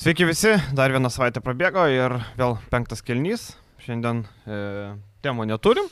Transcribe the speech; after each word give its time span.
Sveiki 0.00 0.24
visi, 0.24 0.48
dar 0.72 0.88
vieną 0.94 1.10
savaitę 1.12 1.42
prabėgo 1.44 1.82
ir 1.92 2.14
vėl 2.38 2.54
penktas 2.72 3.02
kelnys. 3.04 3.42
Šiandien 3.84 4.22
e, 4.48 4.60
temų 5.20 5.44
neturim, 5.50 5.90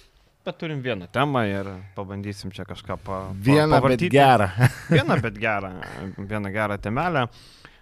bet 0.48 0.56
turim 0.62 0.78
vieną 0.80 1.10
temą 1.12 1.42
ir 1.44 1.68
pabandysim 1.92 2.48
čia 2.56 2.64
kažką 2.64 2.96
pa, 3.04 3.18
pa, 3.28 3.34
Vieną, 3.44 3.82
bet 3.84 4.06
gerą. 4.08 4.46
Vieną, 4.88 5.18
bet 5.26 5.36
gerą, 5.42 5.74
vieną 6.16 6.54
gerą 6.54 6.78
temelę. 6.86 7.26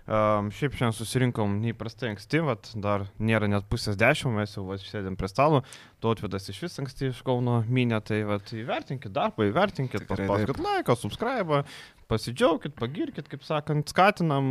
Um, 0.06 0.53
šiaip 0.54 0.76
šiandien 0.79 0.95
susirinkom 0.95 1.56
neįprastai 1.64 2.12
anksti, 2.12 2.38
vat, 2.47 2.69
dar 2.78 3.08
nėra 3.19 3.49
net 3.51 3.65
pusės 3.67 3.97
dešimt, 3.99 4.37
mes 4.38 4.53
jau 4.54 4.62
vat, 4.69 4.85
sėdėm 4.87 5.17
prie 5.19 5.26
stalo, 5.26 5.65
tautvidas 6.04 6.47
iš 6.53 6.60
vis 6.62 6.79
anksti 6.79 7.08
iš 7.08 7.24
Kauno 7.26 7.56
minė, 7.67 7.98
tai 8.06 8.21
vat, 8.29 8.53
įvertinkit 8.54 9.11
darbą, 9.16 9.48
įvertinkit, 9.51 10.06
paspauskit 10.06 10.62
laiką, 10.62 10.94
subscribe, 11.01 11.65
pasidžiaugkit, 12.06 12.76
pagirkit, 12.79 13.26
kaip 13.33 13.42
sakant, 13.48 13.90
skatinam 13.90 14.47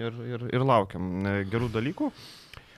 ir, 0.00 0.16
ir, 0.32 0.48
ir 0.56 0.64
laukiam 0.64 1.12
e, 1.28 1.36
gerų 1.52 1.68
dalykų. 1.76 2.08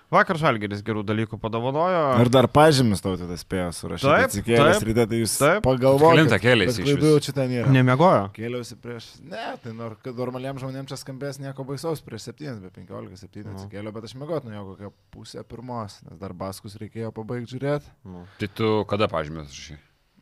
Vakar 0.09 0.39
Žalgeris 0.41 0.81
gerų 0.87 1.03
dalykų 1.05 1.37
padovanojo. 1.43 1.99
Ir 2.23 2.31
dar 2.33 2.47
pažymis 2.49 3.03
tau 3.05 3.13
tada 3.21 3.37
spėjo 3.37 3.67
surašyti. 3.77 4.09
Taip, 4.09 4.29
Atsikėlęs 4.31 4.85
ryte, 4.89 5.05
tai 5.11 5.19
jūs 5.21 5.35
taip. 5.37 5.59
pagalvokite. 5.67 6.15
Kelintą 6.17 6.39
kėlėsi 6.41 6.85
iš 6.87 6.93
jau 7.05 7.19
čia 7.27 7.35
ten 7.37 7.53
yra. 7.59 7.73
Nemiegojo. 7.75 8.23
Kėliausi 8.37 8.79
prieš... 8.81 9.09
Ne, 9.29 9.51
tai 9.61 9.75
nor, 9.77 9.99
kad 10.01 10.17
normaliam 10.17 10.57
žmonėms 10.63 10.89
čia 10.95 10.97
skambės 11.03 11.41
nieko 11.45 11.67
baisaus 11.69 12.01
prieš 12.05 12.31
7, 12.31 12.57
be 12.65 12.73
15, 12.73 13.21
7 13.27 13.45
Nu. 13.49 13.53
atsikėliau, 13.59 13.93
bet 13.99 14.09
aš 14.09 14.17
mėgot 14.21 14.49
nuo 14.49 14.57
jo 14.57 14.65
kokią 14.71 14.93
pusę 15.13 15.45
pirmos, 15.45 15.99
nes 16.09 16.17
dar 16.23 16.33
baskus 16.33 16.79
reikėjo 16.81 17.13
pabaigti 17.13 17.59
žiūrėti. 17.59 17.93
Nu. 18.09 18.25
Tai 18.41 18.49
tu 18.57 18.73
kada 18.89 19.11
pažymės 19.13 19.53
šį? 19.53 19.77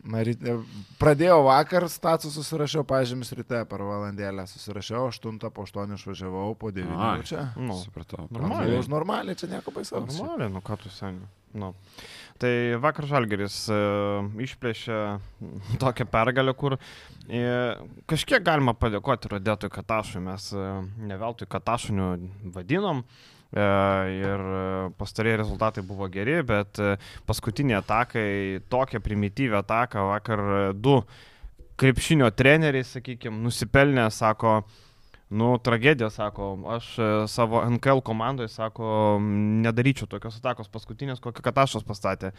Ryte, 0.06 0.52
pradėjau 1.00 1.40
vakar 1.48 1.88
statusą, 1.90 2.30
susirašiau 2.38 2.84
pažymis 2.86 3.32
ryte 3.34 3.62
per 3.66 3.82
valandėlę, 3.82 4.44
susirašiau 4.46 5.08
8, 5.10 5.40
po 5.50 5.64
8 5.66 5.96
išvažiavau, 5.96 6.54
po 6.58 6.70
9 6.74 6.94
Ai. 6.94 7.24
čia. 7.26 7.48
Nu. 7.58 7.74
Supratau. 7.80 8.28
Normaliai. 8.30 8.78
Už 8.78 8.90
normaliai, 8.92 9.38
čia 9.38 9.50
nieko 9.50 9.74
baisaus. 9.74 10.14
Normaliai, 10.14 10.52
nu 10.52 10.62
ką 10.62 10.78
tu 10.82 10.92
seniai. 10.94 11.26
Nu. 11.56 11.72
Tai 12.38 12.52
vakar 12.84 13.06
Žalgeris 13.08 13.62
e, 13.72 13.76
išplėšė 14.44 14.98
tokią 15.82 16.06
pergalę, 16.12 16.52
kur 16.54 16.76
e, 16.76 17.46
kažkiek 18.10 18.44
galima 18.44 18.76
padėkoti 18.76 19.32
Rodėtui 19.32 19.72
Katašui, 19.72 20.20
mes 20.26 20.50
e, 20.52 20.66
ne 21.08 21.16
veltui 21.18 21.48
Katašuniu 21.50 22.10
vadinom. 22.54 23.02
E, 23.56 23.66
ir 24.12 24.42
e, 24.52 24.64
pastarėjai 25.00 25.40
rezultatai 25.40 25.84
buvo 25.86 26.08
geri, 26.12 26.42
bet 26.44 26.76
e, 26.82 26.96
paskutiniai 27.28 27.78
atakai, 27.78 28.26
tokią 28.72 29.00
primityvę 29.00 29.62
ataką 29.62 30.02
vakar 30.10 30.42
du 30.76 30.98
krepšinio 31.80 32.28
treneriai, 32.36 32.84
sakykime, 32.84 33.40
nusipelnė, 33.46 34.10
sako, 34.12 34.60
Nu, 35.26 35.56
tragedija, 35.58 36.06
sako, 36.14 36.52
aš 36.70 36.88
savo 37.26 37.58
NKL 37.66 37.98
komandoje, 38.06 38.46
sako, 38.46 39.16
nedaryčiau 39.64 40.06
tokios 40.06 40.36
atakos 40.38 40.70
paskutinės, 40.70 41.18
kokią 41.18 41.42
Katašas 41.42 41.82
pastatė. 41.82 42.30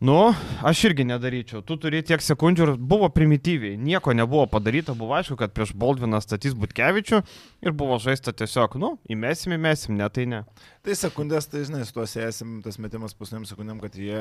Nu, 0.00 0.32
aš 0.64 0.80
irgi 0.88 1.04
nedaryčiau. 1.04 1.60
Tu 1.60 1.76
turi 1.76 1.98
tiek 2.00 2.22
sekundžių 2.24 2.64
ir 2.64 2.70
buvo 2.80 3.10
primityviai. 3.12 3.76
Nieko 3.76 4.14
nebuvo 4.16 4.46
padaryta, 4.48 4.94
buvo 4.96 5.12
aišku, 5.18 5.36
kad 5.36 5.52
prieš 5.52 5.74
Boldviną 5.76 6.22
statys 6.24 6.54
Butkevičių 6.56 7.18
ir 7.60 7.74
buvo 7.76 7.98
žaista 8.00 8.32
tiesiog, 8.32 8.78
nu, 8.80 8.94
įmesim, 9.12 9.52
įmesim, 9.58 9.98
ne 10.00 10.08
tai 10.08 10.24
ne. 10.24 10.38
Tai 10.80 10.94
sekundės, 10.96 11.44
tai 11.52 11.66
žinai, 11.68 11.82
su 11.84 11.92
tuo 11.92 12.06
sėsim, 12.08 12.62
tas 12.64 12.78
metimas 12.80 13.12
pusniam 13.12 13.44
sekundėm, 13.44 13.76
kad 13.84 13.98
jie 14.00 14.16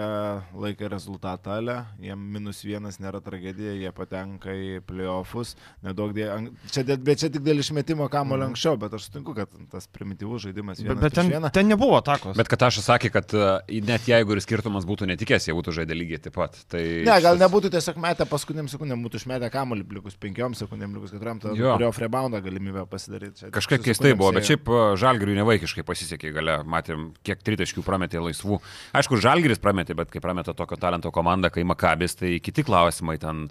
laikė 0.60 0.90
rezultatą, 0.92 1.56
ale, 1.62 1.78
jiem 2.04 2.20
minus 2.36 2.60
vienas 2.68 3.00
nėra 3.00 3.22
tragedija, 3.24 3.78
jie 3.80 3.94
patenka 3.96 4.52
į 4.52 4.82
playoffus, 4.84 5.56
nedaug 5.88 6.12
dė... 6.18 6.28
an- 6.36 6.52
Čia, 6.76 6.84
bet 7.00 7.24
čia 7.24 7.32
tik 7.32 7.46
dėl 7.48 7.64
išmetimo 7.64 8.10
kamulio 8.12 8.50
Mhm. 8.50 8.52
anksčiau, 8.52 8.76
bet 8.84 9.00
aš 9.00 9.08
sutinku, 9.08 9.32
kad 9.40 9.48
tas 9.72 9.88
primityvus 9.88 10.44
žaidimas 10.50 10.84
Bet, 10.84 10.92
vienas 10.92 11.08
bet 11.08 11.16
ten, 11.16 11.50
ten 11.62 11.72
nebuvo 11.72 11.96
atakos. 12.04 12.36
Bet 12.36 12.52
kad 12.52 12.68
aš 12.68 12.84
sakė, 12.84 13.14
kad 13.16 13.32
e, 13.32 13.80
net 13.80 14.12
jeigu 14.12 14.36
ir 14.36 14.44
skirtumas 14.44 14.84
būtų 14.84 15.08
netikės, 15.16 15.48
jie 15.48 15.56
būtų 15.56 15.69
žaidę 15.76 15.96
lygiai 15.98 16.20
taip 16.22 16.34
pat. 16.36 16.58
Tai 16.70 16.80
Ne, 16.82 17.06
gal 17.22 17.36
šitas- 17.36 17.42
nebūtų 17.44 17.72
tiesiog 17.76 17.98
metę 18.02 18.26
paskutiniam 18.30 18.68
sekundėm, 18.72 19.02
būtų 19.06 19.22
išmetę 19.22 19.50
kamulį 19.54 19.86
likus 20.00 20.16
penkiom 20.20 20.56
sekundėm, 20.56 20.94
likus 20.96 21.12
keturiom, 21.12 21.40
tada 21.42 21.56
Jo. 21.56 21.76
turėjo 21.78 21.92
freeboundą 21.96 22.42
galimybę 22.44 22.86
pasidaryti. 22.90 23.50
Su 23.50 23.78
keistai 23.78 24.14
buvo, 24.18 24.32
bet 24.34 24.44
šiaip 24.50 24.68
e, 24.70 24.96
Žalgiriui 24.98 25.36
nevaikiškai 25.40 25.84
pasisekė 25.84 26.34
gale. 26.34 26.60
Matėm, 26.64 27.14
kiek 27.24 27.42
tritaškių 27.44 27.84
prametė 27.84 28.20
laisvų. 28.24 28.60
Aišku, 28.94 29.18
Žalgiris 29.22 29.60
prametė, 29.60 29.96
bet 29.96 30.10
kai 30.12 30.20
prameta 30.20 30.54
tokio 30.54 30.78
talento 30.78 31.12
komanda, 31.12 31.50
kai 31.50 31.64
Makabis, 31.64 32.16
tai 32.16 32.40
kiti 32.40 32.64
klausimai 32.64 33.18
ten. 33.20 33.50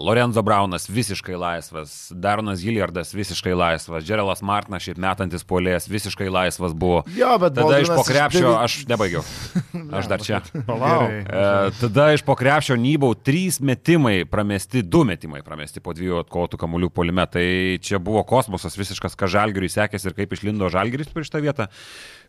Lorenzo 0.00 0.40
Braunas 0.42 0.88
visiškai 0.88 1.36
laisvas, 1.36 2.12
Daronas 2.14 2.62
Gilliardas 2.64 3.10
visiškai 3.14 3.52
laisvas, 3.54 4.04
Džerelas 4.04 4.40
Martinas 4.40 4.86
šiaip 4.86 4.96
metantis 5.02 5.44
polės 5.44 5.84
visiškai 5.90 6.30
laisvas 6.32 6.72
buvo. 6.72 7.02
Jo, 7.16 7.34
bet 7.42 7.52
Tada 7.58 7.82
iš 7.82 7.90
Baldvinas 7.90 7.98
po 8.00 8.04
krepšio 8.08 8.44
devi- 8.46 8.62
aš 8.64 8.76
nebaigiau. 8.88 9.24
Aš 9.98 10.08
dar 10.10 10.22
čia. 10.24 10.40
Palauk. 10.66 11.10
Gerai. 11.12 11.20
E, 11.68 11.74
tada 11.80 12.06
iš 12.16 12.24
po 12.26 12.34
krepšio 12.38 12.78
nybau 12.80 13.12
trys 13.14 13.60
metimai 13.60 14.24
pramesti, 14.28 14.80
du 14.82 15.04
metimai 15.06 15.42
pramesti 15.46 15.82
po 15.84 15.92
dviejų 15.96 16.22
atkovotų 16.24 16.58
kamuolių 16.64 16.90
polime. 16.96 17.26
Tai 17.30 17.44
čia 17.84 18.00
buvo 18.02 18.24
kosmosas 18.26 18.76
visiškas, 18.80 19.14
ką 19.18 19.28
žalgiriui 19.36 19.70
sekėsi 19.72 20.08
ir 20.10 20.16
kaip 20.16 20.32
išlindo 20.34 20.70
žalgiris 20.72 21.12
prieš 21.12 21.30
tą 21.34 21.44
vietą. 21.44 21.68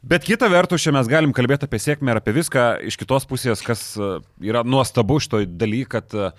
Bet 0.03 0.27
kita 0.27 0.51
vertus, 0.51 0.83
čia 0.83 0.93
mes 0.95 1.07
galim 1.09 1.33
kalbėti 1.35 1.65
apie 1.67 1.79
sėkmę 1.81 2.13
ir 2.13 2.21
apie 2.21 2.35
viską. 2.35 2.67
Iš 2.91 2.99
kitos 3.01 3.25
pusės, 3.29 3.63
kas 3.65 3.89
e, 3.97 4.17
yra 4.51 4.67
nuostabu 4.67 5.17
šitoj 5.23 5.47
daly, 5.57 5.85
kad 5.89 6.13
e, 6.13 6.29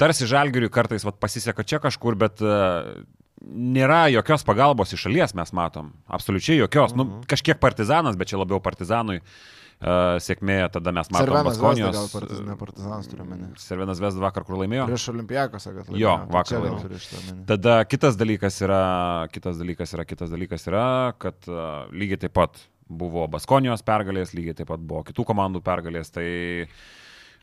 tarsi 0.00 0.28
žalgiriui 0.30 0.72
kartais 0.72 1.04
vat, 1.06 1.18
pasiseka 1.22 1.64
čia 1.66 1.80
kažkur, 1.82 2.16
bet 2.20 2.42
e, 2.44 2.56
nėra 3.46 4.06
jokios 4.14 4.46
pagalbos 4.46 4.94
iš 4.96 5.06
šalies, 5.06 5.36
mes 5.38 5.52
matom. 5.56 5.92
Absoliučiai 6.06 6.60
jokios. 6.62 6.96
Nu, 6.96 7.08
kažkiek 7.30 7.60
partizanas, 7.62 8.18
bet 8.18 8.32
čia 8.32 8.40
labiau 8.40 8.62
partizanui. 8.64 9.20
Uh, 9.76 10.16
sėkmė, 10.24 10.70
tada 10.72 10.88
mes 10.88 11.10
matome 11.12 11.26
Cervenas 11.26 11.58
Vesda, 11.58 11.66
Baskonijos. 11.66 11.96
gal 11.98 12.06
partizan, 12.08 12.46
ne 12.48 12.54
partizanas 12.56 13.08
turiu 13.12 13.26
menį. 13.28 13.48
Servenas 13.60 13.98
Vesda 14.00 14.22
vakar 14.22 14.46
kur 14.48 14.56
laimėjo. 14.56 14.86
Prieš 14.88 15.04
Olimpijakos, 15.12 15.66
kad 15.68 15.90
Jo, 15.92 16.14
laimėjo. 16.14 16.30
Tai 16.30 16.36
vakar 16.38 16.62
gal 16.64 16.78
laimėjo. 16.78 17.44
Tada 17.50 17.74
kitas 17.84 18.16
dalykas 18.16 18.56
yra, 18.64 18.80
kitas 19.34 19.60
dalykas 19.60 19.92
yra, 19.92 20.06
kitas 20.08 20.32
dalykas 20.32 20.64
yra, 20.70 20.86
kad 21.20 21.50
uh, 21.52 21.92
lygiai 21.92 22.22
taip 22.24 22.32
pat 22.40 22.56
buvo 22.88 23.26
Baskonijos 23.28 23.84
pergalės, 23.84 24.32
lygiai 24.32 24.56
taip 24.56 24.70
pat 24.72 24.80
buvo 24.80 25.04
kitų 25.10 25.28
komandų 25.28 25.60
pergalės, 25.66 26.08
tai 26.14 26.26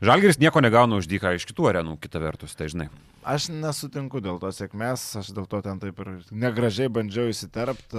Žalgiris 0.04 0.36
nieko 0.36 0.60
negauna 0.60 1.00
už 1.00 1.08
dyką 1.08 1.32
iš 1.38 1.46
kitų 1.48 1.70
arenų, 1.70 1.96
kita 2.02 2.20
vertus, 2.20 2.52
tai 2.58 2.68
žinai. 2.68 2.90
Aš 3.24 3.46
nesutinku 3.48 4.20
dėl 4.20 4.36
to 4.36 4.50
sėkmės, 4.52 5.00
aš 5.16 5.30
dėl 5.32 5.46
to 5.48 5.56
ten 5.64 5.78
taip 5.80 5.96
ir 6.02 6.08
negražiai 6.36 6.90
bandžiau 6.92 7.30
įsiterpti. 7.32 7.96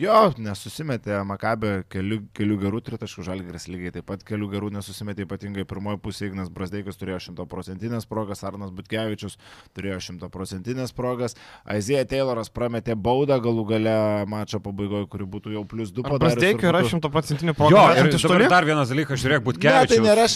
Jo, 0.00 0.30
nesusimetė 0.40 1.18
Makabė 1.28 1.82
kelių, 1.92 2.22
kelių 2.36 2.56
gerų 2.62 2.80
tritaškų, 2.86 3.24
Žalgiris 3.26 3.68
lygiai 3.68 3.92
taip 3.98 4.06
pat 4.08 4.24
kelių 4.24 4.48
gerų 4.54 4.70
nesusimetė, 4.78 5.26
ypatingai 5.26 5.66
pirmoji 5.68 6.00
pusė 6.06 6.30
Ignas 6.30 6.48
Brasdeikas 6.48 6.96
turėjo 6.96 7.18
šimtoprocentinės 7.26 8.08
progas, 8.08 8.40
Arnas 8.48 8.72
Butkevičius 8.72 9.36
turėjo 9.76 9.98
šimtoprocentinės 10.08 10.94
progas, 10.96 11.36
Aizėja 11.68 12.06
Tayloras 12.14 12.48
prametė 12.48 12.96
baudą 12.96 13.36
galų 13.44 13.66
gale 13.74 13.96
mačo 14.32 14.62
pabaigoje, 14.64 15.10
kuri 15.12 15.28
būtų 15.36 15.52
jau 15.58 15.66
plus 15.68 15.92
2 15.92 16.06
Ar 16.08 16.22
Brasdeikio 16.24 16.72
yra 16.72 16.80
šimtaprocentinė 16.88 17.52
Jo, 17.52 17.58
programa? 17.60 17.92
ir 18.00 18.08
dabar 18.16 18.46
dar 18.56 18.70
vienas 18.72 18.88
dalykas, 18.94 19.20
žiūrėk, 19.20 19.42
Ne, 19.42 19.46
Butkevičius. 19.50 19.92
tai 19.92 20.00
nėra, 20.08 20.26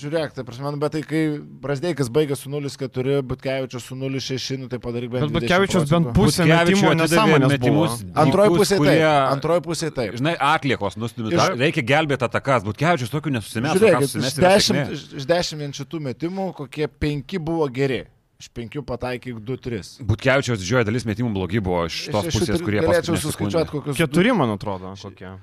žiūrėk, 0.00 0.34
tai 0.34 0.44
prasme, 0.48 0.74
nu, 0.74 0.82
bet 0.82 0.96
tai 0.98 1.04
kai 1.06 1.22
Brasdeikas 1.38 2.10
baigė 2.10 2.36
su 2.40 2.50
0,4, 2.52 3.22
Butkevičius 3.44 3.82
su 3.84 3.94
0,6, 3.94 4.58
nu 4.58 4.68
tai 4.68 4.78
padaryk 4.78 5.10
bent 5.10 5.22
Bet 5.24 5.30
20 5.30 5.40
Butkevičius 5.40 5.90
bent 5.90 6.06
pusę 6.16 6.44
metimo 6.48 6.94
nesąmonės 6.96 7.48
metimus. 7.52 7.98
Antroji 8.14 8.50
pusė 8.56 8.76
kurie- 8.78 8.96
taip. 9.04 9.32
Antroji 9.34 9.60
pusė 9.66 9.90
taip. 9.94 10.16
Žinai, 10.16 10.34
atliekos 10.40 10.96
nustumė. 10.96 11.32
Iš- 11.36 11.58
Reikia 11.60 11.82
gelbėti 11.84 12.24
atakas. 12.24 12.64
Butkevičius 12.64 13.10
tokių 13.12 13.34
nesusimės. 13.36 13.76
Iš 13.76 14.34
10, 14.40 14.92
iš- 14.96 15.14
iš 15.20 15.26
10 15.26 15.58
vien 15.60 15.72
šitų 15.72 16.00
metimų, 16.08 16.54
kokie 16.54 16.88
5 16.88 17.38
buvo 17.38 17.68
geri. 17.68 18.04
Iš 18.40 18.48
5 18.50 18.82
pataikyk 18.82 19.36
2-3. 19.44 20.00
Butkevičiaus 20.02 20.58
didžioji 20.58 20.84
dalis 20.84 21.04
metimų 21.04 21.32
blogi 21.34 21.60
buvo 21.60 21.84
iš 21.86 22.08
tos 22.10 22.24
pusės, 22.32 22.60
kurie 22.64 22.80
galėčiau 22.80 23.16
suskaičiuoti 23.20 23.70
kokius. 23.70 23.96
Keturi, 23.96 24.32
man 24.36 24.50
atrodo, 24.56 24.94
kokie. 25.00 25.36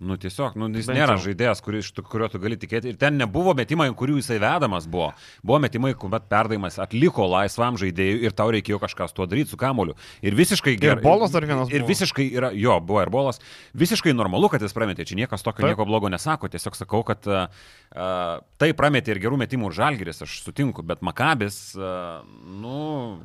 Nu 0.00 0.16
tiesiog, 0.18 0.56
nu, 0.58 0.66
jis 0.74 0.88
Bent 0.90 0.98
nėra 0.98 1.14
jau. 1.14 1.22
žaidėjas, 1.30 1.60
tų- 1.62 2.02
kurio 2.10 2.26
tu 2.28 2.38
gali 2.42 2.56
tikėti. 2.58 2.90
Ir 2.90 2.96
ten 2.98 3.14
nebuvo 3.16 3.54
metimai, 3.54 3.86
kurių 3.94 4.16
jisai 4.18 4.40
vedamas 4.42 4.88
buvo. 4.90 5.12
Buvo 5.42 5.60
metimai, 5.62 5.94
kuomet 5.94 6.26
perdavimas 6.28 6.80
atliko 6.82 7.24
laisvam 7.30 7.76
žaidėjui 7.78 8.24
ir 8.26 8.32
tau 8.32 8.50
reikėjo 8.50 8.80
kažką 8.82 9.06
su 9.08 9.14
tuo 9.14 9.26
daryti 9.30 9.50
su 9.54 9.56
kamoliu. 9.56 9.94
Ir 10.20 10.34
visiškai 10.34 10.74
gerai. 10.80 11.00
bolas 11.02 11.30
dar 11.30 11.46
vienas 11.46 11.70
Ir 11.70 11.80
buvo. 11.86 11.88
visiškai 11.94 12.26
yra, 12.34 12.50
jo, 12.52 12.80
buvo 12.80 13.00
ir 13.02 13.08
bolas. 13.14 13.38
Visiškai 13.72 14.12
normalu, 14.12 14.50
kad 14.50 14.60
jis 14.60 14.74
prametė. 14.74 15.06
Čia 15.06 15.14
niekas 15.22 15.42
tokio 15.46 15.62
Taip. 15.62 15.70
nieko 15.76 15.86
blogo 15.86 16.10
nesako. 16.10 16.48
Tiesiog 16.50 16.74
sakau, 16.74 17.04
kad 17.06 17.24
uh, 17.30 17.46
tai 18.58 18.72
prametė 18.74 19.14
ir 19.14 19.22
gerų 19.22 19.38
metimų 19.46 19.70
ir 19.70 19.78
žalgeris, 19.78 20.22
aš 20.26 20.42
sutinku. 20.42 20.82
Bet 20.82 21.00
Makabis, 21.06 21.76
uh, 21.78 22.20
nu, 22.44 23.20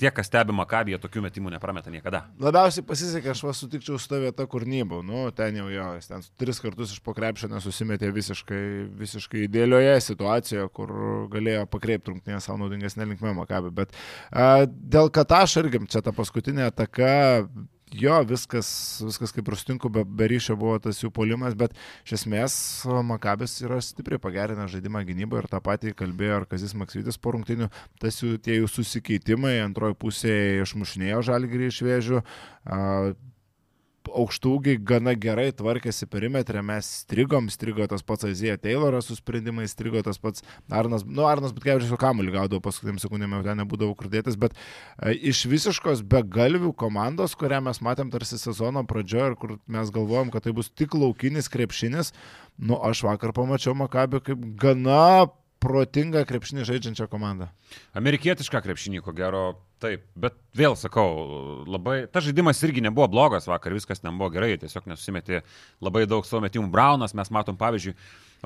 tie, 0.00 0.10
kas 0.14 0.30
stebi 0.30 0.54
Makabį, 0.56 0.96
tokių 1.02 1.24
metimų 1.26 1.52
neprameta 1.54 1.92
niekada. 1.92 2.24
Labiausiai 2.42 2.84
pasisekė, 2.86 3.32
aš 3.34 3.42
va 3.46 3.54
sutikčiau 3.56 3.98
su 4.00 4.10
ta 4.10 4.20
vieta, 4.22 4.46
kur 4.50 4.64
nybau. 4.68 5.02
Nu, 5.06 5.26
ten 5.36 5.58
jau 5.60 5.68
jo, 5.72 5.88
jis 5.98 6.10
ten 6.10 6.24
tris 6.40 6.60
kartus 6.62 6.94
iš 6.94 7.02
pokrepšio 7.06 7.50
nesusimetė 7.52 8.12
visiškai, 8.16 8.62
visiškai 9.00 9.44
idealioje 9.46 9.98
situacijoje, 10.08 10.68
kur 10.76 10.94
galėjo 11.32 11.66
pakreipti 11.70 12.14
rungtynės 12.14 12.48
savo 12.48 12.62
naudingesnė 12.64 13.10
linkme 13.12 13.34
Makabi. 13.38 13.74
Bet 13.82 13.92
a, 14.30 14.64
dėl 14.66 15.12
Katašo 15.14 15.64
irgi 15.64 15.84
čia 15.90 16.04
ta 16.04 16.14
paskutinė 16.16 16.70
ataka 16.70 17.12
jo, 17.96 18.16
viskas, 18.28 18.68
viskas 19.04 19.34
kaip 19.34 19.48
ir 19.50 19.56
sutinku, 19.58 19.90
be, 19.92 20.04
be 20.04 20.28
ryšio 20.30 20.56
buvo 20.60 20.78
tas 20.82 21.00
jų 21.02 21.10
polimas, 21.14 21.56
bet 21.58 21.74
iš 22.06 22.20
esmės 22.20 22.54
Makabės 23.06 23.56
yra 23.64 23.80
stipriai 23.84 24.20
pagerinę 24.22 24.68
žaidimą 24.70 25.02
gynybą 25.08 25.42
ir 25.42 25.50
tą 25.50 25.62
patį 25.64 25.94
kalbėjo 25.98 26.42
ir 26.42 26.48
Kazis 26.50 26.76
Maksytis 26.78 27.18
po 27.20 27.34
rungtinių, 27.36 27.70
tas 28.02 28.20
jų 28.22 28.36
tie 28.44 28.60
jų 28.60 28.70
susikeitimai 28.70 29.58
antroji 29.64 29.98
pusėje 30.00 30.62
išmušinėjo 30.64 31.24
žalgyrį 31.30 31.70
iš 31.72 31.82
vėžių, 31.86 32.22
aukštūgiai 34.18 34.80
gana 34.86 35.14
gerai 35.18 35.50
tvarkėsi 35.56 36.08
perimetrė, 36.10 36.62
mes 36.66 36.88
strigom, 37.04 37.48
strigo 37.52 37.86
tas 37.90 38.04
pats 38.06 38.28
Azija 38.28 38.56
Tayloras 38.60 39.08
su 39.10 39.16
sprendimais, 39.18 39.74
strigo 39.74 40.02
tas 40.06 40.20
pats 40.20 40.44
Arnas, 40.68 41.04
nu 41.06 41.26
Arnas 41.28 41.54
Butkevičius 41.56 42.00
kamuolį 42.00 42.34
gaudavo 42.36 42.62
paskutiniam 42.64 43.00
sekundėm, 43.02 43.38
jau 43.38 43.46
ten 43.46 43.60
nebūdavo 43.62 43.96
kurdėtas, 43.98 44.38
bet 44.40 44.56
e, 44.56 45.14
iš 45.32 45.44
visiškos 45.50 46.04
begalvių 46.10 46.74
komandos, 46.78 47.36
kurią 47.38 47.62
mes 47.66 47.82
matėm 47.84 48.12
tarsi 48.12 48.40
sezono 48.40 48.84
pradžioje 48.88 49.32
ir 49.32 49.38
kur 49.40 49.56
mes 49.70 49.92
galvojom, 49.94 50.32
kad 50.34 50.46
tai 50.46 50.54
bus 50.56 50.70
tik 50.70 50.96
laukinis 50.98 51.50
krepšinis, 51.52 52.14
nu 52.60 52.78
aš 52.84 53.04
vakar 53.08 53.34
pamačiau 53.36 53.76
Makabį 53.78 54.24
kaip 54.26 54.48
gana 54.60 55.30
protingą 55.60 56.22
krepšinį 56.28 56.64
žaidžiančią 56.68 57.06
komandą. 57.12 57.50
Amerikietišką 57.98 58.62
krepšinį, 58.64 59.02
ko 59.04 59.12
gero, 59.16 59.44
taip. 59.82 60.06
Bet 60.18 60.38
vėl 60.56 60.76
sakau, 60.78 61.10
labai, 61.68 62.02
tas 62.12 62.24
žaidimas 62.26 62.60
irgi 62.66 62.82
nebuvo 62.84 63.08
blogas 63.12 63.48
vakar, 63.50 63.74
viskas 63.76 64.02
nebuvo 64.04 64.30
gerai, 64.32 64.54
tiesiog 64.60 64.88
nesusimetė 64.90 65.42
labai 65.84 66.06
daug 66.10 66.26
savo 66.28 66.42
metimų. 66.46 66.70
Braunas, 66.72 67.14
mes 67.16 67.32
matom 67.34 67.58
pavyzdžiui, 67.60 67.94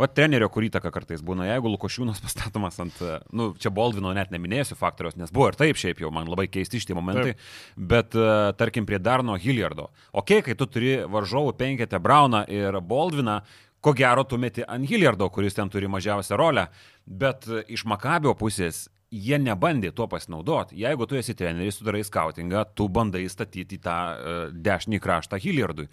va 0.00 0.08
trenerio 0.10 0.48
kur 0.50 0.66
įtaka 0.66 0.90
kartais 0.94 1.22
būna, 1.24 1.46
jeigu 1.52 1.70
Lukošiūnas 1.76 2.22
pastatomas 2.24 2.80
ant, 2.82 3.02
nu, 3.30 3.52
čia 3.62 3.72
Boldvino 3.74 4.14
net 4.16 4.34
neminėsiu 4.34 4.78
faktoriaus, 4.78 5.18
nes 5.20 5.34
buvo 5.34 5.52
ir 5.52 5.58
taip 5.60 5.78
šiaip 5.80 6.02
jau, 6.02 6.10
man 6.14 6.30
labai 6.30 6.48
keisti 6.50 6.82
šitie 6.82 6.98
momentai, 6.98 7.36
taip. 7.36 7.84
bet 7.94 8.18
uh, 8.18 8.50
tarkim 8.58 8.88
prie 8.90 8.98
Darno 9.02 9.38
Hilliardo. 9.38 9.90
Ok, 10.12 10.40
kai 10.46 10.58
tu 10.58 10.66
turi 10.70 10.96
varžovų 11.10 11.54
penketę 11.60 12.02
Brauną 12.02 12.44
ir 12.50 12.82
Boldviną, 12.82 13.42
ko 13.84 13.92
gero 13.92 14.24
tu 14.24 14.38
meti 14.40 14.64
ant 14.64 14.88
Hilliardo, 14.88 15.28
kuris 15.28 15.56
ten 15.56 15.68
turi 15.68 15.90
mažiausią 15.92 16.38
rolę, 16.40 16.68
bet 17.04 17.44
iš 17.68 17.84
Makabio 17.90 18.32
pusės 18.38 18.86
jie 19.14 19.38
nebandė 19.38 19.92
tuo 19.94 20.06
pasinaudoti. 20.10 20.78
Jeigu 20.80 21.06
tu 21.06 21.18
esi 21.18 21.36
treneris, 21.38 21.78
tu 21.78 21.86
darai 21.86 22.02
skautingą, 22.06 22.64
tu 22.74 22.88
bandai 22.88 23.26
statyti 23.30 23.78
tą 23.82 23.98
uh, 24.14 24.44
dešinį 24.50 25.00
kraštą 25.04 25.38
Hilliardui. 25.42 25.88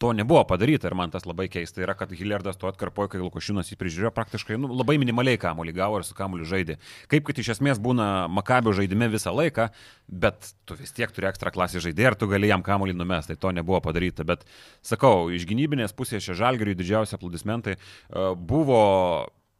To 0.00 0.14
nebuvo 0.16 0.40
padaryta 0.48 0.88
ir 0.88 0.94
man 0.96 1.10
tas 1.12 1.26
labai 1.28 1.44
keista 1.52 1.82
yra, 1.84 1.92
kad 1.92 2.12
Hilliardas 2.16 2.56
to 2.56 2.68
atkarpojo, 2.70 3.10
kai 3.12 3.18
Lukošinas 3.20 3.68
jį 3.68 3.76
prižiūrėjo 3.82 4.10
praktiškai 4.16 4.56
nu, 4.56 4.70
labai 4.72 4.94
minimaliai 5.02 5.36
kamuolį 5.40 5.74
gavo 5.76 5.98
ir 6.00 6.06
su 6.08 6.16
kamuoliu 6.16 6.46
žaidė. 6.48 6.78
Kaip 7.12 7.26
kad 7.28 7.40
iš 7.42 7.50
esmės 7.58 7.76
būna 7.84 8.06
Makabio 8.32 8.72
žaidime 8.78 9.10
visą 9.12 9.34
laiką, 9.36 9.66
bet 10.08 10.54
tu 10.64 10.78
vis 10.78 10.96
tiek 10.96 11.12
turi 11.12 11.28
ekstra 11.28 11.52
klasį 11.52 11.84
žaidėją 11.84 12.14
ir 12.14 12.16
tu 12.16 12.30
gali 12.30 12.48
jam 12.48 12.64
kamuolį 12.64 12.96
numesti, 12.96 13.34
tai 13.34 13.42
to 13.44 13.52
nebuvo 13.58 13.82
padaryta. 13.84 14.24
Bet 14.24 14.48
sakau, 14.80 15.28
iš 15.28 15.44
gynybinės 15.50 15.92
pusės 15.92 16.24
šia 16.24 16.38
žalgiriui 16.46 16.78
didžiausi 16.80 17.18
aplaudismentai 17.18 17.76
uh, 17.76 18.32
buvo 18.32 18.80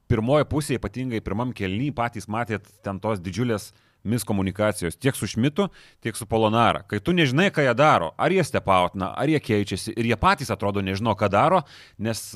pirmoji 0.08 0.48
pusė, 0.48 0.80
ypatingai 0.80 1.20
pirmam 1.20 1.52
kelny, 1.52 1.92
patys 1.92 2.32
matėt 2.32 2.64
ten 2.80 2.96
tos 3.04 3.20
didžiulės 3.20 3.74
miskomunikacijos 4.04 4.96
tiek 4.96 5.16
su 5.16 5.28
Šmitu, 5.30 5.68
tiek 6.00 6.16
su 6.16 6.26
Polonara. 6.26 6.82
Kai 6.88 7.00
tu 7.04 7.12
nežinai, 7.16 7.50
ką 7.54 7.64
jie 7.66 7.74
daro, 7.76 8.12
ar 8.18 8.32
jie 8.32 8.44
stepautina, 8.46 9.12
ar 9.16 9.28
jie 9.28 9.40
keičiasi 9.40 9.94
ir 9.96 10.10
jie 10.10 10.18
patys 10.20 10.50
atrodo 10.50 10.82
nežino, 10.84 11.14
ką 11.18 11.30
daro, 11.32 11.62
nes 11.98 12.26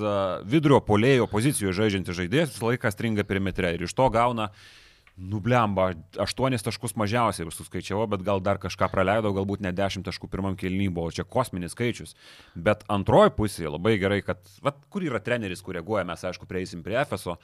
vidurio 0.45 0.81
polėjo 0.85 1.29
pozicijoje 1.31 1.77
žaidžiantis 1.81 2.21
žaidėjas 2.21 2.55
visą 2.55 2.73
laiką 2.73 2.93
stringa 2.95 3.27
perimetre 3.29 3.75
ir 3.75 3.87
iš 3.89 3.97
to 3.97 4.11
gauna 4.13 4.51
uh, 4.51 4.84
Nublemba, 5.15 5.93
aštuonis 6.19 6.65
taškus 6.67 6.97
mažiausiai 6.99 7.47
suskaičiavau, 7.55 8.09
bet 8.11 8.25
gal 8.27 8.41
dar 8.43 8.59
kažką 8.59 8.89
praleidau, 8.91 9.31
galbūt 9.37 9.63
ne 9.63 9.71
dešimt 9.71 10.03
taškų 10.09 10.27
pirmam 10.33 10.57
kelny 10.59 10.89
buvo, 10.91 11.13
čia 11.15 11.23
kosminis 11.23 11.77
skaičius. 11.77 12.17
Bet 12.59 12.83
antroji 12.91 13.31
pusė 13.37 13.69
labai 13.71 13.95
gerai, 14.03 14.19
kad, 14.27 14.43
vat, 14.65 14.81
kur 14.91 15.07
yra 15.07 15.21
treneris, 15.23 15.63
kur 15.63 15.79
reaguoja, 15.79 16.03
mes 16.09 16.25
aišku 16.27 16.49
prieisim 16.51 16.83
prie 16.83 16.99
FSO, 17.05 17.37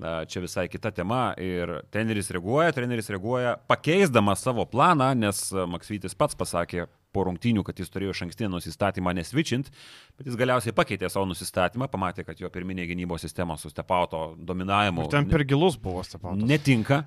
čia 0.00 0.44
visai 0.44 0.64
kita 0.72 0.94
tema. 0.96 1.34
Ir 1.36 1.82
treneris 1.92 2.32
reaguoja, 2.32 2.72
treneris 2.72 3.12
reaguoja 3.12 3.58
pakeisdamas 3.68 4.46
savo 4.48 4.64
planą, 4.64 5.12
nes 5.18 5.50
Maksytis 5.68 6.16
pats 6.16 6.38
pasakė 6.38 6.88
po 7.18 7.26
rungtynių, 7.26 7.64
kad 7.66 7.80
jis 7.82 7.90
turėjo 7.90 8.14
šankstinį 8.22 8.52
nusistatymą 8.54 9.16
nesvičint, 9.18 9.72
bet 10.18 10.30
jis 10.30 10.38
galiausiai 10.38 10.76
pakeitė 10.76 11.10
savo 11.10 11.26
nusistatymą, 11.32 11.90
pamatė, 11.90 12.24
kad 12.28 12.38
jo 12.38 12.50
pirminė 12.54 12.86
gynybos 12.90 13.26
sistema 13.26 13.58
su 13.58 13.72
Stepauto 13.72 14.30
dominavimu. 14.38 15.08
Ir 15.08 15.16
ten 15.16 15.26
per 15.30 15.44
gilus 15.48 15.78
buvo 15.82 16.04
Stepauto. 16.06 16.46
Netinka. 16.46 17.02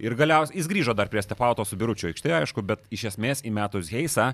Ir 0.00 0.16
galiausiai 0.16 0.56
jis 0.56 0.70
grįžo 0.72 0.96
dar 0.96 1.12
prie 1.12 1.20
Stepauto 1.24 1.66
su 1.68 1.76
biručio 1.76 2.08
aikštėje, 2.08 2.38
aišku, 2.40 2.64
bet 2.64 2.88
iš 2.94 3.10
esmės 3.12 3.44
įmetus 3.44 3.92
Heisą, 3.92 4.32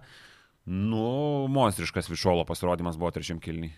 nu, 0.70 1.48
monstriškas 1.50 2.10
Višolo 2.12 2.46
pasirodymas 2.46 3.00
buvo 3.00 3.10
trečiam 3.16 3.42
kilniui. 3.42 3.72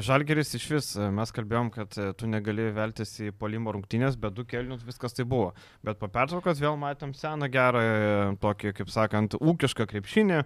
Žalgeris 0.00 0.54
iš 0.56 0.64
vis, 0.72 0.86
mes 1.12 1.28
kalbėjom, 1.36 1.68
kad 1.74 1.92
e, 2.00 2.06
tu 2.16 2.24
negali 2.30 2.70
veltis 2.72 3.10
į 3.20 3.28
polimo 3.36 3.74
rungtynės, 3.76 4.16
bet 4.16 4.32
du 4.32 4.44
kelnius 4.48 4.86
viskas 4.86 5.12
tai 5.12 5.26
buvo. 5.28 5.50
Bet 5.84 5.98
po 6.00 6.08
pertraukos 6.08 6.62
vėl 6.62 6.78
matėm 6.80 7.12
seną 7.16 7.48
gerą, 7.52 7.82
e, 7.84 8.36
tokį, 8.40 8.72
kaip 8.78 8.88
sakant, 8.94 9.36
ūkišką 9.36 9.84
krepšinį, 9.90 10.38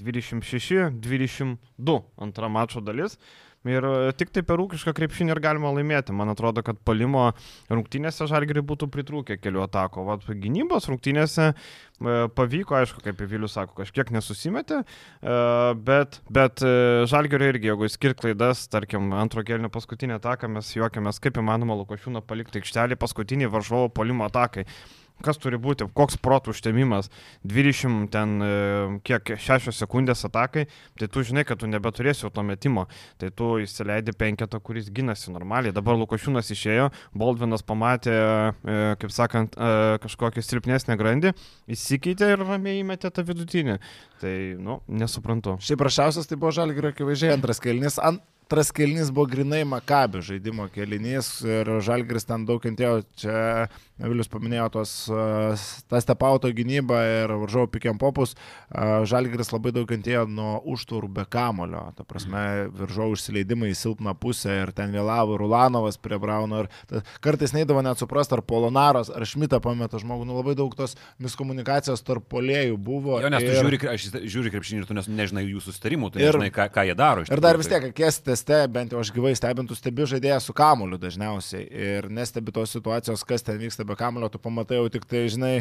26-22 0.00 1.98
antra 2.24 2.48
mačo 2.48 2.80
dalis. 2.80 3.18
Ir 3.64 3.84
e, 3.88 4.12
tik 4.12 4.28
tai 4.34 4.42
per 4.44 4.60
ūkišką 4.60 4.92
krepšinį 4.96 5.32
ir 5.32 5.40
galima 5.44 5.70
laimėti. 5.72 6.12
Man 6.16 6.28
atrodo, 6.28 6.60
kad 6.64 6.76
palimo 6.84 7.30
rungtynėse 7.72 8.26
žalgeriai 8.28 8.64
būtų 8.66 8.90
pritrūkę 8.92 9.38
kelių 9.40 9.62
atako. 9.64 10.04
Vat 10.10 10.26
gynybos 10.28 10.90
rungtynėse 10.90 11.46
e, 11.48 11.54
pavyko, 12.36 12.76
aišku, 12.76 13.00
kaip 13.06 13.22
Vilius 13.30 13.56
sako, 13.56 13.78
kažkiek 13.80 14.12
nesusimetė, 14.12 14.82
e, 14.84 15.38
bet, 15.86 16.20
bet 16.28 16.64
žalgerio 17.08 17.48
irgi, 17.54 17.70
jeigu 17.72 17.88
skirt 17.92 18.20
klaidas, 18.20 18.66
tarkim, 18.72 19.08
antro 19.16 19.44
kelnio 19.46 19.72
paskutinę 19.72 20.18
ataką, 20.20 20.52
mes 20.58 20.74
juokiamės, 20.76 21.22
kaip 21.24 21.40
įmanoma 21.40 21.78
Lukošiūną 21.80 22.20
palikti 22.28 22.60
aikštelį 22.60 23.00
paskutinį 23.00 23.48
varžovo 23.54 23.88
palimo 23.96 24.28
atakai 24.28 24.68
kas 25.22 25.38
turi 25.40 25.58
būti, 25.60 25.86
koks 25.94 26.16
protų 26.22 26.54
užtemimas, 26.54 27.10
20 27.46 28.08
ten, 28.12 28.34
e, 28.42 28.50
kiek 29.06 29.34
6 29.40 29.70
sekundės 29.76 30.24
atakai, 30.26 30.66
tai 30.98 31.08
tu 31.08 31.22
žinai, 31.26 31.44
kad 31.46 31.60
tu 31.60 31.70
nebeturėsi 31.70 32.30
to 32.34 32.42
metimo, 32.42 32.86
tai 33.20 33.30
tu 33.30 33.54
įsileidi 33.62 34.16
penketą, 34.16 34.60
kuris 34.60 34.90
gynasi 34.90 35.32
normaliai. 35.34 35.74
Dabar 35.74 35.98
Lukošiūnas 36.00 36.50
išėjo, 36.54 36.90
Boldvinas 37.14 37.62
pamatė, 37.62 38.16
e, 38.64 38.96
kaip 39.00 39.14
sakant, 39.14 39.54
e, 39.56 39.98
kažkokią 40.02 40.42
silpnesnę 40.42 40.98
grandį, 40.98 41.34
įsikeitė 41.68 42.34
ir 42.34 42.44
ramiai 42.44 42.82
įmetė 42.82 43.12
tą 43.14 43.24
vidutinį. 43.24 43.78
Tai, 44.20 44.36
nu, 44.58 44.80
nesuprantu. 44.88 45.58
Šiaip 45.60 45.78
prašiausias 45.78 46.26
tai 46.26 46.36
buvo 46.40 46.54
Žalgirio 46.54 46.94
akivaizdžiai 46.94 47.34
antras 47.36 47.60
kelnis. 47.60 47.98
Ant 48.02 48.22
antras 48.44 48.70
kelnys 48.70 49.10
buvo 49.10 49.26
grinai 49.26 49.64
Makabio 49.64 50.20
žaidimo 50.20 50.68
kelinys 50.68 51.40
ir 51.42 51.68
Žalgris 51.80 52.26
ten 52.28 52.44
daug 52.44 52.60
kentėjo. 52.62 53.00
Čia 53.16 53.68
Vilius 53.94 54.26
paminėjo 54.26 54.66
tos, 54.74 54.92
tą 55.86 55.98
stepauto 56.02 56.48
gynybą 56.50 56.96
ir 57.06 57.32
varžovų 57.44 57.68
pikiam 57.76 57.98
popus. 58.00 58.32
Žalgris 59.06 59.52
labai 59.54 59.70
daug 59.76 59.86
kentėjo 59.86 60.24
nuo 60.26 60.56
užtvarų 60.74 61.12
be 61.14 61.22
kamulio. 61.30 61.84
Ta 61.94 62.02
prasme, 62.02 62.42
varžovų 62.74 63.14
užsileidimai 63.14 63.70
į 63.70 63.76
silpną 63.78 64.16
pusę 64.18 64.56
ir 64.64 64.72
ten 64.74 64.90
vėlavo 64.90 65.38
Rulanovas 65.38 66.00
prie 66.02 66.18
Brauno. 66.18 66.64
Ir 66.64 67.04
kartais 67.22 67.54
neįdavo 67.54 67.84
net 67.86 68.02
suprasti, 68.02 68.34
ar 68.34 68.42
Polonaros, 68.42 69.12
ar 69.14 69.22
Šmitą 69.30 69.60
pameta 69.62 70.02
žmogų. 70.02 70.26
Nu, 70.26 70.40
labai 70.40 70.56
daug 70.58 70.74
tos 70.74 70.96
miskomunikacijos 71.22 72.02
tarp 72.02 72.26
polėjų 72.34 72.74
buvo. 72.74 73.20
Jo, 73.22 73.30
nes 73.30 73.46
ir... 73.46 73.52
tu 73.54 73.62
žiūri, 73.62 73.80
aš 73.94 74.08
žiūri 74.26 74.54
krepšinį 74.56 74.82
ir 74.82 74.90
tu 74.90 74.98
nežinai 74.98 75.46
jų 75.46 75.62
susitarimų, 75.68 76.10
tu 76.10 76.18
ir, 76.18 76.32
nežinai, 76.32 76.50
ką, 76.50 76.66
ką 76.74 76.88
jie 76.90 76.98
daro. 76.98 77.28
Ir 77.30 77.44
dar 77.46 77.62
vis 77.62 77.70
tiek, 77.70 77.88
kiek 77.94 78.20
teste, 78.26 78.58
bent 78.74 78.90
jau 78.90 79.06
aš 79.06 79.14
gyvai 79.14 79.36
stebintų, 79.38 79.78
stebi 79.78 80.10
žaidėją 80.16 80.42
su 80.42 80.56
kamuliu 80.56 80.98
dažniausiai 80.98 81.62
ir 81.70 82.10
nestebi 82.10 82.54
tos 82.58 82.74
situacijos, 82.74 83.22
kas 83.28 83.46
ten 83.46 83.62
vyksta 83.62 83.83
be 83.86 83.96
kamulio, 83.98 84.28
tu 84.32 84.40
pamatai 84.42 84.78
jau 84.78 84.86
tik 84.92 85.06
tai, 85.10 85.24
žinai, 85.32 85.52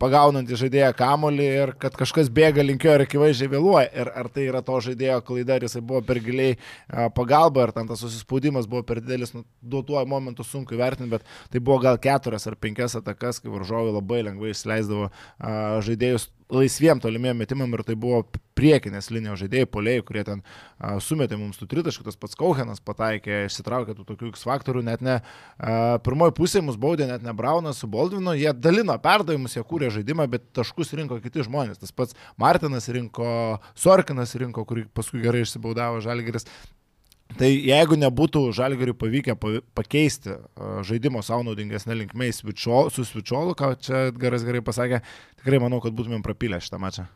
pagaunantį 0.00 0.58
žaidėją 0.64 0.90
kamulį 0.98 1.48
ir 1.64 1.74
kad 1.82 1.96
kažkas 1.98 2.30
bėga 2.34 2.64
linkio 2.64 2.94
ir 2.96 3.04
akivaizdžiai 3.06 3.52
vėluoja. 3.54 3.86
Ir 4.02 4.12
ar 4.22 4.30
tai 4.32 4.48
yra 4.48 4.64
to 4.66 4.80
žaidėjo 4.88 5.20
klaida, 5.26 5.58
ar 5.58 5.66
jisai 5.66 5.84
buvo 5.84 6.02
per 6.06 6.20
giliai 6.24 6.58
pagalba, 7.16 7.68
ar 7.68 7.74
ten 7.76 7.90
tas 7.90 8.02
susispaudimas 8.02 8.68
buvo 8.70 8.82
per 8.86 9.02
didelis, 9.04 9.34
nu, 9.36 9.44
duotuoju 9.62 10.08
momentu 10.10 10.46
sunku 10.46 10.76
įvertinti, 10.76 11.10
bet 11.14 11.26
tai 11.52 11.62
buvo 11.62 11.80
gal 11.86 12.00
keturias 12.02 12.48
ar 12.50 12.58
penkias 12.60 12.98
atakas, 12.98 13.40
kai 13.42 13.52
varžovai 13.52 13.94
labai 13.94 14.24
lengvai 14.26 14.54
įsileisdavo 14.54 15.10
žaidėjus 15.86 16.30
laisviem 16.50 17.00
tolimiem 17.00 17.38
metimam 17.40 17.72
ir 17.74 17.82
tai 17.86 17.96
buvo 17.98 18.22
priekinės 18.58 19.10
linijos 19.14 19.40
žaidėjai, 19.42 19.68
poliai, 19.70 20.02
kurie 20.06 20.24
ten 20.26 20.42
a, 20.42 20.96
sumetė 21.02 21.38
mums 21.40 21.60
tų 21.60 21.68
tritaškų, 21.70 22.04
tas 22.06 22.18
pats 22.20 22.38
Kauhenas 22.38 22.82
pataikė, 22.84 23.44
išsitraukė 23.46 23.96
tų 23.96 24.06
tokių 24.08 24.32
X 24.34 24.44
faktorių, 24.48 24.84
net 24.90 25.04
ne 25.04 25.16
a, 25.20 26.00
pirmoji 26.04 26.36
pusė 26.36 26.64
mus 26.64 26.78
baudė, 26.80 27.08
net 27.10 27.24
ne 27.26 27.34
Braunas 27.36 27.80
su 27.80 27.88
Boldvinu, 27.90 28.34
jie 28.38 28.52
dalino 28.56 28.96
perdavimus, 29.02 29.56
jie 29.56 29.64
kūrė 29.66 29.92
žaidimą, 29.94 30.28
bet 30.32 30.50
taškus 30.56 30.92
rinko 30.98 31.20
kiti 31.24 31.46
žmonės, 31.46 31.80
tas 31.80 31.94
pats 31.96 32.18
Martinas 32.40 32.90
rinko, 32.92 33.30
Sorkinas 33.78 34.36
rinko, 34.40 34.66
kurį 34.68 34.88
paskui 34.94 35.24
gerai 35.24 35.46
išsibaudavo 35.46 36.02
Žalgeris. 36.04 36.48
Tai 37.38 37.48
jeigu 37.48 37.96
nebūtų 38.00 38.42
žalgariui 38.56 38.96
pavykę 38.98 39.36
pakeisti 39.76 40.34
žaidimo 40.86 41.22
savo 41.22 41.44
naudingesnė 41.46 41.96
linkme 42.02 42.26
į 42.30 42.34
Svičiolų, 42.36 42.90
su 42.94 43.06
Svičiolu, 43.06 43.54
ką 43.58 43.70
čia 43.78 44.02
Edgaras 44.10 44.44
gerai 44.46 44.62
pasakė, 44.66 45.00
tikrai 45.40 45.60
manau, 45.62 45.78
kad 45.84 45.94
būtumėm 45.96 46.24
prapylę 46.26 46.58
šitą 46.62 46.80
mačą. 46.82 47.06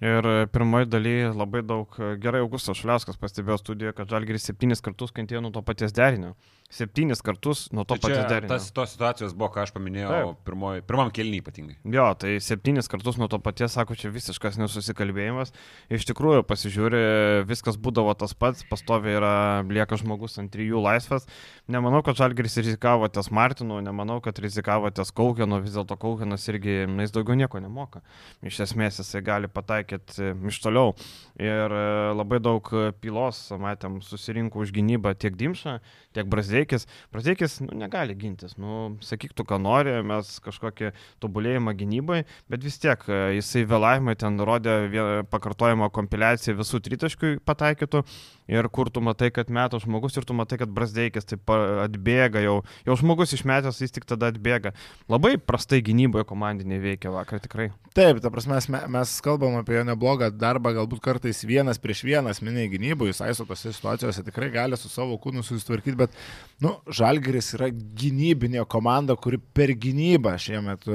Ir 0.00 0.26
pirmoji 0.54 0.88
daly 0.88 1.16
labai 1.36 1.60
daug 1.66 1.98
gerai 2.22 2.40
Augustas 2.40 2.78
Šliauskas 2.80 3.18
pastebėjo 3.20 3.58
studijoje, 3.60 3.96
kad 3.98 4.08
Žalgiris 4.14 4.46
septynis 4.48 4.80
kartus 4.84 5.12
kentėjo 5.12 5.42
nuo 5.44 5.52
to 5.52 5.60
paties 5.66 5.92
derinio. 5.92 6.32
Septynis 6.72 7.20
kartus 7.20 7.66
nuo 7.76 7.84
to 7.84 7.98
Tai 7.98 8.06
paties 8.06 8.16
čia 8.16 8.28
derinio. 8.30 8.48
tas, 8.48 8.70
tos 8.72 8.94
situacijos 8.94 9.34
buvo, 9.36 9.50
ką 9.52 9.66
aš 9.66 9.72
paminėjau, 9.74 10.32
pirmoj, 10.46 10.80
pirmam 10.88 11.10
kelnį 11.12 11.42
ypatingai. 11.42 11.76
Jo, 11.92 12.06
tai 12.16 12.38
septynis 12.40 12.88
kartus 12.88 13.18
nuo 13.20 13.28
to 13.28 13.36
paties, 13.44 13.74
sako, 13.76 13.92
čia 13.98 14.08
visiškas 14.14 14.56
nesusikalbėjimas. 14.56 15.52
Iš 15.92 16.06
tikrųjų, 16.08 16.46
pasižiūri, 16.48 17.02
viskas 17.48 17.76
būdavo 17.76 18.14
tas 18.16 18.32
pats, 18.32 18.64
pastoviai 18.70 19.18
yra, 19.18 19.34
lieka 19.68 19.98
žmogus 20.00 20.38
ant 20.40 20.48
trijų 20.54 20.80
laisvas. 20.80 21.28
Nemanau, 21.68 22.00
kad 22.06 22.16
Žalgiris 22.16 22.56
rizikavo 22.62 23.08
ties 23.12 23.28
Martinu, 23.28 23.82
nemanau, 23.84 24.22
kad 24.24 24.40
rizikavo 24.40 24.88
ties 24.96 25.12
Kaukenu, 25.12 25.60
vis 25.60 25.76
dėlto 25.76 25.98
Kaukenas 26.00 26.48
irgi, 26.48 26.86
na, 26.88 27.04
jis 27.04 27.12
daugiau 27.12 27.36
nieko 27.36 27.60
nemoka. 27.60 28.00
Iš 28.40 28.62
esmės 28.64 29.02
jisai 29.02 29.20
gali 29.26 29.52
pataikyti 29.52 30.30
e, 30.30 30.32
iš 30.48 30.62
toliau. 30.64 30.96
Ir 31.36 31.76
e, 31.76 31.84
labai 32.16 32.40
daug 32.40 32.72
pylos, 33.04 33.44
matėm, 33.60 34.00
susirinko 34.04 34.64
už 34.64 34.72
gynybą 34.72 35.12
tiek 35.20 35.36
Dimša, 35.36 35.78
tiek 36.16 36.28
Brazdeikis. 36.62 36.86
Brazdeikis 37.12 37.60
nu, 37.60 37.72
negali 37.76 38.14
gintis, 38.14 38.56
nu, 38.56 38.96
sakyk 39.02 39.34
tu, 39.34 39.44
ką 39.44 39.58
nori, 39.60 40.02
mes 40.06 40.38
kažkokį 40.42 40.92
tobulėjimą 41.22 41.74
gynybai, 41.76 42.22
bet 42.50 42.62
vis 42.62 42.78
tiek 42.78 42.98
e, 43.08 43.36
jisai 43.38 43.64
vėlavimai 43.66 44.14
ten 44.16 44.38
rodė 44.40 45.24
pakartojimo 45.30 45.90
kompiliaciją 45.90 46.56
visų 46.58 46.82
tritaškių 46.86 47.34
pataikytų 47.44 48.04
ir 48.52 48.68
kur 48.72 48.90
tu 48.92 49.02
matai, 49.04 49.30
kad 49.34 49.50
metų 49.52 49.80
žmogus 49.82 50.16
ir 50.18 50.26
tu 50.28 50.36
matai, 50.36 50.58
kad 50.60 50.72
Brasdeikis 50.72 51.28
taip 51.28 51.52
atbėga 51.52 52.42
jau, 52.44 52.56
jau 52.86 52.96
žmogus 53.00 53.34
išmetęs, 53.36 53.80
jis 53.82 53.94
tik 53.94 54.06
tada 54.08 54.30
atbėga. 54.32 54.74
Labai 55.12 55.34
prastai 55.40 55.82
gynyboje 55.84 56.26
komandinė 56.28 56.80
veikia 56.82 57.12
vakar 57.14 57.42
tikrai. 57.42 57.70
Taip, 57.96 58.22
ta 58.24 58.30
prasme, 58.32 58.56
mes, 58.56 58.68
mes 58.94 59.14
kalbam 59.24 59.58
apie 59.58 59.76
jo 59.76 59.84
neblogą 59.88 60.30
darbą, 60.32 60.72
galbūt 60.78 61.02
kartais 61.04 61.42
vienas 61.48 61.80
prieš 61.82 62.04
vieną 62.08 62.32
asmeniai 62.32 62.70
gynyboje, 62.72 63.12
jis 63.12 63.24
aiso 63.26 63.48
tose 63.48 63.72
situacijose 63.74 64.24
tikrai 64.28 64.48
gali 64.54 64.78
su 64.80 64.88
savo 64.92 65.18
kūnu 65.20 65.44
susitvarkyti, 65.44 65.98
bet, 66.04 66.16
nu, 66.64 66.78
Žalgeris 66.88 67.52
yra 67.58 67.68
gynybinė 67.72 68.64
komanda, 68.70 69.16
kuri 69.20 69.40
per 69.52 69.74
gynybą 69.76 70.38
šiemet 70.40 70.88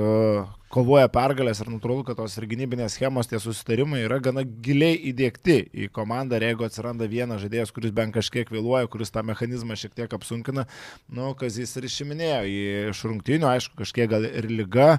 kovoja 0.74 1.08
pergalės 1.12 1.62
ir 1.64 1.70
natūralu, 1.72 2.04
kad 2.08 2.18
tos 2.20 2.36
ir 2.40 2.46
gynybinės 2.52 2.98
schemos, 2.98 3.30
tie 3.32 3.40
susitarimai 3.40 4.02
yra 4.04 4.18
gana 4.24 4.44
giliai 4.44 4.98
įdėkti 5.12 5.58
į 5.72 5.88
komandą 5.96 6.40
ir 6.40 6.50
jeigu 6.50 6.68
atsiranda 6.68 7.08
vienas 7.08 7.40
žaidėjas, 7.44 7.72
kuris 7.76 7.94
bent 7.96 8.16
kažkiek 8.18 8.52
vėluoja, 8.52 8.90
kuris 8.92 9.14
tą 9.16 9.24
mechanizmą 9.28 9.78
šiek 9.80 9.96
tiek 9.96 10.14
apsunkina, 10.18 10.68
nu, 11.08 11.32
kas 11.40 11.56
jis 11.62 11.72
ir 11.80 11.88
išiminėjo 11.88 12.92
iš 12.92 13.06
rungtynių, 13.08 13.50
aišku, 13.54 13.80
kažkiek 13.80 14.12
gal 14.12 14.28
ir 14.28 14.52
lyga 14.52 14.90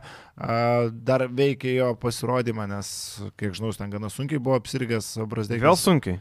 dar 1.05 1.29
veikia 1.29 1.77
jo 1.77 1.93
pasirodymą, 2.01 2.69
nes, 2.73 2.91
kiek 3.41 3.57
žinau, 3.59 3.75
ten 3.77 3.93
gana 3.93 4.13
sunkiai 4.13 4.41
buvo 4.41 4.57
apsirgęs 4.63 5.17
Brasdėkis. 5.29 5.67
Vėl 5.69 5.81
sunkiai. 5.81 6.21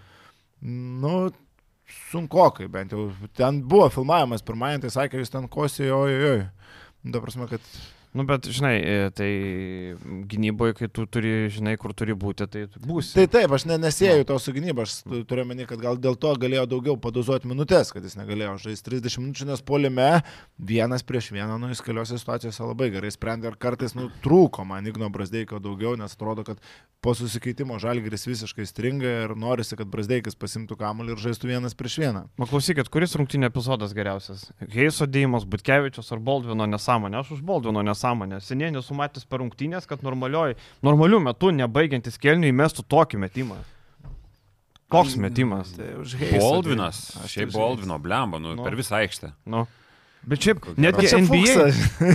Nu, 0.61 1.29
sunkokai 2.11 2.67
bent 2.71 2.91
jau. 2.91 3.11
Ten 3.37 3.61
buvo 3.63 3.87
filmavimas 3.93 4.43
pirmąjį, 4.43 4.81
tai 4.83 4.95
sakė, 4.95 5.21
jis 5.21 5.31
ten 5.31 5.47
kosėjo, 5.51 6.01
oi, 6.03 6.17
oi, 6.17 6.31
oi. 6.33 6.41
Nu, 7.07 7.21
prasme, 7.23 7.47
kad 7.47 7.63
Nu, 8.17 8.23
bet, 8.25 8.47
žinai, 8.49 8.75
e, 8.81 8.95
tai 9.13 9.27
gynyboje, 10.31 10.73
kai 10.79 10.87
tu 10.89 11.05
turi, 11.05 11.33
žinai, 11.53 11.75
kur 11.77 11.93
turi 11.93 12.15
būti, 12.17 12.47
tai 12.49 12.63
būsi. 12.81 13.13
Tai 13.13 13.27
taip, 13.35 13.51
aš 13.53 13.67
ne, 13.69 13.77
nesėjau 13.83 14.23
to 14.31 14.37
su 14.41 14.53
gynyba, 14.55 14.87
aš 14.87 14.95
tu- 15.03 15.21
turiu 15.29 15.45
meni, 15.45 15.67
kad 15.69 15.77
gal 15.83 15.99
dėl 16.01 16.17
to 16.17 16.31
galėjo 16.41 16.65
daugiau 16.71 16.97
padozuoti 16.97 17.49
minutės, 17.51 17.91
kad 17.93 18.01
jis 18.07 18.17
negalėjo 18.17 18.55
žaisti 18.65 18.89
30 18.89 19.21
minučių, 19.21 19.47
nes 19.51 19.61
polime 19.61 20.07
vienas 20.57 21.05
prieš 21.05 21.29
vieną, 21.35 21.59
nu, 21.61 21.69
jis 21.69 21.83
keliose 21.85 22.17
situacijose 22.17 22.65
labai 22.65 22.89
gerai 22.95 23.11
sprendė 23.13 23.51
ir 23.53 23.59
kartais, 23.61 23.93
nu, 23.93 24.09
trūko 24.25 24.65
man 24.65 24.87
Igno 24.89 25.11
Brasdeikio 25.13 25.61
daugiau, 25.61 25.93
nes 25.99 26.17
atrodo, 26.17 26.43
kad 26.47 26.57
po 27.05 27.13
susikeitimo 27.13 27.77
Žalgiris 27.77 28.25
visiškai 28.25 28.65
stringa 28.65 29.13
ir 29.27 29.35
norisi, 29.37 29.77
kad 29.77 29.85
Brasdeikis 29.93 30.33
pasimtų 30.35 30.79
kamuolį 30.81 31.13
ir 31.13 31.21
žaistų 31.27 31.51
vienas 31.53 31.77
prieš 31.77 31.99
vieną. 32.01 32.25
Man 32.41 32.49
klausykit, 32.49 32.89
kuris 32.89 33.13
rungtynė 33.19 33.51
epizodas 33.51 33.93
geriausias? 33.93 34.47
Heiso 34.73 35.05
dėjimas, 35.05 35.45
Butkevičius 35.45 36.09
ar 36.15 36.19
Boldvino 36.25 36.65
nesąmonė? 36.65 37.21
Aš 37.21 37.35
už 37.37 37.45
Boldvino 37.45 37.83
nesąmonę. 37.85 38.06
Seniai 38.39 38.71
nesu 38.71 38.93
matęs 38.93 39.25
per 39.25 39.39
rungtynės, 39.39 39.87
kad 39.87 40.01
normalioj, 40.03 40.55
normaliu 40.83 41.19
metu, 41.19 41.49
nebaigiantis 41.51 42.17
kelnių, 42.17 42.51
įmestų 42.53 42.85
tokį 42.87 43.17
metimą. 43.25 43.57
Koks 44.89 45.17
metimas? 45.19 45.73
Tai 45.75 45.83
tai- 45.83 45.97
aš 47.23 47.31
šiaip 47.33 47.51
tai- 47.51 47.59
Boldvino, 47.59 47.99
blemba, 47.99 48.39
nu, 48.39 48.55
Nu. 48.55 48.63
per 48.63 48.73
visą 48.75 48.95
aikštę. 49.03 49.33
Nu. 49.45 49.67
Bet 50.27 50.39
šiaip, 50.39 50.59
netgi 50.77 51.07
NBA. 51.23 51.71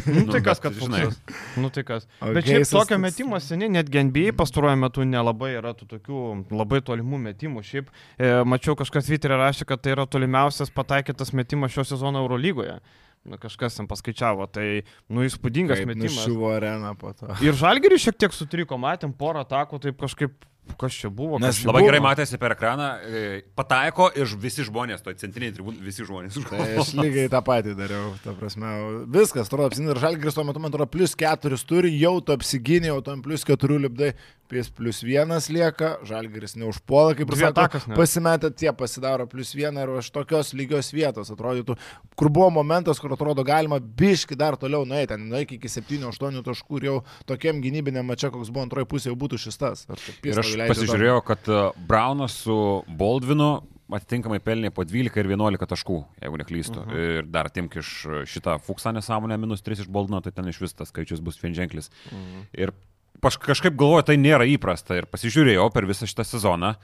Nu, 0.06 0.32
tai 0.32 0.40
Nu, 0.40 0.44
kas, 0.44 0.60
bet, 0.60 0.60
kad 0.60 0.72
žinai. 0.72 1.12
Nu, 1.56 1.68
tai 1.70 1.82
kas. 1.82 2.06
O 2.20 2.32
Bet 2.32 2.44
šiaip 2.44 2.68
tokio 2.70 2.98
metimo 2.98 3.36
seniai, 3.40 3.70
netgi 3.70 3.98
NBA 4.04 4.32
pastaruoju 4.36 4.76
metu 4.76 5.04
nelabai 5.04 5.54
yra 5.56 5.72
tų 5.72 5.86
tokių 5.94 6.18
labai 6.50 6.80
tolimų 6.80 7.20
metimų. 7.28 7.62
Šiaip 7.64 7.88
e, 8.18 8.44
mačiau 8.44 8.74
kažkas 8.76 9.06
Twitter'e 9.08 9.36
rašė, 9.40 9.64
kad 9.66 9.80
tai 9.80 9.92
yra 9.92 10.04
tolimiausias 10.06 10.68
pataikytas 10.70 11.32
metimas 11.32 11.72
šio 11.72 11.84
sezono 11.84 12.20
Eurolygoje. 12.26 12.80
Nu, 13.22 13.38
kažkas 13.38 13.76
ten 13.78 13.86
paskaičiavo, 13.86 14.48
tai, 14.50 14.82
nu, 15.12 15.22
įspūdingas 15.22 15.78
Kaip 15.78 15.92
metimas. 15.92 16.16
Nušuvo 16.18 16.48
areną 16.56 16.94
po 16.98 17.12
to. 17.14 17.28
Ir 17.46 17.54
žalgerį 17.54 18.00
šiek 18.02 18.16
tiek 18.18 18.34
sutriko, 18.34 18.78
matėm 18.82 19.12
porą 19.14 19.44
atakų, 19.46 19.78
taip 19.84 20.00
kažkaip, 20.00 20.34
kas 20.78 20.94
čia 20.94 21.10
buvo. 21.10 21.38
Nes 21.42 21.54
kas 21.54 21.62
čia 21.62 21.68
Labai 21.70 21.82
buvo. 21.82 21.90
gerai 21.90 22.00
matėsi 22.02 22.38
per 22.40 22.54
ekraną, 22.54 22.88
e, 23.02 23.42
pataiko 23.58 24.08
ir 24.18 24.30
visi 24.40 24.64
žmonės, 24.66 25.02
to 25.04 25.14
centriniai 25.18 25.54
tribūnai, 25.56 25.82
visi 25.84 26.06
žmonės. 26.06 26.38
Tai 26.48 26.68
aš 26.82 26.92
lygiai 26.98 27.30
tą 27.32 27.42
patį 27.46 27.74
dariau, 27.78 28.12
ta 28.24 28.34
prasme, 28.38 28.70
viskas, 29.12 29.50
atrodo, 29.50 29.70
apsiginė 29.70 29.96
ir 29.96 30.02
žalgris 30.02 30.38
tuo 30.38 30.46
metu, 30.46 30.62
man 30.62 30.72
atrodo, 30.72 30.90
plus 30.90 31.16
keturis 31.18 31.66
turi, 31.68 31.92
jau 31.98 32.14
tu 32.24 32.34
apsiginė, 32.36 32.92
jau 32.92 33.00
tam 33.06 33.24
plus 33.24 33.46
keturių 33.48 33.80
lipdai, 33.86 34.12
pės 34.52 34.68
plus 34.74 35.00
vienas 35.04 35.48
lieka, 35.52 35.96
žalgris 36.08 36.56
neužpuola, 36.60 37.16
kaip 37.16 37.30
ir 37.32 37.38
sako, 37.40 37.80
pasimetę 37.96 38.50
tie 38.52 38.72
pasidaro 38.76 39.26
plus 39.30 39.54
vieną 39.56 39.86
ir 39.86 39.92
iš 40.02 40.10
tokios 40.12 40.52
lygios 40.56 40.92
vietos 40.92 41.32
atrodytų, 41.32 41.76
kur 42.18 42.30
buvo 42.32 42.50
momentas, 42.58 43.00
kur 43.00 43.14
atrodo 43.16 43.44
galima 43.48 43.80
biški 43.80 44.36
dar 44.38 44.58
toliau 44.60 44.84
nueiti, 44.88 45.16
nueiti 45.16 45.56
iki 45.56 45.70
7-8 45.72 46.42
taškų 46.44 46.80
ir 46.82 46.88
jau 46.90 46.98
tokiam 47.28 47.62
gynybiniam 47.64 48.06
mačiam, 48.08 48.34
koks 48.34 48.52
buvo 48.52 48.66
antroji 48.66 48.90
pusė, 48.92 49.10
jau 49.12 49.18
būtų 49.24 49.40
šis 49.46 49.60
tas. 49.62 49.86
Ir 49.88 50.04
Pistą 50.22 50.44
aš 50.60 50.68
pasižiūrėjau, 50.72 51.22
kad 51.24 51.48
e, 51.48 51.70
Braunas 51.88 52.32
su 52.44 52.56
Boldvinu 52.88 53.62
atitinkamai 53.92 54.38
pelnė 54.40 54.70
po 54.72 54.84
12 54.84 55.16
ir 55.20 55.26
11 55.28 55.66
taškų, 55.68 55.98
jeigu 56.22 56.38
neklystu. 56.40 56.78
Uh 56.80 56.86
Mhm. 56.86 56.94
-huh. 56.96 57.18
Ir 57.18 57.26
dar 57.26 57.50
timk 57.50 57.76
iš 57.76 58.06
šitą 58.26 58.58
fuksą 58.60 58.92
nesąmonę 58.92 59.36
minus 59.38 59.62
3 59.62 59.80
iš 59.80 59.88
Boldino, 59.88 60.20
tai 60.20 60.32
ten 60.32 60.48
iš 60.48 60.60
vis 60.60 60.72
tas 60.74 60.88
skaičius 60.88 61.20
bus 61.20 61.36
vienženklis. 61.42 61.90
Uh 62.06 62.12
Mhm. 62.12 62.40
-huh. 62.40 62.46
Ir 62.62 62.72
kažkaip 63.20 63.76
galvoju, 63.76 64.02
tai 64.02 64.16
nėra 64.16 64.44
įprasta. 64.48 64.96
Ir 64.98 65.06
pasižiūrėjau 65.06 65.72
per 65.72 65.84
visą 65.86 66.06
šitą 66.06 66.24
sezoną. 66.24 66.74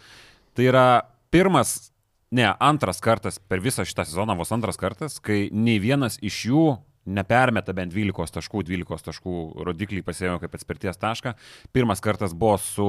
Tai 0.55 0.65
yra 0.65 1.03
pirmas, 1.31 1.93
ne, 2.31 2.55
antras 2.61 3.01
kartas 3.01 3.39
per 3.39 3.61
visą 3.61 3.83
šitą 3.85 4.05
sezoną, 4.05 4.37
vos 4.37 4.53
antras 4.53 4.77
kartas, 4.77 5.19
kai 5.21 5.49
nei 5.53 5.79
vienas 5.81 6.19
iš 6.23 6.47
jų 6.47 6.79
nepermeta 7.09 7.75
bent 7.77 7.95
12 7.95 8.39
taškų, 8.39 8.65
12 8.69 9.09
taškų 9.11 9.37
rodiklį 9.69 10.05
pasėmė 10.07 10.39
kaip 10.43 10.59
atspirties 10.59 11.01
tašką. 11.01 11.35
Pirmas 11.73 12.05
kartas 12.05 12.35
buvo 12.37 12.59
su 12.63 12.89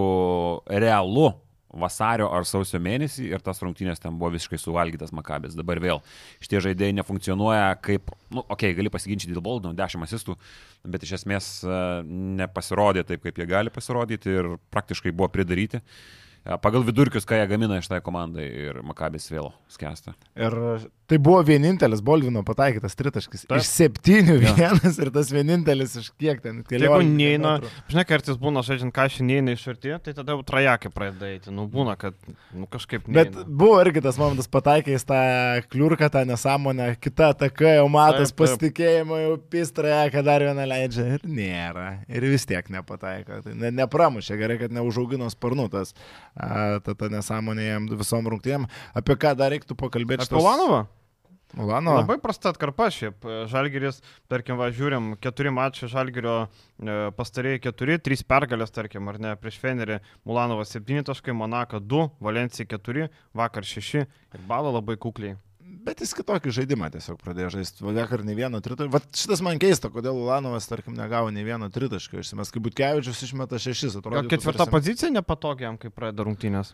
realu 0.69 1.31
vasario 1.69 2.29
ar 2.33 2.45
sausio 2.49 2.79
mėnesį 2.81 3.27
ir 3.29 3.43
tas 3.45 3.61
rungtynės 3.61 4.01
ten 4.01 4.17
buvo 4.17 4.33
visiškai 4.33 4.57
suvalgytas 4.61 5.13
Makabės. 5.15 5.57
Dabar 5.57 5.81
vėl 5.83 6.01
šitie 6.41 6.61
žaidėjai 6.65 6.95
nefunkcionuoja 6.97 7.75
kaip, 7.85 8.09
nu, 8.33 8.41
okei, 8.41 8.71
okay, 8.71 8.77
gali 8.79 8.93
pasiginčyti 8.93 9.35
dėl 9.35 9.45
baldų, 9.45 9.75
10 9.77 10.07
asistų, 10.07 10.37
bet 10.89 11.05
iš 11.05 11.19
esmės 11.19 11.51
e, 11.61 11.81
nepasirodė 12.41 13.05
taip, 13.05 13.21
kaip 13.25 13.37
jie 13.37 13.49
gali 13.49 13.73
pasirodyti 13.73 14.33
ir 14.33 14.55
praktiškai 14.73 15.13
buvo 15.13 15.29
pridaryti. 15.33 15.83
E, 15.83 16.57
Pagal 16.63 16.87
vidurkius, 16.87 17.27
ką 17.29 17.37
jie 17.37 17.49
gamina 17.51 17.77
iš 17.81 17.91
tai 17.91 18.01
komandai 18.05 18.49
ir 18.65 18.81
Makabės 18.85 19.29
vėl 19.29 19.53
skęsta. 19.69 20.17
Ir 20.41 20.57
tai 21.09 21.17
buvo 21.17 21.39
vienintelis 21.45 22.01
Bolvino 22.05 22.43
pataikytas 22.45 22.95
tritaškis. 22.99 23.45
Taip. 23.49 23.63
Iš 23.63 23.69
septynių 23.69 24.35
vienas 24.43 24.99
ir 25.01 25.09
tas 25.13 25.31
vienintelis 25.33 25.95
iš 25.99 26.11
kiek 26.19 26.41
ten 26.43 26.61
Jeigu 26.69 26.99
neina, 27.05 27.55
žinai, 27.89 28.05
kartais 28.07 28.37
būna, 28.39 28.61
žaidžiant 28.65 28.93
kažką 28.93 29.25
neina 29.25 29.55
iš 29.55 29.65
arti, 29.73 29.93
tai 30.05 30.13
tada 30.17 30.35
jau 30.35 30.43
trajakė 30.45 30.91
pradeda 30.93 31.31
eiti. 31.31 31.53
Nu, 31.55 31.65
būna, 31.71 31.95
kad, 31.99 32.17
nu, 32.53 32.67
kažkaip 32.69 33.07
Bet 33.09 33.33
neina. 33.33 33.45
buvo 33.47 33.79
irgi 33.81 34.03
tas 34.05 34.19
momentas 34.21 34.49
pataikęs 34.51 35.07
tą 35.09 35.21
kliurką, 35.71 36.11
tą 36.13 36.23
nesąmonę, 36.29 36.91
kita 37.01 37.31
ataka 37.33 37.73
jau 37.79 37.87
matas 37.91 38.33
pasitikėjimo, 38.37 39.17
jau 39.23 39.33
pistraja, 39.51 40.11
kad 40.13 40.29
dar 40.29 40.45
vieną 40.45 40.67
leidžia 40.69 41.07
ir 41.17 41.25
nėra. 41.25 41.87
Ir 42.11 42.29
vis 42.29 42.45
tiek 42.49 42.69
nepataiko. 42.73 43.41
Tai 43.45 43.55
ne, 43.57 43.73
nepramušė, 43.81 44.37
gerai, 44.39 44.59
kad 44.61 44.77
neužaugino 44.77 45.29
sparnų 45.33 45.69
tas, 45.73 45.95
a, 46.35 46.77
ta, 46.85 46.93
ta 46.93 47.11
nesąmonė 47.11 47.67
jam 47.71 47.89
visom 47.99 48.29
rungtynėm. 48.29 48.69
Apie 48.93 49.17
ką 49.19 49.33
dar 49.39 49.53
reiktų 49.55 49.77
pakalbėti? 49.79 50.29
Apie 50.29 50.37
Ulanovą? 50.39 50.85
Ulano. 51.57 51.95
Labai 51.97 52.19
prasta 52.21 52.51
atkarpa 52.53 52.91
šiaip. 52.93 53.25
Žalgeris, 53.49 54.03
tarkim, 54.29 54.59
va, 54.59 54.69
žiūrim, 54.75 55.15
keturi 55.23 55.49
mačiai 55.53 55.89
Žalgerio 55.89 56.35
e, 56.45 56.97
pastarėjai 57.17 57.63
keturi, 57.63 57.97
trys 58.05 58.21
pergalės, 58.27 58.73
tarkim, 58.75 59.09
ar 59.09 59.17
ne, 59.21 59.33
prieš 59.39 59.57
Fenerį, 59.63 59.97
Mulanovas 60.29 60.75
7 60.77 61.07
taškai, 61.09 61.33
Monaka 61.33 61.81
2, 61.81 62.05
Valencija 62.21 62.69
4, 62.69 63.09
vakar 63.33 63.65
6 63.65 64.03
ir 64.05 64.43
balo 64.49 64.75
labai 64.77 64.99
kukliai. 65.01 65.39
Bet 65.85 66.01
jis 66.01 66.11
kitokį 66.17 66.51
žaidimą 66.53 66.89
tiesiog 66.93 67.19
pradėjo 67.21 67.51
žaisti. 67.53 67.83
Vakar 67.85 68.23
ne 68.25 68.33
vieno 68.37 68.59
tritaškio. 68.63 68.91
Vat 68.93 69.05
šitas 69.15 69.41
man 69.45 69.61
keista, 69.61 69.91
kodėl 69.93 70.17
Ulanovas, 70.17 70.67
tarkim, 70.69 70.95
negavo 70.97 71.29
ne 71.33 71.43
vieno 71.45 71.69
tritaškio. 71.73 72.23
Išsimes, 72.23 72.51
kaip 72.53 72.65
Butkevičius 72.65 73.21
išmeta 73.27 73.61
šešis, 73.61 73.99
atrodo. 73.99 74.17
Gal 74.17 74.31
ketvirta 74.31 74.65
pozicija 74.69 75.11
nepatogiam, 75.13 75.77
kai 75.81 75.93
pradeda 75.93 76.25
rungtynės. 76.27 76.73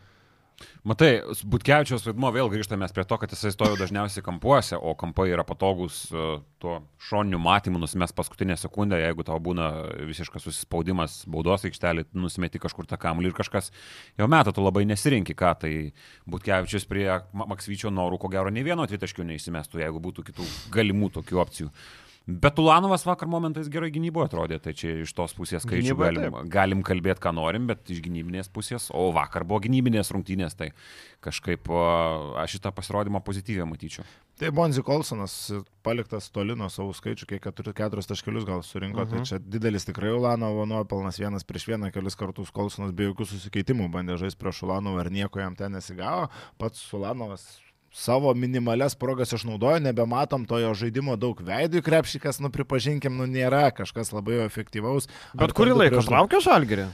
Matai, 0.88 1.10
Butkevičiaus 1.52 2.06
vaidmo 2.08 2.30
vėl 2.32 2.48
grįžtame 2.54 2.88
prie 2.94 3.04
to, 3.10 3.18
kad 3.20 3.32
jisai 3.34 3.52
stojo 3.52 3.76
dažniausiai 3.80 4.24
kampuose, 4.24 4.78
o 4.78 4.94
kampai 4.96 5.28
yra 5.34 5.44
patogus 5.48 6.06
uh, 6.14 6.38
tuo 6.62 6.78
šoniniu 7.10 7.40
matymu, 7.42 7.82
nusimes 7.82 8.14
paskutinę 8.16 8.56
sekundę, 8.60 9.00
jeigu 9.02 9.26
tau 9.28 9.42
būna 9.44 9.68
visiškas 10.08 10.46
susispaudimas 10.48 11.18
baudos 11.32 11.66
aikštelį, 11.68 12.08
nusimeti 12.16 12.62
kažkur 12.64 12.88
tą 12.88 13.00
kamuolį 13.02 13.34
ir 13.34 13.38
kažkas 13.38 13.72
jau 14.20 14.30
metą 14.32 14.54
tu 14.56 14.64
labai 14.64 14.86
nesirinki, 14.88 15.36
ką 15.36 15.52
tai 15.66 15.74
Butkevičius 16.30 16.88
prie 16.88 17.10
Maksvyčio 17.36 17.92
norų, 17.92 18.22
ko 18.22 18.32
gero, 18.32 18.54
ne 18.54 18.64
vieno 18.66 18.88
tritaškių 18.88 19.28
neįsimestų, 19.34 19.84
jeigu 19.84 20.02
būtų 20.08 20.30
kitų 20.32 20.48
galimų 20.78 21.12
tokių 21.20 21.44
opcijų. 21.44 21.74
Bet 22.26 22.58
Ulanovas 22.58 23.04
vakar 23.06 23.30
momentais 23.30 23.68
gerai 23.70 23.92
gynyboje 23.94 24.26
atrodė, 24.32 24.58
tai 24.58 24.72
čia 24.74 24.96
iš 25.04 25.12
tos 25.14 25.36
pusės 25.38 25.62
skaičių 25.62 25.92
Gynyboje 25.92 26.10
galim, 26.10 26.32
taip. 26.34 26.48
galim 26.56 26.80
kalbėti, 26.86 27.22
ką 27.22 27.34
norim, 27.38 27.68
bet 27.70 27.86
iš 27.94 28.00
gynybinės 28.02 28.50
pusės, 28.50 28.88
o 28.90 29.12
vakar 29.14 29.46
buvo 29.46 29.60
gynybinės 29.62 30.10
rungtynės, 30.10 30.58
tai 30.58 30.72
kažkaip 31.26 31.70
aš 32.42 32.56
šitą 32.58 32.72
pasirodymą 32.74 33.22
pozityviai 33.26 33.68
matyčiau. 33.70 34.08
Tai 34.42 34.50
Bonzi 34.58 34.82
Kolsonas 34.84 35.36
paliktas 35.86 36.32
toli 36.34 36.58
nuo 36.58 36.72
savo 36.74 36.96
skaičių, 36.98 37.28
kiek 37.30 37.44
keturi, 37.46 37.76
keturis 37.78 38.10
taškelius 38.10 38.48
gal 38.50 38.66
surinko, 38.66 39.04
uh 39.04 39.08
-huh. 39.08 39.22
tai 39.22 39.30
čia 39.30 39.40
didelis 39.40 39.86
tikrai 39.86 40.10
Ulanovo 40.12 40.66
nuopelnas, 40.66 41.20
vienas 41.22 41.46
prieš 41.46 41.68
vieną 41.68 41.92
kelis 41.94 42.18
kartus 42.18 42.50
Kolsonas 42.52 42.92
be 42.92 43.06
jokių 43.06 43.26
susikeitimų 43.26 43.92
bandė 43.92 44.18
žaisti 44.18 44.42
prieš 44.42 44.64
Ulanovą 44.64 45.06
ir 45.06 45.12
nieko 45.12 45.40
jam 45.40 45.56
ten 45.56 45.72
nesigavo, 45.72 46.28
pats 46.58 46.94
Ulanovas 46.94 47.62
savo 47.96 48.34
minimales 48.36 48.96
progas 49.00 49.32
išnaudojo, 49.34 49.80
nebematom 49.80 50.44
to 50.46 50.60
jo 50.60 50.74
žaidimo 50.76 51.16
daug 51.20 51.40
veidų, 51.40 51.80
krepšikas, 51.86 52.42
nu 52.44 52.52
pripažinkim, 52.52 53.16
nu 53.16 53.28
nėra 53.30 53.70
kažkas 53.76 54.12
labai 54.12 54.42
efektyvaus. 54.44 55.08
Bet 55.38 55.56
kurį 55.56 55.78
laiką 55.80 56.02
prieš 56.02 56.12
laukia 56.12 56.42
žalgerį? 56.44 56.90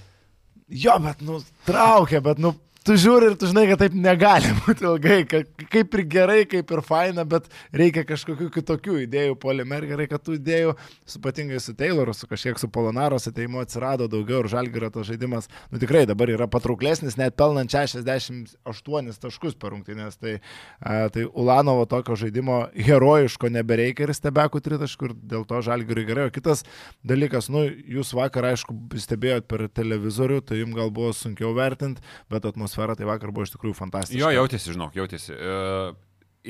Jo, 0.72 1.00
bet, 1.04 1.24
nu, 1.26 1.42
traukia, 1.68 2.22
bet, 2.24 2.40
nu, 2.40 2.54
tu 2.88 2.96
žiūri 2.98 3.28
ir 3.30 3.36
tu 3.38 3.46
žinai, 3.50 3.68
kad 3.70 3.82
taip 3.84 3.94
negali 3.94 4.50
būti 4.64 4.86
ilgai, 4.88 5.20
ka- 5.30 5.44
kaip 5.70 5.94
ir 5.98 6.04
gerai, 6.10 6.40
kaip 6.50 6.72
ir 6.74 6.82
faina, 6.86 7.26
bet 7.30 7.46
reikia 7.78 8.04
kažkokių 8.10 8.48
kitokių 8.56 8.96
idėjų, 9.04 9.36
polimer 9.42 9.86
gerai, 9.90 10.08
kad 10.10 10.24
tų 10.26 10.40
idėjų, 10.40 10.74
su 11.06 11.22
patingai 11.22 11.60
su 11.62 11.76
Tayloru, 11.78 12.16
su 12.18 12.30
kažkiek 12.30 12.58
su 12.58 12.70
Polonaros 12.74 13.30
ateimu 13.30 13.62
atsirado 13.62 14.08
daugiau 14.12 14.42
ir 14.42 14.50
žalgerio 14.52 14.90
tas 14.96 15.06
žaidimas, 15.12 15.50
nu 15.70 15.82
tikrai 15.82 16.08
dabar 16.10 16.32
yra 16.34 16.48
patrauklesnis, 16.50 17.20
net 17.22 17.38
pelnant 17.38 17.70
68 17.70 19.22
taškus 19.22 19.58
per 19.62 19.76
rungtynės, 19.76 20.18
tai, 20.18 20.40
tai 20.82 21.28
Ulanovo 21.30 21.86
tokio 21.90 22.18
žaidimo 22.18 22.64
herojiško 22.74 23.52
nebereikia 23.54 24.08
ir 24.08 24.16
stebekų 24.18 24.64
tritaškų 24.66 25.12
ir 25.12 25.16
dėl 25.36 25.46
to 25.46 25.62
žalgeriui 25.70 26.08
gerai. 26.10 26.28
O 26.32 26.34
kitas 26.34 26.66
dalykas, 27.06 27.52
nu, 27.54 27.68
jūs 27.70 28.16
vakar, 28.18 28.50
aišku, 28.56 28.74
stebėjot 29.06 29.46
per 29.52 29.68
televizorių, 29.70 30.42
tai 30.50 30.64
jums 30.64 30.78
gal 30.82 30.90
buvo 30.94 31.14
sunkiau 31.16 31.54
vertinti, 31.58 32.02
bet 32.32 32.50
atmosfera 32.50 32.71
tai 32.76 33.08
vakar 33.10 33.34
buvo 33.34 33.48
iš 33.48 33.56
tikrųjų 33.56 33.78
fantastiška. 33.78 34.20
Jo, 34.20 34.32
jautėsi, 34.42 34.74
žinok, 34.76 34.98
jautėsi. 34.98 35.34
E, 35.36 35.56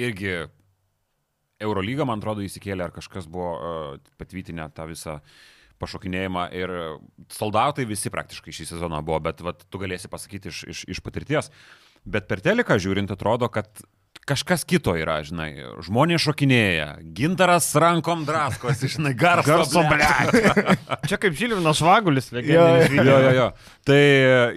irgi 0.07 0.35
Eurolyga, 1.61 2.07
man 2.09 2.21
atrodo, 2.21 2.43
įsikėlė, 2.45 2.87
ar 2.87 2.95
kažkas 2.95 3.29
buvo 3.31 3.51
e, 3.55 4.01
patvytinę 4.21 4.69
tą 4.75 4.87
visą 4.89 5.19
pašokinėjimą 5.81 6.45
ir 6.57 6.73
soldautai 7.33 7.87
visi 7.89 8.11
praktiškai 8.13 8.53
šį 8.53 8.67
sezoną 8.75 9.01
buvo, 9.05 9.17
bet 9.25 9.41
vat, 9.45 9.63
tu 9.69 9.81
galėsi 9.81 10.11
pasakyti 10.11 10.51
iš, 10.51 10.59
iš, 10.69 10.83
iš 10.95 11.01
patirties. 11.01 11.49
Bet 12.05 12.27
per 12.29 12.41
teleką 12.45 12.77
žiūrint 12.81 13.13
atrodo, 13.13 13.49
kad 13.53 13.81
kažkas 14.31 14.63
kito 14.67 14.95
yra, 14.97 15.19
žinai, 15.27 15.49
žmonės 15.85 16.23
šokinėja, 16.25 16.87
gintaras 17.17 17.67
rankom 17.79 18.23
draskosi, 18.27 18.89
žinai, 18.95 19.13
garso, 19.17 19.51
Garso, 19.51 19.83
ble. 19.91 20.77
Čia 21.09 21.19
kaip 21.21 21.35
Žilvinas 21.37 21.81
Švagulis, 21.81 22.31
Jo, 22.31 22.39
legendinis 22.39 22.95
jo, 23.11 23.19
jo, 23.27 23.35
jo. 23.37 23.49
Tai 23.87 24.01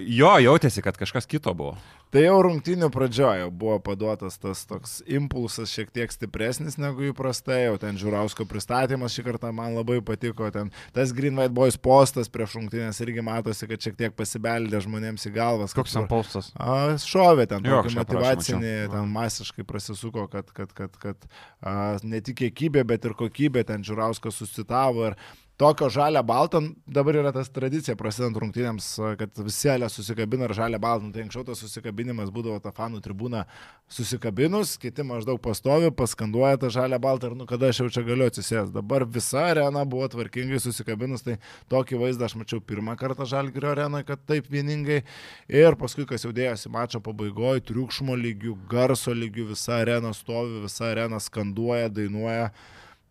jo, 0.05 0.33
jautėsi, 0.47 0.83
kad 0.85 0.97
kažkas 0.99 1.27
kito 1.29 1.53
buvo. 1.57 1.75
Tai 2.13 2.21
jau 2.23 2.35
rungtynių 2.45 2.87
pradžioje 2.93 3.47
buvo 3.51 3.75
paduotas 3.83 4.37
tas 4.39 4.61
toks 4.69 4.99
impulsas 5.09 5.71
šiek 5.73 5.89
tiek 5.95 6.13
stipresnis 6.13 6.77
negu 6.79 7.09
įprastai, 7.09 7.65
jau 7.65 7.75
ten 7.81 7.97
Žiūrausko 7.99 8.45
pristatymas 8.49 9.15
šį 9.15 9.25
kartą 9.25 9.51
man 9.55 9.75
labai 9.75 9.97
patiko, 10.05 10.47
ten 10.53 10.71
tas 10.95 11.13
Green 11.15 11.35
White 11.39 11.55
Boys 11.55 11.77
postas 11.81 12.31
prieš 12.31 12.55
rungtynės 12.59 13.01
irgi 13.03 13.25
matosi, 13.25 13.67
kad 13.69 13.83
šiek 13.83 13.97
tiek 13.99 14.15
pasibeldė 14.15 14.83
žmonėms 14.85 15.27
į 15.27 15.33
galvas. 15.35 15.75
Koks 15.75 15.97
ten 15.97 16.09
paustas? 16.11 16.51
A, 16.55 16.95
šovė 17.01 17.47
ten, 17.51 17.65
tokį 17.65 17.95
motivacinį, 17.97 18.75
ten 18.93 19.11
masiškai 19.15 19.65
prasisuko, 19.67 20.29
kad, 20.31 20.51
kad, 20.55 20.71
kad, 20.77 20.99
kad 21.01 21.27
a, 21.59 21.95
ne 22.05 22.21
tik 22.23 22.43
kiekybė, 22.45 22.85
bet 22.93 23.09
ir 23.09 23.17
kokybė, 23.17 23.65
ten 23.67 23.83
Žiūrauskas 23.85 24.39
susitavo 24.39 25.11
ir 25.11 25.19
tokio 25.57 25.89
žalia 25.89 26.21
balto, 26.23 26.59
dabar 26.87 27.15
yra 27.15 27.31
tas 27.35 27.47
tradicija 27.53 27.95
prasidant 27.95 28.35
rungtynėms, 28.39 28.87
kad 29.19 29.39
visi 29.45 29.69
elė 29.71 29.87
susikabina 29.91 30.49
ir 30.49 30.53
žalia 30.57 30.79
balto, 30.81 31.07
tai 31.15 31.23
anksčiau 31.23 31.45
tas 31.47 31.61
susikabinimas 31.63 32.31
būdavo 32.35 32.59
tą 32.63 32.73
fanų 32.75 32.99
tribūną 33.05 33.45
susikabinus, 33.91 34.75
kiti 34.81 35.05
maždaug 35.07 35.39
pastovi, 35.43 35.93
paskanduoja 35.95 36.59
tą 36.59 36.71
žalia 36.75 36.99
baltą 36.99 37.31
ir 37.31 37.37
nu 37.39 37.47
kada 37.47 37.71
aš 37.71 37.83
jau 37.83 37.89
čia 37.97 38.03
galiu 38.07 38.27
atsisės. 38.27 38.73
Dabar 38.75 39.07
visa 39.07 39.47
arena 39.53 39.85
buvo 39.87 40.09
tvarkingai 40.11 40.59
susikabinus, 40.59 41.23
tai 41.23 41.37
tokį 41.71 42.03
vaizdą 42.03 42.27
aš 42.27 42.35
mačiau 42.41 42.59
pirmą 42.59 42.97
kartą 42.99 43.27
Žalgirio 43.29 43.71
arenoje, 43.71 44.09
kad 44.11 44.27
taip 44.27 44.51
vieningai. 44.51 45.03
Ir 45.47 45.79
paskui, 45.79 46.07
kas 46.09 46.27
jau 46.27 46.35
dėjosi 46.35 46.71
mačo 46.73 46.99
pabaigoje, 47.03 47.63
triukšmo 47.69 48.17
lygių, 48.19 48.57
garso 48.71 49.15
lygių, 49.15 49.51
visa 49.53 49.79
arena 49.79 50.11
stovi, 50.17 50.65
visa 50.65 50.89
arena 50.91 51.21
skanduoja, 51.23 51.87
dainuoja. 51.93 52.49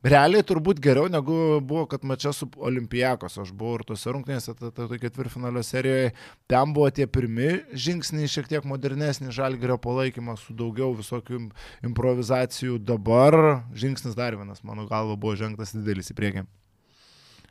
Realiai 0.05 0.45
turbūt 0.45 0.83
geriau 0.85 1.09
negu 1.09 1.35
buvo, 1.65 1.87
kad 1.89 2.03
mačia 2.05 2.29
su 2.37 2.45
Olimpijakos. 2.61 3.39
Aš 3.41 3.53
buvau 3.57 3.79
ir 3.79 3.85
tose 3.89 4.13
rungtynėse, 4.13 4.53
ta 4.61 4.89
ketvirtfinalio 5.01 5.63
serijoje. 5.65 6.11
Ten 6.51 6.75
buvo 6.77 6.91
tie 6.93 7.07
pirmi 7.09 7.63
žingsniai, 7.73 8.29
šiek 8.29 8.51
tiek 8.51 8.67
modernesnis 8.69 9.33
žalgerio 9.33 9.79
palaikymas 9.81 10.45
su 10.45 10.53
daugiau 10.53 10.93
visokių 10.99 11.39
im- 11.39 11.49
improvizacijų. 11.89 12.77
Dabar 12.85 13.65
žingsnis 13.73 14.13
dar 14.19 14.37
vienas, 14.37 14.61
mano 14.63 14.85
galva, 14.91 15.17
buvo 15.17 15.39
žengtas 15.41 15.73
didelis 15.73 16.13
į 16.13 16.19
priekį. 16.21 16.45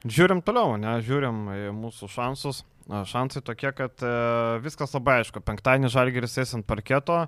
Žiūrim 0.04 0.44
toliau, 0.46 0.76
ne, 0.78 0.98
žiūrim 1.02 1.74
mūsų 1.80 2.10
šansus. 2.12 2.62
Šansai 2.84 3.40
tokie, 3.48 3.70
kad 3.72 4.02
e, 4.04 4.10
viskas 4.60 4.92
labai 4.92 5.22
aišku. 5.22 5.40
Penktadienį 5.48 5.88
žalgeris 5.94 6.34
sės 6.36 6.52
ant 6.58 6.66
parketo, 6.68 7.22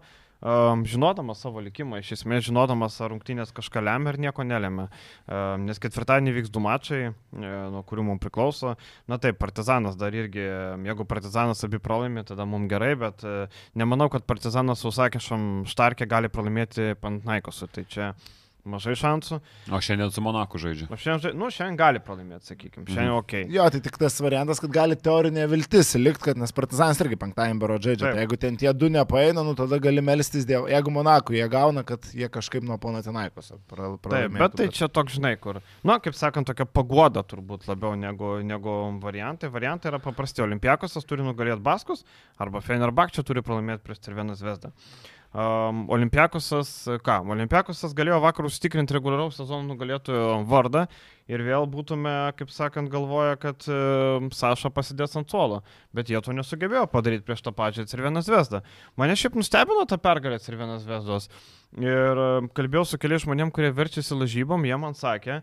um, 0.46 0.84
žinodamas 0.86 1.42
savo 1.42 1.64
likimą, 1.66 2.00
iš 2.04 2.12
esmės 2.20 2.46
žinodamas, 2.46 3.00
ar 3.02 3.12
rungtynės 3.14 3.54
kažką 3.56 3.82
lemia 3.86 4.14
ar 4.14 4.20
nieko 4.22 4.46
nelemia. 4.46 4.88
Um, 5.26 5.66
nes 5.66 5.82
ketvirtadienį 5.82 6.36
vyks 6.38 6.54
du 6.54 6.62
mačai, 6.64 7.02
e, 7.10 7.52
nuo 7.74 7.82
kurių 7.88 8.06
mums 8.12 8.24
priklauso. 8.24 8.76
Na 9.12 9.18
taip, 9.22 9.40
Partizanas 9.42 9.98
dar 10.00 10.16
irgi, 10.16 10.46
jeigu 10.86 11.08
Partizanas 11.10 11.66
abi 11.66 11.82
pralaimi, 11.82 12.26
tada 12.28 12.46
mums 12.50 12.70
gerai, 12.72 12.94
bet 13.02 13.26
e, 13.26 13.36
nemanau, 13.76 14.08
kad 14.14 14.28
Partizanas 14.30 14.86
sausakešam 14.86 15.66
štarkė 15.72 16.08
gali 16.10 16.32
pralaimėti 16.32 16.94
Pantnaikosui. 17.02 17.72
Tai 17.76 17.86
čia 17.90 18.14
mažai 18.66 18.96
šansų. 19.00 19.40
O 19.72 19.80
šiandien 19.84 20.12
su 20.12 20.22
Monaku 20.26 20.60
žaidžia. 20.62 20.88
O 20.92 20.98
šiandien, 21.00 21.36
nu, 21.38 21.50
šiandien 21.54 21.78
gali 21.80 22.02
pralaimėti, 22.04 22.50
sakykime. 22.52 22.86
Šiandien 22.90 23.12
Mhm. 23.12 23.20
ok. 23.22 23.34
Jo, 23.54 23.70
tai 23.70 23.80
tik 23.86 23.98
tas 24.02 24.18
variantas, 24.22 24.60
kad 24.64 24.72
gali 24.74 24.96
teorinė 24.96 25.48
viltis 25.52 25.94
likti, 25.96 26.24
kad 26.32 26.38
nes 26.38 26.52
Partizanas 26.56 27.00
irgi 27.06 27.16
penktąjį 27.22 27.60
bero 27.62 27.78
žaidžia. 27.78 28.06
Taip. 28.10 28.16
Tai 28.16 28.24
jeigu 28.26 28.40
ten 28.40 28.58
tie 28.58 28.74
du 28.74 28.90
nepaeina, 28.90 29.44
nu 29.46 29.54
tada 29.56 29.80
gali 29.80 30.02
melstis 30.02 30.46
dėl, 30.46 30.68
jeigu 30.70 30.92
Monako 30.92 31.34
jie 31.38 31.48
gauna, 31.50 31.84
kad 31.86 32.02
jie 32.14 32.28
kažkaip 32.30 32.64
nuo 32.64 32.78
Ponatinaikos 32.78 33.52
Taip, 34.10 34.32
bet 34.40 34.56
tai 34.58 34.68
čia 34.74 34.88
toks, 34.88 35.16
žinai, 35.18 35.36
kur, 35.40 35.62
na, 35.84 36.00
kaip 36.00 36.14
sakant, 36.18 36.48
tokia 36.48 36.66
pagoda 36.66 37.24
turbūt 37.24 37.68
labiau 37.70 37.96
negu, 37.96 38.42
negu 38.44 39.00
variantai. 39.02 39.50
Variantai 39.50 39.92
yra 39.92 40.00
paprasti. 40.00 40.42
Olimpiakosas 40.46 41.06
turi 41.08 41.24
nugalėti 41.26 41.62
Baskus 41.64 42.04
arba 42.40 42.62
Fenerbakčia 42.62 43.24
turi 43.24 43.42
pralaimėti 43.46 43.84
prieš 43.86 44.00
Tirveną 44.06 44.36
Zvezdą. 44.36 44.72
Um, 45.36 45.82
Olimpiakosas, 45.92 46.70
ką, 47.04 47.16
Olimpiakosas 47.34 47.92
galėjo 47.98 48.22
vakar 48.24 48.46
užtikrinti 48.48 48.96
reguliaraus 48.96 49.36
sezono 49.36 49.66
nugalėtojo 49.68 50.38
vardą 50.48 50.86
ir 51.28 51.44
vėl 51.44 51.68
būtume, 51.68 52.14
kaip 52.40 52.54
sakant, 52.56 52.88
galvoję, 52.94 53.34
kad 53.42 53.66
um, 53.68 54.30
Saša 54.32 54.72
pasidės 54.72 55.18
ant 55.20 55.28
suolo, 55.28 55.60
bet 55.92 56.08
jie 56.08 56.22
to 56.24 56.32
nesugebėjo 56.38 56.86
padaryti 56.94 57.28
prieš 57.28 57.44
tą 57.44 57.52
pačią 57.58 57.84
Tirveną 57.92 58.24
Zvezdą. 58.24 58.64
Mane 58.96 59.18
šiaip 59.20 59.36
nustebino 59.36 59.84
ta 59.92 60.00
pergalė 60.00 60.40
Tirveną 60.40 60.80
Zvezdos. 60.86 61.28
Ir 61.84 62.24
um, 62.30 62.48
kalbėjau 62.56 62.86
su 62.94 63.02
keliais 63.04 63.28
žmonėm, 63.28 63.52
kurie 63.52 63.74
verčiasi 63.76 64.16
lažybom, 64.16 64.64
jie 64.64 64.80
man 64.80 64.96
sakė, 64.96 65.42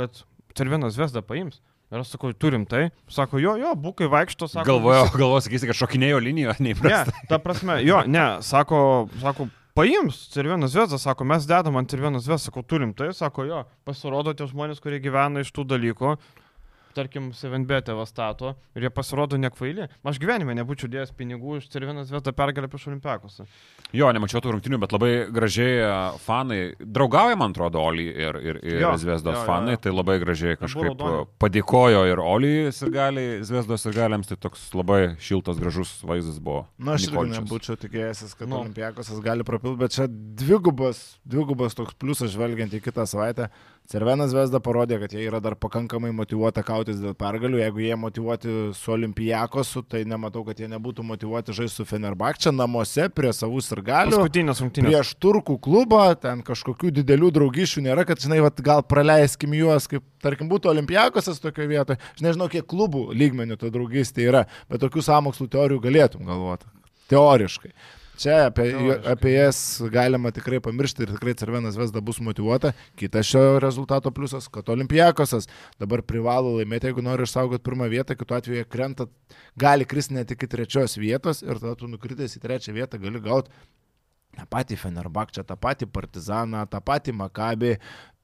kad 0.00 0.24
Tirveną 0.56 0.88
Zvezdą 0.96 1.20
paims. 1.20 1.60
Ir 1.96 2.02
aš 2.04 2.12
sakau, 2.14 2.30
turim 2.36 2.66
tai. 2.68 2.90
Sako, 3.08 3.40
jo, 3.40 3.56
jo, 3.56 3.72
bukai 3.80 4.06
vaikšto, 4.12 4.48
sako. 4.52 4.68
Galvoju, 4.68 5.02
visi- 5.06 5.20
galvoju, 5.22 5.44
sakysi, 5.48 5.68
kad 5.72 5.78
šokinėjo 5.80 6.18
linijoje, 6.20 6.58
neįprasta. 6.68 7.14
Ne, 7.16 7.28
ta 7.30 7.38
prasme, 7.40 7.80
jo, 7.86 8.02
ne, 8.06 8.26
sako, 8.44 8.80
sako, 9.22 9.48
paims 9.76 10.18
Tirvenas 10.32 10.72
Zvezdą, 10.76 11.00
sako, 11.00 11.24
mes 11.32 11.48
dedam 11.48 11.76
ant 11.80 11.88
Tirvenas 11.90 12.26
Zvezdą, 12.28 12.50
sako, 12.50 12.62
turim 12.68 12.92
tai, 12.96 13.08
sako, 13.16 13.48
jo, 13.48 13.62
pasirodo 13.88 14.36
tie 14.36 14.46
žmonės, 14.52 14.82
kurie 14.84 15.00
gyvena 15.04 15.40
iš 15.44 15.50
tų 15.56 15.64
dalykų. 15.72 16.14
Tarkim, 16.96 17.30
7B 17.36 17.82
tėvą 17.86 18.06
stato 18.08 18.54
ir 18.76 18.86
jie 18.86 18.90
pasirodo 18.94 19.38
nekvaili. 19.40 19.86
Aš 20.06 20.20
gyvenime 20.22 20.56
nebūčiau 20.56 20.88
dėjęs 20.92 21.12
pinigų 21.18 21.60
iš 21.60 21.68
Cervinas 21.72 22.10
vietą 22.12 22.32
pergalę 22.36 22.70
prieš 22.72 22.88
Olimpiakus. 22.90 23.42
Jo, 23.96 24.08
nemačiau 24.16 24.40
tų 24.42 24.56
rungtynių, 24.56 24.80
bet 24.82 24.94
labai 24.96 25.10
gražiai 25.34 25.76
e, 25.84 25.90
fanai, 26.24 26.60
draugauja, 26.80 27.36
man 27.38 27.54
atrodo, 27.54 27.82
Oli 27.86 28.08
ir, 28.10 28.40
ir, 28.40 28.60
ir 28.64 28.80
Jo, 28.82 28.94
Zvezdos 29.00 29.36
jo, 29.36 29.42
jo, 29.42 29.46
fanai, 29.46 29.76
jo. 29.76 29.82
tai 29.84 29.92
labai 29.94 30.16
gražiai 30.22 30.56
kažkaip 30.58 31.04
padėkojo 31.42 32.02
ir 32.10 32.22
Oli 32.24 32.52
ir 32.70 32.92
galiai, 32.94 33.38
Zvezdos 33.46 33.86
ir 33.86 33.96
galiams, 33.96 34.30
tai 34.30 34.38
toks 34.40 34.66
labai 34.76 35.00
šiltas, 35.22 35.60
gražus 35.62 35.92
vaizdas 36.06 36.40
buvo. 36.42 36.64
Na, 36.78 36.96
aš 36.96 37.08
irgi 37.10 37.36
nebūčiau 37.36 37.78
tikėjęsis, 37.84 38.34
kad 38.38 38.46
Nu. 38.50 38.60
Olimpiakosas 38.62 39.18
gali 39.24 39.44
propilti, 39.46 39.80
bet 39.80 39.94
čia 39.96 40.06
dvigubas, 40.10 41.00
dvigubas 41.26 41.74
toks 41.76 41.96
pliusas 41.98 42.30
žvelgiant 42.34 42.74
į 42.76 42.82
kitą 42.84 43.06
savaitę. 43.10 43.50
Cervenas 43.86 44.32
Vesda 44.34 44.58
parodė, 44.58 44.96
kad 44.98 45.12
jie 45.14 45.22
yra 45.28 45.38
dar 45.42 45.54
pakankamai 45.54 46.10
motivuota 46.14 46.64
kautis 46.66 46.98
dėl 46.98 47.14
pergalių. 47.18 47.60
Jeigu 47.60 47.82
jie 47.84 47.98
motivuoti 48.02 48.54
su 48.74 48.94
Olimpijakosu, 48.96 49.84
tai 49.86 50.00
nematau, 50.08 50.42
kad 50.48 50.58
jie 50.58 50.66
nebūtų 50.72 51.04
motivuoti 51.06 51.54
žaisti 51.54 51.82
su 51.82 51.86
Fenerbakčia 51.86 52.50
namuose 52.54 53.06
prie 53.14 53.30
savų 53.36 53.62
ir 53.62 53.82
galių. 53.86 54.16
Paskutinės 54.16 54.62
rungtynės. 54.64 54.90
Prieš 54.90 55.12
turkų 55.22 55.58
klubą, 55.62 56.02
ten 56.18 56.42
kažkokių 56.46 56.90
didelių 56.98 57.30
draugyšių 57.38 57.84
nėra, 57.86 58.06
kad, 58.08 58.22
žinai, 58.22 58.40
vat, 58.42 58.58
gal 58.64 58.82
praleiskim 58.82 59.54
juos, 59.54 59.86
kaip, 59.90 60.02
tarkim, 60.24 60.50
būtų 60.50 60.72
Olimpijakosas 60.72 61.38
tokioje 61.42 61.70
vietoje. 61.70 62.00
Aš 62.16 62.24
nežinau, 62.26 62.50
kiek 62.50 62.66
klubų 62.66 63.12
lygmenių 63.14 63.60
to 63.60 63.70
draugystė 63.70 64.26
yra, 64.26 64.46
bet 64.66 64.82
tokių 64.82 65.06
sąmokslų 65.06 65.46
teorijų 65.54 65.84
galėtum 65.86 66.26
galvoti. 66.26 66.66
Teoriškai. 67.12 67.70
Čia 68.16 68.36
apie, 68.46 68.70
Teoriškai. 68.72 69.12
apie 69.12 69.32
jas 69.34 69.58
galima 69.92 70.30
tikrai 70.32 70.60
pamiršti 70.64 71.04
ir 71.04 71.12
tikrai 71.12 71.34
Cervenas 71.36 71.76
Vesda 71.76 72.00
bus 72.00 72.20
motivuota. 72.24 72.72
Kitas 72.96 73.28
šio 73.28 73.58
rezultato 73.60 74.10
pliusas, 74.10 74.48
kad 74.48 74.68
Olimpijakosas 74.72 75.50
dabar 75.80 76.00
privalo 76.02 76.54
laimėti, 76.56 76.88
jeigu 76.88 77.04
nori 77.04 77.28
išsaugoti 77.28 77.64
pirmą 77.66 77.90
vietą, 77.92 78.16
kitu 78.16 78.38
atveju 78.38 78.68
krenta, 78.72 79.08
gali 79.60 79.84
kristi 79.84 80.16
net 80.16 80.32
iki 80.32 80.48
trečios 80.48 80.96
vietos 80.96 81.44
ir 81.44 81.60
tada 81.60 81.76
tu 81.76 81.90
nukritęs 81.92 82.38
į 82.38 82.44
trečią 82.46 82.76
vietą 82.76 83.02
gali 83.02 83.20
gauti 83.20 83.52
tą 84.36 84.44
patį 84.52 84.76
Fenerbakčią, 84.80 85.44
tą 85.48 85.56
patį 85.56 85.88
Partizaną, 85.92 86.66
tą 86.68 86.80
patį 86.84 87.14
Makabį. 87.16 87.76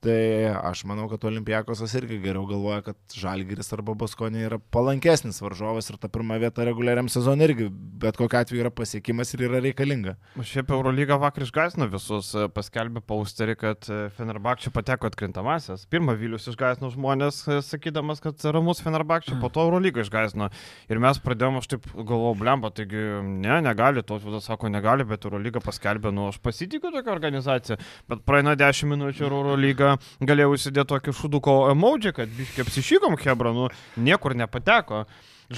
Tai 0.02 0.18
aš 0.66 0.82
manau, 0.90 1.04
kad 1.06 1.22
Olimpijakosas 1.28 1.92
irgi 1.94 2.16
geriau 2.24 2.42
galvoja, 2.50 2.80
kad 2.88 3.14
Žalgiris 3.14 3.70
arba 3.76 3.94
Baskonė 3.94 4.48
yra 4.48 4.58
palankesnis 4.74 5.38
varžovas 5.44 5.92
ir 5.92 6.00
ta 6.02 6.10
pirma 6.10 6.40
vieta 6.42 6.66
reguliariam 6.66 7.10
sezonui 7.12 7.46
irgi 7.46 7.68
bet 8.02 8.18
kokia 8.18 8.42
atveju 8.42 8.64
yra 8.64 8.72
pasiekimas 8.74 9.30
ir 9.34 9.44
yra 9.46 9.60
reikalinga. 9.62 10.16
Šiaip 10.48 10.72
Eurolyga 10.74 11.18
vakar 11.22 11.46
išgaisino 11.46 11.86
visus, 11.92 12.32
e, 12.34 12.48
paskelbė 12.52 13.02
pausterį, 13.06 13.54
kad 13.60 13.86
e, 13.86 14.00
Fenerbakčia 14.16 14.72
pateko 14.74 15.06
atkrintamasis. 15.10 15.86
Pirmą 15.92 16.16
Vilius 16.18 16.48
išgaisino 16.50 16.90
žmonės, 16.94 17.42
e, 17.46 17.60
sakydamas, 17.66 18.22
kad 18.24 18.42
ramus 18.54 18.82
Fenerbakčia, 18.82 19.38
po 19.42 19.52
to 19.54 19.62
Eurolyga 19.68 20.02
išgaisino. 20.02 20.50
Ir 20.90 21.02
mes 21.02 21.22
pradėjome, 21.22 21.62
aš 21.62 21.70
taip 21.76 21.86
galvojau, 21.94 22.34
blemba, 22.42 22.72
taigi 22.74 23.04
ne, 23.22 23.60
negali, 23.64 24.02
tos 24.06 24.26
vadas 24.26 24.50
sako, 24.50 24.72
negali, 24.72 25.06
bet 25.08 25.28
Eurolyga 25.28 25.62
paskelbė, 25.62 26.10
nu 26.14 26.26
aš 26.32 26.40
pasitikiu 26.42 26.90
tokią 26.90 27.14
organizaciją, 27.14 27.78
bet 28.10 28.26
praeina 28.26 28.56
10 28.58 28.90
minučių 28.96 29.28
ir 29.28 29.38
Eurolyga 29.38 29.91
galėjau 30.20 30.56
įsidėti 30.58 30.90
tokį 30.94 31.14
šuduko 31.18 31.56
emoji, 31.72 32.14
kad 32.16 32.32
biškiai 32.38 32.66
apsišykom 32.66 33.18
Hebra, 33.22 33.54
nu 33.56 33.68
niekur 33.96 34.36
nepateko. 34.38 35.06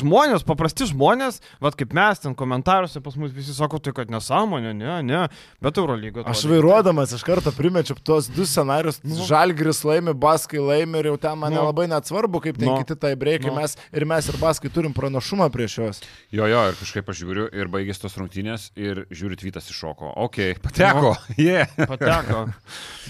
Žmonės, 0.01 0.43
paprasti 0.47 0.87
žmonės, 0.91 1.41
vad 1.63 1.77
kaip 1.79 1.93
mes 1.95 2.19
ten 2.23 2.35
komentaruose 2.35 3.01
pas 3.05 3.15
mus 3.21 3.33
visi 3.35 3.55
sako, 3.55 3.79
tai 3.79 3.93
kad 3.97 4.11
nesąmonė, 4.11 4.73
ne, 4.77 4.97
ne, 5.07 5.21
bet 5.63 5.79
Eurolygo. 5.81 6.25
Aš 6.29 6.45
vairuodamas 6.51 7.13
iš 7.15 7.23
karto 7.27 7.53
primečiu 7.55 7.95
tuos 8.03 8.29
du 8.33 8.47
scenarius. 8.49 9.01
Nu. 9.05 9.21
Žalgiris 9.29 9.85
laimi, 9.87 10.15
Baskai 10.15 10.59
laimi 10.63 10.99
ir 11.03 11.11
jau 11.13 11.17
ten 11.21 11.39
man 11.39 11.53
Nu. 11.53 11.61
nelabai 11.63 11.87
net 11.89 12.05
svarbu, 12.11 12.41
kaip 12.43 12.59
ten 12.59 12.69
Nu. 12.69 12.79
kiti 12.83 12.97
tai 12.99 13.15
breikai. 13.17 13.51
Nu. 13.53 13.61
Mes 13.61 13.77
ir 13.93 14.05
mes 14.05 14.29
ir 14.29 14.37
Baskai 14.41 14.71
turim 14.73 14.93
pranašumą 14.95 15.51
prieš 15.53 15.79
juos. 15.79 16.03
Jo, 16.33 16.47
jo, 16.51 16.63
ir 16.71 16.75
kažkaip 16.81 17.09
aš 17.09 17.23
žiūriu 17.23 17.49
ir 17.55 17.69
baigės 17.69 18.01
tos 18.03 18.17
rungtynės 18.19 18.71
ir 18.77 19.05
žiūriu, 19.15 19.39
tvytas 19.39 19.71
iššoko. 19.71 20.15
Ok, 20.27 20.59
pateko. 20.63 21.15
Yeah. 21.39 21.67
Pateko. 21.77 22.47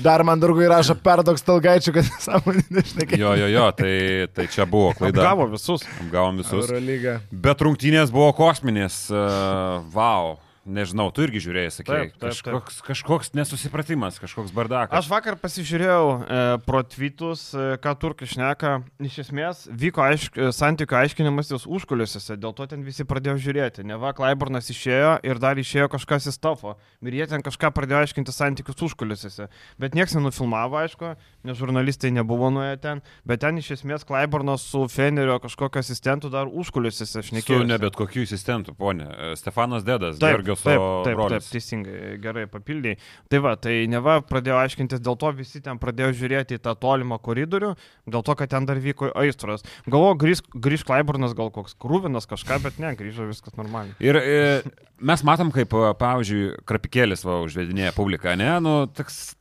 Dar 0.02 0.24
man 0.26 0.40
draugai 0.42 0.66
rašo 0.68 0.94
per 1.00 1.22
daug 1.22 1.38
stalgaičių, 1.38 1.92
kad 1.94 2.08
sąmonė 2.26 2.64
nešnekė. 2.74 3.18
Jo, 3.20 3.34
jo, 3.38 3.46
jo, 3.52 3.66
tai, 3.78 3.92
tai 4.34 4.46
čia 4.50 4.66
buvo 4.66 4.92
klaida. 4.98 5.22
Gavo 5.22 5.46
visus. 5.52 5.84
Gavom 6.10 6.40
visus. 6.42 6.70
Eurolyga. 6.74 7.20
Bet 7.30 7.62
rungtynės 7.62 8.10
buvo 8.14 8.32
kosminės. 8.36 9.06
Uh, 9.12 9.86
wow. 9.94 10.34
Nežinau, 10.64 11.10
tu 11.12 11.20
irgi 11.26 11.42
žiūrėjai, 11.44 11.70
sakai. 11.74 11.96
Taip, 12.08 12.12
taip, 12.16 12.22
taip. 12.22 12.30
Kažkoks, 12.32 12.78
kažkoks 12.86 13.30
nesusipratimas, 13.36 14.16
kažkoks 14.16 14.52
bardakas. 14.56 14.96
Aš 14.96 15.10
vakar 15.12 15.36
pasižiūrėjau 15.36 16.06
e, 16.08 16.38
pro 16.64 16.80
tweetus, 16.88 17.42
e, 17.52 17.74
ką 17.84 17.92
turkai 18.00 18.28
šneka. 18.30 18.72
Iš 19.04 19.18
esmės 19.26 19.66
vyko 19.68 20.00
aišk, 20.06 20.38
e, 20.40 20.48
santykių 20.56 20.96
aiškinimas 21.02 21.52
jos 21.52 21.66
užkulisiuose, 21.68 22.38
dėl 22.40 22.56
to 22.56 22.64
ten 22.70 22.80
visi 22.86 23.04
pradėjo 23.04 23.36
žiūrėti. 23.44 23.84
Ne 23.84 24.00
va, 24.00 24.14
Klaiburnas 24.16 24.72
išėjo 24.72 25.18
ir 25.28 25.42
dar 25.42 25.60
išėjo 25.60 25.90
kažkas 25.98 26.30
į 26.32 26.36
stafo. 26.38 26.78
Ir 27.04 27.20
jie 27.20 27.28
ten 27.28 27.44
kažką 27.44 27.68
pradėjo 27.76 28.00
aiškinti 28.06 28.32
santykius 28.32 28.88
užkulisiuose. 28.88 29.50
Bet 29.76 29.92
niekas 29.92 30.16
nenufilmavo, 30.16 30.80
aišku, 30.80 31.12
nes 31.44 31.58
žurnalistai 31.58 32.10
nebuvo 32.14 32.48
nuėję 32.54 32.78
ten. 32.82 33.02
Bet 33.28 33.42
ten 33.44 33.58
iš 33.60 33.70
esmės 33.78 34.04
Klaiburnas 34.08 34.64
su 34.64 34.84
Fenerio 34.88 35.36
kažkokiu 35.42 35.80
asistentu 35.82 36.30
dar 36.32 36.48
užkulisiuose 36.48 37.22
Su 37.22 37.28
šnekėjo. 37.30 37.66
ne 37.68 37.78
bet 37.78 37.96
kokiu 37.98 38.24
asistentu, 38.24 38.74
ponė. 38.74 39.08
Stefanas 39.36 39.84
Dedas, 39.84 40.18
Taip, 40.18 40.38
Georgios 40.38 40.62
taip, 40.64 40.78
taip, 40.80 41.04
taip, 41.08 41.16
brolis. 41.18 41.50
teisingai, 41.52 42.16
gerai 42.22 42.46
papildai. 42.50 42.96
Tai 43.28 43.42
va, 43.44 43.54
tai 43.60 43.76
neva 43.90 44.18
pradėjo 44.24 44.58
aiškintis, 44.62 45.00
dėl 45.04 45.18
to 45.20 45.32
visi 45.36 45.60
ten 45.64 45.78
pradėjo 45.82 46.12
žiūrėti 46.22 46.58
į 46.58 46.62
tą 46.64 46.74
tolimą 46.80 47.20
koridorių, 47.22 47.74
dėl 48.08 48.24
to, 48.24 48.34
kad 48.40 48.50
ten 48.50 48.66
dar 48.66 48.80
vyko 48.80 49.12
aistros. 49.14 49.62
Galvoju, 49.86 50.16
grįž, 50.24 50.42
grįž 50.54 50.84
Klaiburnas 50.88 51.34
gal 51.36 51.50
koks 51.54 51.76
krūvinas 51.80 52.26
kažką, 52.30 52.62
bet 52.64 52.78
ne, 52.82 52.94
grįžo 52.96 53.28
viskas 53.28 53.56
normaliai. 53.60 53.92
Ir 54.00 54.16
e, 54.16 54.62
mes 55.04 55.22
matom, 55.26 55.52
kaip, 55.54 55.72
e, 55.76 55.92
pavyzdžiui, 56.00 56.42
krapikėlis 56.64 57.24
va 57.28 57.42
užvedinėja 57.44 57.92
publiką, 57.96 58.32
ne? 58.40 58.50
Nu, 58.64 58.74
toks, 58.88 59.34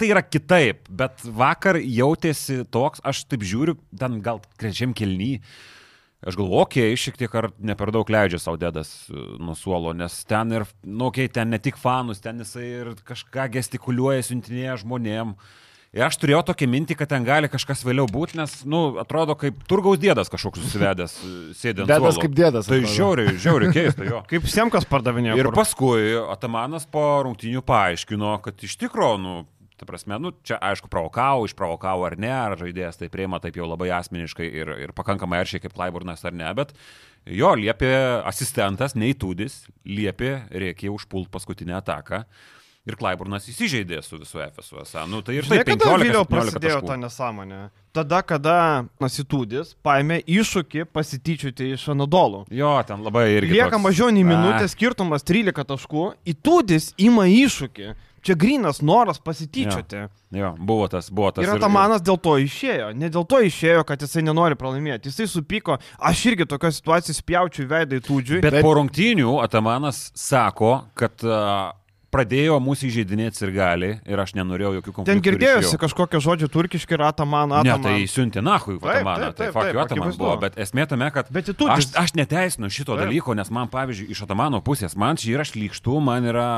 tai 0.00 0.08
yra 0.14 0.22
kitaip, 0.24 0.86
bet 0.88 1.20
vakar 1.24 1.76
jautėsi 1.80 2.62
toks, 2.72 3.02
aš 3.04 3.26
taip 3.28 3.44
žiūriu, 3.44 3.76
ten 4.00 4.20
gal 4.24 4.40
krečiam 4.60 4.96
kelny. 4.96 5.38
Aš 6.20 6.36
galvoju, 6.36 6.66
okei, 6.66 6.88
okay, 6.92 7.00
šiek 7.00 7.16
tiek 7.16 7.34
ar 7.36 7.48
ne 7.64 7.72
per 7.76 7.88
daug 7.96 8.08
leidžia 8.12 8.36
savo 8.40 8.58
dedas 8.60 8.90
e, 9.08 9.16
nuo 9.40 9.54
suolo, 9.56 9.94
nes 9.96 10.18
ten 10.28 10.52
ir, 10.52 10.66
nu, 10.84 11.06
okei, 11.08 11.28
okay, 11.28 11.32
ten 11.32 11.48
ne 11.52 11.60
tik 11.60 11.78
fanus, 11.80 12.20
ten 12.20 12.42
jisai 12.42 12.66
ir 12.82 12.90
kažką 13.08 13.46
gestikuliuoja, 13.54 14.26
siuntinėja 14.28 14.76
žmonėm. 14.82 15.32
Ir 15.96 16.04
aš 16.06 16.20
turėjau 16.22 16.42
tokią 16.52 16.68
mintį, 16.70 16.96
kad 17.00 17.08
ten 17.10 17.24
gali 17.26 17.48
kažkas 17.50 17.80
vėliau 17.82 18.04
būti, 18.06 18.36
nes, 18.38 18.52
nu, 18.68 18.82
atrodo 19.00 19.34
kaip 19.40 19.64
turgaus 19.68 19.98
dėdas 20.00 20.28
kažkoks 20.30 20.60
susivedęs, 20.60 21.14
e, 21.24 21.38
sėdint. 21.56 21.88
Dėdas 21.88 22.20
kaip 22.20 22.36
dėdas. 22.36 22.68
Tai 22.68 22.82
atrodo. 22.82 22.96
žiauriai, 22.98 23.38
žiauriai 23.40 23.76
keista 23.78 24.10
jo. 24.10 24.20
Kaip 24.30 24.44
Semkas 24.52 24.84
pardavinėjo. 24.92 25.40
Ir 25.40 25.48
kur- 25.48 25.56
paskui 25.56 26.12
Atamanas 26.20 26.84
po 26.84 27.06
rungtynių 27.24 27.64
paaiškino, 27.64 28.36
kad 28.44 28.60
iš 28.68 28.76
tikrųjų, 28.84 29.16
nu, 29.24 29.38
ta 29.80 29.88
prasme, 29.88 30.18
nu, 30.20 30.34
čia 30.44 30.58
aišku, 30.60 30.90
provokavo, 30.92 31.46
išprovokavo 31.48 32.04
ar 32.10 32.18
ne, 32.20 32.30
ar 32.30 32.56
žaidėjas 32.60 33.00
tai 33.00 33.08
prieima 33.12 33.40
taip 33.40 33.56
jau 33.56 33.68
labai 33.68 33.88
asmeniškai 33.96 34.46
ir, 34.46 34.72
ir 34.84 34.92
pakankamai 34.96 35.40
aršiai 35.40 35.64
kaip 35.64 35.72
Klaiburnas 35.76 36.24
ar 36.28 36.36
ne, 36.36 36.50
bet 36.58 36.74
jo 37.24 37.54
liepė 37.56 37.92
asistentas, 38.28 38.96
neįtūdis, 39.00 39.62
liepė 39.88 40.34
reikia 40.52 40.92
užpult 40.92 41.32
paskutinę 41.32 41.78
ataką. 41.80 42.24
Ir 42.88 42.96
Klaiburnas 42.96 43.44
įsižeidė 43.52 44.00
su 44.04 44.16
visu 44.20 44.40
FSU. 44.40 44.84
Nu, 45.08 45.20
tai 45.24 45.36
ir 45.36 45.48
taip, 45.48 45.66
kada 45.68 45.84
15 45.84 46.04
vėliau 46.04 46.24
17 46.24 46.32
prasidėjo 46.32 46.78
taškų. 46.78 46.88
ta 46.88 46.96
nesąmonė? 47.00 47.58
Tada, 47.92 48.20
kada 48.22 48.84
Nasitūdis 49.02 49.72
paėmė 49.82 50.20
iššūkį 50.30 50.84
pasityčioti 50.94 51.72
iš 51.74 51.88
Anadolų. 51.90 52.44
Jo, 52.54 52.76
ten 52.86 53.02
labai 53.02 53.24
irgi. 53.40 53.56
Lieka 53.56 53.72
toks- 53.74 53.82
mažiau 53.82 54.12
nei 54.14 54.22
A, 54.22 54.28
minutės, 54.30 54.76
skirtumas 54.76 55.24
13 55.26 55.64
taškų, 55.66 56.04
įtūdis 56.34 56.92
ima 57.02 57.26
iššūkį. 57.26 57.94
Čia 58.20 58.34
grinas 58.36 58.82
noras 58.84 59.16
pasityčioti. 59.18 60.02
Jo, 60.36 60.50
buvo 60.60 60.86
tas, 60.92 61.08
buvo 61.10 61.30
tas. 61.32 61.42
Ir 61.42 61.54
Atamanas 61.56 62.02
dėl 62.04 62.18
to 62.20 62.34
išėjo. 62.36 62.90
Ne 62.94 63.08
dėl 63.08 63.24
to 63.26 63.40
išėjo, 63.40 63.80
kad 63.88 63.98
jisai 64.04 64.20
nenori 64.22 64.54
pralaimėti. 64.60 65.08
Jisai 65.08 65.24
supyko. 65.26 65.78
Aš 65.98 66.26
irgi 66.28 66.44
tokios 66.46 66.76
situacijos 66.82 67.16
spjaučiu 67.22 67.64
į 67.64 67.70
veidą 67.72 67.96
į 67.96 68.04
tūdžiui. 68.04 68.42
Bet 68.44 68.52
Bet- 68.52 68.62
po 68.62 68.74
rungtynių 68.76 69.40
Atamanas 69.42 70.12
sako, 70.14 70.84
kad 70.94 71.16
uh, 71.24 71.72
pradėjo 72.10 72.56
mūsų 72.62 72.88
įžeidinėti 72.90 73.44
ir 73.46 73.52
gali 73.54 73.90
ir 74.04 74.22
aš 74.22 74.34
nenorėjau 74.38 74.72
jokių 74.80 74.94
konfliktų. 74.96 75.10
Ten 75.12 75.22
girdėjosi 75.24 75.78
kažkokie 75.80 76.20
žodžiai 76.24 76.50
turkiški 76.50 76.96
ir 76.96 77.04
Atamaną. 77.06 77.62
Ne, 77.66 77.76
tai 77.82 77.94
siuntė 78.10 78.42
nahui 78.42 78.78
Atamaną, 78.80 79.30
tai 79.38 79.50
faktų 79.54 79.76
taip, 79.76 79.82
Ataman 79.84 80.16
buvo, 80.18 80.36
bet 80.42 80.58
esmė 80.58 80.88
tame, 80.90 81.10
kad 81.14 81.30
Bet 81.30 81.52
į 81.52 81.68
aš, 81.70 81.92
aš 81.94 82.14
neteisinu 82.18 82.70
šito 82.70 82.96
Taip. 82.96 83.06
dalyko, 83.06 83.36
nes 83.38 83.50
man, 83.54 83.70
pavyzdžiui, 83.70 84.10
iš 84.10 84.24
Atamano 84.26 84.60
pusės, 84.66 84.96
man 84.98 85.16
čia 85.20 85.36
yra 85.38 85.46
šlykštų, 85.46 86.00
man 86.02 86.26
yra 86.26 86.48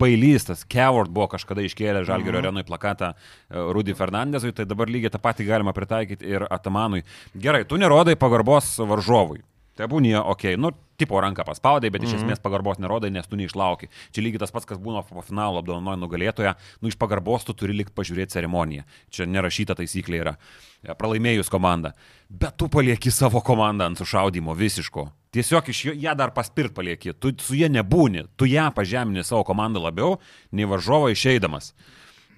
bailys, 0.00 0.46
tas 0.48 0.64
Kevard 0.64 1.10
buvo 1.12 1.28
kažkada 1.28 1.60
iškėlę 1.66 2.04
Žalgirio 2.08 2.40
Mhm. 2.40 2.46
arenui 2.46 2.64
plakatą 2.64 3.12
e, 3.12 3.72
Rudy 3.74 3.92
Fernandezui, 3.94 4.52
tai 4.56 4.64
dabar 4.64 4.88
lygiai 4.88 5.10
tą 5.12 5.20
patį 5.20 5.46
galima 5.46 5.74
pritaikyti 5.76 6.24
ir 6.24 6.46
Atamanui. 6.50 7.02
Gerai, 7.36 7.64
tu 7.68 7.76
nerodai 7.76 8.16
pagarbos 8.16 8.78
varžovui. 8.80 9.42
Tebūnie, 9.78 10.16
okei, 10.18 10.54
okay. 10.54 10.60
nu, 10.60 10.72
tipo 11.00 11.20
ranką 11.20 11.44
paspaudai, 11.48 11.90
bet 11.90 12.02
iš 12.04 12.12
Mhm. 12.12 12.20
esmės 12.20 12.40
pagarbos 12.42 12.78
nerodai, 12.78 13.10
nes 13.10 13.26
tu 13.26 13.36
neišlauki. 13.36 13.88
Čia 14.12 14.22
lygiai 14.22 14.38
tas 14.42 14.50
pats, 14.50 14.66
kas 14.66 14.78
būna 14.78 15.02
po 15.08 15.22
finalo 15.22 15.58
apdovanojimo 15.62 15.96
nugalėtoje, 16.06 16.54
nu 16.82 16.88
iš 16.88 16.98
pagarbos 17.00 17.44
tu 17.44 17.54
turi 17.54 17.72
likti 17.72 17.94
pažiūrėti 17.96 18.36
ceremoniją. 18.36 18.84
Čia 19.10 19.26
nerašyta 19.26 19.74
taisyklė 19.78 20.20
yra. 20.20 20.36
E, 20.82 20.92
Pralaimėjus 20.94 21.48
komandą. 21.48 21.94
Bet 22.28 22.56
tu 22.56 22.68
palieki 22.68 23.10
savo 23.10 23.40
komandą 23.40 23.86
ant 23.86 23.98
sušaudimo 23.98 24.54
visiško. 24.54 25.10
Tiesiog 25.32 25.68
iš 25.68 25.84
jo, 25.84 25.92
ją 25.94 26.16
dar 26.16 26.32
paspirt 26.34 26.74
palieki. 26.74 27.14
Tu 27.14 27.32
su 27.38 27.54
jie 27.54 27.68
nebūni. 27.68 28.26
Tu 28.36 28.44
ją 28.50 28.70
pažemini 28.74 29.24
savo 29.24 29.44
komandą 29.44 29.80
labiau, 29.80 30.18
nei 30.52 30.64
varžovo 30.66 31.08
išeidamas. 31.08 31.72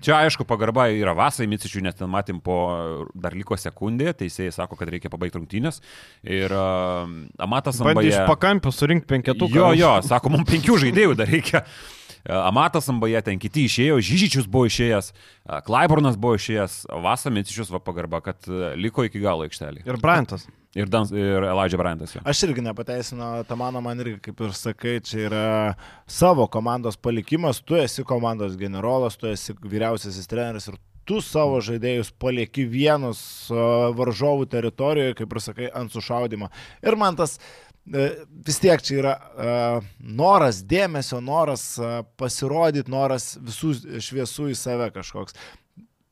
Čia 0.02 0.18
aišku, 0.26 0.46
pagarba 0.48 0.88
yra 0.92 1.14
Vasai 1.16 1.46
Micičiui, 1.50 1.84
nes 1.86 1.96
ten 1.98 2.10
matėm 2.10 2.40
po 2.42 2.58
dar 3.14 3.36
liko 3.38 3.58
sekundė, 3.58 4.12
teisėjai 4.18 4.54
sako, 4.58 4.78
kad 4.80 4.90
reikia 4.92 5.12
pabaigti 5.12 5.40
rungtynės. 5.40 5.82
Ir 6.26 6.52
uh, 6.52 7.06
Amatas 7.42 7.80
Bandė 7.82 8.08
iš 8.10 8.20
Ambaje... 8.20 8.28
pakampių 8.34 8.74
surinkti 8.74 9.10
penketuką. 9.14 9.56
Jo, 9.56 9.72
jo, 9.78 9.92
sako, 10.06 10.34
mums 10.36 10.50
penkių 10.50 10.78
žaidėjų 10.86 11.18
dar 11.22 11.30
reikia. 11.30 11.66
E, 12.24 12.32
Amatas 12.32 12.88
Ambaje, 12.90 13.18
ten 13.26 13.38
kiti 13.42 13.66
išėjo, 13.66 13.98
Žyžičius 13.98 14.46
buvo 14.50 14.68
išėjęs, 14.70 15.10
e, 15.10 15.60
Klaiburnas 15.66 16.18
buvo 16.20 16.38
išėjęs, 16.38 16.84
Vasa 17.02 17.32
Micičius 17.34 17.72
va 17.74 17.82
pagarba, 17.82 18.22
kad 18.22 18.46
e, 18.46 18.74
liko 18.78 19.06
iki 19.08 19.22
galo 19.22 19.48
aikštelį. 19.48 19.82
Ir 19.88 19.98
Brantas. 20.02 20.46
Ir, 20.74 20.88
Dan, 20.88 21.04
ir 21.12 21.44
Elijah 21.44 21.76
Bryantas. 21.76 22.14
Aš 22.24 22.46
irgi 22.46 22.62
nepateisinu, 22.64 23.42
ta 23.44 23.56
mano 23.61 23.82
man 23.85 24.00
irgi, 24.00 24.16
kaip 24.24 24.38
ir 24.40 24.54
sakai, 24.56 24.94
čia 25.04 25.26
yra 25.26 25.48
savo 26.08 26.46
komandos 26.48 26.96
palikimas, 26.96 27.61
tu 27.61 27.76
esi 27.76 28.04
komandos 28.08 28.56
generolas, 28.56 29.18
tu 29.20 29.28
esi 29.28 29.52
vyriausiasis 29.61 30.30
treneris 30.30 30.70
ir 30.72 30.78
tu 31.04 31.20
savo 31.20 31.61
žaidėjus 31.61 32.14
palieki 32.22 32.64
vienus 32.70 33.20
varžovų 33.98 34.48
teritorijoje, 34.48 35.18
kaip 35.20 35.37
ir 35.37 35.44
sakai, 35.44 35.68
ant 35.76 35.92
sušaudimo. 35.92 36.48
Ir 36.80 36.96
man 36.96 37.20
tas 37.20 37.37
e, 37.37 38.08
vis 38.46 38.61
tiek 38.62 38.80
čia 38.80 38.98
yra 39.02 39.12
a, 39.12 39.56
noras 40.00 40.62
dėmesio, 40.64 41.20
noras 41.20 41.74
a, 41.76 41.98
pasirodyti, 42.16 42.92
noras 42.92 43.35
visų 43.44 44.00
šviesų 44.08 44.54
į 44.54 44.56
save 44.56 44.88
kažkoks 44.94 45.37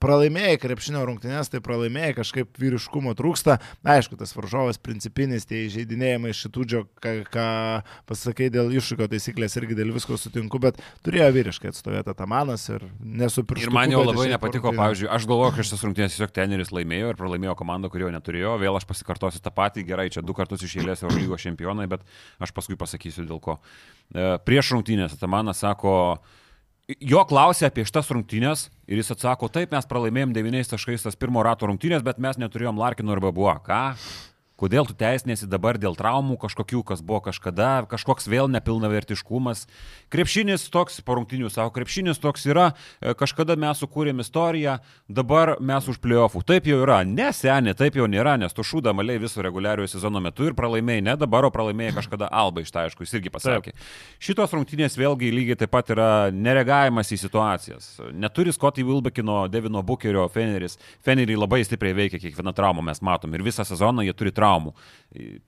pralaimėjai 0.01 0.59
krepšinio 0.61 1.03
rungtynės, 1.09 1.51
tai 1.53 1.61
pralaimėjai 1.65 2.15
kažkaip 2.21 2.61
vyriškumo 2.61 3.13
trūksta. 3.19 3.59
Aišku, 3.85 4.17
tas 4.21 4.33
varžovas 4.37 4.81
principinis, 4.83 5.47
tie 5.49 5.67
žaidinėjimai 5.73 6.33
šitūdžio, 6.37 6.85
ką, 7.03 7.15
ką 7.31 7.47
pasakai 8.09 8.49
dėl 8.53 8.73
iššūkio 8.81 9.11
taisyklės 9.13 9.57
irgi 9.61 9.77
dėl 9.79 9.93
visko 9.95 10.17
sutinku, 10.21 10.61
bet 10.63 10.81
turėjo 11.07 11.29
vyriškai 11.37 11.73
atstovėti 11.73 12.17
Tamanas 12.17 12.67
ir 12.73 12.87
nesupiršti. 13.01 13.69
Ir 13.69 13.77
man 13.77 13.93
jau 13.93 14.03
labai 14.07 14.31
nepatiko, 14.33 14.73
pavyzdžiui, 14.77 15.11
aš 15.13 15.29
galvoju, 15.31 15.55
kad 15.57 15.69
šitas 15.69 15.87
rungtynės 15.87 16.17
tiesiog 16.17 16.35
teneris 16.37 16.75
laimėjo 16.75 17.13
ir 17.13 17.21
pralaimėjo 17.21 17.57
komanda, 17.61 17.93
kurio 17.93 18.11
neturėjo. 18.15 18.57
Vėl 18.63 18.81
aš 18.81 18.89
pasikartosiu 18.89 19.43
tą 19.45 19.53
patį, 19.55 19.87
gerai, 19.89 20.09
čia 20.13 20.25
du 20.25 20.37
kartus 20.37 20.65
iš 20.67 20.79
eilės 20.81 21.05
Eurolygos 21.05 21.45
čempionai, 21.45 21.89
bet 21.91 22.05
aš 22.43 22.55
paskui 22.57 22.79
pasakysiu 22.81 23.29
dėl 23.29 23.41
ko. 23.45 23.61
E, 24.13 24.37
Prieš 24.47 24.75
rungtynės 24.75 25.19
Tamanas 25.21 25.63
sako, 25.63 25.95
jo 26.99 27.23
klausė 27.29 27.69
apie 27.69 27.85
šitas 27.89 28.11
rungtynės 28.15 28.69
ir 28.91 29.01
jis 29.01 29.13
atsako, 29.15 29.51
taip, 29.53 29.71
mes 29.75 29.87
pralaimėjom 29.91 30.35
9 30.37 30.73
taškais 30.73 31.07
tas 31.07 31.19
pirmo 31.19 31.45
rato 31.47 31.69
rungtynės, 31.71 32.05
bet 32.07 32.19
mes 32.23 32.41
neturėjom 32.41 32.81
Larkino 32.81 33.15
arba 33.15 33.33
buvo. 33.35 33.55
Ką? 33.67 33.83
Kodėl 34.61 34.85
tu 34.85 34.93
teisinėsi 34.93 35.49
dabar 35.49 35.79
dėl 35.81 35.95
traumų 35.97 36.37
kažkokių, 36.43 36.83
kas 36.91 37.01
buvo 37.01 37.23
kažkada, 37.31 37.87
kažkoks 37.89 38.29
vėl 38.29 38.51
nepilnavertiškumas. 38.53 39.65
Krepšinis 40.13 40.67
toks, 40.73 40.99
po 41.07 41.17
rungtinių 41.17 41.49
savo 41.49 41.73
krepšinis 41.73 42.21
toks 42.21 42.45
yra, 42.51 42.75
e, 43.01 43.15
kažkada 43.17 43.57
mes 43.57 43.81
sukūrėm 43.81 44.21
istoriją, 44.21 44.77
dabar 45.09 45.55
mes 45.65 45.89
už 45.89 45.97
playoffų. 46.05 46.43
Taip 46.45 46.69
jau 46.69 46.83
yra, 46.85 47.01
ne 47.09 47.31
seniai, 47.33 47.73
taip 47.79 47.97
jau 47.97 48.05
nėra, 48.11 48.37
nes 48.37 48.53
tu 48.53 48.61
šūda 48.67 48.93
maliai 48.93 49.23
viso 49.23 49.41
reguliariojo 49.41 49.95
sezono 49.95 50.21
metu 50.21 50.51
ir 50.51 50.57
pralaimėjai, 50.59 51.07
ne 51.09 51.17
dabar, 51.17 51.49
o 51.49 51.53
pralaimėjai 51.55 51.97
kažkada 51.97 52.29
Alba 52.29 52.61
iš 52.61 52.75
tai, 52.75 52.85
aišku, 52.91 53.07
jis 53.07 53.17
irgi 53.17 53.33
pasakė. 53.33 53.73
Šitos 54.21 54.53
rungtynės 54.53 54.99
vėlgi 55.01 55.33
lygiai 55.33 55.57
taip 55.63 55.73
pat 55.73 55.95
yra 55.95 56.11
nereagavimas 56.35 57.15
į 57.15 57.21
situacijas. 57.25 57.89
Neturi 58.13 58.53
Scotty 58.53 58.85
Wilbekino, 58.85 59.47
Devino 59.49 59.81
Bukerio, 59.87 60.29
Feneris. 60.29 60.77
Fenerį 61.07 61.39
labai 61.41 61.63
stipriai 61.65 61.97
veikia 61.97 62.21
kiekviena 62.21 62.53
trauma, 62.53 62.85
mes 62.85 63.01
matom. 63.01 63.33
Ir 63.35 63.47
visą 63.47 63.65
sezoną 63.65 64.05
jie 64.05 64.15
turi 64.17 64.35
traumų. 64.51 64.75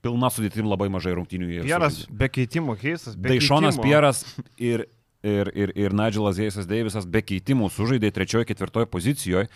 Pilna 0.02 0.30
sudėtim 0.32 0.66
labai 0.70 0.88
mažai 0.90 1.14
rungtynių. 1.18 1.62
Pieras 1.66 2.02
be 2.10 2.30
keitimų 2.32 2.78
keistas. 2.80 3.18
Daišonas. 3.18 3.78
Pieras 3.82 4.24
ir, 4.58 4.86
ir, 5.22 5.52
ir, 5.54 5.74
ir 5.78 5.94
Nigelas 5.94 6.40
Jeisas 6.42 6.66
Deivisas 6.70 7.06
be 7.06 7.22
keitimų 7.22 7.70
sužaidė 7.70 8.10
trečioje, 8.14 8.48
ketvirtoje 8.50 8.90
pozicijoje. 8.90 9.48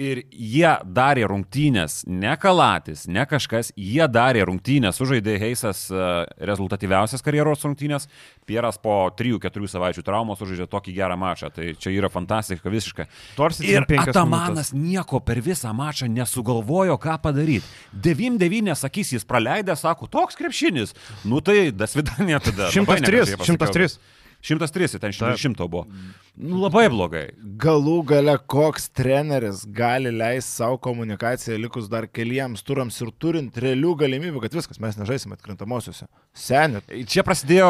Ir 0.00 0.22
jie 0.32 0.70
darė 0.88 1.26
rungtynės, 1.28 1.98
ne 2.08 2.32
Kalatis, 2.40 3.02
ne 3.12 3.26
kažkas, 3.28 3.74
jie 3.76 4.06
darė 4.08 4.46
rungtynės, 4.48 4.96
sužaidė 4.96 5.34
Heisas 5.42 5.82
e, 5.92 6.06
rezultatyviausias 6.48 7.20
karjeros 7.20 7.60
rungtynės, 7.66 8.08
Pieras 8.48 8.80
po 8.80 8.94
3-4 9.12 9.68
savaičių 9.68 10.04
traumos 10.06 10.40
sužaidė 10.40 10.64
tokį 10.72 10.94
gerą 10.96 11.18
mačą, 11.20 11.50
tai 11.52 11.74
čia 11.76 11.92
yra 11.92 12.08
fantastika 12.08 12.72
visiškai. 12.72 13.06
Torsis 13.36 13.68
Ir 13.68 13.84
Atamanas 14.00 14.72
nieko 14.72 15.20
per 15.20 15.42
visą 15.44 15.74
mačą 15.76 16.08
nesugalvojo, 16.08 16.96
ką 16.96 17.18
padaryti. 17.28 17.68
9-9 17.92 18.72
sakys, 18.80 19.12
jis 19.18 19.28
praleidė, 19.28 19.76
sako, 19.76 20.08
toks 20.08 20.40
krepšinis. 20.40 20.96
Nu 21.28 21.44
tai, 21.44 21.68
dasvidanė 21.68 22.40
tada. 22.40 22.72
Labai 22.72 22.96
103, 22.96 23.04
negražiai 23.04 23.44
pasakiau. 23.44 23.60
103. 23.76 24.21
103, 24.42 24.98
ten 24.98 25.12
Taip. 25.14 25.38
100 25.38 25.68
buvo. 25.70 25.86
Nu, 26.32 26.56
labai 26.62 26.86
blogai. 26.88 27.26
Galų 27.60 27.98
gale 28.08 28.34
koks 28.50 28.88
treneris 28.96 29.66
gali 29.68 30.10
leisti 30.10 30.56
savo 30.56 30.78
komunikaciją 30.80 31.58
likus 31.60 31.90
dar 31.92 32.06
keliems 32.08 32.64
turams 32.64 32.96
ir 33.04 33.10
turint 33.20 33.58
realių 33.60 33.92
galimybių, 34.00 34.40
kad 34.42 34.56
viskas, 34.56 34.80
mes 34.82 34.96
nežaisim 34.96 35.34
atkrintamosiose. 35.36 36.08
Senit. 36.32 36.88
Čia 37.12 37.22
prasidėjo 37.26 37.68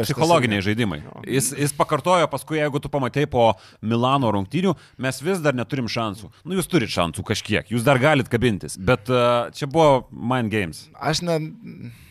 psichologiniai 0.00 0.64
žaidimai. 0.64 1.02
Jis, 1.28 1.52
jis 1.60 1.76
pakartojo 1.76 2.26
paskui, 2.32 2.58
jeigu 2.62 2.80
tu 2.80 2.90
pamatai 2.92 3.28
po 3.30 3.50
Milano 3.84 4.32
rungtynių, 4.34 4.74
mes 5.04 5.20
vis 5.22 5.44
dar 5.44 5.54
neturim 5.54 5.90
šansų. 5.90 6.32
Nu, 6.42 6.56
jūs 6.56 6.72
turit 6.72 6.90
šansų 6.94 7.26
kažkiek, 7.28 7.68
jūs 7.70 7.84
dar 7.86 8.00
galit 8.02 8.32
kabintis, 8.32 8.80
bet 8.80 9.12
uh, 9.12 9.52
čia 9.54 9.68
buvo 9.68 10.06
mind 10.10 10.50
games. 10.56 10.86
Aš 10.96 11.22
ne. 11.28 11.38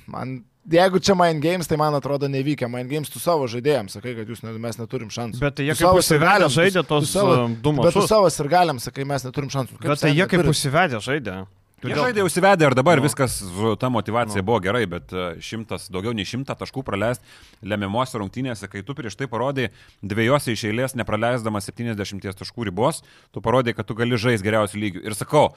Man. 0.06 0.44
Jeigu 0.72 1.00
čia 1.04 1.16
Mind 1.16 1.42
Games, 1.44 1.68
tai 1.68 1.76
man 1.78 1.94
atrodo 1.98 2.28
nevykia. 2.32 2.70
Mind 2.72 2.88
Games 2.90 3.10
tu 3.12 3.20
savo 3.20 3.48
žaidėjams 3.52 3.98
sakai, 3.98 4.14
kad 4.16 4.30
jūs, 4.32 4.44
ne, 4.46 4.54
mes 4.64 4.78
neturim 4.80 5.10
šansų. 5.12 5.40
Bet 5.44 5.58
tai 5.60 5.66
jie 5.68 5.76
Tu 5.76 5.84
kaip 5.84 6.00
sirgaliams- 6.08 6.56
žaidė 6.56 6.86
tos, 6.88 7.10
savo- 7.12 7.36
um, 7.46 7.56
du 7.56 7.74
Bet 7.74 7.92
tu 7.94 8.06
savo 8.08 8.28
ir 8.32 8.48
galiam 8.48 8.80
sakai, 8.80 9.04
mes 9.06 9.24
neturim 9.28 9.50
šansų. 9.52 9.76
Bet 9.84 10.00
tai 10.00 10.14
jie 10.16 10.26
kaip 10.26 10.46
užsivedę 10.48 11.02
žaidė. 11.04 11.46
Jie 11.84 11.96
žaidė 12.00 12.24
užsivedę 12.24 12.62
ir 12.64 12.76
dabar 12.80 12.96
Nu. 12.96 13.04
viskas, 13.04 13.44
ta 13.78 13.90
motivacija 13.90 14.40
Nu. 14.40 14.44
buvo 14.48 14.62
gerai, 14.64 14.86
bet 14.88 15.12
e, 15.12 15.36
šimtas, 15.44 15.90
daugiau 15.92 16.14
nei 16.16 16.24
šimtą 16.24 16.56
taškų 16.56 16.80
praleisti 16.82 17.26
lemiamosiose 17.62 18.22
rungtynėse, 18.24 18.70
kai 18.72 18.82
tu 18.84 18.94
prieš 18.96 19.18
tai 19.20 19.28
parodai 19.28 19.68
dviejose 20.02 20.54
iš 20.56 20.64
eilės 20.72 20.96
nepraleisdamas 20.96 21.68
70 21.68 22.40
taškų 22.40 22.72
ribos, 22.72 23.04
tu 23.34 23.42
parodai, 23.42 23.76
kad 23.76 23.86
tu 23.86 23.94
gali 23.96 24.16
žaisti 24.16 24.48
geriausių 24.48 24.80
lygių. 24.80 25.04
Ir 25.04 25.12
sakau, 25.12 25.52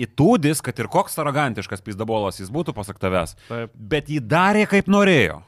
įtūdis, 0.00 0.62
kad 0.64 0.78
ir 0.80 0.90
koks 0.92 1.18
arogantiškas 1.22 1.84
pizdabolas 1.84 2.40
jis 2.42 2.52
būtų 2.54 2.74
pasak 2.76 3.00
tavęs, 3.02 3.36
Taip. 3.48 3.74
bet 3.74 4.10
jį 4.10 4.22
darė 4.26 4.66
kaip 4.70 4.90
norėjo. 4.90 5.42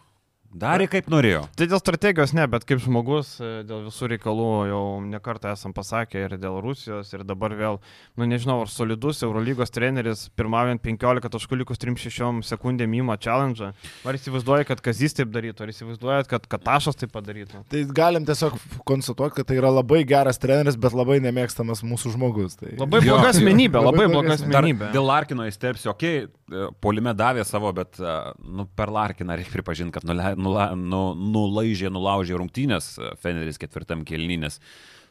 Darė 0.56 0.86
kaip 0.88 1.10
norėjo. 1.12 1.42
Tai 1.56 1.66
dėl 1.68 1.80
strategijos 1.82 2.32
ne, 2.36 2.46
bet 2.48 2.64
kaip 2.68 2.80
žmogus, 2.80 3.34
e, 3.40 3.62
dėl 3.68 3.84
visų 3.86 4.08
reikalų 4.14 4.48
jau 4.70 4.82
nekartą 5.04 5.52
esam 5.52 5.74
pasakę 5.76 6.22
ir 6.24 6.36
dėl 6.40 6.58
Rusijos, 6.64 7.10
ir 7.12 7.24
dabar 7.28 7.52
vėl, 7.56 7.78
nu 8.16 8.28
nežinau, 8.28 8.58
ar 8.64 8.72
solidus 8.72 9.22
Eurolygos 9.26 9.74
treneris, 9.74 10.26
pirmaujant 10.38 10.82
15 10.84 11.32
taškų 11.34 11.60
likus 11.62 11.80
3-6 11.82 12.42
sekundėm 12.48 12.96
įma 13.02 13.18
challenge. 13.20 13.72
Ar 14.06 14.18
įsivaizduoja, 14.18 14.66
kad 14.68 14.80
Kazys 14.84 15.16
taip 15.18 15.32
darytų, 15.34 15.66
ar 15.66 15.74
įsivaizduoja, 15.74 16.26
kad 16.30 16.48
Katašas 16.50 16.98
taip 17.02 17.12
padarytų? 17.16 17.62
Tai 17.72 17.84
galim 17.96 18.24
tiesiog 18.28 18.56
konstatuoti, 18.88 19.38
kad 19.40 19.50
tai 19.50 19.60
yra 19.60 19.74
labai 19.74 20.02
geras 20.08 20.40
treneris, 20.40 20.80
bet 20.80 20.96
labai 20.96 21.18
nemėgstamas 21.24 21.84
mūsų 21.84 22.16
žmogus. 22.16 22.56
Tai... 22.62 22.72
Labai 22.80 23.04
bloga 23.04 23.32
asmenybė, 23.34 23.82
Labai 23.86 24.06
labai 24.06 24.08
bloga 24.14 24.26
bloga 24.26 24.48
Dar 24.48 24.62
asmenybė. 24.64 24.90
dėl 24.94 25.06
Larkino 25.06 25.46
įsterpsiu, 25.48 25.92
okei, 25.92 26.24
okay, 26.24 26.45
polime 26.82 27.14
davė 27.16 27.44
savo, 27.46 27.70
bet 27.74 27.98
e, 28.00 28.12
nu, 28.44 28.66
per 28.78 28.90
Larkiną 28.94 29.36
reikia 29.38 29.54
pripažinti, 29.56 29.94
kad 29.96 30.06
nule, 30.06 30.32
nula, 30.38 30.68
nu, 30.78 31.00
nulaižė, 31.18 31.90
nulaužė 31.92 32.38
rungtynės 32.38 32.92
e, 32.98 33.10
Feneris 33.22 33.58
ketvirtam 33.62 34.04
kelnynės. 34.06 34.60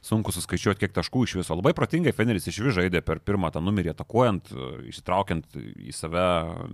Sunku 0.05 0.29
suskaičiuoti, 0.35 0.83
kiek 0.83 0.93
taškų 0.93 1.23
iš 1.25 1.35
viso. 1.39 1.57
Labai 1.57 1.73
protingai 1.75 2.13
Feneris 2.13 2.45
iš 2.51 2.59
vis 2.61 2.75
žaidė 2.77 3.01
per 3.01 3.19
pirmą 3.25 3.49
tą 3.51 3.63
numerį, 3.63 3.91
atakuojant, 3.95 4.53
e, 4.53 4.71
įsitraukiant 4.93 5.59
į 5.59 5.95
save 5.95 6.25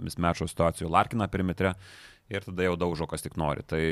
mismečio 0.02 0.50
situacijų 0.52 0.91
Larkiną 0.91 1.30
perimetre 1.32 1.76
ir 2.32 2.45
tada 2.45 2.69
jau 2.69 2.78
daužo, 2.80 3.10
kas 3.10 3.26
tik 3.26 3.39
nori. 3.41 3.65
Tai 3.65 3.84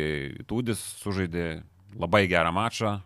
Tūdis 0.49 0.83
sužaidė 1.01 1.63
labai 1.97 2.27
gerą 2.29 2.53
mačą, 2.55 2.99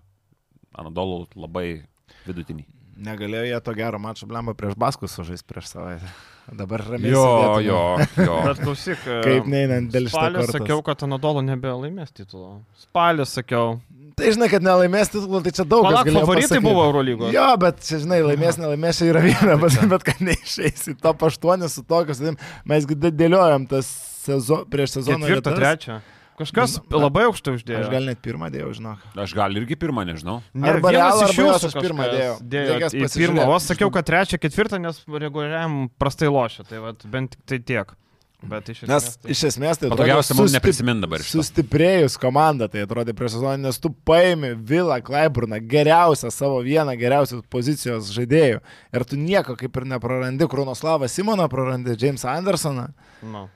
Anadolų 0.74 1.28
labai 1.38 1.84
vidutinį. 2.26 2.83
Negalėjo 2.94 3.48
jie 3.50 3.60
to 3.66 3.74
gero 3.78 3.98
mačo 4.02 4.28
blemba 4.30 4.54
prieš 4.58 4.76
Baskus 4.78 5.16
sužaisti 5.18 5.48
prieš 5.50 5.72
savaitę. 5.74 6.12
Dabar 6.60 6.84
ramiai. 6.86 7.14
Jo, 7.14 7.24
sėdėtume. 7.24 7.64
jo, 7.66 8.26
jo. 8.28 8.38
Bet 8.46 8.62
klausyk, 8.62 9.04
e, 9.08 9.18
Kaip 9.24 9.50
neinant 9.50 9.90
dėl 9.94 10.10
šito 10.10 10.20
Spalį 10.20 10.46
sakiau, 10.52 10.84
kad 10.86 11.06
Anadolo 11.08 11.42
nebelaimės 11.48 12.12
titulo. 12.14 12.58
Spalį 12.84 13.26
sakiau. 13.30 13.78
Tai 14.14 14.34
žinai, 14.36 14.50
kad 14.52 14.66
nelaimės 14.66 15.10
titulą, 15.10 15.40
tai 15.46 15.54
čia 15.58 15.66
daug 15.66 15.88
galėjo 15.88 16.20
favoritai 16.20 16.50
pasakyt. 16.52 16.66
buvo 16.68 16.84
Eurolygos. 16.86 17.32
Jo, 17.34 17.48
bet 17.64 17.80
čia, 17.82 18.02
žinai, 18.04 18.20
laimės, 18.28 18.60
nelaimės, 18.62 19.00
čia 19.00 19.08
yra 19.10 19.24
viena, 19.26 19.56
bet, 19.64 19.78
bet 19.96 20.06
kad 20.12 20.22
neišeis 20.28 20.92
į 20.92 20.98
top 21.02 21.24
8 21.26 21.66
su 21.72 21.86
tokius, 21.90 22.22
mes 22.70 22.90
dėliojom 22.94 23.66
tas 23.72 23.90
sezo, 24.24 24.62
prieš 24.70 25.00
sezoną. 25.00 25.26
Ketvirtą, 25.26 25.56
trečią. 25.58 25.98
Kažkas 26.40 26.80
Na, 26.82 27.00
labai 27.04 27.28
aukštai 27.30 27.56
uždėjo. 27.60 27.82
Aš 27.86 27.92
gal 27.94 28.08
net 28.10 28.22
pirmą 28.26 28.50
dėjau, 28.54 28.72
žinok. 28.78 29.02
Aš 29.24 29.36
gal 29.38 29.58
irgi 29.60 29.78
pirmą 29.80 30.06
nežinau. 30.10 30.40
Ne, 30.54 30.72
Arba 30.72 30.94
vienas 30.94 31.20
Realą, 31.20 31.28
iš 31.30 31.42
jūsų 31.42 31.70
aš 31.70 31.76
pirmą 31.78 32.08
dėjau. 32.10 32.38
Reikės 32.54 32.96
į 32.98 33.10
pirmą, 33.14 33.50
o 33.54 33.60
sakiau, 33.62 33.92
kad 33.94 34.08
trečią, 34.10 34.40
ketvirtą, 34.42 34.82
nes 34.82 35.04
reguliariam 35.08 35.84
prastai 36.02 36.32
lošia, 36.34 36.66
tai 36.70 36.82
vat, 36.82 37.06
bent 37.06 37.38
tik 37.38 37.46
tai 37.46 37.62
tiek. 37.62 37.94
Bet 38.44 38.68
iš 38.74 38.82
Nes 38.84 38.90
esmės. 38.90 39.16
Tai... 39.22 39.32
iš 39.32 39.42
esmės 39.48 39.80
tai 39.80 39.90
Patogiausia 39.94 40.36
mums 40.36 40.56
neprisiminti 40.56 41.06
dabar 41.06 41.24
iš 41.24 41.30
to. 41.32 41.40
Sustiprėjus 41.40 42.18
komanda, 42.20 42.68
tai 42.72 42.84
atrodė 42.84 43.16
prieš 43.16 43.38
sezoną, 43.38 43.56
nes 43.64 43.80
tu 43.80 43.94
paimi 44.08 44.52
Vilą 44.70 45.00
Klaiburną, 45.06 45.62
geriausią 45.72 46.32
savo 46.34 46.60
vieną 46.66 46.98
geriausios 47.00 47.46
pozicijos 47.54 48.12
žaidėjų. 48.16 48.60
Ir 48.98 49.08
tu 49.08 49.20
nieko 49.20 49.56
kaip 49.60 49.80
ir 49.80 49.88
neprarandi, 49.96 50.50
Krunoslavą 50.52 51.08
Simoną 51.12 51.48
prarandi, 51.52 51.96
Jamesą 51.96 52.34
Andersoną. 52.36 52.90
Nu. 53.24 53.48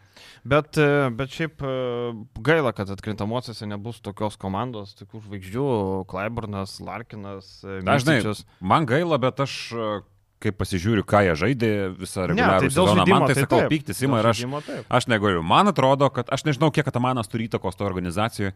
Bet, 0.44 0.78
e, 0.78 1.08
bet 1.18 1.34
šiaip 1.34 1.64
e, 1.64 1.72
gaila, 2.46 2.74
kad 2.76 2.92
atkrintamosiose 2.94 3.70
nebus 3.70 4.02
tokios 4.06 4.38
komandos, 4.42 4.94
tokių 5.00 5.24
žvaigždžių, 5.26 5.70
Klaiburnas, 6.12 6.78
Larkinas, 6.84 7.58
e, 7.64 7.80
Dažnai 7.88 8.20
Micičius. 8.20 8.46
man 8.62 8.86
gaila, 8.90 9.18
bet 9.22 9.42
aš 9.46 9.58
e, 9.74 9.90
kai 10.44 10.54
pasižiūriu, 10.54 11.06
ką 11.08 11.24
jie 11.26 11.36
žaidė 11.42 11.72
visą 11.98 12.26
Ne, 12.26 12.34
reguliarų 12.34 12.68
dėl 12.68 12.74
sezoną, 12.74 12.98
žaidimo, 13.02 13.16
man 13.16 13.32
tai 13.32 13.38
sakau, 13.40 13.62
taip. 13.64 13.72
pyktis 13.74 14.02
ima 14.06 14.22
ir 14.22 14.30
aš, 14.30 14.42
žaidimo 14.44 14.62
aš 15.00 15.08
negaliu. 15.10 15.42
Man 15.46 15.72
atrodo, 15.72 16.10
kad 16.14 16.30
aš 16.34 16.46
nežinau, 16.48 16.70
kiek 16.74 16.90
Atamanas 16.90 17.32
turi 17.32 17.48
įtakos 17.50 17.80
to 17.80 17.88
organizacijoje, 17.88 18.54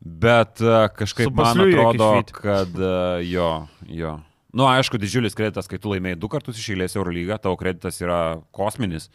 bet 0.00 0.60
e, 0.60 0.74
kažkaip 0.98 1.32
man 1.36 1.64
atrodo, 1.64 2.10
kad 2.36 2.76
e, 2.76 2.92
jo, 3.30 3.52
jo. 3.88 4.18
Nu, 4.58 4.64
aišku, 4.68 5.00
didžiulis 5.00 5.36
kreditas, 5.36 5.68
kai 5.68 5.80
tu 5.80 5.92
laimėjai 5.92 6.20
du 6.20 6.28
kartus 6.32 6.60
iš 6.60 6.70
eilės 6.72 6.96
Eurolygą, 6.96 7.36
tavo 7.40 7.56
kreditas 7.60 8.00
yra 8.00 8.38
kosminis, 8.56 9.10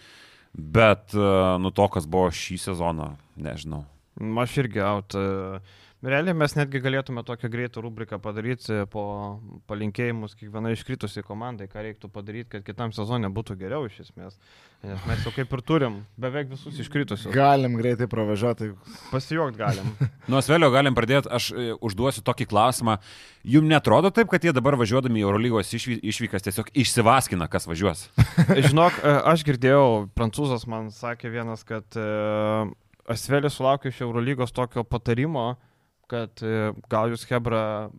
bet, 0.53 1.13
e, 1.13 1.31
nu, 1.59 1.71
to, 1.73 1.87
kas 1.93 2.07
buvo 2.09 2.29
šį 2.33 2.59
sezoną, 2.69 3.13
nežinau. 3.41 3.83
Aš 4.43 4.59
irgi 4.63 4.83
out. 4.85 5.17
e, 5.17 5.59
Realiai 6.03 6.35
mes 6.35 6.51
netgi 6.57 6.81
galėtume 6.83 7.21
tokią 7.23 7.47
greitą 7.47 7.81
rubriką 7.83 8.17
padaryti 8.19 8.81
po 8.91 9.03
palinkėjimus 9.71 10.33
kiekviena 10.35 10.73
iškritusiai 10.75 11.23
komandai, 11.23 11.69
ką 11.71 11.79
reiktų 11.85 12.09
padaryti, 12.11 12.49
kad 12.57 12.65
kitam 12.67 12.91
sezonė 12.91 13.29
būtų 13.31 13.55
geriau 13.61 13.87
iš 13.87 14.01
esmės. 14.03 14.35
Nes 14.83 15.05
mes 15.07 15.23
jau 15.23 15.31
kaip 15.31 15.55
ir 15.55 15.63
turim 15.63 15.95
beveik 16.19 16.51
visus 16.51 16.75
iškritusius. 16.83 17.31
Galim 17.31 17.79
greitai 17.79 18.09
pravažiuoti. 18.11 18.73
Pasijuokt 19.13 19.55
galim. 19.55 19.95
Nuo 20.31 20.43
Svelio 20.43 20.73
galim 20.75 20.91
pradėti, 20.97 21.31
aš 21.31 21.53
e, 21.55 21.71
užduosiu 21.79 22.25
tokį 22.27 22.51
klausimą. 22.51 22.99
Jums 23.47 23.71
netrodo 23.71 24.11
taip, 24.11 24.27
kad 24.33 24.43
jie 24.43 24.51
dabar 24.51 24.75
važiuodami 24.83 25.23
į 25.23 25.27
Eurolygos 25.29 25.71
išvy, 25.79 26.01
išvykas 26.11 26.43
tiesiog 26.43 26.75
išsivaskina, 26.83 27.47
kas 27.47 27.69
važiuos? 27.71 28.09
Žinok, 28.67 28.99
e, 28.99 29.19
aš 29.31 29.47
girdėjau, 29.47 30.09
prancūzas 30.19 30.67
man 30.67 30.91
sakė 30.91 31.31
vienas, 31.31 31.63
kad 31.63 31.95
Asvelis 33.07 33.55
sulaukė 33.55 33.87
iš 33.91 34.03
Eurolygos 34.03 34.51
tokio 34.51 34.83
patarimo, 34.83 35.53
kad 36.07 36.41
e, 36.43 36.71
gal 36.91 37.09
jūs 37.13 37.23
Hebra 37.29 37.89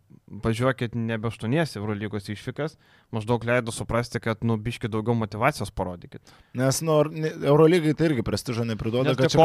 važiuokit 0.44 0.94
nebe 0.96 1.28
aštuoniesi 1.28 1.76
Eurolygos 1.78 2.26
išvykas, 2.32 2.76
maždaug 3.14 3.44
leido 3.46 3.70
suprasti, 3.74 4.18
kad 4.24 4.40
nu 4.42 4.56
biški 4.58 4.88
daugiau 4.90 5.14
motivacijos 5.18 5.70
parodykit. 5.70 6.20
Nes 6.58 6.80
nu, 6.82 6.96
ar 7.02 7.10
ne- 7.12 7.30
Eurolygai 7.44 7.92
tai 7.94 8.08
irgi 8.10 8.24
prestižo 8.26 8.64
nepriduoda, 8.66 9.12
kad 9.14 9.30
čia 9.30 9.38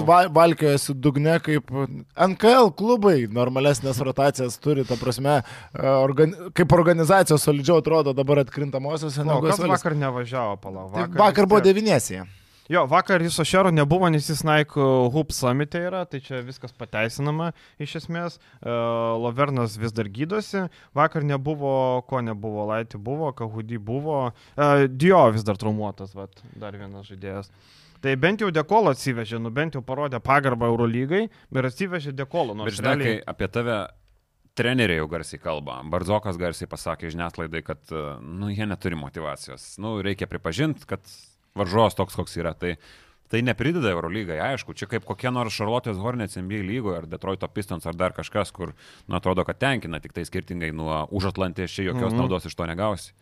jau. 0.00 0.06
va- 0.10 0.28
valkiojasi 0.42 0.94
dugne 0.94 1.38
kaip 1.40 1.70
NKL 2.16 2.72
klubai, 2.76 3.28
normalesnės 3.30 4.02
rotacijas 4.04 4.58
turi, 4.58 4.84
ta 4.84 4.98
prasme, 5.00 5.38
e, 5.72 5.86
organi 5.86 6.50
kaip 6.52 6.72
organizacijos 6.76 7.46
solidžiau 7.46 7.78
atrodo 7.80 8.12
dabar 8.12 8.42
atkrintamosiose. 8.44 9.24
Negu 9.24 9.46
kas 9.48 9.58
vakar 9.78 9.96
nevažiavo, 9.96 10.56
palauk. 10.60 10.92
Tai 10.92 11.06
vakar 11.08 11.44
vis 11.46 11.50
buvo 11.54 11.60
tiek- 11.60 11.72
devinėsija. 11.72 12.26
Jo, 12.70 12.84
vakar 12.86 13.22
jis 13.22 13.38
Ošero 13.42 13.70
nebuvo, 13.74 14.06
nes 14.10 14.28
jis 14.30 14.44
Nike 14.46 14.80
Hoop 15.12 15.32
Summit 15.34 15.74
yra, 15.74 16.04
tai 16.06 16.20
čia 16.22 16.42
viskas 16.46 16.74
pateisinama 16.78 17.50
iš 17.82 17.96
esmės. 18.02 18.38
Uh, 18.60 19.18
Lovernas 19.22 19.74
vis 19.80 19.94
dar 19.94 20.06
gydosi, 20.06 20.68
vakar 20.94 21.26
nebuvo, 21.26 21.74
ko 22.06 22.22
nebuvo, 22.22 22.68
Laiti 22.70 23.00
buvo, 23.02 23.32
Kahudy 23.34 23.80
buvo, 23.82 24.18
uh, 24.30 24.84
Dio 24.86 25.24
vis 25.34 25.46
dar 25.46 25.58
traumuotas, 25.58 26.14
vat, 26.14 26.44
dar 26.54 26.78
vienas 26.78 27.10
žaidėjas. 27.10 27.50
Tai 28.02 28.14
bent 28.18 28.42
jau 28.42 28.50
Dekolo 28.54 28.94
atsivežė, 28.94 29.38
nu 29.42 29.50
bent 29.54 29.76
jau 29.78 29.82
parodė 29.86 30.18
pagarbą 30.22 30.70
Eurolygai 30.70 31.26
ir 31.26 31.68
atsivežė 31.68 32.14
Dekolo. 32.18 32.54
Bet 32.54 32.62
Nors 32.62 32.78
žinai, 32.78 32.94
realiai... 32.98 33.18
apie 33.30 33.50
tave 33.50 33.76
treneriai 34.58 35.00
jau 35.00 35.10
garsiai 35.10 35.40
kalba. 35.42 35.78
Barzdokas 35.92 36.38
garsiai 36.40 36.70
pasakė 36.70 37.12
žiniasklaidai, 37.14 37.62
kad 37.66 37.94
e, 37.94 38.02
nu, 38.22 38.50
jie 38.52 38.66
neturi 38.68 38.98
motivacijos. 38.98 39.76
Nu, 39.82 39.94
reikia 40.04 40.28
pripažinti, 40.28 40.84
kad 40.88 41.06
varžovas 41.58 41.94
toks, 41.98 42.14
koks 42.18 42.36
yra. 42.40 42.52
Tai, 42.58 42.76
tai 43.32 43.40
neprideda 43.42 43.88
Eurolygai, 43.94 44.36
aišku. 44.52 44.74
Čia 44.76 44.86
kaip 44.90 45.04
kokie 45.08 45.30
nors 45.32 45.54
Charlotte's 45.56 45.96
Hornets 46.00 46.36
NBA 46.36 46.60
lygoje 46.68 46.98
ar 47.02 47.06
Detroito 47.08 47.48
Pistons 47.48 47.86
ar 47.88 47.94
dar 47.96 48.12
kažkas, 48.12 48.52
kur, 48.52 48.74
nu, 49.08 49.16
atrodo, 49.16 49.44
kad 49.48 49.56
tenkina, 49.58 50.00
tik 50.04 50.12
tai 50.12 50.24
skirtingai 50.28 50.72
nuo 50.76 51.06
už 51.10 51.30
Atlantės 51.32 51.72
čia 51.72 51.86
jokios 51.88 52.12
Mhm. 52.12 52.16
mhm. 52.16 52.20
naudos 52.26 52.44
iš 52.46 52.54
to 52.54 52.66
negausi. 52.66 53.12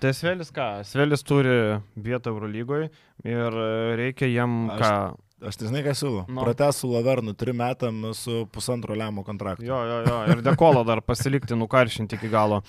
Tai 0.00 0.12
Svelis 0.14 0.50
ką? 0.54 0.84
Svelis 0.84 1.22
turi 1.26 1.80
vietą 1.98 2.30
Eurolygoje 2.32 2.90
ir 3.24 3.52
e, 3.52 3.96
reikia 3.96 4.26
jam 4.32 4.70
Aš- 4.70 4.80
ką? 4.80 5.16
Aš 5.46 5.56
tai 5.60 5.66
žinai, 5.68 5.82
ką 5.84 5.92
siūlau. 5.92 6.22
Nu. 6.28 6.34
No. 6.38 6.44
Prates 6.46 6.78
su 6.80 6.88
Lavernu 6.88 7.34
trim 7.36 7.56
metam 7.60 8.14
su 8.16 8.46
pusantro 8.50 8.94
lemo 8.96 9.20
kontraktu. 9.22 9.66
Jo, 9.66 9.82
jo, 9.84 9.98
jo. 10.06 10.22
Ir 10.32 10.40
Dekolo 10.42 10.80
dar 10.82 11.02
pasilikti, 11.04 11.52
nukaršinti 11.54 12.16
iki 12.16 12.30
galo. 12.32 12.62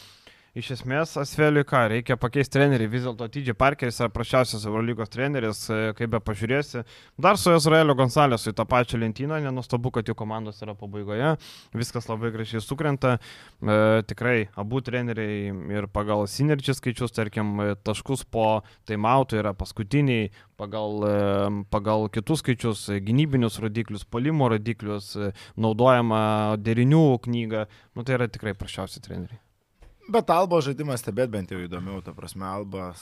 Iš 0.58 0.72
esmės, 0.74 1.12
Asveliui 1.22 1.62
ką, 1.70 1.84
reikia 1.92 2.16
pakeisti 2.18 2.56
trenerį, 2.56 2.88
vis 2.90 3.04
dėlto 3.06 3.28
TJ 3.30 3.54
Parkeris 3.60 4.00
yra 4.02 4.10
prašiausias 4.10 4.64
Eurolygos 4.66 5.12
treneris, 5.14 5.60
e, 5.70 5.92
kaip 5.94 6.10
be 6.16 6.22
pažiūrėsi. 6.24 6.82
Dar 7.22 7.38
su 7.38 7.54
Izraelio 7.54 7.94
Gonzalesu 8.00 8.50
į 8.50 8.56
tą 8.58 8.66
pačią 8.66 8.98
lentyną, 9.04 9.38
nenustabu, 9.44 9.92
kad 9.94 10.10
jų 10.10 10.16
komandos 10.18 10.64
yra 10.66 10.74
pabaigoje, 10.80 11.36
viskas 11.78 12.10
labai 12.10 12.34
gražiai 12.34 12.64
sukrenta. 12.66 13.20
E, 13.62 13.78
tikrai 14.10 14.48
abu 14.58 14.82
treneriai 14.82 15.54
ir 15.78 15.92
pagal 15.94 16.26
synergy 16.26 16.74
skaičius, 16.74 17.14
tarkim, 17.14 17.54
e, 17.62 17.78
taškus 17.78 18.26
po 18.26 18.50
taimautų 18.90 19.44
yra 19.44 19.54
paskutiniai, 19.54 20.32
pagal, 20.58 21.04
e, 21.06 21.66
pagal 21.70 22.10
kitus 22.10 22.42
skaičius, 22.42 22.88
gynybinius 23.06 23.62
rodiklius, 23.62 24.10
polimo 24.10 24.50
rodiklius, 24.50 25.14
naudojama 25.54 26.58
derinių 26.58 27.10
knyga, 27.28 27.68
nu 27.94 28.08
tai 28.08 28.18
yra 28.18 28.32
tikrai 28.32 28.58
prašiausi 28.58 29.06
treneriai. 29.06 29.44
Bet 30.08 30.30
Albo 30.32 30.60
žaidimas 30.64 31.02
stebėt 31.04 31.32
bent 31.34 31.52
jau 31.52 31.60
įdomiau, 31.60 32.00
ta 32.04 32.14
prasme, 32.16 32.46
Alba 32.48 32.94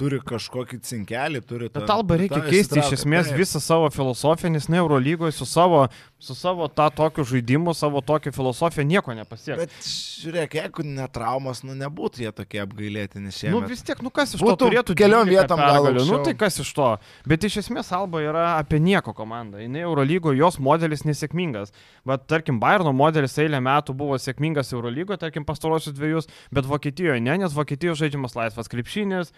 turi 0.00 0.20
kažkokį 0.24 0.80
cinkelį, 0.88 1.42
turi 1.46 1.68
tą... 1.68 1.82
Bet 1.82 1.92
Alba 1.92 2.16
reikia 2.20 2.38
tą 2.38 2.48
keisti 2.48 2.80
iš 2.80 2.94
esmės 3.00 3.28
Taip. 3.28 3.40
visą 3.42 3.60
savo 3.62 3.90
filosofiją, 3.92 4.52
nes 4.54 4.68
ne 4.72 4.80
Eurolygoje 4.80 5.34
su 5.36 5.46
savo, 5.48 5.84
su 6.20 6.36
savo 6.38 6.68
tą 6.72 6.88
tokiu 6.96 7.26
žaidimu, 7.28 7.74
savo 7.76 8.00
tokią 8.04 8.32
filosofiją 8.34 8.86
nieko 8.88 9.14
nepasieks. 9.18 9.60
Bet 9.60 9.90
žiūrėk, 10.24 10.56
jeigu 10.60 10.86
netraumos, 10.88 11.62
nu 11.66 11.76
nebūtų 11.78 12.24
jie 12.24 12.32
tokie 12.36 12.62
apgailėtini 12.64 13.32
šiandien. 13.34 13.56
Nu 13.58 13.70
vis 13.70 13.84
tiek, 13.86 14.00
nu 14.04 14.12
kas 14.14 14.34
iš 14.36 14.44
Būtų 14.44 14.56
to 14.56 14.68
turėtų 14.68 14.96
keliom 14.98 15.28
12 15.28 15.36
vietom 15.36 15.62
gal 15.62 15.76
pergalių, 15.76 16.06
Nu 16.10 16.20
tai 16.24 16.34
kas 16.38 16.58
iš 16.64 16.72
to. 16.76 16.90
Bet 17.28 17.44
iš 17.46 17.60
esmės 17.64 17.92
Alba 17.96 18.22
yra 18.24 18.46
apie 18.56 18.80
nieko 18.82 19.14
komanda. 19.16 19.60
Jis 19.60 19.80
Eurolygoje, 19.84 20.40
jos 20.40 20.58
modelis 20.62 21.04
nesėkmingas. 21.08 21.74
Bet 22.08 22.26
tarkim, 22.30 22.60
Bayerno 22.62 22.92
modelis 22.96 23.36
eilę 23.40 23.60
metų 23.64 23.94
buvo 23.96 24.18
sėkmingas 24.20 24.72
Eurolygoje, 24.74 25.20
tarkim, 25.20 25.46
pastarosius 25.48 25.96
dviejus, 25.96 26.28
bet 26.54 26.68
Vokietijoje 26.68 27.20
ne, 27.24 27.38
nes 27.44 27.56
Vokietijoje 27.56 28.04
žaidžiamas 28.04 28.36
laisvas 28.38 28.70
krepšinis, 28.72 29.32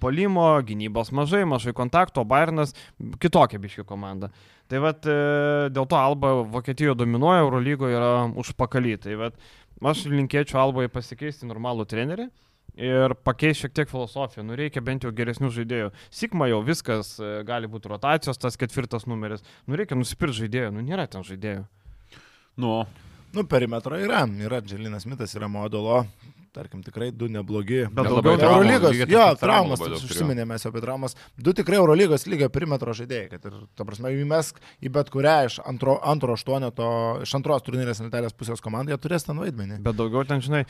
polimo, 0.00 0.46
gynybos 0.66 1.12
mažai, 1.16 1.44
mažai 1.48 1.72
kontakto, 1.76 2.24
Bayernas 2.28 2.74
kitokia 3.22 3.60
biški 3.62 3.86
komanda. 3.88 4.30
Tai 4.68 4.80
vad 4.80 5.04
dėl 5.04 5.86
to 5.88 5.96
Alba 5.98 6.32
Vokietijoje 6.52 6.96
dominuoja, 7.02 7.44
Eurolygoje 7.44 7.96
yra 7.98 8.12
užpakaly. 8.40 8.96
Tai 9.00 9.18
vad 9.20 9.36
aš 9.84 10.06
linkėčiau 10.12 10.62
Albai 10.62 10.88
pasikeisti 10.92 11.48
normalų 11.48 11.84
trenerį 11.90 12.28
ir 12.74 13.14
pakeisti 13.26 13.64
šiek 13.64 13.74
tiek 13.76 13.90
filosofiją. 13.90 14.44
Nu, 14.46 14.56
reikia 14.58 14.82
bent 14.84 15.06
jau 15.06 15.12
geresnių 15.14 15.50
žaidėjų. 15.54 15.92
Sikma 16.14 16.48
jau 16.50 16.60
viskas, 16.66 17.14
e, 17.22 17.36
gali 17.46 17.70
būti 17.70 17.90
rotacijos, 17.92 18.40
tas 18.40 18.58
ketvirtas 18.58 19.06
numeris. 19.06 19.44
Nu, 19.66 19.78
reikia 19.78 19.98
nusipirkti 19.98 20.42
žaidėjų, 20.42 20.74
nu, 20.74 20.84
nėra 20.84 21.06
ten 21.10 21.26
žaidėjų. 21.26 21.64
Nu, 22.58 22.84
Nu, 23.34 23.42
perimetro 23.50 23.96
yra. 23.98 24.20
Yra 24.38 24.60
Dželinas 24.62 25.08
Mitas, 25.10 25.32
yra 25.34 25.48
modulo. 25.50 26.04
Tarkim, 26.54 26.84
tikrai 26.86 27.08
du 27.10 27.26
neblogi. 27.26 27.80
Bet 27.90 28.06
daugiau 28.06 28.36
Eurolygos, 28.38 28.94
jo, 29.10 29.22
traumas, 29.40 29.80
turėjo. 29.82 29.98
užsiminėme 30.06 30.54
apie 30.54 30.82
traumas. 30.84 31.16
Du 31.34 31.50
tikrai 31.56 31.80
Eurolygos 31.80 32.28
lygio 32.30 32.46
perimetro 32.54 32.94
žaidėjai, 32.94 33.26
kad 33.32 33.48
ir, 33.48 33.56
ta 33.74 33.86
prasme, 33.88 34.12
įmesk 34.22 34.60
į 34.78 34.92
bet 34.94 35.10
kurią 35.10 35.32
iš 35.48 35.56
antro, 35.66 35.96
antro 36.06 36.36
aštuoneto, 36.38 36.86
iš 37.26 37.34
antros 37.40 37.66
turnyrės 37.66 38.04
lentelės 38.04 38.38
pusės 38.38 38.62
komandą, 38.62 38.94
jie 38.94 39.00
turės 39.02 39.26
ten 39.26 39.42
vaidmenį. 39.42 39.80
Bet 39.82 39.98
daugiau 39.98 40.22
ten, 40.30 40.44
žinai, 40.46 40.62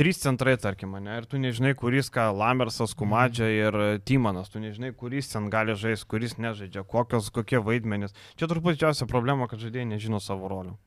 trys 0.00 0.22
centrai, 0.24 0.56
tarkim, 0.64 0.96
ne? 0.96 1.20
Ir 1.20 1.28
tu 1.28 1.42
nežinai, 1.44 1.74
kuris 1.76 2.08
ką, 2.14 2.30
Lamersas, 2.32 2.96
Kumadžia 2.96 3.52
ir 3.52 3.80
e, 3.84 3.92
Tymanas. 4.00 4.48
Tu 4.48 4.64
nežinai, 4.64 4.94
kuris 4.96 5.28
ten 5.34 5.52
gali 5.52 5.76
žaisti, 5.76 6.08
kuris 6.08 6.38
nežaidžia, 6.40 6.88
kokios, 6.88 7.28
kokie 7.36 7.60
vaidmenys. 7.60 8.16
Čia 8.40 8.48
turbūt 8.48 8.80
didžiausia 8.80 9.04
problema, 9.12 9.44
kad 9.52 9.60
žaidėjai 9.60 9.92
nežino 9.92 10.24
savo 10.24 10.48
rolių. 10.48 10.78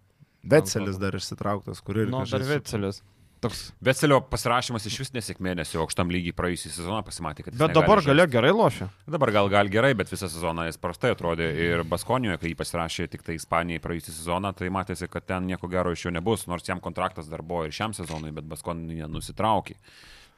Vetselis 0.42 0.98
dar 0.98 1.14
išsitrauktas, 1.14 1.86
kur 1.86 2.02
ir 2.02 2.10
Nu, 2.10 2.26
dar 2.26 2.42
Vetselis. 2.42 3.04
Toks. 3.42 3.62
Veselio 3.82 4.20
pasirašymas 4.30 4.84
iš 4.86 5.00
vis 5.02 5.10
nesėkmė, 5.16 5.56
nes 5.58 5.72
jau 5.74 5.82
aukštam 5.82 6.12
lygiai 6.14 6.36
praėjusią 6.38 6.70
sezoną 6.76 7.00
pasimatė, 7.08 7.48
kad... 7.48 7.56
Bet 7.58 7.74
dabar 7.74 8.02
galia 8.06 8.28
gerai 8.30 8.52
lošia. 8.54 8.86
Dabar 9.10 9.32
gal 9.34 9.50
gal 9.50 9.72
gerai, 9.74 9.96
bet 9.98 10.12
visą 10.14 10.30
sezoną 10.30 10.68
jis 10.68 10.78
prastai 10.78 11.16
atrodė 11.16 11.48
ir 11.58 11.82
Baskonijoje, 11.90 12.38
kai 12.44 12.52
jį 12.52 12.58
pasirašė 12.60 13.08
tik 13.16 13.26
tai 13.26 13.40
Ispanijai 13.40 13.82
praėjusią 13.82 14.14
sezoną, 14.20 14.54
tai 14.60 14.70
matėsi, 14.70 15.10
kad 15.10 15.26
ten 15.26 15.50
nieko 15.50 15.66
gero 15.74 15.90
iš 15.98 16.06
jo 16.06 16.14
nebus, 16.14 16.46
nors 16.52 16.70
jam 16.70 16.84
kontraktas 16.86 17.32
dar 17.34 17.42
buvo 17.42 17.66
ir 17.66 17.74
šiam 17.74 17.98
sezonui, 17.98 18.30
bet 18.38 18.46
Baskonija 18.46 19.10
nusitraukė. 19.10 19.80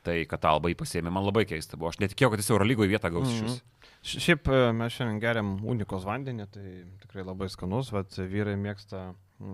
Tai, 0.04 0.16
kad 0.28 0.43
Alba 0.47 0.68
jį 0.72 0.76
pasėmė, 0.80 1.12
man 1.16 1.24
labai 1.24 1.43
keista 1.47 1.78
buvo. 1.80 1.91
Aš 1.91 1.99
netikėjau, 2.04 2.32
kad 2.34 2.41
jis 2.41 2.49
Eurolygoje 2.51 2.91
vietą 2.91 3.12
gaus 3.12 3.30
iš 3.32 3.43
vis. 3.45 3.60
Š- 4.04 4.20
Šiaip 4.26 4.49
e, 4.51 4.58
mes 4.76 4.91
šiandien 4.95 5.20
geriam 5.24 5.54
unikos 5.64 6.04
vandenį, 6.04 6.47
tai 6.51 6.72
tikrai 7.06 7.24
labai 7.24 7.47
skanus, 7.51 7.91
bet 7.95 8.18
vyrai 8.20 8.58
mėgsta 8.60 9.14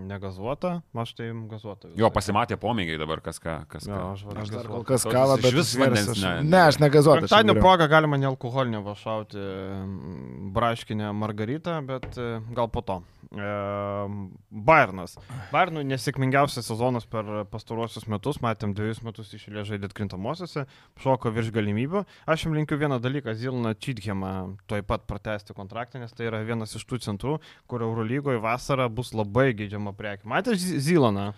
negazuotą, 0.10 0.82
aš 1.04 1.14
tai 1.18 1.28
gazuotą. 1.52 1.90
Jo, 1.98 2.10
pasimatė 2.14 2.58
pomėgiai 2.62 3.00
dabar, 3.02 3.22
kas 3.26 3.40
ką. 3.42 3.56
Kas 3.68 3.88
Jo, 3.88 3.94
ką. 3.96 4.06
aš 4.14 4.24
varau 4.28 4.42
Aš 4.46 4.50
dar 4.54 4.68
kol 4.70 4.84
kas 4.88 5.04
kavą, 5.10 5.36
bet 5.42 5.54
vis 5.58 5.76
vandens 5.80 6.10
aš... 6.14 6.22
ne- 6.24 6.44
Ne, 6.44 6.62
aš 6.70 6.78
negazuotą. 6.80 7.24
aš 7.24 7.30
Penktadienio 7.30 7.54
geriau. 7.58 7.66
proga 7.68 7.88
galima 7.88 8.18
nealkoholinio 8.22 8.82
vašauti 8.86 9.38
braškinę 10.54 11.12
margaritą, 11.14 11.80
bet 11.86 12.18
e, 12.18 12.42
gal 12.56 12.68
po 12.70 12.82
to. 12.82 13.02
Bayernas. 13.30 15.14
Bayernui 15.52 15.84
nesėkmingiausias 15.86 16.66
sezonas 16.72 17.06
per 17.10 17.28
pastaruosius 17.52 18.08
metus, 18.10 18.40
matėm 18.42 18.74
dviejus 18.78 19.04
metus 19.06 19.30
išėlė 19.38 19.66
žaidėt 19.68 19.94
krintamosiose, 19.98 20.66
šoko 21.04 21.30
virš 21.36 21.52
galimybių. 21.54 22.06
Aš 22.26 22.48
jam 22.48 22.58
linkiu 22.58 22.80
vieną 22.82 22.98
dalyką, 23.04 23.36
Zilną 23.38 23.76
Čidhemą 23.78 24.34
tuoj 24.72 24.86
pat 24.90 25.06
pratesti 25.10 25.54
kontraktą, 25.54 26.02
nes 26.02 26.16
tai 26.16 26.32
yra 26.32 26.42
vienas 26.48 26.74
iš 26.80 26.88
tų 26.90 27.02
centrų, 27.06 27.38
kur 27.70 27.86
Eurolygoje 27.86 28.42
vasarą 28.42 28.90
bus 28.90 29.14
labai 29.14 29.52
geidžiama 29.54 29.94
prekė. 29.94 30.26
Matėte 30.30 30.80
Zilaną? 30.82 31.34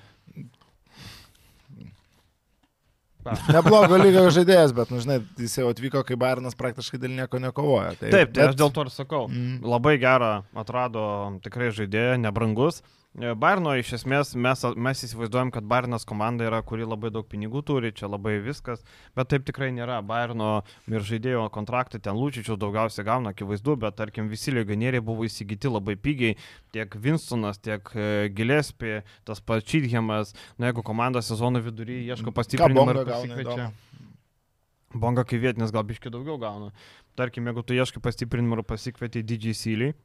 Neblogo 3.55 3.97
lygio 4.01 4.24
žaidėjas, 4.34 4.72
bet, 4.78 4.89
nu, 4.93 5.01
žinai, 5.03 5.19
jis 5.39 5.57
jau 5.59 5.67
atvyko, 5.72 6.01
kai 6.07 6.17
Bairnas 6.19 6.57
praktiškai 6.57 6.99
dėl 7.01 7.13
nieko 7.19 7.41
nekovoja. 7.43 7.93
Tai, 7.99 8.09
Taip, 8.13 8.32
tai 8.34 8.47
aš 8.47 8.53
bet- 8.55 8.61
dėl 8.63 8.72
to 8.74 8.86
ir 8.88 8.91
sakau. 8.93 9.28
Mm. 9.30 9.59
Labai 9.74 9.97
gerą 10.01 10.32
atrado 10.57 11.03
tikrai 11.45 11.69
žaidėją, 11.76 12.17
nebrangus. 12.24 12.82
E, 13.20 13.34
Bairno 13.36 13.74
iš 13.76 13.89
esmės 13.97 14.30
mes, 14.39 14.62
mes 14.80 15.01
įsivaizduojam, 15.03 15.49
kad 15.51 15.66
Bairnas 15.68 16.05
komanda 16.07 16.45
yra, 16.47 16.62
kuri 16.64 16.86
labai 16.88 17.09
daug 17.12 17.26
pinigų 17.28 17.59
turi, 17.68 17.91
čia 17.91 18.07
labai 18.07 18.38
viskas, 18.39 18.86
bet 19.20 19.28
taip 19.34 19.43
tikrai 19.49 19.68
nėra. 19.76 19.97
Bairno 20.07 20.62
ir 20.88 21.03
žaidėjo 21.03 21.43
kontraktai 21.51 21.99
ten 21.99 22.16
lūčičių 22.16 22.55
daugiausiai 22.62 23.03
gauna, 23.09 23.34
akivaizdu, 23.36 23.76
bet 23.84 23.99
tarkim 23.99 24.32
visi 24.32 24.55
legionieriai 24.55 25.03
buvo 25.03 25.28
įsigyti 25.28 25.68
labai 25.68 25.97
pigiai, 25.99 26.38
tiek 26.72 26.95
Winstonas, 27.03 27.59
tiek 27.59 27.91
e, 27.91 28.32
Gillespie, 28.32 29.01
tas 29.28 29.43
pats 29.43 29.68
Čidhemas, 29.68 30.32
na 30.55 30.72
jeigu 30.72 30.86
komanda 30.88 31.20
sezono 31.20 31.59
vidury 31.59 32.05
ieško 32.07 32.32
pastiprinimo 32.32 32.95
ir 32.95 33.03
pasikviečia. 33.12 33.72
Bonga 34.95 35.28
kaip 35.28 35.43
vietinis 35.43 35.72
gal 35.76 35.84
biški 35.88 36.12
daugiau 36.12 36.39
gauna. 36.39 36.72
Tarkim, 37.20 37.43
jeigu 37.51 37.64
tu 37.68 37.76
ieškai 37.76 37.99
pastiprinimo 38.07 38.55
ir 38.59 38.64
pasikvieti 38.68 39.24
didžiai 39.24 39.57
syliai, 39.68 39.95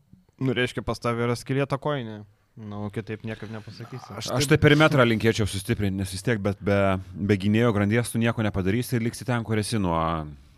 nu 0.43 0.55
reiškia 0.59 0.83
pas 0.83 0.99
tavę 0.99 1.23
yra 1.29 1.39
skilėta 1.39 1.79
koinė. 1.79 2.25
Na, 2.57 2.71
nu, 2.73 2.89
kitaip 2.89 3.25
niekaip 3.29 3.51
nepasakysi. 3.53 4.15
Aš 4.17 4.31
Aš 4.33 4.47
tai 4.49 4.57
perimetrą 4.57 5.05
linkėčiau 5.05 5.45
sustiprinti, 5.51 5.99
nes 6.01 6.13
vis 6.15 6.25
tiek, 6.25 6.41
bet 6.41 6.61
be, 6.65 6.97
be 7.13 7.37
gynėjo 7.37 7.75
grandies 7.77 8.09
tu 8.09 8.21
nieko 8.23 8.41
nepadarysi 8.47 8.97
ir 8.97 9.05
liksi 9.05 9.27
ten, 9.29 9.45
kur 9.45 9.61
esi 9.61 9.77
nuo 9.83 9.99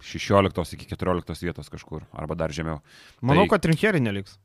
16 0.07 0.77
iki 0.79 0.87
14 0.95 1.43
vietos 1.43 1.73
kažkur, 1.73 2.07
arba 2.15 2.37
dar 2.39 2.55
žemiau. 2.55 2.79
Manau, 3.19 3.49
tai- 3.49 3.57
kad 3.57 3.67
rinkėriai 3.73 4.05
neliks. 4.05 4.39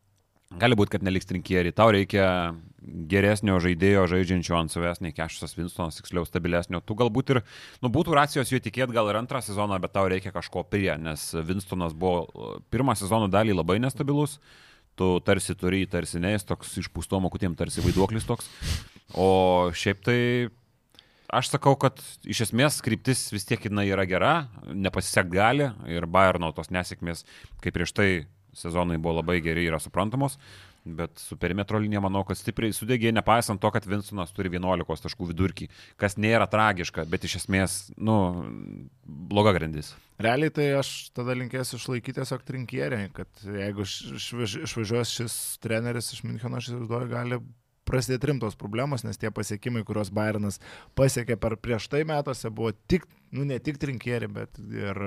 Gali 0.59 0.75
būti, 0.77 0.93
kad 0.93 1.05
neliks 1.05 1.25
trinkierį. 1.25 1.71
Tau 1.73 1.89
reikia 1.93 2.53
geresnio 3.09 3.55
žaidėjo 3.63 4.03
žaidžiančio 4.11 4.57
ant 4.59 4.73
savęs, 4.73 4.99
nei 5.01 5.13
Kešas 5.15 5.55
Winstonas, 5.57 5.97
tiksliau 5.97 6.27
stabilesnio. 6.27 6.81
Tu 6.85 6.97
galbūt 6.99 7.31
ir, 7.33 7.39
nu, 7.81 7.89
būtų 7.89 8.13
racijos 8.13 8.51
jo 8.51 8.59
tikėti 8.61 8.93
gal 8.93 9.09
ir 9.09 9.17
antrą 9.17 9.41
sezoną, 9.41 9.79
bet 9.81 9.93
tau 9.95 10.05
reikia 10.11 10.33
kažko 10.35 10.65
prie, 10.69 10.91
nes 10.97 11.31
Winstonas 11.47 11.93
buvo 11.93 12.59
pirmą 12.73 12.95
sezono 12.99 13.29
dalį 13.33 13.55
labai 13.57 13.79
nestabilus. 13.81 14.39
Tu 14.99 15.07
tarsi 15.25 15.55
turi, 15.57 15.83
jį, 15.83 15.89
tarsi 15.89 16.21
ne, 16.21 16.35
jis 16.35 16.45
toks 16.45 16.75
išpūstom 16.83 17.25
akutėm, 17.29 17.55
tarsi 17.57 17.81
vaiduoklis 17.81 18.27
toks. 18.29 18.49
O 19.17 19.71
šiaip 19.73 20.03
tai 20.05 20.19
aš 21.33 21.49
sakau, 21.55 21.73
kad 21.81 21.97
iš 22.29 22.43
esmės 22.47 22.77
kryptis 22.85 23.25
vis 23.33 23.47
tiek 23.49 23.65
jinai 23.65 23.87
yra 23.89 24.05
gera, 24.09 24.33
nepasisek 24.69 25.31
gali 25.33 25.71
ir 25.89 26.05
Bayerno 26.05 26.51
tos 26.53 26.69
nesėkmės, 26.73 27.25
kaip 27.63 27.73
prieš 27.73 27.95
tai 27.97 28.09
sezonai 28.53 28.99
buvo 29.01 29.17
labai 29.21 29.39
geri, 29.41 29.65
yra 29.65 29.81
suprantamos. 29.81 30.37
Bet 30.83 31.15
su 31.21 31.37
perimetro 31.39 31.79
linija 31.79 32.01
manau, 32.03 32.25
kad 32.27 32.35
stipriai 32.35 32.73
sudegė, 32.75 33.13
nepaisant 33.15 33.61
to, 33.63 33.69
kad 33.71 33.85
Vinstonas 33.87 34.33
turi 34.35 34.49
11 34.51 35.05
taškų 35.05 35.29
vidurkį, 35.29 35.69
kas 35.95 36.17
nėra 36.19 36.43
tragiška, 36.51 37.05
bet 37.07 37.23
iš 37.23 37.37
esmės, 37.39 37.77
nu, 37.95 38.17
bloga 39.07 39.53
grandis. 39.55 39.93
Realiai 40.19 40.51
tai 40.51 40.65
aš 40.81 40.91
tada 41.15 41.37
linkėsiu 41.39 41.79
išlaikyti 41.79 42.19
tiesiog 42.19 42.43
trinkierį, 42.43 43.01
kad 43.15 43.45
jeigu 43.47 43.87
iš- 43.87 44.11
išvaž- 44.19 44.61
išvažiuos 44.67 45.15
šis 45.21 45.37
treneris 45.63 46.11
iš 46.17 46.23
Müncheno, 46.27 46.59
aš 46.59 46.73
įsivaizduoju, 46.73 47.09
gali 47.15 47.39
prasidėti 47.87 48.29
rimtos 48.29 48.55
problemos, 48.55 49.03
nes 49.03 49.19
tie 49.19 49.31
pasiekimai, 49.31 49.83
kuriuos 49.87 50.11
Bayernas 50.15 50.59
pasiekė 50.95 51.35
per 51.39 51.57
prieš 51.59 51.89
tai 51.91 52.03
metuose, 52.07 52.51
buvo 52.51 52.71
tik, 52.87 53.07
nu 53.35 53.43
ne 53.47 53.57
tik 53.59 53.79
trinkierį, 53.81 54.29
bet 54.31 54.59
ir 54.71 55.01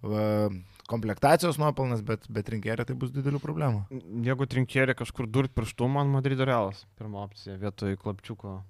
va, 0.00 0.48
komplektacijos 0.90 1.58
nuopelnas, 1.62 2.02
bet, 2.06 2.26
bet 2.32 2.48
trinkierį 2.48 2.86
tai 2.88 2.96
bus 2.98 3.12
didelių 3.14 3.40
problemų. 3.42 3.84
Jeigu 4.26 4.48
trinkėriai 4.50 4.98
kažkur 4.98 5.28
durt 5.30 5.54
pirštų, 5.54 5.88
man 5.90 6.10
Madrido 6.12 6.46
realas. 6.48 6.84
Pirma 6.98 7.22
opcija 7.26 7.56
vietoj 7.60 7.96
klapčiuko 8.02 8.60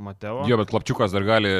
Mateo. 0.00 0.44
Jo, 0.48 0.56
bet 0.56 0.70
Klapčiukas 0.72 1.12
dar 1.12 1.26
gali 1.28 1.50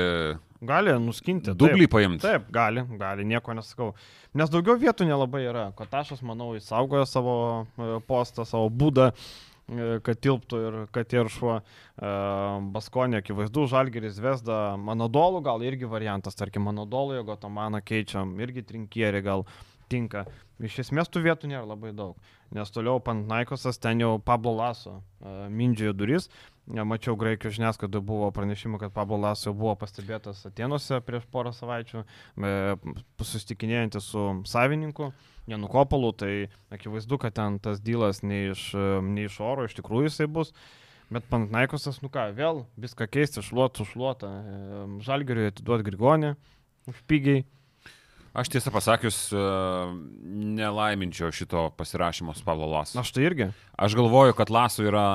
Gali 0.64 0.92
nuskinti. 1.00 1.52
dublį 1.56 1.86
taip. 1.86 1.92
paimti. 1.92 2.22
Taip, 2.24 2.48
gali, 2.52 2.84
gali, 3.00 3.24
nieko 3.28 3.52
nesakau. 3.56 3.92
Nes 4.36 4.50
daugiau 4.52 4.76
vietų 4.80 5.06
nelabai 5.08 5.42
yra. 5.48 5.70
Kotašas, 5.76 6.20
manau, 6.24 6.50
įsaugojo 6.56 7.06
savo 7.08 7.36
e, 7.76 8.00
postą, 8.08 8.44
savo 8.48 8.68
būdą, 8.68 9.10
e, 9.12 10.00
kad 10.04 10.20
tilptų 10.20 10.60
ir 10.66 10.78
kad 10.92 11.12
ir 11.16 11.28
šuo 11.32 11.58
e, 11.60 11.62
Baskonė, 12.76 13.20
akivaizdu, 13.20 13.66
Žalgeris 13.72 14.20
Vesda, 14.20 14.60
Manodolų 14.80 15.40
gal 15.48 15.64
irgi 15.64 15.88
variantas, 15.88 16.36
tarkim, 16.36 16.64
Manodolų, 16.68 17.20
jeigu 17.20 17.36
Tomaną 17.40 17.80
keičiam, 17.84 18.36
irgi 18.40 18.64
trinkierį 18.68 19.24
gal 19.24 19.46
tinka. 19.90 20.24
Iš 20.60 20.78
esmės 20.84 21.08
tų 21.10 21.24
vietų 21.24 21.50
nėra 21.50 21.64
labai 21.68 21.92
daug, 21.96 22.18
nes 22.54 22.72
toliau 22.74 23.00
Pantnaikosas 23.02 23.80
ten 23.80 24.02
jau 24.02 24.18
Pablo 24.22 24.52
Laso 24.58 24.98
e, 24.98 25.48
mindžiojo 25.48 25.94
duris. 25.96 26.28
Ja, 26.70 26.84
Mačiau 26.86 27.16
graikijos 27.18 27.56
žiniasklaidoje 27.56 28.04
buvo 28.06 28.28
pranešimų, 28.34 28.78
kad 28.82 28.92
Pablo 28.94 29.18
Laso 29.18 29.48
jau 29.48 29.56
buvo 29.56 29.72
pastebėtas 29.80 30.44
Atenuose 30.46 31.00
prieš 31.02 31.24
porą 31.32 31.54
savaičių, 31.56 32.04
e, 32.04 32.52
susitikinėjantis 33.24 34.10
su 34.12 34.26
savininku, 34.46 35.10
Janu 35.50 35.70
Kopalu, 35.72 36.12
tai 36.14 36.34
akivaizdu, 36.70 37.18
kad 37.18 37.34
ten 37.34 37.58
tas 37.62 37.80
dylas 37.82 38.22
ne 38.22 38.50
iš, 38.52 38.68
e, 38.76 38.86
ne 39.02 39.26
iš 39.26 39.40
oro, 39.42 39.66
iš 39.66 39.74
tikrųjų 39.80 40.10
jisai 40.12 40.28
bus. 40.30 40.52
Bet 41.10 41.24
Pantnaikosas, 41.26 41.98
nu 42.04 42.12
ką, 42.12 42.28
vėl 42.36 42.66
viską 42.78 43.08
keisti, 43.10 43.42
šluot, 43.42 43.80
sušluota. 43.80 44.28
Žalgeriui 45.02 45.48
atiduoti 45.50 45.88
Grigonį 45.88 46.36
už 46.92 47.00
pigiai. 47.10 47.42
Aš 48.30 48.46
tiesą 48.52 48.70
pasakius, 48.70 49.16
e, 49.34 49.42
nelaiminčiau 50.60 51.32
šito 51.34 51.64
pasirašymo 51.74 52.34
su 52.34 52.44
Pavlo 52.46 52.68
Lasu. 52.70 53.00
Aš 53.00 53.10
tai 53.16 53.26
irgi. 53.26 53.48
Aš 53.74 53.96
galvoju, 53.98 54.36
kad 54.38 54.52
Lasu 54.54 54.86
yra 54.86 55.06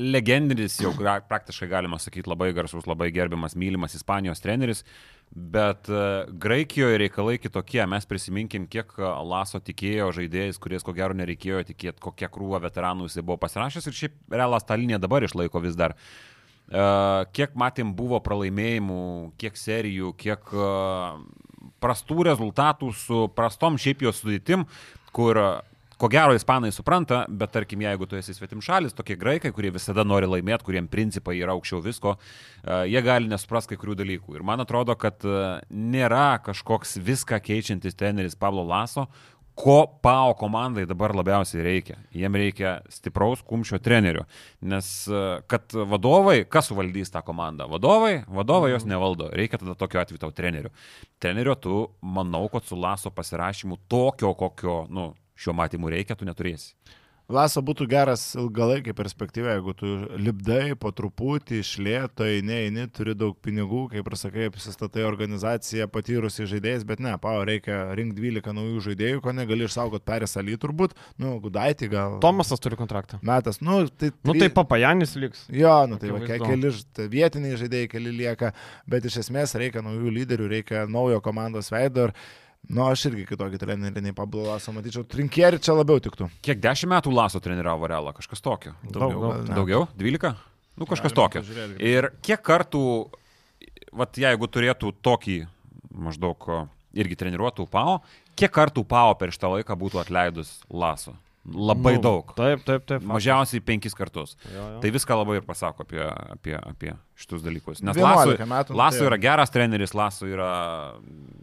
legendinis, 0.00 0.78
jau 0.80 0.94
praktiškai 1.28 1.68
galima 1.68 1.98
sakyti, 2.00 2.30
labai 2.32 2.54
garsus, 2.56 2.86
labai 2.88 3.10
gerbiamas, 3.12 3.52
mylimas 3.60 3.92
Ispanijos 3.98 4.40
treneris, 4.40 4.80
bet 5.28 5.90
uh, 5.92 6.24
Graikijoje 6.32 7.02
reikalai 7.02 7.36
kitokie. 7.36 7.84
Mes 7.86 8.08
prisiminkim, 8.08 8.64
kiek 8.72 8.96
e, 8.96 9.12
Laso 9.28 9.60
tikėjo 9.60 10.08
žaidėjais, 10.16 10.56
kuriais 10.56 10.88
ko 10.88 10.96
gero 10.96 11.12
nereikėjo 11.18 11.60
tikėti, 11.68 12.00
kokią 12.00 12.32
krūvą 12.32 12.62
veteranų 12.64 13.10
jisai 13.10 13.26
buvo 13.28 13.36
pasirašęs 13.44 13.92
ir 13.92 13.98
šiaip 14.00 14.18
realas 14.32 14.64
tą 14.64 14.80
liniją 14.80 15.02
dabar 15.04 15.28
išlaiko 15.28 15.60
vis 15.60 15.76
dar. 15.76 15.98
Kiek 17.36 17.56
matėm 17.58 17.90
buvo 17.92 18.16
pralaimėjimų, 18.24 19.00
kiek 19.36 19.58
serijų, 19.60 20.14
kiek 20.16 20.54
prastų 21.82 22.28
rezultatų 22.30 22.94
su 22.96 23.26
prastom 23.36 23.78
šiaip 23.80 24.06
jo 24.06 24.14
sudėtim, 24.14 24.66
kur 25.12 25.40
ko 26.02 26.08
gero 26.10 26.34
ispanai 26.34 26.72
supranta, 26.74 27.20
bet 27.30 27.52
tarkim, 27.54 27.84
jeigu 27.84 28.08
tu 28.10 28.16
esi 28.18 28.34
svetim 28.34 28.62
šalis, 28.64 28.94
tokie 28.98 29.14
graikai, 29.18 29.52
kurie 29.54 29.70
visada 29.70 30.02
nori 30.02 30.26
laimėti, 30.26 30.66
kuriem 30.66 30.88
principai 30.90 31.36
yra 31.38 31.54
aukščiau 31.54 31.78
visko, 31.84 32.16
uh, 32.16 32.82
jie 32.90 33.02
gali 33.06 33.30
nesupras 33.30 33.70
kai 33.70 33.78
kurių 33.78 33.94
dalykų. 34.00 34.34
Ir 34.34 34.42
man 34.46 34.64
atrodo, 34.64 34.96
kad 34.98 35.22
uh, 35.28 35.60
nėra 35.70 36.40
kažkoks 36.42 36.96
viską 37.06 37.38
keičiantis 37.46 37.94
treneris 37.94 38.34
Pablo 38.34 38.66
Laso, 38.66 39.06
ko 39.54 39.86
PAO 40.02 40.32
komandai 40.38 40.84
dabar 40.88 41.14
labiausiai 41.16 41.64
reikia. 41.64 41.98
Jiem 42.16 42.36
reikia 42.40 42.76
stipraus 42.92 43.42
kumščio 43.46 43.78
trenerio. 43.84 44.24
Nes 44.64 44.88
e, 45.08 45.22
kad 45.50 45.76
vadovai, 45.92 46.42
kas 46.48 46.70
suvaldys 46.70 47.12
tą 47.12 47.22
komandą? 47.26 47.68
Vadovai, 47.70 48.22
vadovai 48.28 48.72
jos 48.72 48.86
nevaldo. 48.88 49.28
Reikia 49.36 49.60
tada 49.60 49.76
tokiu 49.78 50.00
atveju 50.02 50.22
tau 50.22 50.32
trenerių. 50.34 50.72
Trenerio 51.22 51.56
tu, 51.60 51.84
manau, 52.00 52.46
kad 52.52 52.66
su 52.68 52.78
Laso 52.80 53.12
pasirašymu 53.12 53.82
tokio, 53.92 54.32
kokio, 54.38 54.82
nu, 54.90 55.10
šiuo 55.36 55.54
matymu 55.58 55.92
reikia, 55.92 56.16
tu 56.16 56.28
neturėsi. 56.28 56.72
Laso 57.30 57.62
būtų 57.62 57.86
geras 57.86 58.22
ilgalaikį 58.34 58.92
perspektyvą, 58.98 59.54
jeigu 59.54 59.74
tu 59.78 59.90
lipdai 60.18 60.74
po 60.78 60.90
truputį, 60.90 61.60
išlėto, 61.62 62.26
eini, 62.26 62.56
eini, 62.66 62.86
turi 62.90 63.14
daug 63.18 63.36
pinigų, 63.44 63.84
kaip 63.92 64.10
ir 64.10 64.16
sakai, 64.18 64.48
apsistatai 64.50 65.04
organizaciją 65.06 65.86
patyrusi 65.92 66.48
žaidėjais, 66.50 66.84
bet 66.88 67.02
ne, 67.04 67.14
pau, 67.22 67.38
reikia 67.46 67.94
rinkti 67.98 68.18
12 68.18 68.56
naujų 68.58 68.82
žaidėjų, 68.88 69.22
ko 69.22 69.36
negali 69.38 69.68
išsaugoti 69.68 70.06
perės 70.10 70.36
aly 70.40 70.58
turbūt, 70.60 70.98
nu, 71.22 71.36
gudaitį 71.44 71.90
gal. 71.94 72.18
Tomasas 72.24 72.62
turi 72.62 72.78
kontraktą. 72.80 73.22
Metas, 73.22 73.62
nu, 73.64 73.84
tai... 73.86 74.10
Nu 74.26 74.36
tai 74.36 74.50
papajanis 74.52 75.14
liks. 75.20 75.46
Jo, 75.52 75.78
nu 75.88 76.02
tai 76.02 76.12
va, 76.12 76.22
keli 76.26 76.74
tai 76.96 77.08
vietiniai 77.12 77.58
žaidėjai, 77.60 77.90
keli 77.94 78.18
lieka, 78.18 78.52
bet 78.90 79.06
iš 79.08 79.22
esmės 79.24 79.54
reikia 79.62 79.84
naujų 79.86 80.16
lyderių, 80.18 80.52
reikia 80.58 80.86
naujo 80.90 81.22
komandos 81.24 81.70
veido 81.72 82.10
ir, 82.10 82.16
nu, 82.70 82.84
aš 82.86 83.06
irgi 83.10 83.26
kitokį 83.30 83.60
trenerį 83.62 84.04
nei 84.04 84.14
Pablo 84.16 84.44
Laso 84.46 84.74
matyčiau, 84.74 85.06
trinkierį 85.08 85.60
čia 85.62 85.74
labiau 85.76 86.02
tiktų. 86.02 86.28
Kiek 86.44 86.60
dešimt 86.62 86.92
metų 86.94 87.14
Laso 87.14 87.40
treniravo 87.42 87.90
Realą, 87.90 88.14
kažkas 88.16 88.44
tokio. 88.44 88.76
Daug, 88.84 89.14
daug. 89.14 89.24
gal. 89.24 89.48
Daugiau? 89.62 89.88
12? 89.98 90.32
Nu, 90.78 90.88
kažkas 90.88 91.16
tokio. 91.16 91.42
Ir 91.82 92.12
kiek 92.24 92.40
kartų, 92.44 92.84
vat 93.92 94.16
jeigu 94.16 94.48
turėtų 94.48 94.94
tokį 95.04 95.42
maždaug 95.92 96.48
irgi 96.96 97.18
treniruotų 97.18 97.66
PAO, 97.72 97.98
kiek 98.38 98.52
kartų 98.52 98.84
PAO 98.88 99.16
per 99.20 99.32
šitą 99.34 99.52
laiką 99.56 99.76
būtų 99.78 100.00
atleidus 100.04 100.60
Laso? 100.70 101.16
Labai 101.42 101.96
Nu, 101.96 102.02
daug. 102.04 102.28
Taip, 102.38 102.60
taip, 102.62 102.84
taip. 102.86 103.02
Mažiausiai 103.02 103.58
penkis 103.66 103.96
kartus. 103.98 104.36
Jo, 104.46 104.60
jo. 104.76 104.80
Tai 104.84 104.90
viską 104.94 105.16
labai 105.18 105.40
ir 105.40 105.42
pasako 105.42 105.82
apie, 105.82 105.98
apie, 106.36 106.54
apie 106.54 106.92
šitus 107.18 107.42
dalykus. 107.42 107.80
Nes 107.82 107.96
11 107.98 108.04
Laso, 108.04 108.46
metų, 108.46 108.76
Laso 108.78 108.98
tai- 109.02 109.08
yra 109.10 109.18
geras 109.18 109.50
treneris, 109.50 109.94
Laso 109.98 110.26
yra 110.30 110.52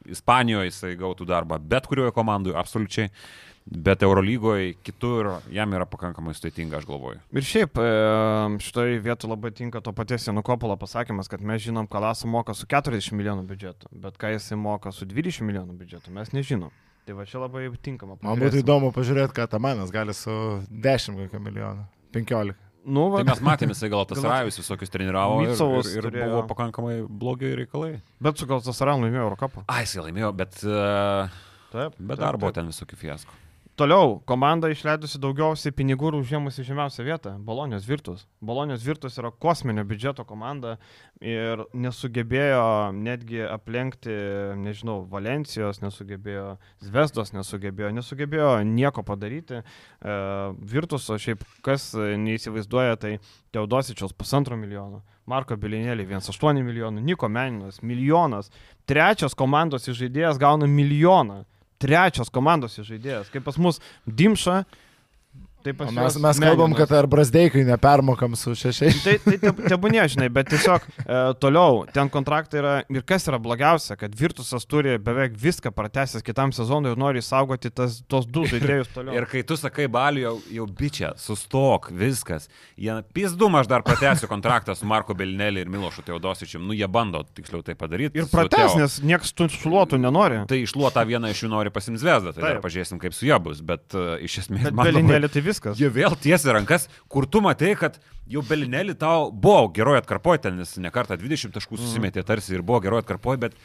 Ispanijoje, 0.08 0.70
jisai 0.72 0.96
gautų 1.00 1.28
darbą 1.28 1.60
bet 1.60 1.86
kurioje 1.88 2.14
komandoje, 2.16 2.56
absoliučiai. 2.56 3.10
Bet 3.70 4.02
Eurolygoje 4.02 4.72
kitur 4.82 5.28
jam 5.54 5.70
yra 5.78 5.86
pakankamai 5.86 6.32
sudėtinga, 6.34 6.80
aš 6.80 6.88
galvoju. 6.90 7.20
Ir 7.38 7.46
šiaip 7.46 7.78
e, 7.78 7.90
šitoje 8.66 8.98
vietoje 9.04 9.30
labai 9.30 9.52
tinka 9.54 9.82
to 9.84 9.92
paties 9.94 10.26
Janukopolo 10.26 10.74
pasakymas, 10.80 11.28
kad 11.30 11.44
mes 11.46 11.62
žinom, 11.62 11.86
ką 11.92 12.02
Laso 12.02 12.26
moka 12.28 12.56
su 12.58 12.66
40 12.66 13.14
milijonų 13.14 13.44
biudžetu, 13.46 13.92
bet 13.92 14.18
ką 14.18 14.32
jisai 14.34 14.58
moka 14.58 14.92
su 14.96 15.06
20 15.06 15.46
milijonų 15.46 15.76
biudžetu, 15.78 16.10
mes 16.16 16.32
nežinom. 16.34 16.72
Tai 17.08 17.16
va 17.18 17.26
čia 17.26 17.40
labai 17.42 17.68
tinkama. 17.82 18.18
Man 18.22 18.36
būtų 18.36 18.50
pažiūrėsim. 18.50 18.64
įdomu 18.66 18.90
pažiūrėti, 18.96 19.36
ką 19.40 19.48
Tamanas 19.50 19.92
gali 19.94 20.14
su 20.14 20.34
10 20.70 21.16
kokio 21.24 21.40
milijonų. 21.42 21.86
15. 22.14 22.56
Nu, 22.90 23.10
va, 23.12 23.20
Tai 23.22 23.28
mes 23.34 23.42
matėme, 23.44 23.74
jisai 23.76 23.90
gal 23.92 24.06
tas 24.10 24.22
Rajus 24.24 24.56
visokius 24.62 24.90
treniravo 24.94 25.42
ir, 25.44 25.52
ir, 25.52 25.90
ir 26.00 26.06
turėjo. 26.08 26.30
buvo 26.32 26.44
pakankamai 26.50 26.96
blogi 27.06 27.52
reikalai. 27.60 28.02
bet 28.24 28.40
su 28.40 28.48
gal 28.50 28.62
tas 28.66 28.80
Aran 28.82 29.04
laimėjo 29.04 29.26
Eurocapą. 29.28 29.66
Ai, 29.70 29.84
jisai 29.84 30.06
laimėjo, 30.08 30.32
bet, 30.40 30.62
uh, 30.64 31.30
Taip. 31.74 31.98
bet 32.00 32.16
taip, 32.16 32.24
dar 32.24 32.38
buvo 32.40 32.50
taip. 32.54 32.62
ten 32.64 32.72
visokių 32.72 32.98
fiaskų. 33.04 33.36
Toliau, 33.80 34.18
komanda 34.28 34.68
išleidusi 34.68 35.22
daugiausiai 35.24 35.72
pinigų 35.72 36.10
ir 36.10 36.16
užėmusi 36.18 36.66
žemiausią 36.68 37.04
vietą- 37.08 37.32
Bolonijos 37.48 37.86
Virtus. 37.88 38.26
Bolonijos 38.44 38.84
Virtus 38.84 39.16
yra 39.22 39.30
kosminio 39.32 39.86
biudžeto 39.88 40.26
komanda 40.28 40.74
ir 41.22 41.64
nesugebėjo 41.72 42.92
netgi 42.92 43.40
aplenkti, 43.48 44.12
nežinau, 44.60 45.08
Valencijos, 45.08 45.80
nesugebėjo 45.80 46.58
Zvezdos, 46.84 47.32
nesugebėjo, 47.32 47.94
nesugebėjo 47.96 48.50
nieko 48.68 49.02
padaryti. 49.02 49.62
E, 49.64 50.18
Virtuso 50.60 51.16
šiaip 51.16 51.46
kas 51.64 51.94
neįsivaizduoja, 51.96 52.98
tai 53.00 53.20
Teodosičiaus 53.54 54.12
pusantro 54.12 54.58
milijono, 54.58 55.04
Marko 55.26 55.56
Bilinėlį 55.56 56.04
1,8 56.06 56.66
milijonų, 56.68 57.00
Niko 57.00 57.30
Meninas 57.30 57.80
milijonas, 57.82 58.52
trečias 58.86 59.34
komandos 59.34 59.88
žaidėjas 59.88 60.38
gauna 60.38 60.68
milijoną 60.68 61.46
trečias 61.80 62.32
komandos 62.34 62.78
žaidėjas. 62.78 63.32
Kaip 63.34 63.46
pas 63.48 63.58
mus 63.62 63.80
Dimša, 64.06 64.64
tai 65.72 65.78
pas 65.86 65.92
mes, 65.94 66.18
mes 66.24 66.40
kalbam, 66.44 66.74
kad 66.78 66.92
ar 66.98 67.08
brazdeikai 67.08 67.64
nepermokam 67.68 68.36
su 68.40 68.56
šešiais. 68.58 69.02
Tai, 69.06 69.16
tai 69.26 69.38
te- 69.42 69.54
tebūnė, 69.74 70.04
žinai, 70.16 70.30
bet 70.34 70.50
tiesiog 70.54 70.86
e, 71.06 71.20
toliau, 71.42 71.84
ten 71.94 72.10
kontraktai 72.10 72.60
yra 72.62 72.74
ir 72.90 73.04
kas 73.08 73.28
yra 73.30 73.40
blogiausia, 73.42 73.98
kad 74.00 74.16
Virtusas 74.18 74.66
turi 74.70 74.98
beveik 74.98 75.36
viską 75.40 75.72
pratęsęs 75.76 76.26
kitam 76.26 76.54
sezonui 76.56 76.94
ir 76.94 77.00
nori 77.00 77.22
saugoti 77.26 77.70
tas, 77.72 78.00
tos 78.10 78.26
du 78.28 78.46
žaidėjus 78.50 78.90
toliau. 78.96 79.16
Ir 79.18 79.28
kai 79.30 79.44
tu 79.44 79.58
sakai, 79.60 79.88
Baliu, 79.90 80.24
jau, 80.26 80.36
jau 80.60 80.66
bičia, 80.80 81.14
sustok, 81.20 81.90
viskas. 81.96 82.50
Jie 82.80 82.94
pizdum, 83.14 83.56
aš 83.60 83.68
dar 83.72 83.84
pratęsiu 83.86 84.30
kontraktą 84.32 84.76
su 84.78 84.88
Marko 84.90 85.16
Belinelį 85.18 85.64
ir 85.66 85.72
Milošu 85.72 86.04
Teodosičium. 86.08 86.66
Nu, 86.70 86.76
jie 86.78 86.88
bando 86.88 87.24
tiksliau 87.36 87.64
tai 87.66 87.76
padaryti. 87.80 88.20
Ir 88.20 88.28
Teo. 88.50 88.68
nes 88.80 89.00
niekas 89.06 89.34
tų 89.38 89.50
šluotų 89.54 90.00
nenori. 90.02 90.42
Tai 90.50 90.58
išluotą 90.64 91.04
vieną 91.10 91.32
iš 91.34 91.44
jų 91.46 91.50
nori 91.52 91.72
pasimti 91.74 92.02
zvezdą, 92.02 92.34
tai 92.34 92.42
dar 92.44 92.58
Taip. 92.58 92.64
pažiūrėsim, 92.66 93.00
kaip 93.02 93.14
su 93.18 93.28
ja 93.30 93.38
bus, 93.44 93.62
bet 93.66 93.96
uh, 93.98 94.16
iš 94.24 94.40
esmės 94.44 94.70
Bet 94.70 94.74
man 94.78 94.88
labai- 94.90 95.30
tai 95.30 95.42
viskas. 95.46 95.59
Jie 95.80 95.92
vėl 95.94 96.16
tiesi 96.22 96.52
rankas, 96.56 96.88
kur 97.12 97.28
tu 97.30 97.42
matai, 97.46 97.76
kad 97.80 98.00
jau 98.30 98.44
Belinelį 98.46 98.96
tau 99.00 99.30
buvo 99.32 99.68
geroji 99.76 100.02
atkarpoje, 100.02 100.44
ten 100.48 100.60
jis 100.62 100.78
ne 100.82 100.92
kartą 100.94 101.18
20 101.20 101.56
taškų 101.56 101.80
susimetė 101.82 102.24
tarsi 102.28 102.56
ir 102.56 102.66
buvo 102.66 102.82
geroji 102.86 103.06
atkarpoje, 103.06 103.42
bet 103.48 103.58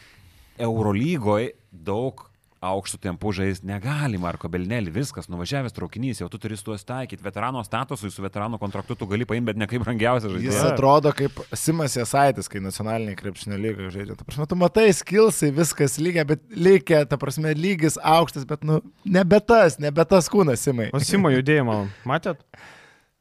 Eurolygoje 0.63 1.53
daug 1.73 2.27
aukštų 2.65 2.99
tempų 3.05 3.33
žaisti 3.37 3.69
negali, 3.69 4.19
Marko 4.21 4.49
Belinelį, 4.53 4.93
viskas, 4.95 5.29
nuvažiavęs 5.33 5.75
traukinys, 5.77 6.23
jau 6.23 6.29
tu 6.33 6.41
turi 6.41 6.57
su 6.59 6.67
tuo 6.69 6.77
taikyti, 6.77 7.23
veterano 7.25 7.63
statusui, 7.67 8.11
su 8.13 8.25
veterano 8.25 8.59
kontraktu 8.63 8.97
tu 8.99 9.09
gali 9.11 9.27
paimti, 9.29 9.51
bet 9.51 9.61
ne 9.61 9.69
kaip 9.71 9.85
brangiausias 9.85 10.33
Jis 10.33 10.39
žaidėjas. 10.39 10.61
Taip. 10.63 10.77
atrodo 10.79 11.13
kaip 11.17 11.43
Simas 11.61 11.97
Jasaitis, 11.99 12.49
kai 12.53 12.63
nacionaliniai 12.65 13.19
krepšinio 13.19 13.59
lygai 13.61 13.91
žaidžia. 13.95 14.17
Ta 14.21 14.29
prasme, 14.29 14.49
tu 14.51 14.59
matai 14.61 14.87
skilsai, 14.97 15.51
viskas 15.57 15.99
lygia, 16.03 16.25
bet 16.29 16.45
lygia, 16.57 17.03
ta 17.09 17.21
prasme, 17.21 17.53
lygis 17.59 17.99
aukštas, 18.01 18.47
bet, 18.49 18.65
nu, 18.65 18.81
nebe 19.05 19.43
tas, 19.45 19.79
nebe 19.83 20.07
tas 20.09 20.31
kūnas, 20.33 20.65
Simai. 20.65 20.89
O 20.95 21.03
Simo 21.05 21.33
judėjimą, 21.35 21.83
matėt? 22.09 22.41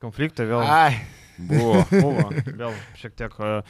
Konfliktai 0.04 0.48
vėl. 0.50 0.64
Ai, 0.68 1.04
Buvo. 1.38 1.82
Buvo, 1.90 2.30
vėl 2.46 2.76
šiek 3.00 3.16
tiek. 3.18 3.34
e, 3.42 3.62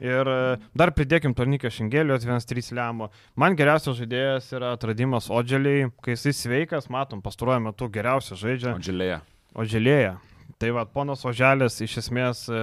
Ir 0.00 0.30
e, 0.32 0.38
dar 0.76 0.94
pridėkim 0.96 1.34
Tornikio 1.36 1.70
Šingelijos 1.72 2.24
1-3 2.24 2.72
lemo. 2.76 3.10
Man 3.36 3.56
geriausias 3.58 3.98
žaidėjas 4.00 4.48
yra 4.56 4.72
atradimas 4.76 5.28
Odželiai. 5.28 5.90
Kai 6.00 6.16
jisai 6.16 6.32
sveikas, 6.36 6.88
matom, 6.92 7.20
pastaruoju 7.24 7.66
metu 7.68 7.90
geriausias 7.92 8.40
žaidžia 8.40 8.78
Džilėje. 8.80 9.20
Odželėje. 9.60 10.16
Tai 10.60 10.70
vad, 10.76 10.90
ponas 10.92 11.22
Oželis 11.24 11.78
iš 11.80 11.94
esmės 12.02 12.42
e, 12.52 12.58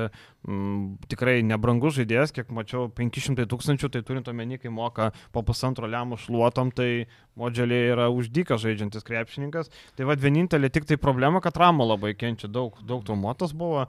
m, 0.45 0.97
tikrai 1.09 1.39
nebrangus 1.45 1.95
žaidėjas, 1.97 2.33
kiek 2.35 2.51
mačiau, 2.53 2.91
500 2.93 3.47
tūkstančių, 3.49 3.89
tai 3.93 4.03
turint 4.05 4.29
omeny, 4.29 4.59
kai 4.61 4.69
moka 4.73 5.07
po 5.33 5.41
pusantro 5.45 5.89
lemų 5.89 6.19
šluotom, 6.21 6.69
tai 6.77 7.07
Odželė 7.37 7.79
yra 7.95 8.09
uždykas 8.13 8.61
žaidžiantis 8.65 9.05
krepšininkas. 9.07 9.73
Tai 9.97 10.09
vad, 10.09 10.21
vienintelė 10.21 10.69
tik 10.73 10.85
tai 10.89 10.99
problema, 11.01 11.41
kad 11.41 11.57
Ramo 11.57 11.89
labai 11.89 12.13
kenčia, 12.17 12.49
daug, 12.49 12.77
daug 12.85 13.01
traumuotas 13.07 13.53
buvo. 13.57 13.87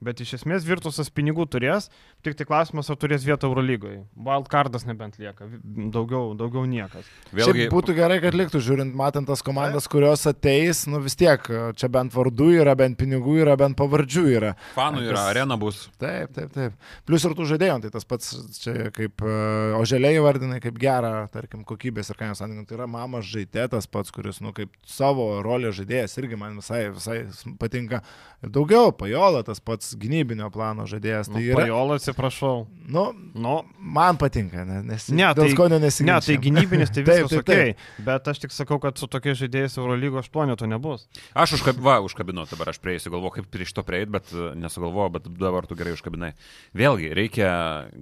Bet 0.00 0.20
iš 0.24 0.30
esmės 0.38 0.64
Virtusas 0.64 1.10
pinigų 1.12 1.44
turės, 1.52 1.90
tik 2.24 2.32
tai 2.38 2.46
klausimas, 2.48 2.88
ar 2.88 2.96
turės 2.96 3.24
vietą 3.28 3.50
Eurolygoje. 3.50 3.98
Wildcardas 4.16 4.86
nebent 4.88 5.18
lieka, 5.20 5.44
daugiau, 5.92 6.30
daugiau 6.38 6.62
niekas. 6.64 7.04
Vėlgi, 7.36 7.66
Šiaip 7.66 7.74
būtų 7.74 7.96
gerai, 7.98 8.16
kad 8.24 8.32
liktų, 8.38 8.62
žiūrint, 8.64 8.94
matant 8.96 9.28
tas 9.28 9.42
komandas, 9.44 9.84
kurios 9.92 10.24
ateis, 10.30 10.86
nu 10.88 11.02
vis 11.04 11.18
tiek, 11.20 11.44
čia 11.76 11.90
bent 11.92 12.14
vardų 12.16 12.48
yra, 12.62 12.72
bent 12.80 12.96
pinigų 13.00 13.36
yra, 13.42 13.58
bent 13.60 13.76
pavardžių 13.76 14.24
yra. 14.38 14.54
fanų 14.76 15.04
yra, 15.04 15.18
tas- 15.18 15.28
arena 15.34 15.58
bus. 15.60 15.82
Taip, 16.00 16.32
taip, 16.38 16.48
taip. 16.56 16.80
Plus 17.04 17.24
ir 17.28 17.36
tų 17.36 17.50
žaidėjų, 17.52 17.76
tai 17.84 17.92
tas 17.98 18.08
pats 18.08 18.32
čia 18.62 18.88
kaip 18.96 19.20
uh, 19.20 19.76
oželiai 19.82 20.16
vardinai, 20.24 20.62
kaip 20.64 20.80
gerą, 20.80 21.26
tarkim, 21.32 21.60
kokybės 21.68 22.08
ir 22.14 22.16
kainos 22.20 22.40
santykį. 22.40 22.64
Tai 22.70 22.78
yra 22.80 22.88
mamas 22.88 23.28
žaidėtas 23.28 23.84
pats, 23.90 24.08
kuris, 24.16 24.40
nu, 24.40 24.54
kaip 24.56 24.72
savo 24.88 25.28
rolę 25.44 25.74
žaidėjas 25.76 26.16
irgi 26.24 26.40
man 26.40 26.56
visai, 26.62 26.86
visai 26.96 27.20
patinka. 27.60 28.00
Ir 28.40 28.48
daugiau, 28.56 28.90
pajola 28.96 29.44
tas 29.44 29.60
pats 29.60 29.89
gynybinio 29.98 30.50
plano 30.52 30.84
žaidėjas. 30.90 31.28
Nu, 31.30 31.38
Tai 31.40 31.42
yra, 31.48 31.56
Pajola, 31.64 31.96
atsiprašau. 31.98 32.66
nu, 32.90 33.04
Nu, 33.34 33.64
man 33.78 34.16
patinka, 34.18 34.64
ne, 34.66 34.82
nes 34.82 35.08
Ne, 35.10 35.24
dėl 35.34 35.46
tai- 35.46 35.54
skonio 35.54 35.78
Ne, 35.78 35.86
nesiginčiam. 35.86 36.20
tai 36.26 36.36
gynybinis 36.36 36.90
tai 36.92 37.02
Taip, 37.04 37.24
viskas 37.30 37.44
taip, 37.44 37.76
ok, 37.78 38.04
bet 38.04 38.28
aš 38.28 38.38
tik 38.44 38.50
sakau, 38.52 38.78
kad 38.80 38.98
su 38.98 39.06
tokiais 39.06 39.38
žaidėjais 39.40 39.78
Eurolygo 39.78 40.20
8 40.22 40.56
to 40.56 40.66
nebus. 40.66 41.08
Aš 41.34 41.56
užkab, 41.58 41.80
va, 41.80 41.98
užkabinau, 42.04 42.46
dabar 42.50 42.68
aš 42.70 42.78
prieisiu, 42.78 43.10
galvoju, 43.10 43.30
kaip 43.40 43.50
prie 43.50 43.64
šito 43.64 43.82
prieiti, 43.82 44.10
bet 44.10 44.30
e, 44.34 44.52
nesugalvoju, 44.60 45.10
bet 45.16 45.28
dabar 45.38 45.66
tu 45.66 45.74
gerai 45.74 45.96
užkabinai. 45.96 46.34
Vėlgi, 46.76 47.10
reikia 47.14 47.50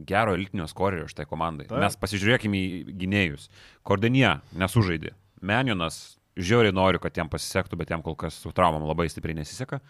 gero 0.04 0.34
elitinio 0.34 0.66
skorerio 0.68 1.06
šitai 1.08 1.24
komandai. 1.30 1.68
Taip. 1.68 1.78
Mes 1.80 1.96
pasižiūrėkime 1.96 2.58
į 2.58 2.96
gynėjus. 2.98 3.48
Kordenija 3.86 4.40
nesužaidė. 4.58 5.14
Menionas 5.40 6.17
žiauriai 6.38 6.74
noriu, 6.74 7.00
kad 7.02 7.16
jam 7.18 7.28
pasisektų, 7.30 7.78
bet 7.80 7.92
jam 7.92 8.02
kol 8.04 8.16
kas 8.18 8.38
su 8.42 8.52
traumom 8.54 8.86
labai 8.88 9.08
stipriai 9.10 9.36
nesiseka. 9.40 9.80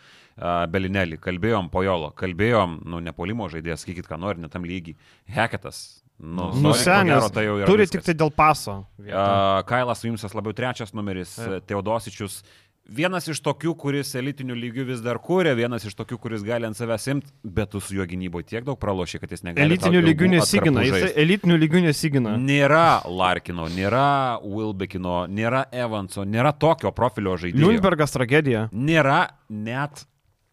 Belinelį, 0.73 1.21
kalbėjom 1.23 1.71
Pojolo, 1.73 2.11
kalbėjom, 2.19 2.81
nu, 2.89 3.01
nepolimo 3.05 3.49
žaidėjas, 3.53 3.85
sakykit, 3.85 4.09
ką 4.09 4.19
nori, 4.21 4.43
netam 4.45 4.67
lygiai. 4.69 4.97
Heketas. 5.37 6.03
Nu, 6.19 6.49
Nusenęs, 6.59 7.29
tai 7.31 7.45
jau 7.47 7.61
yra 7.61 7.67
turi 7.69 7.85
viskas. 7.85 8.01
tik 8.01 8.09
tai 8.09 8.15
dėl 8.19 8.33
paso. 8.35 8.81
A, 9.07 9.61
Kailas 9.69 10.03
Vimsas 10.03 10.33
labiau 10.35 10.51
trečias 10.57 10.91
numeris, 10.91 11.37
Taip. 11.39 11.69
Teodosičius 11.71 12.41
vienas 12.89 13.29
iš 13.29 13.41
tokių, 13.45 13.75
kuris 13.79 14.15
elitinių 14.19 14.57
lygių 14.59 14.87
vis 14.89 15.03
dar 15.05 15.21
kūrė, 15.23 15.53
vienas 15.59 15.85
iš 15.89 15.95
tokių, 15.99 16.19
kuris 16.23 16.45
gali 16.47 16.67
ant 16.69 16.79
savęs 16.79 17.07
imti, 17.13 17.33
bet 17.45 17.73
tu 17.75 17.83
su 17.85 17.97
juo 17.99 18.07
gynyboje 18.09 18.49
tiek 18.53 18.67
daug 18.67 18.79
pralošė, 18.81 19.21
kad 19.23 19.33
jis 19.35 19.45
negali. 19.47 19.67
Elitinių 19.69 20.03
lygių 20.07 20.31
nesigina, 20.35 20.85
jis 20.87 21.13
elitinių 21.13 21.59
lygių 21.65 21.85
nesigina. 21.89 22.35
Nėra 22.41 23.03
Larkino, 23.09 23.69
nėra 23.73 24.09
Wilbekino, 24.45 25.21
nėra 25.29 25.67
Evanso, 25.73 26.25
nėra 26.25 26.55
tokio 26.57 26.93
profilio 26.97 27.37
žaidėjo. 27.41 27.65
Lundbergas 27.67 28.17
tragedija. 28.17 28.67
Nėra 28.73 29.21
net 29.53 30.07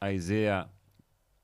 Aizėja 0.04 0.66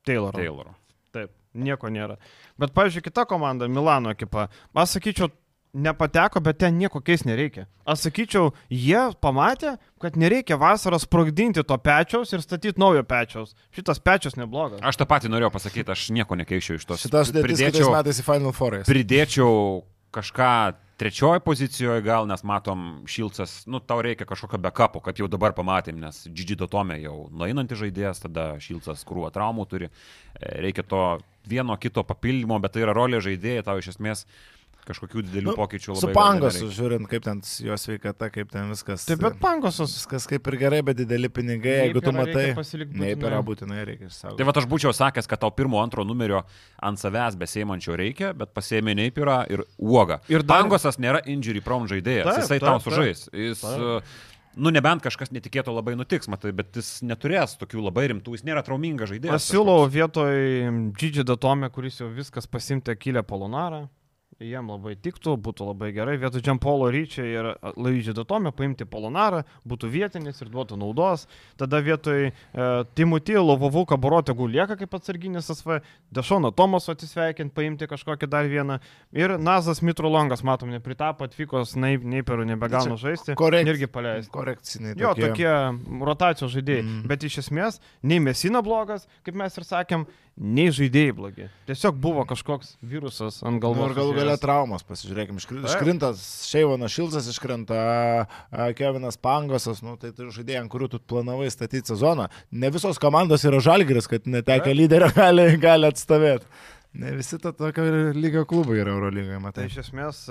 Tayloro. 0.06 0.38
Tayloro. 0.38 0.76
Taip, 1.16 1.34
nieko 1.56 1.92
nėra. 1.94 2.20
Bet, 2.60 2.76
pavyzdžiui, 2.76 3.06
kita 3.08 3.26
komanda, 3.30 3.70
Milano 3.72 4.12
ekipa, 4.14 4.50
aš 4.78 4.98
sakyčiau, 4.98 5.32
nepateko, 5.74 6.42
bet 6.44 6.60
ten 6.62 6.78
nieko 6.78 7.02
keis 7.04 7.24
nereikia. 7.28 7.66
Aš 7.88 8.08
sakyčiau, 8.08 8.52
jie 8.70 9.00
pamatė, 9.24 9.78
kad 10.02 10.18
nereikia 10.20 10.58
vasarą 10.62 11.00
sprogdinti 11.02 11.64
to 11.68 11.78
pečiaus 11.82 12.34
ir 12.36 12.44
statyti 12.44 12.82
naujo 12.82 13.04
pečiaus. 13.08 13.56
Šitas 13.76 14.04
pečius 14.04 14.38
neblogas. 14.40 14.84
Aš 14.84 15.00
tą 15.02 15.08
patį 15.10 15.32
norėjau 15.32 15.54
pasakyti, 15.56 15.92
aš 15.94 16.10
nieko 16.16 16.38
nekeičiau 16.40 16.80
iš 16.80 16.88
tos. 16.90 17.04
Šitas 17.06 17.34
kitais 17.34 17.82
metais 17.88 18.22
į 18.22 18.28
Final 18.28 18.56
Four. 18.56 18.82
Pridėčiau 18.88 19.84
kažką 20.12 20.54
trečioje 21.02 21.42
pozicijoje 21.42 22.04
gal, 22.06 22.28
nes 22.30 22.44
matom, 22.46 23.02
Šilcas, 23.10 23.64
nu, 23.66 23.80
tau 23.82 24.04
reikia 24.06 24.28
kažkokio 24.30 24.60
backupo, 24.62 25.00
kad 25.02 25.18
jau 25.18 25.26
dabar 25.32 25.56
pamatėm, 25.58 25.98
nes 26.04 26.20
Gigi 26.30 26.54
Dotome 26.60 27.00
jau 27.02 27.24
nueinantis 27.34 27.80
žaidėjas, 27.80 28.22
tada 28.28 28.52
Šilcas 28.62 29.02
krūvą 29.08 29.32
traumų 29.34 29.66
turi, 29.72 29.90
E, 30.42 30.62
reikia 30.62 30.84
to 30.84 31.20
vieno 31.46 31.76
kito 31.78 32.04
papildymo, 32.08 32.60
bet 32.62 32.76
tai 32.76 32.86
yra 32.86 32.96
rolė 32.96 33.22
žaidėjai, 33.24 33.66
tau 33.66 33.82
iš 33.82 33.94
esmės 33.96 34.26
kažkokių 34.88 35.24
didelių 35.28 35.52
nu, 35.52 35.56
pokyčių 35.58 35.94
labai. 35.94 36.02
Su 36.02 36.10
pangosu, 36.16 36.70
žiūrint, 36.76 37.08
kaip 37.12 37.26
ten 37.26 37.42
jo 37.66 37.78
sveikata, 37.80 38.30
kaip 38.34 38.50
ten 38.54 38.72
viskas. 38.74 39.06
Taip, 39.10 39.22
bet 39.24 39.38
pangosas. 39.42 39.94
Viskas 40.00 40.28
kaip 40.30 40.50
ir 40.52 40.58
gerai, 40.62 40.82
bet 40.88 41.00
dideli 41.00 41.30
pinigai, 41.34 41.78
jeigu 41.86 42.04
tu 42.04 42.14
matai. 42.16 42.48
Neip 43.02 43.28
yra 43.28 43.44
būtinai 43.46 43.86
reikia 43.88 44.10
išsaugoti. 44.10 44.40
Tai 44.42 44.50
va 44.50 44.56
aš 44.64 44.68
būčiau 44.72 44.96
sakęs, 44.96 45.30
kad 45.30 45.44
tau 45.44 45.54
pirmo, 45.56 45.82
antro 45.84 46.06
numerio 46.08 46.44
ant 46.82 47.02
savęs 47.02 47.38
besėmančio 47.42 47.96
reikia, 48.00 48.34
bet 48.38 48.56
pasėmė 48.58 48.98
neip 49.00 49.22
yra 49.22 49.42
ir 49.52 49.66
uoga. 49.78 50.22
Ir 50.32 50.46
dar... 50.46 50.64
pangosas 50.64 51.00
nėra 51.02 51.24
injury 51.30 51.64
prom 51.66 51.88
žaidėjas, 51.92 52.28
taip, 52.28 52.44
jisai 52.44 52.60
taip, 52.60 52.68
tau 52.68 52.84
sužais. 52.84 53.26
Jis, 53.32 53.66
taip. 53.66 54.12
Nu, 54.52 54.68
nebent 54.74 55.00
kažkas 55.04 55.32
netikėto 55.32 55.72
labai 55.72 55.94
nutiks, 55.96 56.28
matai, 56.32 56.52
bet 56.56 56.76
jis 56.76 57.00
neturės 57.08 57.56
tokių 57.60 57.86
labai 57.86 58.10
rimtų, 58.12 58.36
jis 58.36 58.44
nėra 58.48 58.64
traumingas 58.68 59.14
žaidėjas. 59.14 59.40
Aš 59.40 59.54
siūlau 59.54 59.86
vietoj 59.88 60.34
Gigi 61.00 61.24
Datome, 61.28 61.70
kuris 61.72 62.02
jau 62.02 62.10
viskas 62.12 62.50
pasimtė 62.52 62.98
kilę 63.00 63.24
polonarą, 63.28 63.86
jiem 64.42 64.70
labai 64.72 64.96
tiktų, 65.00 65.36
būtų 65.42 65.68
labai 65.72 65.92
gerai. 65.96 66.18
Vietoj 66.22 66.44
Džampolo 66.44 66.90
Ryčio 66.94 67.26
ir 67.26 67.50
Laidžio 67.78 68.16
Datomio 68.18 68.52
paimti 68.56 68.88
Polonarą, 68.90 69.44
būtų 69.68 69.90
vietinis 69.92 70.42
ir 70.42 70.52
duotų 70.54 70.80
naudos. 70.82 71.28
Tada 71.60 71.82
vietoj 71.84 72.30
e, 72.30 72.34
Timutį 72.98 73.38
Lovovų 73.42 73.86
Kaborotė 73.92 74.36
lieka 74.52 74.78
kaip 74.80 74.96
atsarginis 74.98 75.52
SV, 75.54 75.82
Dešoną 76.14 76.52
Tomaso 76.56 76.96
atsisveikinti, 76.96 77.54
paimti 77.56 77.90
kažkokį 77.90 78.30
dar 78.32 78.50
vieną. 78.50 78.80
Ir 79.16 79.38
Nazas 79.40 79.82
Mitrolongas, 79.86 80.44
matom, 80.48 80.72
nepritapo, 80.74 81.28
atvykos 81.28 81.76
Neiperų 81.78 82.48
nebegauna 82.54 82.98
žaisti. 83.00 83.36
Korek... 83.40 83.68
Irgi 83.72 83.88
paleisti. 83.92 84.32
Korekciniai. 84.34 84.98
Jo, 85.00 85.14
tokie, 85.16 85.30
tokie 85.30 86.02
rotacijos 86.06 86.52
žaidėjai. 86.56 86.84
Mm. 86.86 87.06
Bet 87.12 87.28
iš 87.28 87.42
esmės, 87.46 87.80
nei 88.04 88.20
Mesina 88.24 88.64
blogas, 88.66 89.08
kaip 89.26 89.38
mes 89.40 89.58
ir 89.58 89.68
sakėm, 89.68 90.08
nei 90.40 90.72
žaidėjai 90.74 91.14
blogi. 91.16 91.48
Tiesiog 91.68 91.98
buvo 92.02 92.24
kažkoks 92.30 92.76
virusas 92.86 93.42
ant 93.48 93.62
galvos. 93.62 93.84
Nu, 93.84 93.92
ir 93.92 93.98
galų 93.98 94.16
galia 94.18 94.38
traumos, 94.42 94.86
pasižiūrėkime, 94.88 95.42
iškrinta 95.42 96.12
Šeivonas 96.18 96.96
Šilzas, 96.96 97.30
iškrenta 97.32 97.80
Kevinas 98.78 99.20
Pangosas, 99.22 99.84
nu, 99.86 99.98
tai 100.02 100.14
tai 100.16 100.30
žaidėjai, 100.34 100.64
ant 100.64 100.74
kurių 100.74 100.92
tu 100.94 101.02
planavai 101.14 101.52
statyti 101.54 101.94
sezoną. 101.94 102.30
Ne 102.52 102.72
visos 102.74 103.02
komandos 103.02 103.46
yra 103.48 103.62
žalgeris, 103.64 104.10
kad 104.12 104.30
netekę 104.30 104.74
lyderio 104.76 105.12
gali, 105.20 105.50
gali 105.62 105.92
atstovėti. 105.92 106.48
Ne 107.02 107.14
visi 107.16 107.38
to 107.40 107.54
tokio 107.56 107.86
lygio 108.16 108.44
klubai 108.48 108.82
yra 108.82 108.92
Eurolygoje, 108.92 109.40
matai. 109.40 109.68
Tai 109.68 109.72
iš 109.72 109.86
esmės 109.86 110.26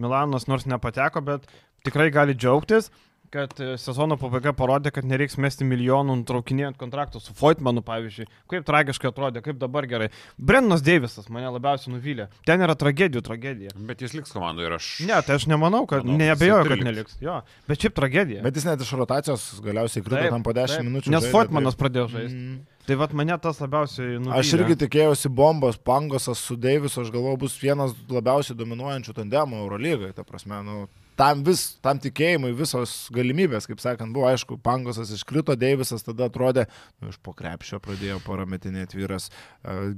Milanas 0.00 0.48
nors 0.50 0.66
nepateko, 0.66 1.22
bet 1.22 1.46
tikrai 1.86 2.08
gali 2.14 2.34
džiaugtis 2.34 2.90
kad 3.30 3.52
e, 3.62 3.74
sezono 3.78 4.16
pabaiga 4.18 4.52
parodė, 4.56 4.90
kad 4.94 5.06
nereiks 5.06 5.36
mesti 5.40 5.66
milijonų 5.68 6.16
nutraukinėjant 6.20 6.78
kontraktų 6.80 7.22
su 7.22 7.34
Foytmanu, 7.38 7.82
pavyzdžiui. 7.86 8.26
Kaip 8.50 8.66
tragiškai 8.66 9.10
atrodė, 9.12 9.42
kaip 9.44 9.60
dabar 9.60 9.86
gerai. 9.90 10.08
Brennas 10.36 10.82
Deivisas 10.86 11.30
mane 11.30 11.50
labiausiai 11.54 11.94
nuvylė. 11.94 12.26
Ten 12.48 12.64
yra 12.66 12.74
tragedijų 12.78 13.22
tragedija. 13.26 13.74
Bet 13.90 14.02
jis 14.02 14.16
liks 14.18 14.34
komandoje 14.34 14.70
ir 14.70 14.76
aš. 14.80 14.90
Ne, 15.06 15.20
tai 15.26 15.38
aš 15.38 15.46
nemanau, 15.50 15.84
kad 15.90 16.02
manau, 16.02 16.18
neabejoju, 16.24 16.66
kad 16.72 16.84
neliks. 16.88 17.20
Jo, 17.22 17.38
bet 17.70 17.86
šiaip 17.86 17.96
tragedija. 18.00 18.42
Bet 18.46 18.58
jis 18.58 18.66
net 18.66 18.82
iš 18.82 18.92
rotacijos 18.98 19.46
galiausiai 19.64 20.04
krito 20.06 20.26
tam 20.34 20.46
po 20.46 20.56
10 20.56 20.80
taip, 20.80 20.90
minučių. 20.90 21.14
Nes 21.14 21.26
žaidė, 21.26 21.34
Foytmanas 21.36 21.78
tai... 21.78 21.84
pradėjo 21.84 22.10
žaisti. 22.16 22.42
Mm. 22.42 22.60
Tai 22.90 22.96
vad 22.98 23.12
mane 23.14 23.36
tas 23.38 23.60
labiausiai 23.62 24.16
nuvylė. 24.18 24.40
Aš 24.40 24.50
irgi 24.56 24.76
tikėjausi 24.80 25.30
bombos, 25.30 25.76
pangosas 25.78 26.40
su 26.42 26.56
Deivisu, 26.58 27.04
aš 27.04 27.12
galvoju, 27.14 27.38
bus 27.44 27.54
vienas 27.60 27.92
labiausiai 28.10 28.58
dominuojančių 28.58 29.14
tandemų 29.20 29.60
Eurolygoje. 29.62 30.10
Ta 30.16 30.24
prasme, 30.26 30.58
nu, 30.66 30.78
tam, 31.18 31.44
vis, 31.46 31.76
tam 31.84 32.00
tikėjimui 32.02 32.52
visos 32.56 32.94
galimybės, 33.14 33.68
kaip 33.70 33.82
sakant, 33.82 34.12
buvo 34.14 34.28
aišku, 34.30 34.58
Pangosas 34.64 35.12
iškrito, 35.14 35.56
Deivisas 35.58 36.04
tada 36.06 36.28
atrodė, 36.30 36.66
nu, 37.00 37.10
iš 37.12 37.20
po 37.24 37.34
krepšio 37.36 37.80
pradėjo 37.84 38.20
parametinėti 38.26 39.00
vyras, 39.00 39.30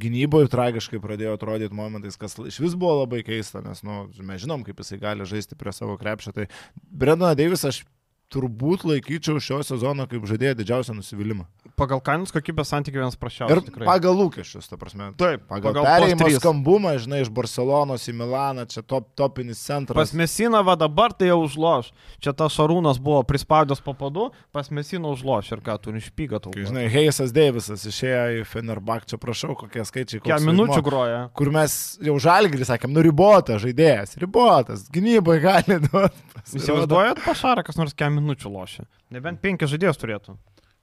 gynyboje 0.02 0.50
tragiškai 0.52 1.02
pradėjo 1.02 1.36
atrodyti 1.38 1.76
momentais, 1.76 2.18
kas 2.20 2.38
iš 2.40 2.60
vis 2.62 2.76
buvo 2.78 3.02
labai 3.02 3.22
keista, 3.26 3.64
nes 3.64 3.84
nu, 3.86 4.04
mes 4.20 4.44
žinom, 4.44 4.66
kaip 4.66 4.82
jisai 4.82 5.00
gali 5.02 5.28
žaisti 5.28 5.58
prie 5.58 5.74
savo 5.76 5.98
krepšio. 6.00 6.34
Tai 6.36 6.48
Brendoną 6.90 7.34
Deivisą 7.38 7.72
aš 7.72 7.82
turbūt 8.32 8.86
laikyčiau 8.88 9.40
šio 9.42 9.60
sezono 9.66 10.06
kaip 10.10 10.24
žaidėją 10.28 10.56
didžiausią 10.60 10.96
nusivylimą. 10.96 11.44
Pagal 11.78 12.02
kainos 12.04 12.32
kokybės 12.34 12.68
santykių 12.72 13.00
vienas 13.00 13.16
prašiausias. 13.16 13.56
Ir 13.56 13.64
tikrai. 13.64 13.86
pagal 13.88 14.16
lūkesčius, 14.18 14.68
ta 14.68 14.76
prasme. 14.80 15.10
Taip, 15.20 15.46
pagal, 15.48 15.72
pagal 15.72 15.86
perėjimo 15.88 16.28
skambumą, 16.36 16.92
žinai, 17.00 17.22
iš 17.24 17.30
Barcelonos 17.32 18.04
į 18.10 18.14
Milaną, 18.18 18.66
čia 18.70 18.84
top, 18.84 19.08
topinis 19.18 19.62
centras. 19.64 19.96
Pas 19.96 20.12
Mesiną 20.16 20.60
va 20.66 20.76
dabar 20.78 21.14
tai 21.16 21.30
jau 21.30 21.40
užloš. 21.46 21.92
Čia 22.22 22.34
tas 22.36 22.56
Šarūnas 22.56 23.00
buvo 23.02 23.22
prispaudęs 23.28 23.80
po 23.84 23.96
padu, 23.98 24.28
pas 24.52 24.68
Mesiną 24.74 25.14
užloš 25.16 25.54
ir 25.56 25.64
ką 25.64 25.78
turi 25.82 26.02
išpyga 26.02 26.42
tau. 26.44 26.52
Žinai, 26.52 26.84
Heisas 26.92 27.32
Deivisas 27.34 27.86
išėjo 27.88 28.42
į 28.42 28.44
Fenerbak, 28.52 29.08
čia 29.08 29.20
prašau, 29.22 29.56
kokie 29.64 29.86
skaičiai. 29.88 30.22
Kiek 30.28 30.44
minučių 30.44 30.84
groja. 30.84 31.22
Kur 31.38 31.52
mes 31.56 31.78
jau 32.04 32.18
žalgirį 32.20 32.68
sakėm, 32.68 32.92
nu 32.92 33.04
ribotas 33.06 33.64
žaidėjas, 33.64 34.18
ribotas, 34.20 34.86
gynybai 34.92 35.40
gali 35.42 35.80
duoti. 35.88 36.28
Įsivaizduojat, 36.52 37.22
pašarą 37.24 37.62
kas 37.64 37.78
nors 37.78 37.94
kiek 37.96 38.10
minučių 38.12 38.21
lošia. 38.52 38.86
Nebent 39.14 39.42
penki 39.42 39.68
žaidėjus 39.70 40.00
turėtų. 40.00 40.36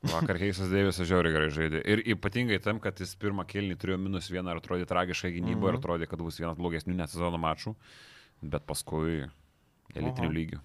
Vakar 0.07 0.37
Keisas 0.39 0.69
Deivisas 0.71 1.07
žiauriai 1.09 1.33
gerai 1.35 1.49
žaidė. 1.51 1.81
Ir 1.83 2.01
ypatingai 2.13 2.61
tam, 2.63 2.79
kad 2.79 2.99
jis 3.03 3.11
pirmą 3.19 3.43
kelnį 3.47 3.75
turėjo 3.81 3.99
minus 3.99 4.29
vieną 4.31 4.55
ir 4.55 4.61
atrodė 4.61 4.87
tragiškai 4.87 5.33
gynyboje 5.33 5.55
mm 5.55 5.59
-hmm. 5.59 5.67
ir 5.67 5.75
mhm. 5.75 5.83
atrodė, 5.83 6.07
kad 6.07 6.23
bus 6.23 6.39
vienas 6.39 6.57
blogesnių 6.57 6.95
net 6.95 7.11
sezono 7.11 7.37
mačų, 7.37 7.75
bet 8.41 8.63
paskui 8.63 9.27
elitinių 9.95 10.31
lygių. 10.31 10.59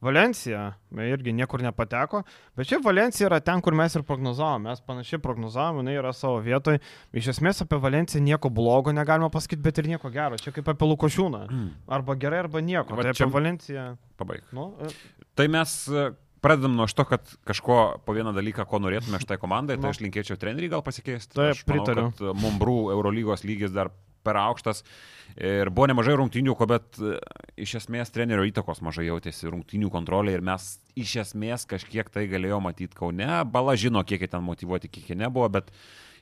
Valencija 0.00 0.74
irgi 0.92 1.32
niekur 1.32 1.62
nepateko, 1.64 2.20
bet 2.56 2.68
šiaip 2.68 2.84
Valencija 2.84 3.30
yra 3.30 3.38
ten, 3.40 3.62
kur 3.64 3.74
mes 3.74 3.94
ir 3.96 4.02
prognozavome. 4.04 4.68
Mes 4.68 4.80
panašiai 4.84 5.22
prognozavome, 5.24 5.80
jinai 5.80 5.94
yra 5.96 6.12
savo 6.12 6.42
vietoje. 6.44 6.82
Iš 7.16 7.30
esmės 7.32 7.62
apie 7.64 7.78
Valenciją 7.80 8.20
nieko 8.24 8.50
blogo 8.52 8.92
negalima 8.92 9.30
pasakyti, 9.32 9.62
bet 9.64 9.78
ir 9.80 9.88
nieko 9.94 10.10
gero. 10.12 10.36
Čia 10.36 10.52
kaip 10.52 10.68
apie 10.68 10.88
Lukošiūną. 10.90 11.46
Mm. 11.48 11.70
Arba 11.88 12.16
gerai, 12.20 12.42
arba 12.44 12.60
nieko. 12.60 12.92
Va, 12.92 13.06
tai 13.06 13.14
apie 13.16 13.30
Valenciją. 13.38 13.86
Pabaig. 14.20 14.44
Nu, 14.52 14.74
e... 14.84 15.15
Tai 15.36 15.46
mes 15.52 15.74
pradedam 16.40 16.76
nuo 16.78 16.86
to, 16.86 17.04
kad 17.08 17.28
kažko 17.48 18.00
po 18.06 18.14
vieną 18.16 18.32
dalyką, 18.36 18.64
ko 18.68 18.80
norėtume 18.80 19.20
šitai 19.22 19.38
komandai, 19.42 19.78
tai 19.80 19.92
aš 19.92 20.00
linkėčiau 20.04 20.38
treneriui 20.40 20.72
gal 20.72 20.84
pasikeisti. 20.86 21.36
Taip, 21.36 21.62
pritariu. 21.68 22.10
Mumbrų 22.38 22.78
Eurolygos 22.94 23.44
lygis 23.46 23.74
dar 23.74 23.90
per 24.26 24.38
aukštas 24.40 24.82
ir 25.36 25.70
buvo 25.70 25.88
nemažai 25.90 26.16
rungtynių, 26.18 26.54
ko 26.58 26.66
bet 26.70 26.98
e, 26.98 27.16
iš 27.62 27.76
esmės 27.82 28.10
trenerio 28.14 28.46
įtakos 28.48 28.82
mažai 28.84 29.06
jautėsi 29.08 29.50
rungtynių 29.52 29.90
kontrolė 29.94 30.34
ir 30.34 30.44
mes 30.46 30.66
iš 30.98 31.16
esmės 31.22 31.66
kažkiek 31.70 32.10
tai 32.12 32.26
galėjome 32.30 32.70
matyti 32.70 32.98
Kaune. 32.98 33.28
Bala 33.52 33.76
žino, 33.78 34.02
kiek 34.06 34.24
ten 34.30 34.42
motivuoti, 34.46 34.90
kiek 34.90 35.14
nebuvo, 35.18 35.50
bet 35.58 35.70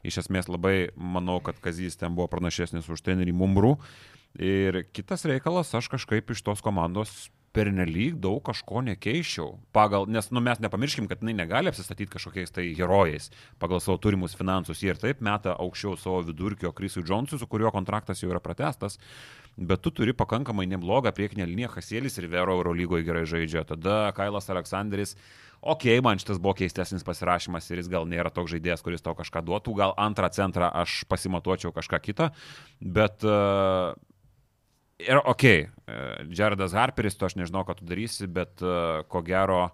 iš 0.05 0.25
esmės 0.25 0.51
labai 0.53 0.91
manau, 0.97 1.39
kad 1.45 1.61
Kazys 1.65 1.97
ten 2.01 2.17
buvo 2.17 2.29
pranašesnis 2.33 2.91
už 2.93 3.05
trenerį 3.07 3.33
Mumbrų. 3.41 3.77
Ir 4.43 4.83
kitas 4.93 5.25
reikalas, 5.31 5.71
aš 5.79 5.89
kažkaip 5.93 6.35
iš 6.35 6.43
tos 6.45 6.65
komandos 6.65 7.29
pernelyg 7.55 8.19
daug 8.23 8.41
kažko 8.45 8.83
nekeičiau. 8.89 9.55
Pagal, 9.75 10.09
nes 10.11 10.29
nu, 10.35 10.43
mes 10.45 10.61
nepamirškim, 10.63 11.07
kad 11.11 11.23
jinai 11.23 11.37
negali 11.39 11.71
apsistatyti 11.71 12.11
kažkokiais 12.13 12.53
tai 12.55 12.67
herojais 12.75 13.31
pagal 13.63 13.83
savo 13.83 13.97
turimus 14.03 14.35
finansus. 14.39 14.83
Jie 14.83 14.93
ir 14.93 15.01
taip 15.01 15.23
meta 15.25 15.55
aukščiau 15.63 15.97
savo 16.01 16.21
vidurkio 16.27 16.75
Krisui 16.75 17.07
Džonsui, 17.07 17.39
su 17.39 17.49
kuriuo 17.51 17.73
kontraktas 17.75 18.23
jau 18.23 18.33
yra 18.33 18.43
pratestas. 18.43 18.99
Bet 19.55 19.85
tu 19.87 19.95
turi 19.95 20.13
pakankamai 20.13 20.67
neblogą 20.67 21.15
priekinę 21.15 21.47
liniją, 21.47 21.71
Hasėlis 21.77 22.19
ir 22.19 22.27
Vero 22.33 22.59
Eurolygoje 22.59 23.07
gerai 23.07 23.25
žaidžia. 23.31 23.63
Tada 23.69 24.11
Kailas 24.17 24.51
Aleksandris 24.51 25.15
ok, 25.65 25.85
man 26.05 26.19
šitas 26.21 26.41
buvo 26.43 26.55
keistesnis 26.59 27.05
pasirašymas 27.07 27.71
ir 27.71 27.81
jis 27.81 27.89
gal 27.93 28.09
nėra 28.09 28.33
toks 28.35 28.53
žaidėjas, 28.53 28.83
kuris 28.85 29.05
tau 29.05 29.15
kažką 29.17 29.41
duotų, 29.47 29.77
gal 29.79 29.95
antrą 30.01 30.29
centrą 30.35 30.69
aš 30.83 31.03
pasimatuočiau 31.09 31.73
kažką 31.73 32.03
kitą, 32.05 32.29
bet 32.81 33.25
uh, 33.25 33.95
Ir 35.03 35.19
ok, 35.25 35.45
e, 35.45 35.67
Jaredas 36.31 36.73
Harperis, 36.73 37.17
tu 37.19 37.27
aš 37.27 37.35
nežinau, 37.41 37.65
ką 37.67 37.75
tu 37.81 37.85
darysi, 37.89 38.29
bet 38.31 38.63
uh, 38.63 39.03
ko 39.11 39.23
gero 39.27 39.71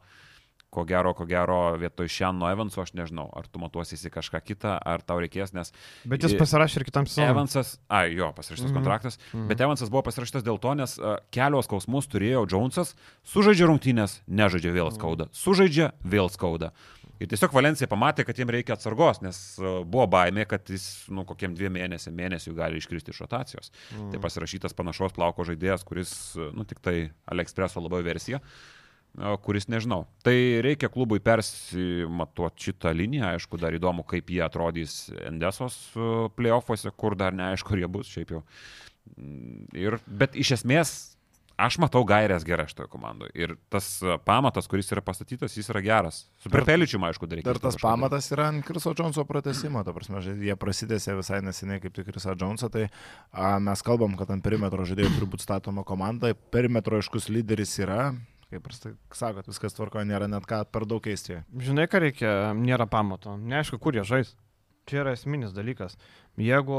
ko 0.70 0.84
gero, 0.86 1.10
ko 1.18 1.24
gero, 1.26 1.74
vietoj 1.82 2.06
Šeno 2.06 2.46
Evanso, 2.46 2.78
aš 2.78 2.92
nežinau, 2.94 3.24
ar 3.34 3.48
tu 3.50 3.58
matuosi 3.58 3.96
į 3.98 4.12
kažką 4.14 4.38
kitą, 4.46 4.76
ar 4.78 5.02
tau 5.02 5.18
reikės, 5.18 5.50
nes 5.50 5.72
Bet 6.06 6.22
jis 6.22 6.36
pasirašė 6.38 6.78
ir 6.78 6.84
kitam 6.86 7.08
sezonui. 7.10 7.32
Evansas, 7.32 7.72
ai 7.90 8.12
jo, 8.14 8.28
pasirašytas 8.36 8.70
Mhm. 8.70 8.76
kontraktas, 8.78 9.18
Mhm. 9.34 9.48
bet 9.50 9.60
Evansas 9.66 9.90
buvo 9.90 10.04
pasirašytas 10.06 10.46
dėl 10.46 10.60
to, 10.62 10.72
nes 10.78 10.94
uh, 11.02 11.16
kelios 11.34 11.66
skausmus 11.66 12.06
turėjo 12.06 12.46
Jonesas, 12.46 12.94
sužaidžia 13.26 13.66
rungtynės, 13.66 14.20
nežaidžia 14.30 14.70
vėl 14.70 14.94
skauda, 14.94 15.26
sužaidžia 15.34 15.90
vėl 16.06 16.30
skauda. 16.30 16.70
Ir 17.20 17.28
tiesiog 17.30 17.52
Valencija 17.52 17.88
pamatė, 17.90 18.24
kad 18.24 18.38
jiem 18.40 18.50
reikia 18.52 18.74
atsargos, 18.78 19.20
nes 19.24 19.38
uh, 19.60 19.82
buvo 19.84 20.06
baimė, 20.10 20.46
kad 20.48 20.72
jis, 20.72 20.88
nu, 21.12 21.26
kokiem 21.28 21.54
dviem 21.58 21.76
mėnesiam, 21.76 22.16
mėnesių 22.16 22.56
gali 22.56 22.80
iškristi 22.80 23.14
iš 23.14 23.22
rotacijos. 23.26 23.72
Mhm. 23.92 24.10
Tai 24.14 24.24
pasirašytas 24.24 24.76
panašaus 24.78 25.16
plauko 25.16 25.44
žaidėjas, 25.48 25.86
kuris, 25.88 26.14
uh, 26.38 26.50
nu, 26.56 26.64
tik 26.68 26.82
tai 26.84 26.98
AliExpreso 27.30 27.82
labai 27.84 28.02
versija 28.06 28.40
o, 29.18 29.34
kuris 29.42 29.68
nežinau. 29.70 30.04
Tai 30.24 30.34
reikia 30.64 30.90
klubui 30.92 31.20
persimatuoti 31.24 32.70
šitą 32.70 32.92
liniją, 32.96 33.34
aišku, 33.34 33.60
dar 33.60 33.74
įdomu, 33.76 34.04
kaip 34.08 34.30
jie 34.32 34.42
atrodys 34.44 35.02
Endesos 35.26 35.78
e, 35.94 36.10
playoffuose, 36.36 36.92
kur 36.98 37.16
dar 37.18 37.36
neaišku, 37.36 37.74
ar 37.74 37.82
jie 37.82 37.90
bus 37.90 38.10
šiaip 38.12 38.36
jau. 38.36 38.44
Mm, 39.16 39.66
Ir, 39.80 39.98
bet 40.06 40.36
iš 40.38 40.54
esmės, 40.60 40.94
aš 41.66 41.76
matau 41.82 42.02
gairias 42.08 42.44
geras 42.46 42.72
šitoje 42.72 42.88
komandoje. 42.92 43.30
Ir 43.38 43.54
tas 43.72 43.86
e, 44.02 44.16
pamatas, 44.26 44.68
kuris 44.70 44.88
yra 44.94 45.02
pastatytas, 45.04 45.54
jis 45.58 45.68
yra 45.72 45.82
geras. 45.84 46.22
Su 46.40 46.50
Perteličiu, 46.52 47.00
aišku, 47.08 47.28
dar 47.28 47.40
reikia. 47.40 47.50
Dar 47.52 47.60
tas 47.62 47.78
pamatas 47.80 48.30
yra 48.34 48.48
ant 48.50 48.64
Kriso 48.66 48.94
Džonso 48.96 49.24
pratesimo, 49.28 49.82
ta 49.86 49.94
prasme, 49.96 50.22
jie 50.40 50.56
prasidėsė 50.60 51.14
visai 51.20 51.40
neseniai 51.46 51.80
kaip 51.84 51.94
tik 51.96 52.08
Krisą 52.10 52.34
Džonsą, 52.38 52.70
tai 52.72 52.86
a, 53.32 53.58
mes 53.62 53.84
kalbam, 53.86 54.16
kad 54.20 54.30
ant 54.34 54.44
perimetro 54.44 54.84
žaidėjų 54.88 55.14
turi 55.18 55.30
būti 55.36 55.46
statoma 55.46 55.84
komanda, 55.86 56.34
perimetro 56.54 56.98
aiškus 57.00 57.28
lyderis 57.32 57.76
yra, 57.84 58.10
kaip 58.50 58.66
ir 58.66 58.74
sa- 58.76 58.94
sakot, 59.14 59.46
viskas 59.46 59.76
tvarko, 59.76 60.02
nėra 60.06 60.26
net 60.30 60.46
ką 60.50 60.64
per 60.72 60.86
daug 60.90 61.02
keisti. 61.04 61.42
Žinai, 61.54 61.86
ką 61.90 62.00
reikia, 62.08 62.30
nėra 62.58 62.88
pamato. 62.90 63.36
Neaišku, 63.38 63.78
kur 63.78 63.94
jie 63.94 64.02
žais. 64.08 64.32
Čia 64.88 65.04
yra 65.04 65.12
esminis 65.14 65.52
dalykas. 65.54 65.96
Jeigu 66.40 66.76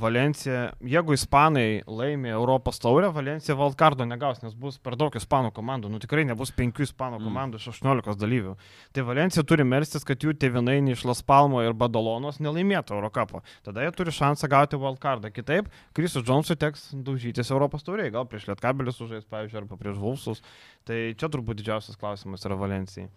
Valencija, 0.00 0.72
jeigu 0.82 1.14
Ispanai 1.14 1.84
laimi 1.86 2.28
Europos 2.34 2.80
taurę, 2.82 3.12
Valencija 3.14 3.54
Valkardo 3.54 4.04
negaus, 4.08 4.40
nes 4.42 4.56
bus 4.58 4.78
per 4.82 4.96
daug 4.98 5.14
Ispanų 5.14 5.52
komandų. 5.54 5.90
Nu 5.92 6.00
tikrai 6.02 6.24
nebus 6.26 6.50
penkių 6.50 6.82
Ispanų 6.88 7.20
Mm. 7.20 7.28
komandų 7.28 7.60
iš 7.60 7.68
18 7.70 8.16
dalyvių. 8.18 8.56
Tai 8.92 9.02
Valencija 9.06 9.44
turi 9.46 9.62
melstis, 9.64 10.04
kad 10.04 10.18
jų 10.18 10.34
tėvinainiai 10.34 10.96
iš 10.96 11.04
Las 11.04 11.22
Palmo 11.22 11.62
ir 11.62 11.72
Badalonos 11.72 12.40
nelaimėtų 12.40 12.96
Eurocapo. 12.98 13.42
Tada 13.62 13.84
jie 13.86 13.92
turi 13.92 14.10
šansą 14.10 14.48
gauti 14.48 14.76
Valkardą. 14.76 15.30
Kitaip, 15.30 15.68
Krisui 15.94 16.22
Džonsui 16.24 16.56
teks 16.56 16.90
daužytis 16.94 17.52
Europos 17.54 17.84
tauriai. 17.84 18.10
Gal 18.10 18.26
prieš 18.26 18.48
Lietkabelius 18.48 18.98
sužais, 18.98 19.24
pavyzdžiui, 19.30 19.62
arba 19.62 19.76
prieš 19.76 19.96
Vulsus. 19.96 20.42
Tai 20.84 21.14
čia 21.14 21.28
turbūt 21.28 21.62
didžiausias 21.62 21.96
klausimas 21.96 22.44
yra 22.44 22.56
Valencijai. 22.58 23.08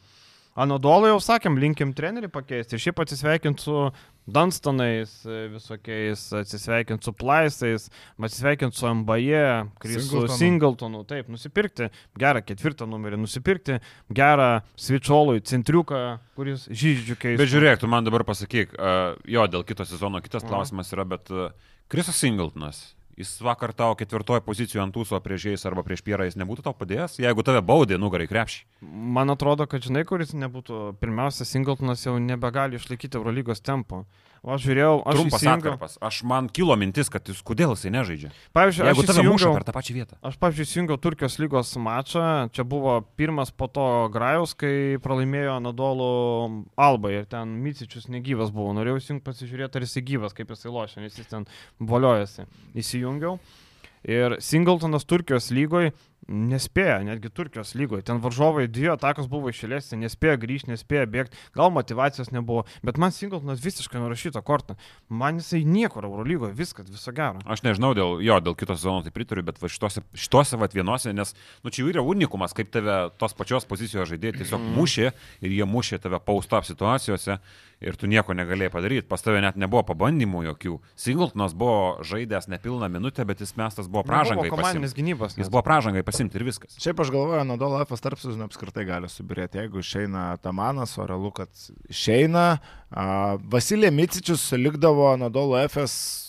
Anadolui 0.58 1.12
jau 1.12 1.20
sakėm, 1.22 1.60
linkim 1.62 1.92
trenerių 1.94 2.32
pakeisti 2.34 2.74
ir 2.74 2.82
šiaip 2.82 3.02
atsisveikinti 3.04 3.62
su 3.62 3.82
Dunstonais 4.28 5.12
e, 5.30 5.44
visokiais, 5.54 6.24
atsisveikinti 6.40 7.06
su 7.06 7.14
Plaisais, 7.14 7.86
atsisveikinti 8.18 8.80
su 8.80 8.90
MBE, 9.04 9.44
Krisu 9.84 10.26
Singletonu. 10.34 11.04
Taip, 11.08 11.30
nusipirkti 11.30 11.92
gerą 12.18 12.42
ketvirtą 12.42 12.90
numerį, 12.90 13.22
nusipirkti 13.22 13.78
gerą 14.18 14.50
Svičiolui 14.74 15.46
centriuką, 15.46 16.04
kuris 16.40 16.66
žydžiukiai. 16.74 17.38
Bet 17.38 17.54
žiūrėk, 17.54 17.78
tu 17.84 17.92
man 17.94 18.10
dabar 18.10 18.26
pasakyk, 18.28 18.74
jo, 19.30 19.48
dėl 19.54 19.68
kito 19.68 19.86
sezono 19.86 20.26
kitas 20.26 20.42
Aha. 20.42 20.56
klausimas 20.56 20.90
yra, 20.98 21.06
bet 21.06 21.30
Krisas 21.88 22.18
Singletonas, 22.18 22.97
jis 23.18 23.32
vakar 23.42 23.74
tau 23.74 23.96
ketvirtoje 23.98 24.44
pozicijoje 24.46 24.84
ant 24.84 24.94
tūso 24.94 25.18
prieš 25.24 25.50
jais 25.50 25.66
arba 25.66 25.84
prieš 25.86 26.04
pierą, 26.06 26.28
jis 26.28 26.38
nebūtų 26.38 26.68
tau 26.68 26.76
padėjęs, 26.78 27.18
jeigu 27.24 27.46
tave 27.46 27.64
baudė 27.66 27.98
nugarai 27.98 28.30
krepšį. 28.30 28.62
Man 29.18 29.34
atrodo, 29.34 29.66
kad 29.70 29.86
žinai, 29.86 30.06
kuris 30.06 30.36
nebūtų, 30.38 30.98
pirmiausia, 31.02 31.48
Singletonas 31.50 32.06
jau 32.06 32.18
nebegali 32.22 32.78
išlaikyti 32.78 33.18
Eurolygos 33.18 33.64
tempo. 33.66 34.06
O 34.46 34.54
aš 34.54 34.62
žiūrėjau, 34.68 35.02
aš 35.06 35.16
Trumpas 35.18 35.42
įsijungiau- 35.42 35.74
atkarpas. 35.74 35.98
Aš 36.02 36.24
man 36.24 36.48
kilo 36.50 36.76
mintis, 36.78 37.10
kad 37.10 37.26
jis 37.28 37.42
kodėl 37.42 37.74
jisai 37.76 37.92
nežaidžia. 37.92 38.30
Pavyzdžiui, 38.54 38.86
Jeigu 38.88 39.02
aš 39.04 39.08
tave 39.10 39.24
muša 39.28 39.54
per 39.54 39.64
tą 39.68 39.74
pačią 39.76 39.94
vietą. 39.98 40.18
Aš, 40.22 40.38
pavyzdžiui, 40.38 40.68
įsijungiau 40.68 40.98
Turkijos 41.02 41.38
lygos 41.42 41.74
mačą, 41.82 42.26
čia 42.54 42.64
buvo 42.64 43.02
pirmas 43.18 43.52
po 43.52 43.68
to 43.68 44.10
Grajus, 44.14 44.54
kai 44.56 44.98
pralaimėjo 45.02 45.58
Nadolų 45.66 46.66
Albai 46.78 47.14
ir 47.22 47.26
ten 47.26 47.58
Micičius 47.64 48.08
negyvas 48.08 48.52
buvo. 48.54 48.74
Norėjau 48.78 49.02
įsijungti 49.02 49.26
pasižiūrėti, 49.26 49.76
ar 49.76 49.82
jis 49.82 49.98
gyvas, 50.06 50.34
kaip 50.38 50.50
jisai 50.54 50.72
lošia, 50.72 51.02
nes 51.02 51.18
jis 51.18 51.28
ten 51.28 51.48
valiojasi. 51.80 52.46
Įsijungiau. 52.76 53.40
Ir 54.08 54.38
Singletonas 54.40 55.04
Turkijos 55.04 55.50
lygoje 55.52 55.92
nespėja, 56.28 57.00
netgi 57.08 57.32
Turkijos 57.32 57.74
lygoje. 57.78 58.04
Ten 58.08 58.20
varžovai 58.24 58.68
dvi 58.68 58.90
atakos 58.92 59.30
buvo 59.32 59.52
išėlėsi, 59.52 59.96
nespėja 60.00 60.36
grįžti, 60.42 60.72
nespėja 60.74 61.08
bėgti, 61.08 61.40
gal 61.56 61.72
motivacijos 61.74 62.34
nebuvo, 62.36 62.66
bet 62.86 63.00
man 63.00 63.14
Singletonas 63.16 63.64
visiškai 63.64 64.02
nurašyta 64.02 64.44
kortą. 64.46 64.76
Man 65.08 65.40
jisai 65.40 65.64
niekur 65.68 66.08
Eurolygoje, 66.08 66.56
viskas, 66.58 66.90
viso 66.92 67.14
gero. 67.16 67.40
Aš 67.48 67.64
nežinau, 67.64 67.94
dėl 67.98 68.20
jo, 68.26 68.40
dėl 68.44 68.58
kito 68.60 68.76
sezono 68.76 69.06
tai 69.06 69.14
pritariu, 69.16 69.46
bet 69.48 69.62
va 69.62 69.72
šitose, 69.72 70.04
šitose 70.18 70.60
va 70.60 70.68
vienose, 70.74 71.16
nes, 71.16 71.32
nu 71.64 71.72
čia 71.74 71.88
yra 71.88 72.04
unikumas, 72.04 72.56
kaip 72.58 72.74
tave 72.76 73.00
tos 73.22 73.38
pačios 73.38 73.68
pozicijos 73.70 74.12
žaidėjai 74.12 74.42
tiesiog 74.42 74.68
mušė 74.76 75.08
ir 75.48 75.56
jie 75.62 75.70
mušė 75.70 76.02
tave 76.04 76.20
paustap 76.24 76.68
situacijose 76.68 77.40
ir 77.84 77.98
tu 77.98 78.10
nieko 78.10 78.34
negalėjai 78.38 78.74
padaryti. 78.74 79.06
Pas 79.10 79.22
tave 79.22 79.42
net 79.44 79.58
nebuvo 79.60 79.84
pabandymų 79.88 80.44
jokių. 80.50 80.78
Singletonas 80.98 81.54
buvo 81.58 82.04
žaidęs 82.08 82.50
nepilną 82.52 82.90
minutę, 82.92 83.26
bet 83.28 83.42
jis 83.44 83.54
mestas 83.60 83.90
buvo 83.92 84.04
pražangai. 84.08 84.48
Nebuvo 84.48 84.58
komandinės 84.58 84.96
gynybos. 84.98 85.38
Jis 85.38 85.52
buvo 85.54 85.64
pražangai 85.66 86.04
pasimti 86.08 86.40
ir 86.40 86.46
viskas. 86.48 86.78
Šiaip 86.82 87.02
aš 87.04 87.12
galvoju, 87.14 87.44
Nadolo 87.48 87.82
F 87.84 88.00
tarp 88.02 88.22
sezonų 88.22 88.48
apskritai 88.48 88.86
gali 88.88 89.10
subirėti. 89.12 89.60
Jeigu 89.62 89.84
išeina 89.84 90.30
Tamanas, 90.44 90.96
o 90.98 91.06
realu, 91.10 91.34
kad 91.36 91.52
išeina, 91.92 92.48
Vasilė 93.52 93.92
Micičius 93.94 94.48
likdavo 94.58 95.12
Nadolo 95.20 95.60
F 95.66 95.84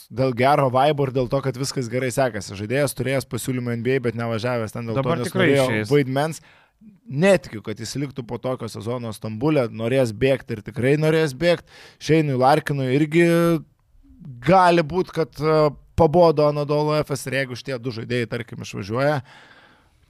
dėl 0.09 0.33
gero 0.37 0.69
vaibo 0.73 1.07
ir 1.07 1.13
dėl 1.17 1.29
to, 1.31 1.41
kad 1.45 1.59
viskas 1.61 1.91
gerai 1.93 2.11
sekasi. 2.15 2.57
Žaidėjas 2.59 2.97
turėjęs 2.97 3.29
pasiūlymą 3.29 3.77
NBA, 3.81 4.01
bet 4.07 4.17
nevažiavęs 4.19 4.75
ten 4.75 4.89
dėl 4.89 4.99
Dabar 4.99 5.21
to, 5.21 5.29
išeis. 5.29 5.91
vaidmens. 5.93 6.41
Netikiu, 7.09 7.63
kad 7.65 7.79
jis 7.81 7.95
liktų 7.99 8.23
po 8.29 8.37
tokio 8.41 8.69
sezono 8.71 9.11
Stambulė, 9.17 9.67
norės 9.73 10.13
bėgti 10.17 10.57
ir 10.59 10.63
tikrai 10.67 10.95
norės 11.01 11.33
bėgti. 11.37 11.69
Šeinui 12.05 12.37
Larkinui 12.39 12.91
irgi 12.95 13.27
gali 14.45 14.85
būti, 14.85 15.15
kad 15.17 15.41
pabodo 15.99 16.47
Anadolo 16.49 16.95
FS 17.01 17.27
ir 17.29 17.39
jeigu 17.41 17.59
šitie 17.59 17.79
du 17.83 17.93
žaidėjai, 17.95 18.29
tarkim, 18.31 18.63
išvažiuoja, 18.63 19.23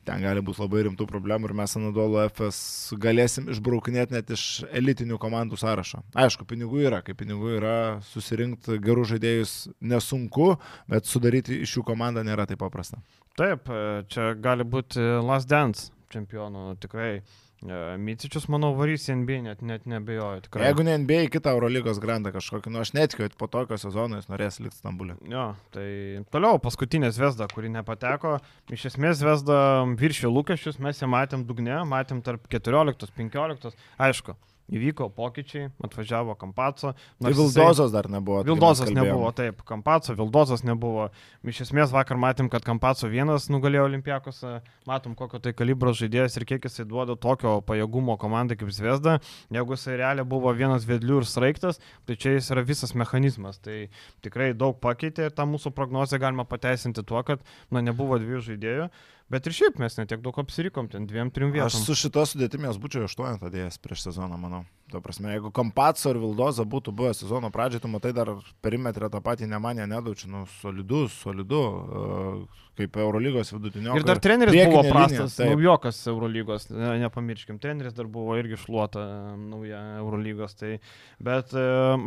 ten 0.09 0.25
gali 0.25 0.43
būti 0.45 0.63
labai 0.63 0.87
rimtų 0.87 1.07
problemų 1.09 1.51
ir 1.51 1.55
mes 1.61 1.77
Anadolo 1.79 2.23
FS 2.27 2.61
galėsim 3.01 3.51
išbraukinėti 3.53 4.17
net 4.17 4.33
iš 4.35 4.45
elitinių 4.81 5.19
komandų 5.21 5.59
sąrašo. 5.61 6.03
Aišku, 6.19 6.47
pinigų 6.49 6.83
yra, 6.89 7.03
kai 7.05 7.17
pinigų 7.19 7.55
yra, 7.59 7.77
susirinkti 8.11 8.81
gerų 8.85 9.05
žaidėjus 9.13 9.55
nesunku, 9.81 10.55
bet 10.91 11.09
sudaryti 11.09 11.61
iš 11.67 11.79
jų 11.79 11.87
komandą 11.93 12.25
nėra 12.27 12.49
taip 12.49 12.63
paprasta. 12.65 13.03
Taip, 13.39 13.69
e, 13.71 14.03
čia 14.11 14.33
gali 14.41 14.67
būti 14.67 15.03
Last 15.23 15.51
Dance 15.51 15.93
čempionų, 16.13 16.73
tikrai. 16.83 17.21
Micičius, 17.59 18.45
manau, 18.53 18.71
varys 18.79 19.09
į 19.11 19.17
NBA, 19.19 19.39
net, 19.43 19.63
net 19.67 19.87
nebejoju. 19.91 20.45
Tikrai. 20.45 20.69
Jeigu 20.69 20.85
ne 20.87 20.95
NBA 21.03 21.25
kitą 21.35 21.57
Eurolygos 21.57 21.99
grandą 22.03 22.31
kažkokį, 22.35 22.71
nu 22.71 22.83
aš 22.85 22.93
netikiu, 22.95 23.27
kad 23.27 23.35
po 23.41 23.49
tokio 23.51 23.79
sezono 23.83 24.21
jis 24.21 24.29
norės 24.31 24.61
likti 24.63 24.79
Stambulė. 24.79 25.17
Jo, 25.27 25.49
tai 25.75 25.89
toliau 26.31 26.61
paskutinė 26.63 27.11
Vesda, 27.19 27.49
kuri 27.51 27.73
nepateko. 27.75 28.37
Iš 28.71 28.93
esmės 28.93 29.25
Vesda 29.27 29.59
viršė 29.99 30.31
lūkesčius, 30.31 30.79
mes 30.79 31.03
ją 31.03 31.11
matėm 31.11 31.43
dugne, 31.49 31.81
matėm 31.89 32.23
tarp 32.23 32.47
14-15. 32.53 33.75
Aišku, 34.07 34.39
įvyko 34.73 35.09
pokyčiai, 35.17 35.71
atvažiavo 35.85 36.35
Kampaco. 36.39 36.93
Tai 36.93 37.25
nors 37.25 37.37
jisai- 37.37 37.63
Vildozos 37.65 37.93
dar 37.93 38.05
nebuvo. 38.09 38.43
tai 38.87 38.95
kalbėjom. 38.95 39.07
nebuvo, 39.13 39.33
taip, 39.35 39.63
Kampaco, 39.65 40.15
Vildozas 40.15 40.63
nebuvo. 40.63 41.09
Iš 41.45 41.61
esmės 41.67 41.91
vakar 41.93 42.17
matėm, 42.21 42.51
kad 42.51 42.63
Kampaco 42.65 43.09
vienas 43.09 43.49
nugalėjo 43.49 43.85
Olimpiakos, 43.89 44.43
matom 44.87 45.15
kokio 45.15 45.41
tai 45.41 45.53
kalibro 45.53 45.93
žaidėjas 45.93 46.37
ir 46.37 46.45
kiek 46.45 46.63
jisai 46.69 46.85
duoda 46.87 47.17
tokio 47.17 47.61
pajėgumo 47.63 48.19
komandai 48.19 48.57
kaip 48.59 48.69
Zvezda. 48.71 49.21
Jeigu 49.51 49.73
jisai 49.77 49.97
realiai 49.97 50.25
buvo 50.29 50.53
vienas 50.55 50.85
vedlių 50.85 51.23
ir 51.23 51.25
sraigtas, 51.25 51.79
tai 52.07 52.15
čia 52.17 52.37
jis 52.37 52.51
yra 52.51 52.63
visas 52.65 52.93
mechanizmas. 52.93 53.59
Tai 53.59 53.89
tikrai 54.23 54.53
daug 54.55 54.79
pakeitė 54.81 55.27
ir 55.27 55.31
tą 55.31 55.47
mūsų 55.49 55.73
prognozę 55.73 56.19
galima 56.21 56.45
pateisinti 56.45 57.03
tuo, 57.05 57.23
kad 57.23 57.41
na, 57.71 57.81
nebuvo 57.81 58.19
dviejų 58.19 58.43
žaidėjų. 58.53 58.91
Bet 59.29 59.45
ir 59.45 59.53
šiaip 59.53 59.77
mes 59.81 59.99
netiek 59.99 60.23
daug 60.25 60.37
apsirikom, 60.41 60.89
ten 60.89 61.05
dviem, 61.09 61.29
trim 61.35 61.51
vietom. 61.53 61.69
Aš 61.69 61.85
su 61.85 61.97
šito 62.01 62.25
sudėtimi 62.31 62.65
jos 62.71 62.79
būčiau 62.81 63.05
aštuonetą 63.05 63.51
dėjęs 63.53 63.77
prieš 63.85 64.07
sezoną, 64.07 64.39
manau. 64.41 64.63
Tuo 64.89 65.01
prasme, 65.05 65.35
jeigu 65.35 65.51
Kampaco 65.53 66.09
ir 66.15 66.17
Vildoza 66.23 66.65
būtų 66.65 66.95
buvę 66.97 67.11
sezono 67.17 67.51
pradžioje, 67.53 67.83
tu 67.85 67.91
matai 67.93 68.15
dar 68.17 68.31
perimetrą 68.65 69.11
tą 69.13 69.21
patį 69.21 69.49
nemanę 69.51 69.85
nedaučiu, 69.91 70.31
nu, 70.33 70.47
solidu, 70.63 71.03
solidu, 71.13 71.61
uh, 71.61 72.65
kaip 72.79 72.97
Eurolygos 72.97 73.51
vidutinio. 73.53 73.97
Ir 73.99 74.05
dar 74.07 74.21
treneris 74.23 74.55
buvo 74.71 74.83
prastas, 74.87 75.35
taip. 75.37 75.51
naujokas 75.53 75.99
Eurolygos, 76.11 76.69
ne- 76.71 76.95
nepamirškim, 77.03 77.59
treneris 77.63 77.97
dar 77.97 78.07
buvo 78.11 78.37
irgi 78.39 78.59
šluota 78.63 79.03
e, 79.03 79.33
nauja 79.51 79.81
Eurolygos. 79.99 80.55
Tai, 80.59 80.77
bet, 81.19 81.55
e, 81.59 81.65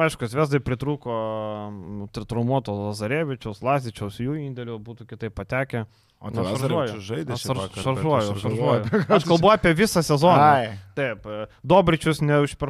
aišku, 0.07 0.29
Vesdai 0.31 0.61
tra- 2.15 2.27
traumuoto 2.27 2.75
Lazarevičiaus, 2.87 3.61
Lazičiaus, 3.65 4.21
jų 4.23 4.37
indėlių 4.47 4.79
būtų 4.79 5.09
kitaip 5.11 5.35
patekę. 5.35 5.85
O 6.21 6.29
Nu, 6.29 6.35
tu 6.37 6.43
šaržuoju. 6.45 6.77
Lazarevičius 6.77 7.05
žaidė 7.07 7.37
šaržuoju, 7.81 8.33
šaržuoju. 8.43 9.05
Aš 9.17 9.23
kalbu 9.25 9.49
apie 9.55 9.71
visą 9.73 10.03
sezoną. 10.05 10.37
Ai, 10.37 10.67
Taip, 10.93 11.25
e, 11.25 11.47
Dobričius 11.65 12.21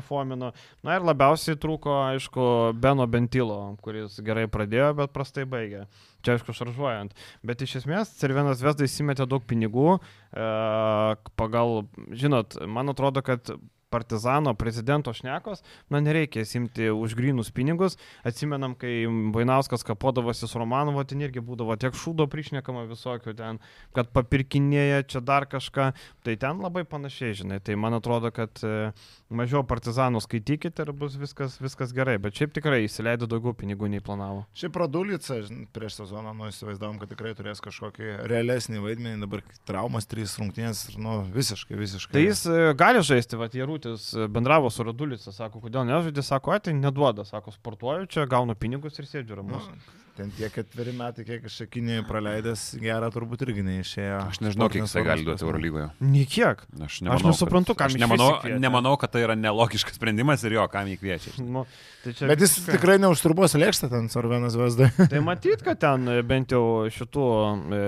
neužperformino. 0.02 0.52
Na 0.84 0.96
ir 0.96 1.06
labiausiai 1.06 1.58
trūko, 1.58 1.92
aišku, 2.12 2.74
Beno 2.74 3.08
Bentilo, 3.08 3.78
kuris 3.82 4.20
gerai 4.22 4.48
pradėjo, 4.48 4.94
bet 4.96 5.14
prastai 5.14 5.46
baigė. 5.46 5.88
Čia 6.24 6.36
aišku, 6.36 6.54
šaržuojant. 6.54 7.14
Bet 7.44 7.62
iš 7.62 7.82
esmės, 7.82 8.18
Cervenas 8.20 8.62
Vesda 8.62 8.86
įsimetė 8.86 9.26
daug 9.26 9.44
pinigų. 9.46 10.00
E, 10.34 11.16
pagal, 11.36 11.86
žinot, 12.12 12.58
man 12.68 12.90
atrodo, 12.90 13.22
kad 13.22 13.54
partizano 13.92 14.54
prezidento 14.58 15.14
šnekos, 15.14 15.62
na 15.92 16.00
nereikia 16.04 16.46
simti 16.48 16.90
už 16.90 17.16
grinus 17.20 17.52
pinigus. 17.52 17.98
Atsimenam, 18.28 18.76
kai 18.80 19.06
Vainauskas 19.36 19.84
kapodavosi 19.88 20.48
su 20.48 20.60
Romanovo, 20.60 21.04
ten 21.04 21.22
irgi 21.22 21.44
būdavo 21.44 21.76
tiek 21.80 21.96
šūdo 21.98 22.28
prišnekama 22.32 22.86
visokių 22.90 23.36
ten, 23.38 23.60
kad 23.96 24.12
papirkinėja 24.16 25.04
čia 25.12 25.24
dar 25.26 25.48
kažką. 25.52 25.92
Tai 26.26 26.36
ten 26.40 26.62
labai 26.64 26.86
panašiai, 26.88 27.36
žinai. 27.42 27.60
Tai 27.64 27.76
man 27.80 27.98
atrodo, 27.98 28.32
kad 28.36 28.64
e, 28.64 28.92
mažiau 29.34 29.64
partizanų 29.68 30.22
skaitykite 30.24 30.86
ir 30.86 30.94
bus 30.96 31.18
viskas, 31.20 31.58
viskas 31.62 31.94
gerai. 31.96 32.18
Bet 32.22 32.38
šiaip 32.38 32.56
tikrai 32.56 32.84
įsileido 32.86 33.28
daugiau 33.30 33.56
pinigų 33.58 33.90
nei 33.92 34.04
planavo. 34.04 34.46
Šiaip 34.58 34.80
Radulica 34.82 35.42
prieš 35.76 36.02
sezoną, 36.02 36.34
nu, 36.38 36.50
įsivaizdavom, 36.52 37.00
kad 37.02 37.12
tikrai 37.12 37.34
turės 37.38 37.64
kažkokį 37.64 38.28
realesnį 38.32 38.84
vaidmenį, 38.84 39.24
dabar 39.26 39.44
traumas, 39.68 40.08
trys 40.10 40.38
rungtynės, 40.40 40.86
nu, 41.02 41.22
visiškai, 41.34 41.78
visiškai. 41.80 42.16
Tai 42.16 42.26
jis 42.26 42.46
e, 42.48 42.60
gali 42.78 43.04
žaisti, 43.06 43.40
va, 43.40 43.50
Jarūtis 43.52 43.81
e, 43.86 44.28
bendravo 44.32 44.70
su 44.70 44.84
Radulica, 44.86 45.34
sako, 45.36 45.62
kodėl 45.64 45.88
nežaidė, 45.90 46.24
sako, 46.26 46.56
ai, 46.56 46.62
tai 46.64 46.74
neduoda, 46.78 47.26
sako, 47.28 47.54
sportuoju 47.56 48.10
čia, 48.12 48.28
gaunu 48.30 48.56
pinigus 48.56 49.00
ir 49.00 49.10
sėdžiu 49.10 49.40
ramus. 49.42 49.70
Nu, 49.72 49.98
ten 50.22 50.32
tie 50.38 50.50
ketveri 50.54 50.94
metai, 50.96 51.26
kiek 51.28 51.46
aš 51.50 51.60
šakinėje 51.64 52.06
praleidęs, 52.08 52.66
gerą 52.82 53.10
turbūt 53.14 53.44
irgi 53.48 53.66
neišėjo. 53.68 54.20
Aš 54.30 54.40
nežinau, 54.46 54.70
kiek 54.72 54.86
jisai 54.86 55.04
gali 55.08 55.26
duoti 55.28 55.46
Eurolygoje. 55.48 55.90
Niekiek. 56.06 56.62
Aš, 56.86 57.02
Aš 57.18 57.26
nesuprantu, 57.26 57.74
kam 57.78 57.90
aš 57.90 57.98
jį 57.98 58.04
nemanau, 58.06 58.30
nemanau, 58.62 58.94
kad 59.02 59.12
tai 59.16 59.26
yra 59.26 59.36
nelogiškas 59.40 59.98
sprendimas 59.98 60.46
ir 60.46 60.56
jo, 60.60 60.66
kam 60.72 60.88
jį 60.92 60.98
kviečia. 61.02 61.34
Nu, 61.42 61.66
tai 62.06 62.14
čia 62.18 62.30
Bet 62.30 62.44
jis 62.46 62.54
visiškai- 62.60 62.78
tikrai 62.78 62.98
neužturbuos 63.02 63.58
lėkštą 63.58 63.90
ten, 63.92 64.10
Sarvenas 64.14 64.56
Vesda. 64.60 64.92
Tai 65.12 65.22
matyt, 65.26 65.64
kad 65.66 65.80
ten 65.82 66.06
e, 66.08 66.20
bent 66.28 66.54
jau 66.54 66.62
šitų 66.94 67.26
e, 67.74 67.82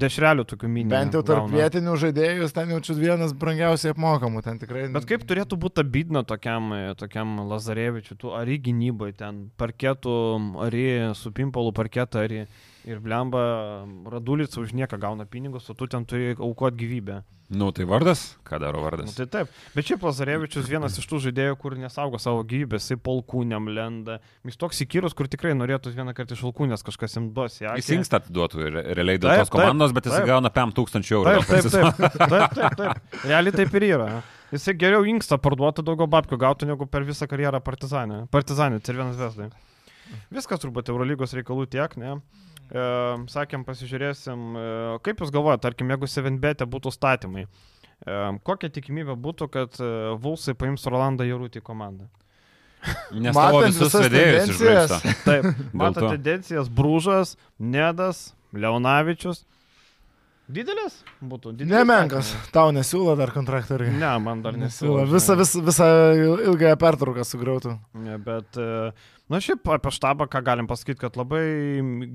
dešrelių 0.00 0.44
tokių 0.52 0.70
minimų. 0.70 0.92
Bent 0.92 1.16
jau 1.16 1.22
tarp 1.26 1.48
vietinių 1.52 1.94
žaidėjų, 2.02 2.48
ten 2.56 2.72
jau 2.74 2.80
čia 2.84 2.96
vienas 2.98 3.32
brangiausiai 3.38 3.94
apmokamų, 3.94 4.42
ten 4.46 4.60
tikrai. 4.60 4.86
Bet 4.94 5.08
kaip 5.08 5.24
turėtų 5.28 5.58
būti 5.60 5.82
abidna 5.84 6.24
tokiam, 6.28 6.70
e, 6.76 6.94
tokiam 7.00 7.38
Lazarevičiu, 7.48 8.18
tu 8.20 8.32
ar 8.36 8.48
į 8.50 8.58
gynybai, 8.68 9.12
ten 9.18 9.46
parketų, 9.60 10.14
ar 10.66 10.74
į 10.78 10.86
su 11.18 11.32
pimpalu 11.38 11.72
parketą, 11.76 12.26
ar 12.26 12.34
į... 12.42 12.42
Ir 12.88 13.02
blemba, 13.04 13.40
Radulica 14.08 14.62
už 14.62 14.70
nieką 14.72 14.96
gauna 15.02 15.26
pinigus, 15.28 15.66
o 15.68 15.74
tu 15.76 15.84
ten 15.90 16.06
turi 16.08 16.30
aukoti 16.38 16.78
gyvybę. 16.78 17.18
Nu, 17.48 17.70
tai 17.72 17.84
vardas? 17.88 18.36
Ką 18.44 18.58
daro 18.60 18.78
Nu, 18.80 18.84
vardas? 18.86 19.14
tai 19.16 19.26
taip. 19.28 19.50
Bet 19.74 19.88
šiaip 19.88 20.02
Lazarevičius 20.04 20.68
vienas 20.68 20.96
iš 21.00 21.04
tų 21.08 21.18
žaidėjų, 21.26 21.56
kur 21.60 21.76
nesaugo 21.80 22.20
savo 22.20 22.42
gyvybės, 22.48 22.86
jisai 22.86 22.98
polkūniam 23.04 23.68
lenda. 23.72 24.18
Jis 24.46 24.56
toks 24.60 24.80
įkyrus, 24.84 25.16
kur 25.16 25.28
tikrai 25.28 25.52
norėtų 25.56 25.92
vieną 25.96 26.14
kartą 26.16 26.36
iš 26.36 26.46
alkūnės 26.48 26.84
kažkas 26.86 27.16
jam 27.18 27.28
duos. 27.36 27.56
Jis 27.60 27.88
inkstą 27.96 28.20
atiduotų 28.22 28.64
ir 28.66 28.80
realiai 28.96 29.20
dėl 29.20 29.32
Taip, 29.34 29.44
tos 29.46 29.52
komandos, 29.52 29.92
bet 29.96 30.08
jis 30.08 30.16
taip. 30.18 30.28
gauna 30.28 30.52
5000 30.54 31.14
eurų. 31.18 31.36
Taip, 31.48 31.48
taip, 31.48 31.70
taip, 31.72 32.28
taip, 32.28 32.58
taip, 32.60 32.76
taip. 32.82 33.22
Realiai 33.24 33.56
taip 33.62 33.80
ir 33.80 33.88
yra. 33.90 34.10
Jisai 34.52 34.76
geriau 34.80 35.04
inkstą 35.08 35.36
parduotų, 35.44 35.84
daugiau 35.88 36.08
babkių 36.08 36.40
gautų, 36.40 36.68
negu 36.68 36.88
per 36.88 37.04
visą 37.08 37.28
karjerą 37.28 37.60
partizanė. 37.64 38.26
Partizanė, 38.32 38.80
ir 38.80 39.00
vienas 39.02 39.16
vesdai. 39.20 39.50
Viskas 40.34 40.62
turbūt 40.62 40.90
Eurolygos 40.92 41.34
reikalų 41.36 41.66
tiek, 41.72 41.96
ne? 42.00 42.18
E, 42.68 42.84
sakėm, 43.32 43.64
pasižiūrėsim, 43.64 44.46
e, 44.60 44.68
kaip 45.06 45.22
jūs 45.24 45.32
galvojate, 45.34 45.64
tarkim, 45.64 45.90
jeigu 45.94 46.08
7bet 46.10 46.64
būtų 46.68 46.92
statymai, 46.92 47.46
e, 47.48 48.16
kokia 48.44 48.70
tikimybė 48.74 49.16
būtų, 49.16 49.48
kad 49.54 49.78
e, 49.80 49.92
Vulsai 50.20 50.56
paims 50.58 50.84
Rolandą 50.90 51.26
Jarūtį 51.28 51.64
komandą? 51.64 52.08
Nes 53.24 53.34
Matant 53.34 53.72
visus 53.72 53.88
visas 53.88 54.04
vedėjus. 54.06 54.92
Taip, 55.24 55.48
to. 55.98 56.10
tendencijas 56.12 56.68
Brūžas, 56.70 57.36
Nedas, 57.58 58.28
Leonavičius. 58.54 59.44
Didelis 60.48 60.94
būtų? 61.20 61.52
Didelis 61.58 61.74
Nemenkas. 61.74 62.30
statymai. 62.30 62.52
Tau 62.56 62.70
nesiūlo 62.72 63.14
dar 63.20 63.32
kontraktoriai. 63.34 63.92
Ne, 64.00 64.12
man 64.24 64.40
dar 64.44 64.56
Nesiūlo. 64.56 65.02
Visą, 65.10 65.36
visą, 65.36 65.60
visą 65.66 65.88
ilgąją 66.48 66.78
pertrauką 66.80 67.26
sugrautų. 67.28 67.74
Ne, 68.00 68.16
Bet, 68.24 68.56
e, 68.56 68.92
na 69.28 69.40
šiaip 69.44 69.68
apie 69.76 69.92
štabą, 69.92 70.24
ką 70.32 70.40
galim 70.46 70.70
pasakyti, 70.70 71.00
kad 71.02 71.18
labai 71.20 71.42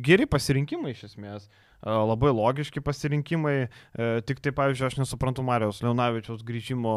geri 0.05 0.25
pasirinkimai 0.25 0.95
iš 0.95 1.05
esmės. 1.11 1.45
E, 1.85 1.93
Labai 1.93 2.33
logiški 2.33 2.81
pasirinkimai. 2.81 3.55
E, 3.69 4.09
Tik 4.25 4.41
tai, 4.41 4.55
pavyzdžiui, 4.57 4.89
aš 4.89 4.97
nesuprantu 5.03 5.45
Marijos 5.45 5.83
Leonavičiaus 5.85 6.41
grįžimo 6.47 6.95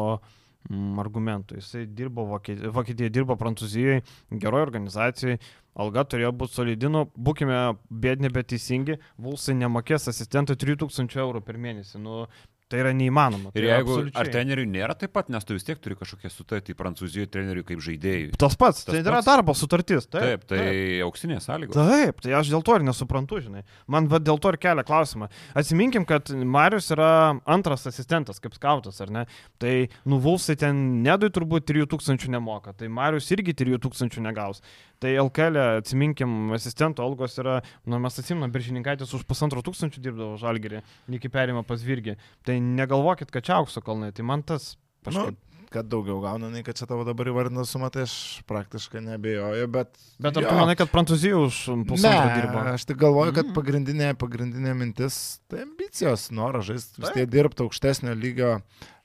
mm, 0.71 0.97
argumentų. 1.05 1.61
Jisai 1.61 1.85
dirbo 1.85 2.25
Vokietijoje 2.33 3.13
dirbo 3.13 3.37
Prancūzijoje, 3.37 4.01
geroje 4.41 4.65
organizacijoje, 4.71 5.37
alga 5.77 6.03
turėjo 6.09 6.33
būti 6.33 6.57
solidinu, 6.57 7.05
būkime 7.17 7.77
bėdini, 7.91 8.33
bet 8.33 8.49
teisingi, 8.53 8.97
Vulsai 9.21 9.55
nemokės 9.61 10.09
asistentui 10.11 10.55
3000 10.59 11.17
eurų 11.23 11.43
per 11.45 11.57
mėnesį. 11.61 11.99
Nu, 12.01 12.25
tai 12.67 12.81
yra 12.81 12.89
neįmanoma. 12.91 13.53
Tai 13.55 13.61
Ir 13.61 13.63
yra 13.69 13.75
jeigu 13.77 13.93
absoliučiai- 13.95 14.19
ar 14.19 14.27
treneriui 14.27 14.67
nėra 14.67 14.91
taip 14.99 15.13
pat, 15.15 15.29
nes 15.31 15.45
tu 15.47 15.53
vis 15.55 15.63
tiek 15.63 15.79
turi 15.79 15.95
kažkokią 15.95 16.27
sutartį 16.33 16.73
Prancūzijoje 16.75 17.29
treneriui 17.31 17.63
kaip 17.63 17.79
žaidėjui. 17.79 18.33
Tas 18.35 18.57
pats, 18.59 18.81
Tas 18.83 18.91
tai 18.91 18.99
yra 19.05 19.21
pats. 19.21 19.25
darbo 19.29 19.53
sutartis. 19.55 20.09
Taip, 20.11 20.43
tai 20.51 20.99
auksinė 21.05 21.37
sąlyga. 21.39 21.71
Taip, 21.71 22.19
tai 22.25 22.31
aš 22.35 22.49
dėl 22.51 22.65
to 22.67 22.75
ir 22.75 22.83
nesuprantu, 22.83 23.39
žinai. 23.39 23.63
Man 23.87 24.09
va, 24.11 24.19
dėl 24.19 24.35
to 24.43 24.51
ir 24.51 24.57
kelia 24.59 24.83
klausimą. 24.83 25.29
Atsiminkim, 25.55 26.03
kad 26.05 26.27
Marius 26.35 26.91
yra 26.91 27.39
antras 27.47 27.87
asistentas, 27.87 28.41
kaip 28.43 28.51
skautas, 28.59 28.99
ar 28.99 29.07
ne? 29.15 29.25
Tai 29.63 29.87
nuvulsai 30.05 30.57
ten 30.59 31.01
nedui 31.07 31.29
turbūt 31.31 31.63
3000 31.71 32.27
nemoka, 32.27 32.75
tai 32.75 32.89
Marius 32.89 33.31
irgi 33.31 33.55
3000 33.55 34.19
negaus. 34.19 34.59
Tai 34.99 35.11
LKL, 35.27 35.57
atsiminkim, 35.81 36.31
asistento 36.57 37.03
algos 37.05 37.35
yra, 37.37 37.59
nu 37.85 37.99
mes 38.01 38.17
atsimnam, 38.17 38.49
biržininkaitis 38.53 39.11
už 39.13 39.25
pusantro 39.29 39.61
tūkstančių 39.61 40.01
dirbdavo 40.01 40.37
žalgerį, 40.41 40.79
iki 41.19 41.29
perima 41.29 41.61
pas 41.67 41.83
virgį. 41.85 42.15
Tai 42.47 42.55
negalvokit, 42.65 43.29
kad 43.33 43.45
čia 43.45 43.59
aukso 43.61 43.83
kalnai, 43.85 44.09
tai 44.17 44.25
man 44.25 44.41
tas 44.41 44.75
Nu, 45.07 45.11
kažkaip. 45.13 45.37
kad 45.71 45.85
daugiau 45.87 46.17
gauna, 46.23 46.49
nei 46.51 46.63
kad 46.65 46.75
čia 46.75 46.87
tavo 46.89 47.05
dabar 47.07 47.29
įvardina 47.29 47.61
sumą, 47.69 47.87
tai 47.93 48.07
aš 48.07 48.15
praktiškai 48.49 48.99
nebejoju, 49.05 49.67
bet... 49.71 49.93
Bet 50.19 50.35
ar 50.41 50.43
jo. 50.43 50.49
tu 50.49 50.57
manai, 50.57 50.75
kad 50.79 50.89
Prancūzija 50.91 51.37
už 51.45 51.59
pusantro 51.87 52.33
dirba? 52.33 52.65
aš 52.73 52.87
tik 52.89 52.97
galvoju, 52.99 53.35
kad 53.37 53.45
Mm. 53.47 53.55
pagrindinė, 53.55 54.09
pagrindinė 54.19 54.73
mintis 54.75 55.39
tai 55.47 55.61
ambicijos, 55.67 56.25
noras 56.35 56.65
žaisti, 56.71 56.99
vis 57.05 57.13
tiek 57.15 57.29
dirbti 57.29 57.63
aukštesnio 57.67 58.17
lygio. 58.17 58.57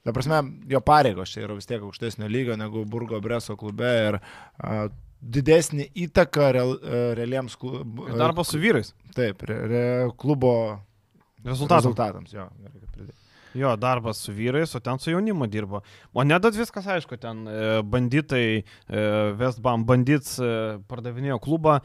Ta 0.02 0.10
prasme, 0.16 0.40
jo 0.66 0.80
pareigos 0.82 1.30
čia 1.30 1.44
yra 1.44 1.54
vis 1.54 1.68
tiek 1.70 1.84
aukštesnio 1.84 2.26
lygio 2.32 2.56
negu 2.58 2.82
Burgo 2.88 3.20
Breso 3.22 3.54
klube 3.60 3.92
ir 4.08 4.18
a, 4.58 4.88
didesnį 5.22 5.86
įtaką 6.06 6.48
real, 6.54 6.72
a, 6.82 7.02
realiems 7.18 7.56
klubams. 7.56 8.16
Darbas 8.18 8.50
su 8.52 8.58
vyrais. 8.62 8.92
Taip, 9.14 9.42
re, 9.48 9.58
re, 9.70 9.82
klubo 10.18 10.54
Rezultatas. 11.44 11.84
rezultatams. 11.84 12.32
Jo. 12.34 12.48
Jo, 13.54 13.74
darbas 13.76 14.16
su 14.24 14.32
vyrais, 14.32 14.74
o 14.74 14.80
ten 14.80 14.98
su 14.98 15.10
jaunimu 15.12 15.46
dirbo. 15.46 15.82
O 16.14 16.24
nedat 16.24 16.56
viskas 16.56 16.86
aišku, 16.88 17.18
ten 17.20 17.44
e, 17.48 17.82
banditai, 17.84 18.62
e, 18.88 19.02
Westbam 19.36 19.84
bandits 19.84 20.38
e, 20.40 20.78
pardavinėjo 20.88 21.36
klubą, 21.44 21.80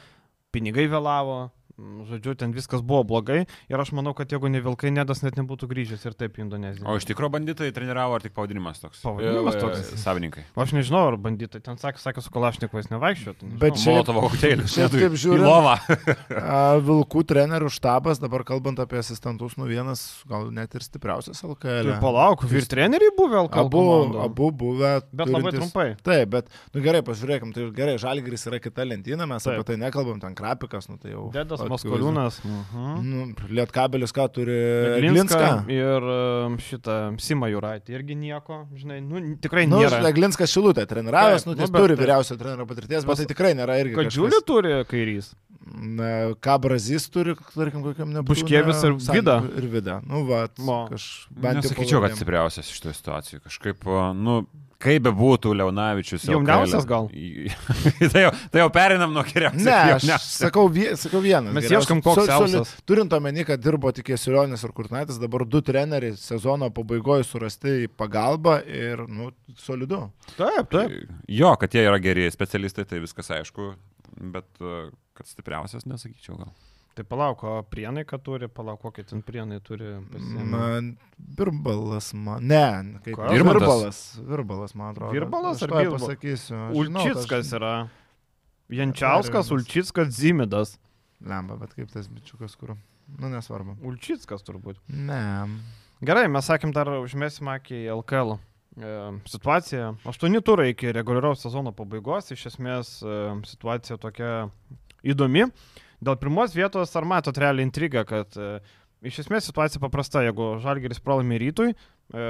pinigai 0.56 0.88
vėlavo, 0.88 1.50
žodžiu, 1.78 2.34
ten 2.38 2.52
viskas 2.56 2.82
buvo 2.82 3.04
blogai 3.06 3.44
ir 3.70 3.78
aš 3.80 3.92
manau, 3.94 4.14
kad 4.18 4.32
jeigu 4.34 4.50
ne 4.50 4.62
Vilkai, 4.66 4.90
nedas 4.92 5.22
net 5.22 5.36
nebūtų 5.38 5.68
grįžęs 5.70 6.06
ir 6.10 6.16
taip 6.18 6.38
į 6.40 6.46
Indoneziją. 6.48 6.88
O 6.90 6.96
iš 6.98 7.06
tikrųjų 7.06 7.30
banditai 7.38 7.70
treniravo 7.76 8.16
ar 8.18 8.24
tik 8.26 8.34
pavadinimas 8.34 8.80
toks? 8.82 9.02
Pavadinimas 9.06 9.56
E, 9.56 9.62
toks. 9.62 9.92
Savininkai. 10.02 10.44
Aš 10.58 10.74
nežinau, 10.74 11.04
ar 11.12 11.18
banditai, 11.22 11.62
ten 11.62 11.78
sakė, 11.78 12.02
sakė 12.02 12.24
su 12.26 12.34
Kalašnikovais 12.34 12.90
nevaikščiotų. 12.90 13.46
nežinau. 13.46 13.60
Bet 13.62 13.78
šiaip- 13.78 13.94
Molotovo 13.94 14.24
kokteilis. 14.28 14.74
Šiaip 14.74 14.92
taip 14.98 15.14
Į 15.14 15.22
žiūrint- 15.22 15.46
lovą. 15.46 15.76
A, 16.58 16.80
Vilkų 16.82 17.24
trenerių 17.30 17.70
štabas, 17.72 18.20
dabar 18.20 18.44
kalbant 18.48 18.80
apie 18.82 18.98
asistentus, 18.98 19.54
nu 19.62 19.70
vienas 19.70 20.24
gal 20.28 20.50
net 20.52 20.74
ir 20.74 20.82
stipriausias 20.82 21.44
LKL. 21.46 21.94
Tai 21.94 22.00
palauk, 22.02 22.42
vyr 22.50 22.66
treneriai 22.66 23.14
buvo 23.18 23.44
LKL. 23.46 23.66
Abu, 23.68 23.86
abu 24.26 24.50
buvę. 24.52 24.96
Bet 25.14 25.28
labai 25.30 25.52
turintys- 25.54 25.72
trumpai. 25.72 25.88
Taip, 26.02 26.30
bet, 26.34 26.50
nu 26.74 26.82
gerai, 26.82 27.02
pažiūrėkim, 27.06 27.54
tai 27.54 27.70
gerai, 27.78 27.98
Žalgiris 28.02 28.48
yra 28.50 28.60
kita 28.60 28.82
lentyna, 28.88 29.28
mes 29.30 29.44
Taip. 29.46 29.60
Apie 29.62 29.74
tai 29.74 29.78
nekalbam, 29.86 30.20
ten 30.22 30.34
Krapikas, 30.36 30.90
nu 30.90 30.98
tai 30.98 31.12
jau. 31.14 31.30
Dedas. 31.34 31.67
Maskoliūnas. 31.72 32.40
Nu, 33.04 33.26
Lietkabelis 33.50 34.14
ką 34.16 34.28
turi? 34.34 34.56
Glinska 35.02 35.40
Glinską. 35.40 35.50
ir 35.74 36.08
um, 36.14 36.58
šitą 36.62 36.98
Simą 37.24 37.50
Juraitį 37.54 37.98
irgi 37.98 38.16
nieko, 38.20 38.62
žinai, 38.78 39.00
nu, 39.04 39.22
tikrai 39.44 39.66
Nu, 39.70 39.82
nėra. 39.82 40.00
žinai, 40.02 40.14
Glinskas 40.18 40.54
Šilutė 40.54 40.86
treniravęs, 40.90 41.46
nu, 41.48 41.56
nu, 41.56 41.62
jis 41.66 41.74
bet 41.74 41.82
turi 41.84 41.96
tai- 41.98 42.04
vyriausio 42.06 42.38
trenerio 42.40 42.68
patirties, 42.70 43.06
bet 43.10 43.22
tai 43.24 43.28
tikrai 43.34 43.54
nėra 43.58 43.80
irgi. 43.84 43.96
Kad 44.00 44.12
Džiulį 44.14 44.42
turi 44.48 44.74
kairys. 44.90 45.34
Na, 45.68 46.32
ką 46.40 46.54
Brazys 46.64 47.10
turi, 47.12 47.34
tarkim, 47.52 47.82
kokiam 47.84 48.14
nebūtų. 48.16 48.30
Buškievis 48.32 48.86
ir 48.88 48.94
Vida. 49.12 49.34
Ir 49.60 49.66
Vida. 49.68 49.98
Nu, 50.08 50.22
va, 50.30 50.46
kaž, 50.88 51.28
bent 51.36 51.60
jau 51.60 51.74
Nesakyčiau, 51.74 52.00
kad 52.06 52.16
stipriausias 52.16 52.70
iš 52.72 52.80
tų 52.86 52.94
situacijų. 52.96 53.42
Kažkaip, 53.44 53.84
nu, 54.16 54.38
Kaip 54.78 55.02
be 55.08 55.10
būtų 55.18 55.56
Leonavičius. 55.58 56.28
Jauniausias 56.30 56.86
gal? 56.86 57.08
tai, 58.14 58.22
jau, 58.28 58.32
tai 58.54 58.62
jau 58.62 58.68
perinam 58.76 59.16
nuo 59.16 59.24
geriausios. 59.26 59.64
Ne, 59.66 60.14
aš 60.14 60.28
sakau, 60.36 60.68
vie, 60.70 60.92
sakau 61.02 61.22
vienas. 61.24 61.50
Mes 61.56 61.66
geriausias. 61.66 62.04
Sol- 62.06 62.20
soli- 62.20 62.54
jausas. 62.60 62.76
Turint 62.86 63.16
omeny, 63.18 63.42
kad 63.48 63.64
dirbo 63.64 63.90
tik 63.98 64.12
Jesulionis 64.14 64.62
ir 64.68 64.76
Kurtinaitis, 64.78 65.18
dabar 65.22 65.48
du 65.50 65.64
treneriai 65.66 66.14
sezono 66.22 66.70
pabaigoje 66.78 67.26
surasti 67.26 67.74
į 67.88 67.90
pagalbą 67.98 68.60
ir, 68.70 69.02
nu, 69.10 69.32
solidu. 69.58 70.04
Taip, 70.38 70.70
taip. 70.76 70.94
Jo, 71.26 71.56
kad 71.58 71.74
jie 71.74 71.88
yra 71.90 71.98
geri 72.04 72.30
specialistai, 72.34 72.86
tai 72.86 73.02
viskas 73.02 73.34
aišku, 73.34 73.72
bet 74.38 74.48
kad 75.18 75.26
stipriausias 75.34 75.90
nesakyčiau 75.90 76.38
gal. 76.38 76.54
Tai 76.98 77.04
palauk, 77.06 77.44
o 77.46 77.52
prienai, 77.70 78.02
kad 78.10 78.24
turi, 78.26 78.48
palauk, 78.50 78.80
kokie 78.82 79.04
ten 79.06 79.20
prienai 79.22 79.60
turi. 79.62 79.92
pasiėmę. 80.10 80.46
Man, 80.50 80.88
Virbalas, 81.38 82.08
man. 82.18 82.42
Ne, 82.50 82.64
kaip 83.06 83.20
Ką? 83.20 83.28
Virbalas. 83.36 84.00
Virbalas, 84.26 84.74
man 84.74 84.96
atrodo. 84.96 85.14
Virbalas 85.14 85.62
Aš 85.62 85.68
ar 85.68 85.76
Bilba- 85.76 86.00
pasakysiu. 86.02 86.62
Ulčickas 86.74 87.54
yra. 87.54 87.74
Jančiauskas. 88.74 89.52
Ulčickas, 89.54 90.10
Zimidas. 90.18 90.78
Lemba, 91.22 91.56
bet 91.62 91.74
kaip 91.78 91.92
tas 91.94 92.10
bičiukas, 92.10 92.58
kur. 92.58 92.74
Nu, 93.18 93.30
nesvarbu. 93.30 93.78
Ulčickas 93.86 94.42
turbūt. 94.44 94.82
Ne. 94.90 95.22
Gerai, 96.02 96.26
mes 96.30 96.46
sakėm 96.50 96.74
dar 96.76 96.90
užmėsim 96.98 97.48
akį 97.54 97.78
į 97.86 97.94
LKL 98.02 98.36
e, 98.36 98.92
situaciją. 99.30 99.94
Aštuoni 100.06 100.42
turai 100.46 100.72
iki 100.74 100.92
reguliaraus 100.94 101.42
sezono 101.46 101.72
pabaigos. 101.78 102.34
Iš 102.36 102.50
esmės 102.52 102.98
e, 103.06 103.16
situacija 103.50 103.98
tokia 104.02 104.50
įdomi. 105.08 105.48
Dėl 106.04 106.18
pirmos 106.22 106.54
vietos 106.54 106.94
ar 106.98 107.08
matot 107.10 107.38
realią 107.42 107.66
intrigą, 107.66 108.04
kad 108.06 108.36
e, 108.38 108.60
iš 109.08 109.24
esmės 109.24 109.48
situacija 109.50 109.82
paprasta. 109.82 110.22
Jeigu 110.26 110.56
Žalgeris 110.62 111.02
pralaimi 111.02 111.40
rytui, 111.42 111.72
e, 111.74 112.28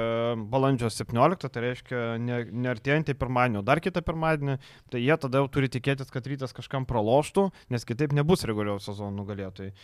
balandžio 0.52 0.88
17, 0.92 1.50
tai 1.52 1.64
reiškia 1.66 2.02
ne, 2.22 2.42
neartėjantį 2.66 3.16
pirmadienį, 3.20 3.60
o 3.60 3.66
dar 3.68 3.82
kitą 3.84 4.02
pirmadienį, 4.06 4.56
tai 4.92 5.04
jie 5.04 5.16
tada 5.20 5.42
jau 5.42 5.50
turi 5.52 5.68
tikėtis, 5.72 6.12
kad 6.14 6.28
rytas 6.30 6.56
kažkam 6.56 6.88
praloštų, 6.88 7.50
nes 7.74 7.88
kitaip 7.88 8.16
nebus 8.16 8.46
reguliaraus 8.48 8.88
sezono 8.88 9.12
nugalėtojai. 9.20 9.74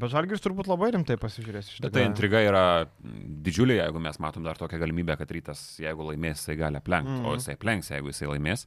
Bet 0.00 0.12
Žalgeris 0.12 0.42
turbūt 0.44 0.68
labai 0.70 0.90
rimtai 0.94 1.16
pasižiūrės 1.20 1.70
iš 1.70 1.80
Bet 1.84 1.94
tai 1.96 2.04
intriga 2.06 2.40
yra 2.44 2.64
didžiulė, 3.46 3.78
jeigu 3.78 4.02
mes 4.02 4.18
matom 4.22 4.44
dar 4.46 4.58
tokią 4.60 4.80
galimybę, 4.82 5.16
kad 5.20 5.32
rytas, 5.32 5.62
jeigu 5.82 6.06
laimės, 6.10 6.42
jisai 6.42 6.58
gali 6.60 6.80
aplenkti, 6.80 7.14
mm. 7.14 7.24
o 7.24 7.32
Mhm. 7.32 7.40
jisai 7.40 7.56
aplenks, 7.56 7.90
jeigu 7.94 8.12
jisai 8.12 8.28
laimės. 8.32 8.66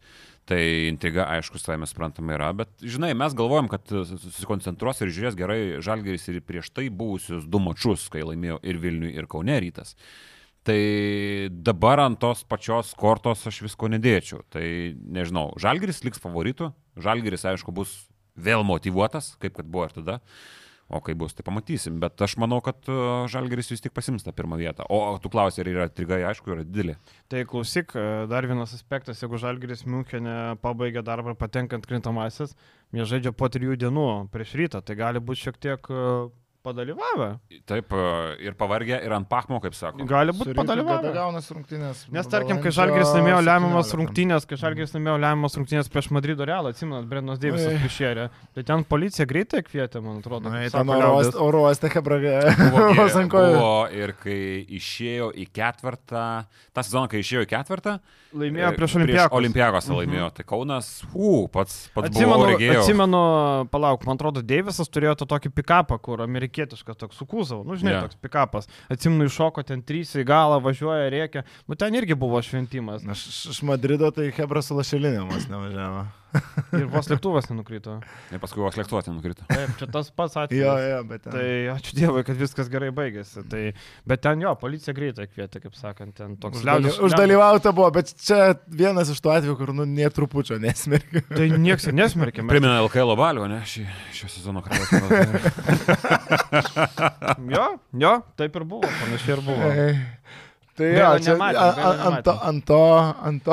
Tai 0.50 0.60
intriga, 0.90 1.28
aišku, 1.36 1.62
savame 1.62 1.86
suprantama 1.90 2.34
yra, 2.34 2.50
bet, 2.58 2.74
žinai, 2.82 3.12
mes 3.18 3.36
galvojam, 3.38 3.70
kad 3.70 3.86
susikoncentruos 3.86 5.04
ir 5.06 5.14
žiūrės 5.14 5.38
gerai 5.38 5.60
Žalgeris 5.86 6.28
ir 6.32 6.42
prieš 6.42 6.74
tai 6.74 6.90
buvusius 6.90 7.46
du 7.46 7.62
mačius, 7.62 8.08
kai 8.10 8.26
laimėjo 8.26 8.58
ir 8.66 8.82
Vilniui, 8.82 9.14
ir 9.14 9.30
Kaune 9.30 9.60
rytas. 9.62 9.96
Tai 10.66 10.80
dabar 11.50 12.02
ant 12.04 12.20
tos 12.20 12.44
pačios 12.44 12.92
kortos 12.98 13.46
aš 13.48 13.62
visko 13.64 13.88
nedėčiau. 13.90 14.44
Tai 14.52 14.64
nežinau, 15.00 15.54
Žalgeris 15.62 16.04
liks 16.04 16.22
favoritu, 16.22 16.74
Žalgeris, 17.00 17.46
aišku, 17.48 17.74
bus 17.74 17.94
vėl 18.40 18.66
motivuotas, 18.68 19.34
kaip 19.40 19.56
kad 19.58 19.70
buvo 19.70 19.88
ir 19.88 19.96
tada. 19.96 20.20
O 20.90 21.02
kai 21.06 21.14
bus, 21.14 21.36
tai 21.38 21.44
pamatysim. 21.46 22.00
Bet 22.02 22.18
aš 22.26 22.34
manau, 22.42 22.58
kad 22.66 22.88
uh, 22.90 23.28
Žalgeris 23.30 23.70
vis 23.70 23.84
tik 23.84 23.94
pasims 23.94 24.26
tą 24.26 24.34
pirmą 24.34 24.58
vietą. 24.58 24.88
O 24.90 25.20
tu 25.22 25.30
klausai, 25.30 25.62
ar 25.62 25.70
yra 25.70 25.86
trigai, 25.94 26.24
aišku, 26.32 26.50
yra 26.56 26.66
didelė. 26.66 26.96
Tai 27.30 27.44
klausyk, 27.50 27.94
e, 27.94 28.06
dar 28.32 28.48
vienas 28.50 28.74
aspektas, 28.74 29.22
jeigu 29.22 29.38
Žalgiris 29.38 29.86
Münchenė 29.86 30.58
pabaigia 30.64 31.04
darbą 31.06 31.36
patenkant 31.38 31.86
krintamasis, 31.86 32.56
jie 32.96 33.06
žaidžia 33.06 33.36
po 33.38 33.52
trijų 33.54 33.78
dienų 33.84 34.08
prieš 34.34 34.56
rytą, 34.58 34.82
tai 34.82 34.98
gali 34.98 35.22
būti 35.22 35.46
šiek 35.46 35.62
tiek 35.62 35.92
e, 35.94 36.08
padalyvavę. 36.66 37.30
Taip, 37.70 37.94
uh, 37.96 38.34
ir 38.44 38.56
pavargę, 38.60 39.00
ir 39.06 39.14
ant 39.16 39.28
pakmo, 39.30 39.60
kaip 39.64 39.76
sako. 39.78 40.06
Gali 40.10 40.34
būti 40.36 40.54
padalyvavę. 40.58 41.14
Nes 42.16 42.28
tarkim, 42.32 42.60
kai 42.64 42.72
Žalgiris 42.76 43.14
laimėjo 43.16 43.40
lemiamas 43.46 43.90
17. 43.92 43.98
rungtynės, 44.00 44.48
kai 44.50 44.60
Žalgiris 44.60 44.94
laimėjo 44.96 45.18
lemiamas 45.24 45.58
rungtynės 45.60 45.92
prieš 45.94 46.10
Madrido 46.16 46.48
Realą, 46.48 46.74
atsimenat, 46.74 47.08
Brendas 47.10 47.40
Deivisas 47.42 47.74
Oi. 47.74 47.80
prišėrė, 47.86 48.28
tai 48.58 48.66
ten 48.68 48.84
policija 48.88 49.28
greitai 49.30 49.64
kvietė, 49.66 50.02
man 50.04 50.20
atrodo. 50.24 50.52
Na, 50.52 50.66
ten 50.70 50.90
oro 50.94 51.14
uoste 51.18 51.90
ant 53.24 53.32
kojų. 53.34 53.56
buvo 53.56 53.74
ir 53.96 54.16
kai 54.20 54.40
išėjo 54.80 55.32
į 55.40 55.50
ketvirtą, 55.56 56.26
tą 56.76 56.86
sezoną, 56.86 57.08
kai 57.12 57.24
išėjo 57.24 57.46
į 57.48 57.52
ketvirtą, 57.56 58.00
Laimėjo 58.30 58.68
e, 58.70 58.76
prieš 58.78 58.94
Olimpiaką. 59.00 59.34
Olimpiakos 59.40 59.88
Mhm. 59.90 59.96
laimėjo. 59.98 60.28
Tai 60.38 60.44
Kaunas, 60.46 60.90
hu, 61.16 61.48
pats, 61.50 61.90
pats 61.96 62.12
Atsimenu, 62.12 62.46
atsimenu, 62.78 63.22
palauk, 63.74 64.06
man 64.06 64.20
atrodo, 64.20 64.44
Deivisas 64.46 64.86
turėjo 64.94 65.16
tą 65.18 65.26
tokį 65.34 65.50
pikapą, 65.58 65.98
kur 65.98 66.22
amerikietiškas 66.50 66.98
toks 66.98 67.18
su 67.18 67.26
kūzavu, 67.26 67.66
nu 67.66 67.78
žinai, 67.78 67.94
yeah. 67.94 68.04
toks 68.04 68.18
pikapas. 68.22 68.68
Atsimenu, 68.90 69.28
iššoko 69.30 69.64
ten 69.64 69.82
trys 69.82 70.16
į 70.18 70.26
galą, 70.26 70.60
važiuoja, 70.64 71.10
reikia. 71.10 71.44
Nu 71.68 71.76
ten 71.76 71.96
irgi 71.96 72.16
buvo 72.16 72.42
šventimas. 72.42 73.06
Aš 73.08 73.52
iš 73.54 73.62
Madrido 73.64 74.10
tai 74.12 74.32
Hebra 74.32 74.62
su 74.62 74.76
lašelinėmas 74.78 75.50
nevažiavo. 75.50 76.08
Ir 76.78 76.86
vos 76.92 77.08
lėktuvas 77.10 77.48
nenukrito. 77.50 77.96
Ir 78.34 78.40
paskui 78.44 78.62
vos 78.62 78.76
lėktuvas 78.78 79.08
nukrito. 79.10 79.46
Taip, 79.50 79.72
čia 79.80 79.88
tas 79.90 80.12
pats 80.14 80.36
Jo, 80.38 80.44
atvejis. 80.46 80.62
jo, 80.92 81.00
bet 81.10 81.24
ten. 81.26 81.34
Tai 81.34 81.46
ačiū 81.74 81.96
Dievui, 81.98 82.24
kad 82.28 82.38
viskas 82.38 82.70
gerai 82.70 82.92
baigėsi. 82.94 83.42
Tai, 83.50 83.62
bet 84.12 84.22
ten 84.26 84.44
jo, 84.46 84.52
policija 84.62 84.94
greitai 84.98 85.26
kvietė, 85.32 85.62
kaip 85.64 85.74
sakant, 85.80 86.14
ten 86.20 86.36
toks 86.38 86.60
Uždaly- 86.62 86.86
liaudis. 86.86 87.00
Uždalyvauta 87.10 87.74
buvo, 87.74 87.90
bet 87.98 88.14
čia 88.22 88.54
vienas 88.70 89.10
iš 89.10 89.24
tų 89.26 89.34
atvejų, 89.40 89.58
kur, 89.64 89.74
nu, 89.74 89.88
nie 89.90 90.10
trupučio 90.14 90.60
nesmerkiu. 90.62 91.24
Tai 91.32 91.50
niekas 91.58 91.90
ir 91.90 91.98
nesmerkė. 91.98 92.46
mes- 92.46 92.54
Primena 92.54 92.78
LKL 92.86 93.16
balio, 93.20 93.48
ne, 93.50 93.64
šį, 93.66 93.88
šio 94.20 94.30
sezono 94.36 94.62
kralas. 94.62 94.94
Jo, 97.50 97.66
jo, 98.06 98.14
taip 98.38 98.56
ir 98.62 98.64
buvo, 98.70 98.86
panašiai 99.02 99.36
ir 99.38 99.44
buvo. 99.46 99.74
Tai 100.80 100.90
jo, 100.96 101.08
čia 101.26 101.36
nematėm, 101.36 101.60
a- 101.60 101.92
a- 101.92 102.10
ant 102.10 102.24
to, 102.26 102.34
ant 102.50 102.66
to, 102.70 102.82
ant 103.30 103.44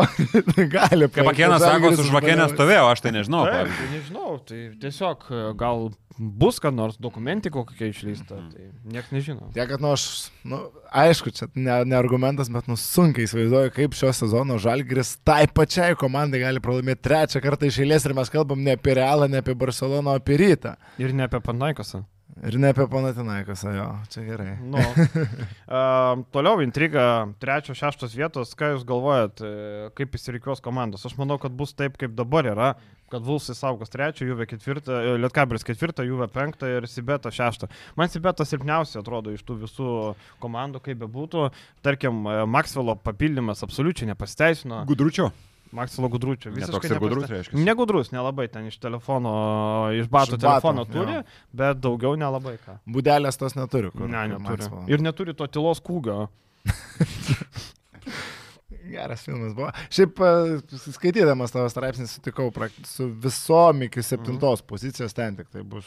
to 0.55 0.67
gali. 0.73 1.09
Kaip 1.11 1.31
Akienas 1.35 1.65
sako, 1.67 1.91
su 1.99 2.07
žvakenė 2.07 2.47
stovėjo, 2.55 2.89
aš 2.95 3.03
tai 3.07 3.13
nežinau. 3.19 3.45
Taip, 3.51 3.71
tai 3.81 3.87
nežinau, 3.93 4.35
tai 4.47 4.61
tiesiog 4.85 5.27
e, 5.35 5.41
gal 5.59 5.89
bus, 6.17 6.57
kad 6.65 6.73
nors 6.73 6.95
dokumentika 7.03 7.61
kokia 7.67 7.91
išleista, 7.93 8.39
Mhm. 8.39 8.49
tai 8.55 8.71
niekas 8.95 9.11
nežino. 9.13 9.51
Tiek, 9.53 9.69
kad, 9.69 9.83
nu, 9.85 9.91
aš, 9.93 10.07
nu, 10.49 10.63
aišku, 10.97 11.29
čia 11.37 11.51
ne, 11.59 11.75
ne 11.85 11.99
argumentas, 11.99 12.49
bet, 12.49 12.71
nu, 12.71 12.79
sunkiai 12.81 13.27
įsivaizduoju, 13.29 13.75
kaip 13.77 13.99
šio 13.99 14.15
sezono 14.17 14.57
žalgris 14.63 15.17
tai 15.29 15.43
pačiai 15.53 15.93
komandai 16.01 16.41
gali 16.47 16.63
pralaimėti 16.65 17.05
trečią 17.05 17.43
kartą 17.45 17.69
iš 17.69 17.83
eilės 17.85 18.07
ir 18.09 18.15
mes 18.17 18.33
kalbam 18.33 18.63
ne 18.65 18.79
apie 18.79 18.95
Realą, 18.97 19.29
ne 19.29 19.43
apie 19.45 19.53
Barceloną, 19.61 20.15
o 20.15 20.21
apie 20.23 20.39
Rytą. 20.41 20.77
Ir 21.03 21.13
ne 21.13 21.27
apie 21.29 21.43
Panaikosą. 21.45 22.07
Ir 22.45 22.59
ne 22.61 22.69
apie 22.75 22.85
Panatinaikosą, 22.91 23.71
jo, 23.73 23.87
čia 24.13 24.23
gerai. 24.27 24.51
Nu, 24.61 24.81
uh, 24.83 26.25
toliau 26.35 26.61
intriga, 26.61 27.31
trečios, 27.41 27.79
šeštos 27.81 28.17
vietos, 28.19 28.53
ką 28.59 28.75
jūs 28.75 28.85
galvojat, 28.89 29.41
e, 29.41 29.87
kaip 29.97 30.19
įsirikiuos 30.19 30.61
komandos? 30.65 31.07
Aš 31.09 31.17
manau, 31.17 31.39
kad 31.41 31.57
bus 31.57 31.73
taip, 31.73 31.97
kaip 31.97 32.13
dabar 32.19 32.51
yra, 32.53 32.69
kad 33.09 33.25
Vulsai 33.25 33.57
saugos 33.57 33.93
trečią, 33.95 34.29
Juve 34.29 34.45
ketvirtą, 34.51 35.01
e, 35.01 35.17
Lietkabris 35.23 35.65
ketvirtą, 35.65 36.05
Juve 36.05 36.29
penktą 36.29 36.69
ir 36.77 36.91
Sibeta 36.91 37.33
šeštą. 37.33 37.71
Man 37.97 38.13
Sibeta 38.13 38.45
silpniausia 38.45 39.01
atrodo 39.01 39.33
iš 39.33 39.47
tų 39.47 39.61
visų 39.65 39.91
komandų, 40.43 40.85
kaip 40.85 41.01
bebūtų. 41.07 41.49
Tarkim, 41.87 42.25
e, 42.29 42.41
Maxwello 42.51 42.99
papildymas 43.01 43.65
absoliučiai 43.65 44.13
nepasiteisino. 44.13 44.85
Gudručio. 44.91 45.33
Maxwello 45.77 46.09
gudručio. 46.13 46.51
Ne 46.55 46.61
visiškai 46.63 46.91
ir 46.95 47.01
gudrus, 47.03 47.29
reiškia. 47.31 47.61
Negudrus, 47.67 48.11
nelabai 48.15 48.49
ten 48.53 48.67
iš 48.71 48.79
telefono, 48.83 49.33
iš 50.01 50.09
batų 50.13 50.39
telefono 50.43 50.85
jo. 50.87 50.93
turi, 50.97 51.21
bet 51.63 51.81
daugiau 51.85 52.17
nelabai 52.21 52.57
ką. 52.65 52.79
Būdelės 52.97 53.39
tos 53.41 53.55
neturiu. 53.59 53.93
Kur, 53.95 54.09
Ne, 54.09 54.27
neturi. 54.35 54.63
Maxwell. 54.65 54.89
Ir 54.91 55.05
neturi 55.05 55.35
to 55.37 55.47
tylos 55.53 55.83
kūgio. 55.85 56.27
Geras 58.87 59.25
filmas 59.27 59.55
buvo. 59.55 59.71
Šiaip 59.91 60.21
e, 60.23 60.29
skaitydamas 60.95 61.51
tavo 61.55 61.67
straipsnį 61.71 62.07
sutikau 62.11 62.51
su 62.87 63.09
visom 63.23 63.83
iki 63.89 64.03
septintos 64.03 64.63
Mhm. 64.63 64.67
pozicijos 64.71 65.15
ten 65.15 65.37
tik 65.37 65.49
tai 65.51 65.63
bus 65.63 65.87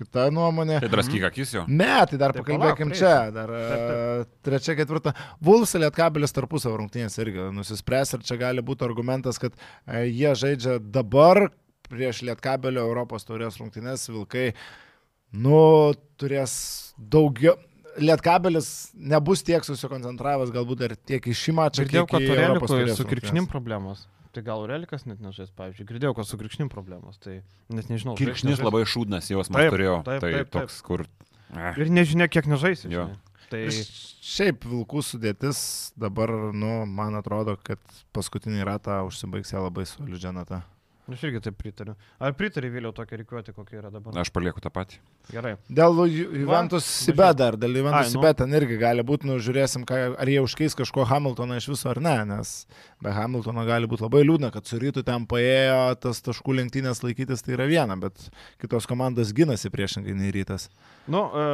kita 0.00 0.26
nuomonė. 0.34 0.80
Tai 0.82 0.90
draskyk 0.92 1.28
akis 1.30 1.54
jo. 1.54 1.64
Ne, 1.68 1.92
tai 2.10 2.18
dar 2.20 2.34
Tai 2.34 2.42
pakalbėkim 2.42 2.90
palauk, 2.90 2.98
čia. 2.98 3.14
Dar 3.34 3.52
Taip, 3.52 3.86
e, 3.86 4.26
trečia, 4.48 4.76
ketvirta. 4.78 5.14
Vulfs 5.44 5.76
ir 5.76 5.84
Lietkabelis 5.84 6.36
tarpusavio 6.36 6.80
rungtynės 6.80 7.18
irgi 7.22 7.48
nusispręs 7.56 8.16
ir 8.16 8.28
čia 8.28 8.38
gali 8.40 8.64
būti 8.64 8.86
argumentas, 8.88 9.40
kad 9.42 9.56
e, 9.56 10.06
jie 10.08 10.34
žaidžia 10.42 10.78
dabar 10.80 11.48
prieš 11.90 12.22
Lietkabelio 12.28 12.84
Europos 12.86 13.26
taurės 13.28 13.58
rungtynės 13.60 14.08
Vilkai. 14.10 14.52
Nu, 15.30 15.92
turės 16.20 16.54
daugiau. 16.98 17.56
Lietkabelis 18.00 18.92
nebus 18.94 19.42
tiek 19.44 19.64
susikoncentravęs 19.66 20.52
galbūt 20.54 20.86
ir 20.86 20.94
tiek 21.10 21.26
į 21.26 21.34
šį 21.36 21.54
mačą. 21.58 21.84
Girdėjau, 21.84 22.06
kad 22.10 22.22
taurės 22.70 22.96
su 22.96 23.06
rungtynes. 23.06 23.50
problemos. 23.50 24.06
Tai 24.30 24.44
gal 24.46 24.62
Aurelikas 24.62 25.06
net 25.10 25.18
nežais, 25.22 25.50
pavyzdžiui. 25.58 25.88
Girdėjau, 25.88 26.14
kad 26.14 26.28
su 26.28 26.38
krikšnim 26.38 26.68
problemos. 26.70 27.18
Tai 27.22 27.40
net 27.74 27.88
nežinau. 27.90 28.14
nežais. 28.54 28.66
labai 28.68 28.84
šūdnas 28.86 29.30
jausmas 29.32 29.72
turėjo. 29.74 29.96
taip, 30.06 30.22
tai 30.22 30.30
taip, 30.36 30.46
taip. 30.46 30.52
toks, 30.54 30.78
kur... 30.86 31.02
Eh. 31.50 31.80
Ir 31.82 31.90
nežinia, 31.90 32.30
kiek 32.30 32.46
nežais. 32.50 32.86
Tai 33.50 33.62
Šiaip 34.30 34.62
vilkų 34.70 35.02
sudėtis 35.02 35.60
dabar, 35.98 36.30
nu, 36.54 36.84
man 36.86 37.18
atrodo, 37.18 37.56
kad 37.66 37.82
paskutinį 38.14 38.62
ratą 38.68 39.00
užsibaigs 39.08 39.50
labai 39.56 39.88
solidžią 39.90 40.30
natą. 40.36 40.60
Aš 41.10 41.24
irgi 41.26 41.40
taip 41.42 41.56
pritariu. 41.58 41.94
Ar 42.22 42.34
pritari 42.38 42.70
vėliau 42.70 42.92
tokia 42.94 43.18
reikiuoti, 43.20 43.54
kokia 43.56 43.80
yra 43.80 43.90
dabar? 43.90 44.14
Aš 44.22 44.30
palieku 44.34 44.62
tą 44.62 44.70
patį. 44.70 45.00
Gerai. 45.30 45.56
Dėl 45.68 45.98
Ju- 46.10 46.28
Juventus 46.44 46.86
Sibet 46.86 47.36
dar, 47.40 47.56
dėl 47.58 47.74
Juventus 47.80 48.12
nu. 48.14 48.20
Sibet 48.20 48.38
ten 48.42 48.54
irgi 48.54 48.78
gali 48.80 49.02
būti, 49.06 49.26
nu 49.28 49.38
žiūrėsim, 49.42 49.84
ką, 49.88 49.98
ar 50.20 50.30
jie 50.30 50.38
užkeis 50.44 50.76
kažko 50.78 51.04
Hamiltoną 51.10 51.58
iš 51.60 51.68
viso 51.72 51.90
ar 51.90 52.00
ne, 52.02 52.16
nes 52.30 52.52
be 53.02 53.10
Hamiltono 53.16 53.64
gali 53.68 53.88
būti 53.90 54.04
labai 54.06 54.22
liūdna, 54.26 54.52
kad 54.54 54.66
su 54.70 54.78
rytu 54.78 55.02
ten 55.06 55.26
paėjo 55.30 55.96
tas 56.00 56.22
taškų 56.26 56.56
lenktynės 56.60 57.02
laikytis, 57.04 57.42
tai 57.42 57.56
yra 57.58 57.66
viena, 57.70 57.96
bet 58.00 58.28
kitos 58.62 58.86
komandos 58.90 59.32
ginasi 59.36 59.70
priešingai 59.72 60.14
nei 60.14 60.30
rytas. 60.34 60.68
Nu, 61.10 61.24
e, 61.34 61.46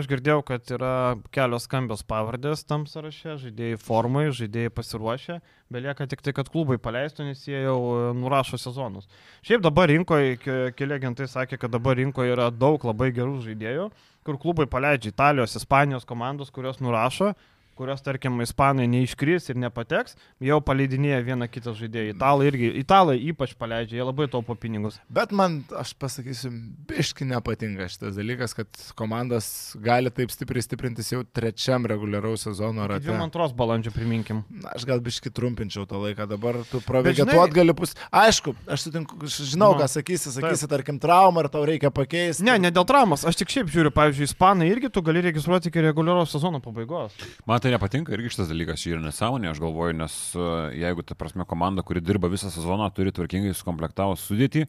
aš 0.00 0.08
girdėjau, 0.10 0.42
kad 0.48 0.70
yra 0.74 0.92
kelios 1.34 1.68
skambios 1.68 2.02
pavardės 2.08 2.64
tam 2.66 2.86
sąraše, 2.88 3.36
žaidėjai 3.44 3.78
formai, 3.78 4.26
žaidėjai 4.34 4.72
pasiruošę, 4.74 5.40
belieka 5.70 6.06
tik 6.08 6.22
tai, 6.24 6.32
kad 6.34 6.48
klubai 6.50 6.78
paleistų, 6.82 7.26
nes 7.28 7.44
jie 7.46 7.60
jau 7.66 7.78
e, 7.92 8.14
nurašo 8.18 8.58
sezonus. 8.88 9.08
Šiaip 9.42 9.62
dabar 9.62 9.88
rinkoje, 9.88 10.36
ke- 10.38 10.72
keli 10.76 10.94
agentai 10.94 11.26
sakė, 11.26 11.58
kad 11.58 11.70
dabar 11.70 11.96
rinkoje 11.96 12.32
yra 12.32 12.50
daug 12.50 12.82
labai 12.84 13.10
gerų 13.12 13.42
žaidėjų, 13.44 13.90
kur 14.24 14.38
klubai 14.38 14.66
paleidžia 14.66 15.12
Italijos, 15.12 15.56
Ispanijos 15.56 16.04
komandos, 16.04 16.50
kurios 16.50 16.80
nurašo, 16.80 17.34
kurios, 17.78 18.02
tarkim, 18.04 18.40
ispanai 18.44 18.88
neiškris 18.90 19.48
ir 19.52 19.60
nepateks, 19.62 20.18
jau 20.44 20.58
paleidinėja 20.64 21.20
vieną 21.26 21.48
kitą 21.50 21.74
žaidėją. 21.78 22.16
Italai 22.16 22.50
irgi, 22.50 22.72
italai 22.82 23.16
ypač 23.30 23.54
paleidžia, 23.58 24.00
jie 24.00 24.08
labai 24.08 24.28
taupo 24.32 24.56
pinigus. 24.58 24.98
Bet 25.08 25.32
man, 25.36 25.60
aš 25.78 25.94
pasakysiu, 26.02 26.50
biški 26.90 27.28
nepatinka 27.30 27.88
šitas 27.88 28.18
dalykas, 28.18 28.56
kad 28.58 28.82
komandos 28.98 29.48
gali 29.84 30.12
taip 30.14 30.34
stipriai 30.34 30.66
stiprintis 30.66 31.12
jau 31.14 31.22
trečiam 31.22 31.86
reguliaraus 31.88 32.44
sezono 32.48 32.88
rate. 32.90 33.06
22 33.08 33.54
balandžio 33.58 33.94
priminkim. 33.94 34.42
Na, 34.50 34.74
aš 34.74 34.84
gal 34.88 35.00
biški 35.04 35.32
trumpinčiau 35.34 35.86
tą 35.88 36.02
laiką, 36.02 36.28
dabar 36.30 36.60
tu 36.68 36.82
pravegetuot 36.84 37.54
gali 37.54 37.76
pus. 37.78 37.94
Aišku, 38.12 38.56
aš 38.66 38.88
sutinku, 38.88 39.22
aš 39.24 39.40
žinau, 39.52 39.68
Nu, 39.68 39.80
ką 39.80 39.88
sakysi, 39.90 40.32
sakysi, 40.32 40.68
tarkim, 40.70 40.98
traumą, 41.00 41.42
ar 41.44 41.48
tau 41.52 41.64
reikia 41.68 41.90
pakeisti. 41.94 42.44
Ne, 42.46 42.56
ne 42.62 42.70
dėl 42.74 42.86
traumos, 42.88 43.24
aš 43.28 43.38
tik 43.40 43.52
šiaip 43.52 43.70
žiūriu, 43.72 43.92
pavyzdžiui, 43.94 44.28
ispanai 44.30 44.68
irgi 44.70 44.90
tu 44.92 45.02
gali 45.04 45.22
registruoti 45.28 45.70
iki 45.70 45.82
reguliaraus 45.84 46.32
sezono 46.34 46.60
pabaigos. 46.64 47.16
Man 47.48 47.60
tai 47.68 47.74
nepatinka 47.76 48.12
irgi 48.16 48.30
šitas 48.32 48.48
dalykas, 48.48 48.80
čia 48.80 48.94
yra 48.94 49.02
nesąmonė, 49.04 49.50
aš 49.50 49.58
galvoju, 49.60 49.96
nes 49.98 50.14
e, 50.32 50.44
jeigu, 50.80 51.04
ta 51.04 51.16
prasme, 51.18 51.44
komanda, 51.48 51.84
kuri 51.84 52.00
dirba 52.00 52.30
visą 52.32 52.48
sezoną, 52.52 52.86
turi 52.96 53.12
tvarkingai 53.12 53.52
sukomplektavo 53.56 54.14
sudėtį 54.16 54.62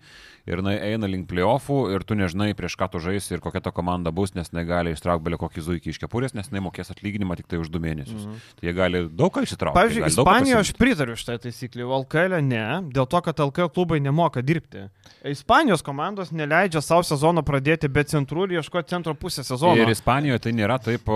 ir 0.49 0.59
jinai 0.59 0.75
eina 0.89 1.07
link 1.07 1.29
playoffų 1.29 1.77
ir 1.93 2.03
tu 2.07 2.17
nežinai, 2.19 2.51
prieš 2.57 2.75
ką 2.79 2.89
tu 2.91 3.01
žaisi 3.03 3.37
ir 3.37 3.43
kokia 3.43 3.61
ta 3.63 3.71
komanda 3.75 4.11
bus, 4.15 4.33
nes 4.35 4.51
negali 4.55 4.91
ištraukti 4.95 5.25
belio 5.27 5.39
kokį 5.39 5.63
zuikį 5.67 5.93
iš 5.93 6.01
kepurės, 6.01 6.35
nes 6.35 6.49
jinai 6.51 6.63
mokės 6.65 6.91
atlyginimą 6.91 7.37
tik 7.39 7.47
tai 7.51 7.61
už 7.61 7.71
du 7.71 7.79
mėnesius. 7.83 8.25
Mhm. 8.25 8.41
Tai 8.59 8.67
jie 8.67 8.75
gali 8.75 9.03
daug 9.07 9.31
ką 9.35 9.45
išsitraukti. 9.47 9.79
Pavyzdžiui, 9.79 10.05
Ispanijoje 10.09 10.59
aš 10.65 10.73
pritariu 10.79 11.15
šitai 11.19 11.37
taisykliai, 11.45 11.87
o 11.87 12.01
LKL 12.01 12.41
ne, 12.43 12.65
dėl 12.91 13.07
to, 13.07 13.23
kad 13.23 13.43
LKL 13.47 13.71
klubai 13.75 14.01
nemoka 14.03 14.43
dirbti. 14.43 14.89
Ispanijos 15.29 15.83
komandos 15.85 16.33
neleidžia 16.35 16.81
savo 16.83 17.05
sezono 17.07 17.43
pradėti 17.45 17.89
be 17.91 18.03
centrų 18.07 18.49
ir 18.49 18.59
ieškoti 18.59 18.91
centro 18.91 19.15
pusę 19.15 19.45
sezono. 19.47 19.77
Ir 19.79 19.91
Ispanijoje 19.93 20.43
tai 20.47 20.55
nėra 20.57 20.79
taip 20.83 21.09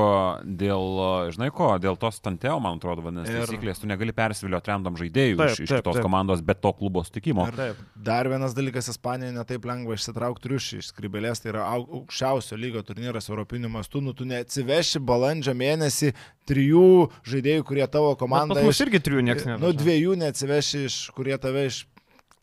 dėl, 0.44 1.04
žinai 1.34 1.50
ko, 1.56 1.73
dėl 1.82 1.98
tos 2.00 2.20
tanteo, 2.24 2.60
man 2.60 2.78
atrodo, 2.78 3.02
vadinasi, 3.06 3.32
Ir- 3.34 3.44
taisyklės, 3.46 3.80
tu 3.82 3.88
negali 3.88 4.14
persivilioti 4.14 4.72
random 4.72 4.98
žaidėjų 5.00 5.38
Taip, 5.40 5.50
iš, 5.54 5.60
iš 5.66 5.70
taip, 5.70 5.82
kitos 5.84 5.96
taip. 6.00 6.04
komandos, 6.06 6.42
bet 6.42 6.62
to 6.62 6.74
klubo 6.74 7.04
sutikimo. 7.06 7.48
Dar 7.96 8.28
vienas 8.30 8.54
dalykas, 8.58 8.90
Ispanijoje 8.94 9.34
netaip 9.38 9.66
lengva 9.66 9.94
išsitraukti 9.98 10.48
triušį 10.50 10.82
iš 10.84 10.92
skrybelės, 10.94 11.42
tai 11.44 11.54
yra 11.54 11.64
au- 11.70 11.88
aukščiausio 12.02 12.58
lygio 12.60 12.84
turnyras 12.84 13.30
Europinių 13.32 13.70
mastų, 13.74 14.02
nu 14.04 14.14
tu 14.14 14.26
neatsiveši 14.26 15.00
balandžio 15.00 15.54
mėnesį 15.56 16.14
trijų 16.50 17.10
žaidėjų, 17.24 17.64
kurie 17.64 17.88
tavo 17.88 18.12
Bet 18.14 18.20
komandą... 18.20 18.64
Mus 18.66 18.82
irgi 18.84 19.00
trijų 19.00 19.24
niekas 19.24 19.46
Nu, 19.48 19.56
nežino. 19.58 19.74
dviejų 19.80 20.18
neatsiveši 20.26 20.86
iš, 20.90 20.98
kurie 21.16 21.38
tave 21.38 21.68
iš 21.70 21.86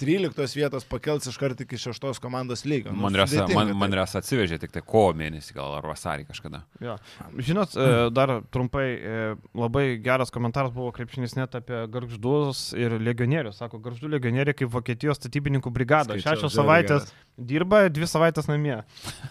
13 0.01 0.57
vietos 0.57 0.87
pakels 0.89 1.29
iš 1.29 1.37
karto 1.41 1.65
iki 1.67 1.79
6 1.81 2.21
komandos 2.23 2.65
lygio. 2.65 2.93
Nu, 2.95 3.03
Manresa, 3.05 3.45
man, 3.53 3.71
tai. 3.71 3.77
Manresa 3.77 4.21
atsivežė 4.23 4.59
tik 4.63 4.73
tai 4.75 4.83
kovo 4.87 5.13
mėnesį 5.19 5.57
gal 5.57 5.77
ar 5.77 5.89
vasarį 5.91 6.27
kažkada. 6.31 6.63
Jo. 6.81 6.97
Žinot, 7.37 7.77
e, 7.77 7.89
dar 8.17 8.33
trumpai, 8.55 8.87
e, 8.97 9.21
labai 9.57 9.85
geras 10.03 10.33
komentaras 10.33 10.73
buvo 10.75 10.93
krepšinis 10.97 11.37
net 11.37 11.57
apie 11.59 11.83
garždus 11.93 12.71
ir 12.79 12.97
legionierius. 13.01 13.61
Sako, 13.61 13.83
garždų 13.85 14.15
legionieriai 14.17 14.57
kaip 14.57 14.73
Vokietijos 14.73 15.21
statybininkų 15.21 15.73
brigada. 15.75 16.17
Skaičiau, 16.17 16.37
Šešios 16.39 16.57
savaitės 16.57 17.05
geras. 17.05 17.15
dirba, 17.53 17.83
dvi 17.93 18.09
savaitės 18.09 18.49
namie. 18.51 18.79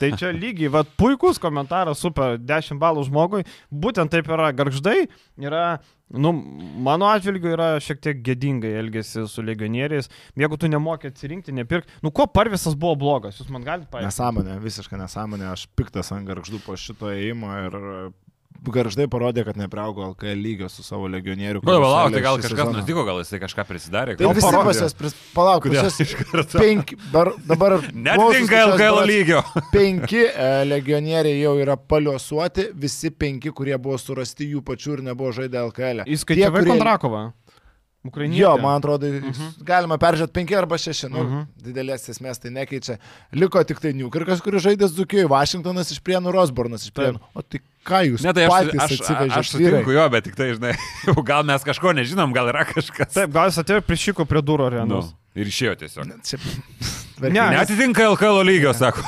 Tai 0.01 0.11
čia 0.19 0.33
lygiai, 0.35 0.69
va, 0.73 0.85
puikus 0.85 1.41
komentaras, 1.41 2.01
super, 2.03 2.37
10 2.37 2.77
balų 2.81 3.07
žmogui. 3.09 3.45
Būtent 3.73 4.13
taip 4.13 4.29
yra. 4.29 4.51
Garždai 4.59 5.07
yra, 5.39 5.79
nu, 6.09 6.31
mano 6.85 7.09
atžvilgiu 7.09 7.53
yra 7.53 7.69
šiek 7.83 8.01
tiek 8.01 8.21
gėdingai 8.25 8.71
elgesi 8.79 9.25
su 9.29 9.43
legionieriais. 9.45 10.09
Jeigu 10.39 10.57
tu 10.59 10.69
nemokė 10.71 11.11
atsirinkti, 11.13 11.53
nepirk. 11.55 11.89
Nu, 12.05 12.13
ko 12.15 12.25
parvisas 12.33 12.77
buvo 12.79 12.95
blogas, 12.99 13.37
jūs 13.41 13.51
man 13.53 13.65
galite 13.67 13.91
paaiškinti. 13.91 14.09
Nesąmonė, 14.09 14.57
visiškai 14.63 15.01
nesąmonė. 15.03 15.51
Aš 15.53 15.67
piktas 15.77 16.09
ant 16.15 16.29
garždų 16.29 16.63
po 16.65 16.77
šito 16.79 17.13
įėjimo 17.13 17.53
ir 17.67 17.79
garždai 18.63 19.07
parodė, 19.07 19.45
kad 19.47 19.57
nepriaugo 19.57 20.03
LKL 20.11 20.39
lygio 20.43 20.69
su 20.69 20.83
savo 20.83 21.07
legionieriu. 21.07 21.61
Kodėl 21.61 21.79
kuris 21.79 21.87
palauk, 21.93 22.13
tai 22.13 22.21
gal 22.25 22.37
kažkas 22.41 22.59
sezoną- 22.59 22.81
nutiko, 22.81 23.05
gal 23.07 23.19
jisai 23.23 23.39
kažką 23.43 23.65
prisidarė. 23.69 24.15
Tai 24.19 24.25
visi 24.35 24.45
parodė. 24.47 24.65
pas 24.67 24.81
jas, 24.83 24.93
pris... 24.99 25.15
palauk, 25.33 25.63
pas 25.69 25.77
iš 26.05 26.15
karto? 26.19 26.59
penki, 26.59 26.97
bar, 27.13 27.31
dabar 27.47 27.77
Netinka 28.09 28.63
LKL 28.73 29.01
lygio. 29.09 29.43
penki 29.75 30.23
e, 30.27 30.49
legionieriai 30.69 31.39
jau 31.41 31.55
yra 31.61 31.77
paliuosuoti, 31.77 32.69
visi 32.75 33.11
penki, 33.11 33.51
kurie 33.55 33.77
buvo 33.77 33.97
surasti 33.97 34.49
jų 34.53 34.61
pačių 34.67 34.97
ir 34.97 35.05
nebuvo 35.11 35.31
žaidę 35.35 35.61
LKL. 35.69 36.03
kurie- 36.65 36.75
Kondrakovą. 36.75 37.23
Ukrainiečių. 38.07 38.39
Jo, 38.39 38.51
man 38.63 38.77
atrodo, 38.79 39.09
mhm. 39.11 39.49
galima 39.67 39.97
peržiūrėti 39.99 40.31
5 40.37 40.53
arba 40.55 40.77
6, 40.79 41.09
nu, 41.11 41.19
Mhm. 41.19 41.33
mhm. 41.33 41.47
didelės 41.65 42.05
esmės 42.13 42.39
tai 42.39 42.49
nekeičia. 42.55 42.95
Liko 43.35 43.59
tik 43.67 43.81
tai 43.83 43.91
Newkirkas, 43.93 44.39
kuris 44.45 44.63
žaidė 44.63 44.87
Zukijoje, 44.87 45.27
Vašingtonas 45.27 45.91
iš 45.91 45.99
Prienų, 45.99 46.31
Rosbornas 46.31 46.85
iš 46.87 46.93
Prienų. 46.95 47.19
O 47.35 47.41
tai 47.43 47.59
ką 47.83 47.99
jūs 48.07 48.23
Ne, 48.23 48.31
tai 48.33 48.45
aš, 48.47 48.53
patys 48.55 48.79
aš, 48.79 48.91
aš, 48.91 49.01
atsivežėte? 49.03 49.39
aš 49.39 49.51
sutinku 49.51 49.91
jo, 49.91 50.07
bet 50.15 50.23
tik 50.29 50.35
tai, 50.39 50.47
žinai, 50.55 50.73
gal 51.31 51.43
mes 51.43 51.63
kažko 51.67 51.91
nežinom, 51.99 52.31
gal 52.33 52.47
yra 52.53 52.63
kažkas. 52.71 53.11
Taip, 53.19 53.31
gal 53.35 53.51
jis 53.51 53.59
atėjo 53.65 53.83
priešiko 53.83 54.25
prie 54.25 54.41
durų 54.47 54.69
Nu, 54.69 54.79
arenos. 54.79 55.11
ir 55.35 55.51
išėjo 55.51 55.75
tiesiog. 55.83 56.15
Čia... 56.23 56.39
Ne, 57.19 57.49
Netitinka 57.51 58.05
LKL 58.15 58.45
lygio, 58.47 58.71
sako. 58.71 59.03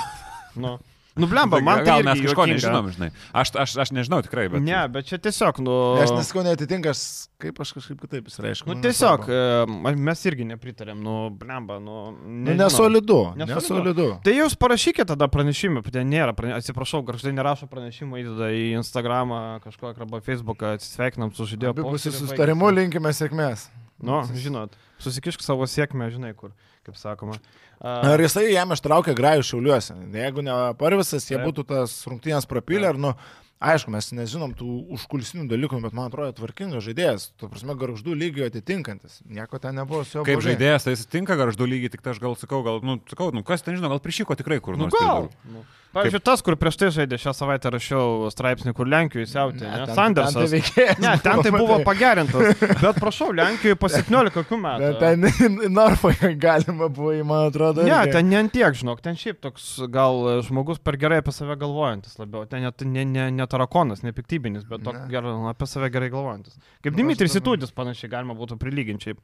Nu, 0.59 0.73
nu 1.21 1.29
blemba, 1.31 1.59
man 1.63 1.81
tai 1.81 1.87
gal 1.87 2.01
irgi 2.01 2.09
mes 2.09 2.21
kažko 2.25 2.45
juokinga. 2.45 2.57
nežinom, 2.57 2.89
žinai. 2.95 3.09
Aš, 3.41 3.53
aš, 3.63 3.75
aš 3.85 3.91
nežinau 3.95 4.21
tikrai, 4.25 4.47
bet... 4.51 4.63
Ne, 4.65 4.79
bet 4.91 5.09
čia 5.09 5.19
tiesiog, 5.21 5.61
nu... 5.63 5.75
Aš 6.01 6.13
neskau 6.17 6.43
netitinka, 6.45 6.93
aš 6.95 7.03
kaip 7.41 7.61
aš 7.63 7.73
kažkaip 7.77 8.01
kitaip 8.05 8.29
įsireiškiu. 8.31 8.69
Nu 8.69 8.77
tiesiog, 8.83 9.27
e, 9.29 9.95
mes 10.09 10.23
irgi 10.29 10.47
nepritarėm, 10.51 11.01
nu, 11.05 11.17
blemba, 11.37 11.79
nu... 11.81 11.97
Nu, 12.11 12.51
nežinau. 12.51 12.65
nesolidu. 12.65 13.19
Nesolidu. 13.39 13.57
Nesolidu. 13.57 14.07
Tai 14.25 14.35
jūs 14.35 14.57
parašykite 14.61 15.07
tada 15.13 15.29
pranešimą, 15.31 15.83
ten 15.89 16.09
nėra, 16.11 16.35
prane... 16.37 16.55
atsiprašau, 16.59 17.03
garždai 17.07 17.33
nerašo 17.37 17.69
pranešimą, 17.71 18.21
įdeda 18.21 18.51
į 18.55 18.65
Instagramą 18.81 19.41
kažkokią 19.65 20.05
arba 20.05 20.21
Facebooką, 20.25 20.75
atsisveikinam 20.77 21.33
su 21.37 21.49
žaidėjo. 21.49 21.75
Sustarimų 22.01 22.67
baigėsi. 22.69 22.81
linkime 22.81 23.13
sėkmės. 23.17 23.69
Nu, 24.01 24.21
žinot, 24.33 24.73
susikišk 25.01 25.43
savo 25.45 25.67
sėkmę, 25.69 26.09
žinai 26.13 26.33
kur, 26.37 26.55
kaip 26.87 26.97
sakoma. 26.97 27.37
Ar 27.81 28.21
jisai 28.21 28.51
jam 28.51 28.73
ištraukė 28.75 29.15
grajų 29.17 29.45
šiauliuose? 29.47 29.95
Jeigu 30.13 30.43
ne 30.45 30.57
parvisas, 30.77 31.25
jie 31.29 31.39
būtų 31.41 31.65
tas 31.71 31.95
rungtynės 32.05 32.45
prapylę, 32.49 32.91
ar, 32.91 32.99
nu, 33.01 33.15
aišku, 33.61 33.89
mes 33.93 34.11
nežinom 34.13 34.53
tų 34.57 34.67
užkulisinių 34.97 35.47
dalykų, 35.49 35.79
bet 35.85 35.95
man 35.97 36.11
atrodo 36.11 36.35
tvarkingas 36.37 36.85
žaidėjas, 36.85 37.27
tu 37.41 37.49
prasme, 37.49 37.73
garždų 37.81 38.13
lygio 38.17 38.45
atitinkantis. 38.49 39.19
Nieko 39.25 39.61
ten 39.61 39.77
nebuvo 39.81 40.03
su 40.05 40.19
juo. 40.19 40.25
Kaip 40.27 40.37
blogai. 40.37 40.51
žaidėjas, 40.51 40.85
tai 40.85 40.95
jis 40.95 41.05
tinka 41.09 41.37
garždų 41.39 41.69
lygiai, 41.73 41.93
tik 41.93 42.05
tai 42.05 42.13
aš 42.13 42.21
gal 42.21 42.37
sakau, 42.37 42.61
gal, 42.65 42.81
nu, 42.85 42.99
sakau, 43.09 43.31
nu 43.33 43.45
kas 43.47 43.65
ten 43.65 43.77
žino, 43.77 43.89
gal 43.89 44.01
prišyko 44.03 44.37
tikrai 44.37 44.61
kur 44.61 44.77
nu, 44.77 44.85
nors. 44.85 44.97
gal. 44.97 45.29
pridurų. 45.29 45.65
Pavyzdžiui, 45.91 46.21
tas, 46.23 46.39
kur 46.39 46.55
prieš 46.55 46.77
tai 46.79 46.87
žaidė, 46.95 47.17
šią 47.19 47.33
savaitę 47.35 47.67
rašiau 47.73 48.29
straipsnį, 48.31 48.71
kur 48.77 48.87
Lenkijoje 48.87 49.27
siautė, 49.27 49.65
Ne, 49.65 49.71
ne, 49.81 49.85
ten- 49.89 49.95
Sandersas. 49.97 50.53
ten 50.53 50.61
tai 50.63 50.85
Ne, 51.03 51.11
ten 51.19 51.41
tai 51.43 51.51
buvo 51.51 51.79
pagerintas. 51.89 52.61
Bet 52.79 52.95
prašau, 53.01 53.27
Lenkijoje 53.35 53.75
po 53.75 53.89
17 53.91 54.31
kokių 54.37 54.59
metų. 54.63 54.87
Bet 54.87 55.01
ten 55.03 55.71
Norfoje 55.79 56.31
galima 56.39 56.87
buvo, 56.87 57.11
man 57.27 57.49
atrodo. 57.49 57.83
Ne, 57.83 57.91
irgi. 58.05 58.13
ten 58.15 58.29
ne 58.31 58.43
tiek, 58.55 58.71
žinok, 58.79 59.01
ten 59.03 59.19
šiaip 59.19 59.41
toks 59.43 59.67
gal 59.91 60.41
žmogus 60.47 60.79
per 60.79 60.95
gerai 61.01 61.19
apie 61.19 61.35
save 61.35 61.57
galvojantis 61.59 62.15
labiau. 62.23 62.47
Ten 62.47 62.63
net 62.63 62.85
ne, 62.87 63.03
ne, 63.03 63.27
ne 63.31 63.47
tarakonas, 63.51 64.01
ne 64.07 64.15
piktybinis, 64.15 64.63
bet 64.71 64.85
toks 64.87 65.03
Ne. 65.03 65.09
gerai, 65.11 65.35
apie 65.51 65.67
save 65.67 65.91
gerai 65.91 66.07
galvojantis. 66.13 66.55
Kaip 66.81 66.95
Dimitris 66.95 67.35
Itudis 67.35 67.75
panašiai 67.75 68.09
galima 68.15 68.33
būtų 68.39 68.55
prilyginčiai. 68.63 69.19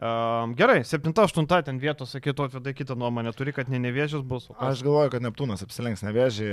Um, 0.00 0.54
gerai, 0.56 0.80
7-8 0.80 1.44
ten 1.66 1.76
vietos, 1.76 2.14
sakytų, 2.14 2.46
atvedai 2.48 2.72
kitą 2.72 2.94
nuomonę, 2.96 3.34
turi, 3.36 3.52
kad 3.52 3.68
ne 3.68 3.76
nevėžis 3.82 4.22
bus. 4.24 4.46
kas? 4.48 4.62
Aš 4.70 4.84
galvoju, 4.86 5.10
kad 5.12 5.26
Neptūnas 5.26 5.60
apsilenks 5.66 6.00
nevėžį. 6.06 6.48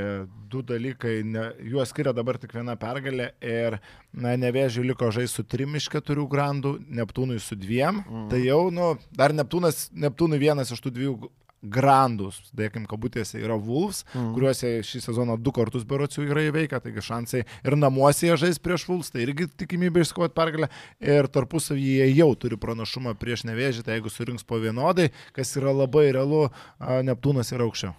Du 0.51 0.59
dalykai, 0.67 1.21
ne, 1.23 1.45
juos 1.63 1.93
skiria 1.93 2.11
dabar 2.11 2.35
tik 2.41 2.51
viena 2.57 2.75
pergalė 2.75 3.29
ir 3.39 3.79
na, 4.11 4.35
nevėžį 4.35 4.83
liko 4.89 5.13
žaisti 5.15 5.39
su 5.39 5.47
trim 5.47 5.79
iš 5.79 5.87
keturių 5.95 6.27
grandų, 6.27 6.73
Neptūnui 6.99 7.39
su 7.39 7.55
dviem. 7.55 8.03
Mhm. 8.03 8.27
Tai 8.33 8.43
jau, 8.43 8.61
nu, 8.67 8.89
dar 9.15 9.31
Neptūnas, 9.31 9.85
Neptūnui 9.95 10.43
vienas 10.43 10.75
iš 10.75 10.83
tų 10.83 10.97
dviejų 10.99 11.31
grandus, 11.61 12.39
dėkim 12.57 12.85
kabutėse, 12.89 13.39
yra 13.41 13.57
Wolves, 13.57 14.03
mm. 14.13 14.31
kuriuos 14.35 14.63
jie 14.63 14.71
šį 14.85 15.03
sezoną 15.07 15.37
du 15.41 15.53
kartus 15.55 15.85
berotsių 15.89 16.27
yra 16.29 16.45
įveikę, 16.47 16.79
taigi 16.83 17.03
šansai 17.03 17.43
ir 17.43 17.77
namuose 17.79 18.29
jie 18.29 18.37
žais 18.39 18.61
prieš 18.61 18.87
Wolves, 18.89 19.11
tai 19.13 19.25
irgi 19.25 19.49
tikimybė 19.57 20.05
išskovoti 20.05 20.37
pergalę 20.37 20.71
ir 21.01 21.29
tarpusavyje 21.33 22.09
jau 22.13 22.31
turi 22.39 22.59
pranašumą 22.61 23.17
prieš 23.19 23.47
nevėžį, 23.49 23.87
tai 23.87 23.97
jeigu 23.97 24.13
surinks 24.13 24.47
po 24.47 24.61
vienodai, 24.61 25.09
kas 25.37 25.55
yra 25.59 25.73
labai 25.75 26.09
realu, 26.15 26.47
Neptūnas 26.77 27.51
yra 27.55 27.65
aukščiau. 27.67 27.95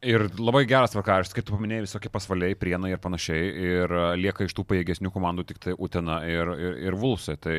Ir 0.00 0.22
labai 0.40 0.62
geras 0.64 0.94
vakarštis, 0.96 1.34
kaip 1.36 1.44
tu 1.44 1.52
paminėjai, 1.52 1.84
visokie 1.84 2.08
pasvaliai, 2.12 2.56
prienai 2.56 2.94
ir 2.94 3.00
panašiai. 3.04 3.50
Ir 3.60 3.92
lieka 4.16 4.46
iš 4.46 4.54
tų 4.56 4.64
pajėgesnių 4.70 5.10
komandų 5.12 5.44
tik 5.50 5.60
tai 5.60 5.74
Utena 5.76 6.22
ir, 6.24 6.48
ir, 6.56 6.78
ir 6.88 6.96
Vulsai. 6.96 7.36
Tai 7.36 7.56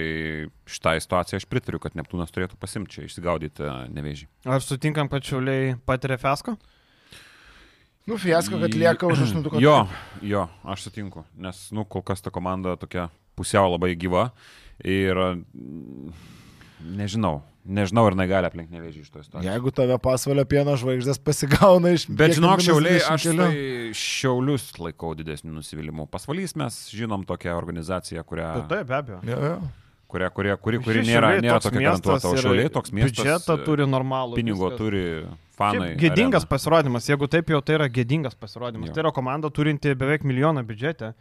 šitą 0.65 0.95
situaciją 1.05 1.37
aš 1.37 1.45
pritariu, 1.51 1.77
kad 1.83 1.93
Neptūnas 1.99 2.33
turėtų 2.33 2.57
pasimti 2.57 2.97
čia, 2.97 3.05
išsigaudyti 3.05 3.69
nevėžį. 3.93 4.25
Ar 4.49 4.65
sutinkam, 4.65 5.11
kad 5.11 5.27
šiauliai 5.27 5.75
patiria 5.85 6.17
fiasko? 6.21 6.55
Nu, 8.09 8.17
fiasko, 8.17 8.57
kad 8.63 8.73
lieka 8.73 9.05
už 9.05 9.27
aštuntuką. 9.27 9.61
Jo, 9.61 9.85
jo, 10.25 10.47
aš 10.65 10.87
sutinku. 10.87 11.21
Nes, 11.37 11.67
nu, 11.69 11.85
kol 11.85 12.01
kas 12.01 12.25
ta 12.25 12.33
komanda 12.33 12.73
tokia 12.81 13.11
pusiau 13.37 13.69
labai 13.75 13.93
gyva. 14.01 14.31
Ir 14.81 15.13
nežinau, 16.81 17.43
Nežinau, 17.61 18.07
ar 18.09 18.15
negali 18.17 18.49
aplink 18.49 18.71
nevėžį 18.73 19.03
iš 19.03 19.11
to 19.13 19.21
istorijos. 19.21 19.45
Jeigu 19.45 19.71
tave 19.77 19.97
pasvalio 20.01 20.45
pieno 20.49 20.73
žvaigždės 20.81 21.19
pasigauna 21.21 21.91
iš... 21.93 22.07
Bet 22.09 22.33
žinok, 22.39 22.63
šiauliai, 22.65 23.03
aš 23.05 23.27
tai 23.37 23.51
šiaulius 23.97 24.71
laikau 24.81 25.11
didesnių 25.19 25.53
nusivylimų. 25.59 26.07
Pasvalys 26.09 26.55
mes 26.57 26.79
žinom 26.89 27.27
tokią 27.29 27.53
organizaciją, 27.59 28.25
kurią... 28.25 28.49
Taip, 28.71 28.89
be 28.89 28.97
abejo. 28.97 29.19
Ja, 29.29 29.37
ja. 29.51 29.59
Kuria, 30.11 30.27
kuria, 30.33 30.57
kuri, 30.59 30.79
kuri 30.83 31.05
nėra, 31.07 31.35
nėra 31.39 31.59
tokia 31.63 31.85
garantuota, 31.85 32.33
o 32.33 32.39
šiauliai 32.39 32.71
toks 32.73 32.91
miestas. 32.91 33.13
Biudžetą 33.21 33.55
turi 33.63 33.85
normalų. 33.87 34.35
Pinigo 34.41 34.65
viskas. 34.65 34.81
turi 34.81 35.03
fanai. 35.55 35.91
Šiaip 35.93 36.01
gėdingas 36.01 36.43
arena. 36.43 36.51
pasirodymas, 36.51 37.07
jeigu 37.07 37.29
taip 37.31 37.53
jau 37.53 37.61
tai 37.63 37.77
yra 37.77 37.87
gėdingas 37.93 38.35
pasirodymas. 38.41 38.89
Jo. 38.89 38.97
Tai 38.97 39.05
yra 39.05 39.13
komanda 39.15 39.53
turinti 39.53 39.93
beveik 39.95 40.25
milijoną 40.27 40.65
biudžetę, 40.67 41.13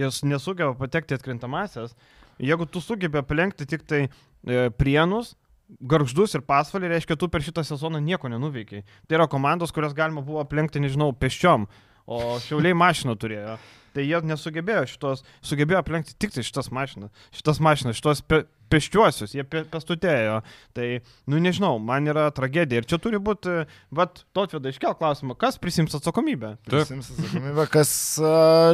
jis 0.00 0.22
nesugeba 0.24 0.72
patekti 0.78 1.18
atkrintamasias. 1.18 1.92
Jeigu 2.40 2.64
tu 2.70 2.80
sugebė 2.80 3.20
aplenkti 3.20 3.68
tik 3.68 3.84
tai 3.84 4.00
e, 4.06 4.70
prienus, 4.80 5.34
garždus 5.68 6.36
ir 6.36 6.44
pasvalį, 6.48 6.92
reiškia, 6.94 7.16
tu 7.20 7.28
per 7.32 7.44
šitą 7.44 7.64
sezoną 7.66 8.00
nieko 8.04 8.30
nenuveikiai. 8.32 8.84
Tai 9.08 9.18
yra 9.20 9.28
komandos, 9.30 9.72
kurias 9.74 9.96
galima 9.96 10.24
buvo 10.24 10.40
aplenkti, 10.42 10.82
nežinau, 10.82 11.10
peščiom, 11.12 11.66
o 12.08 12.20
šiauliai 12.44 12.76
mašiną 12.78 13.16
turėjo. 13.20 13.58
Tai 13.96 14.04
jie 14.04 14.20
nesugebėjo 14.30 14.84
šitos, 14.92 15.24
sugebėjo 15.44 15.82
aplenkti 15.82 16.16
tik 16.20 16.32
tai 16.34 16.44
šitas 16.46 16.70
mašinas, 16.74 17.12
šitas 17.34 17.60
mašinas, 17.64 17.98
šitos 17.98 18.22
pe, 18.24 18.44
peščiuosius, 18.70 19.34
jie 19.36 19.44
pestutėjo. 19.48 20.40
Tai, 20.76 20.86
nu 21.30 21.40
nežinau, 21.42 21.74
man 21.82 22.08
yra 22.10 22.28
tragedija. 22.34 22.82
Ir 22.82 22.88
čia 22.88 23.00
turi 23.02 23.20
būti, 23.22 23.64
vad, 23.94 24.22
Totvėda 24.36 24.72
iškel 24.72 24.94
klausimą, 24.98 25.36
kas 25.38 25.58
prisims 25.60 25.96
atsakomybę? 25.98 26.54
Prisims 26.68 27.10
atsakomybę, 27.14 27.66
kas 27.72 27.90
uh, 28.22 28.72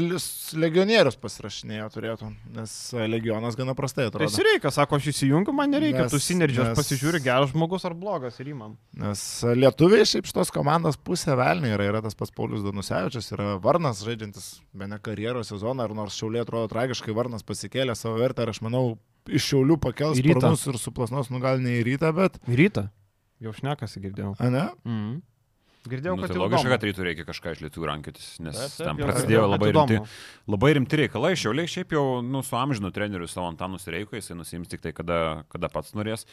legionierius 0.58 1.16
pasirašinėjo 1.20 1.88
turėtų, 1.94 2.30
nes 2.56 2.74
legionas 3.10 3.58
gana 3.58 3.76
prastai 3.78 4.08
atrodo. 4.10 4.30
Tai 4.34 4.46
reikia, 4.48 4.72
sako, 4.74 4.98
aš 5.00 5.10
įsijungiu, 5.14 5.54
man 5.56 5.72
nereikia, 5.74 6.04
nes, 6.04 6.12
tu 6.12 6.20
sinergijos 6.22 6.70
nes, 6.70 6.78
pasižiūri, 6.78 7.22
geras 7.24 7.52
žmogus 7.54 7.86
ar 7.88 7.96
blogas 7.98 8.38
ir 8.42 8.52
įmam. 8.52 8.76
Nes 9.00 9.24
lietuviai 9.54 10.06
šiaip 10.08 10.28
šitos 10.30 10.52
komandos 10.54 10.98
pusė 11.00 11.36
velniai 11.38 11.76
yra, 11.76 11.88
yra 11.92 12.04
tas 12.04 12.18
pats 12.18 12.34
Paulius 12.34 12.64
Danusevičius, 12.66 13.32
yra 13.36 13.54
Varnas 13.62 14.02
žaidžiantis 14.06 14.50
be 14.76 14.88
ne 14.90 14.98
karjeros 15.02 15.52
sezoną, 15.52 15.88
ir 15.88 15.96
nors 15.96 16.18
Šiaulė 16.18 16.44
atrodo 16.44 16.70
tragiškai, 16.72 17.14
Varnas 17.16 17.46
pasikėlė 17.46 17.96
savo 17.98 18.18
vertę 18.20 18.44
ir 18.44 18.54
aš 18.54 18.62
manau, 18.64 18.96
iš 19.28 19.50
Šiaulių 19.50 19.78
pakels 19.82 20.20
sparnus 20.20 20.66
ir 20.70 20.80
suplasnos, 20.80 21.30
nu 21.32 21.40
gal 21.42 21.62
ne 21.62 21.78
į 21.80 21.84
rytą, 21.92 22.10
bet... 22.16 22.40
Į 22.48 22.58
rytą. 22.64 22.88
Jau 23.44 23.54
šnekasi 23.56 24.02
girdėjau. 24.04 24.34
A 24.40 24.50
ne? 24.52 24.66
Mm. 24.88 25.22
Girdėjau, 25.84 26.14
nu, 26.16 26.24
kad 26.24 26.32
tai 26.32 26.40
logiška, 26.40 26.68
kad 26.72 26.84
rytų 26.86 27.04
reikia 27.04 27.24
kažką 27.28 27.52
iš 27.52 27.58
lietuvių 27.66 27.88
rankytis, 27.90 28.28
nes 28.40 28.56
taip, 28.56 28.86
tam 28.86 29.00
prasidėjo 29.02 29.42
labai 29.50 29.68
rimti, 29.74 29.98
labai 30.48 30.70
rimti 30.78 31.00
reikalai. 31.02 31.34
Šiauliai 31.36 31.68
šiaip 31.68 31.92
jau 31.92 32.04
nu, 32.24 32.40
su 32.46 32.56
amžinu 32.56 32.88
treneriu 32.94 33.28
savo 33.28 33.50
Antanu 33.50 33.76
Sireiku, 33.82 34.16
jisai 34.16 34.38
nusims 34.38 34.72
tik 34.72 34.80
tai, 34.80 34.94
kada, 34.96 35.18
kada 35.52 35.68
pats 35.72 35.92
norės. 35.98 36.24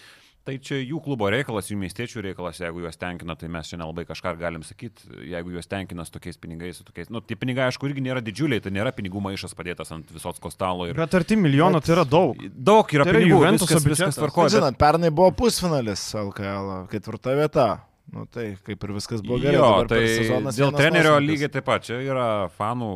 Tai 0.41 0.55
čia 0.57 0.79
jų 0.79 0.97
klubo 1.05 1.27
reikalas, 1.29 1.67
jų 1.69 1.75
miestiečių 1.83 2.23
reikalas, 2.25 2.57
jeigu 2.63 2.81
juos 2.81 2.97
tenkina, 2.97 3.35
tai 3.37 3.45
mes 3.53 3.67
čia 3.69 3.77
nelabai 3.77 4.07
kažką 4.09 4.31
galim 4.39 4.63
sakyti, 4.65 5.05
jeigu 5.29 5.53
juos 5.53 5.69
tenkina 5.69 6.01
su 6.07 6.15
tokiais 6.15 6.39
pinigais, 6.41 6.79
su 6.79 6.85
tokiais, 6.87 7.11
nu, 7.13 7.21
tie 7.21 7.37
pinigai, 7.37 7.67
aišku, 7.69 7.85
irgi 7.85 8.01
nėra 8.07 8.23
didžiuliai, 8.25 8.63
tai 8.65 8.71
nėra 8.73 8.89
pinigų 8.97 9.21
maišas 9.21 9.53
padėtas 9.57 9.93
ant 9.93 10.09
visos 10.09 10.41
kostalo. 10.41 10.87
Ir... 10.89 10.97
Bet 10.97 11.13
arti 11.19 11.37
milijono 11.37 11.77
tai 11.85 11.93
yra 11.93 12.07
daug. 12.09 12.41
Daug 12.57 12.89
yra 12.97 13.05
tai 13.05 13.13
pinigų, 13.19 13.43
viskas, 13.51 13.85
viskas 13.85 14.17
tvarkoja. 14.17 14.55
Žinot, 14.55 14.73
bet... 14.73 14.81
pernai 14.81 15.11
buvo 15.13 15.29
pusfinalis 15.43 16.07
LKL, 16.17 16.71
ketvirta 16.89 17.37
vieta. 17.37 17.67
Nu, 18.11 18.25
tai 18.27 18.55
kaip 18.65 18.81
ir 18.81 18.91
viskas 18.95 19.21
buvo 19.23 19.37
gerai. 19.39 19.59
Jo, 19.59 19.67
tai 19.87 20.01
dėl 20.01 20.73
trenerio 20.73 21.13
nuosmukis. 21.13 21.27
lygiai 21.29 21.51
taip 21.53 21.67
pat. 21.69 21.85
Čia 21.85 21.99
yra 22.01 22.25
fanų 22.57 22.89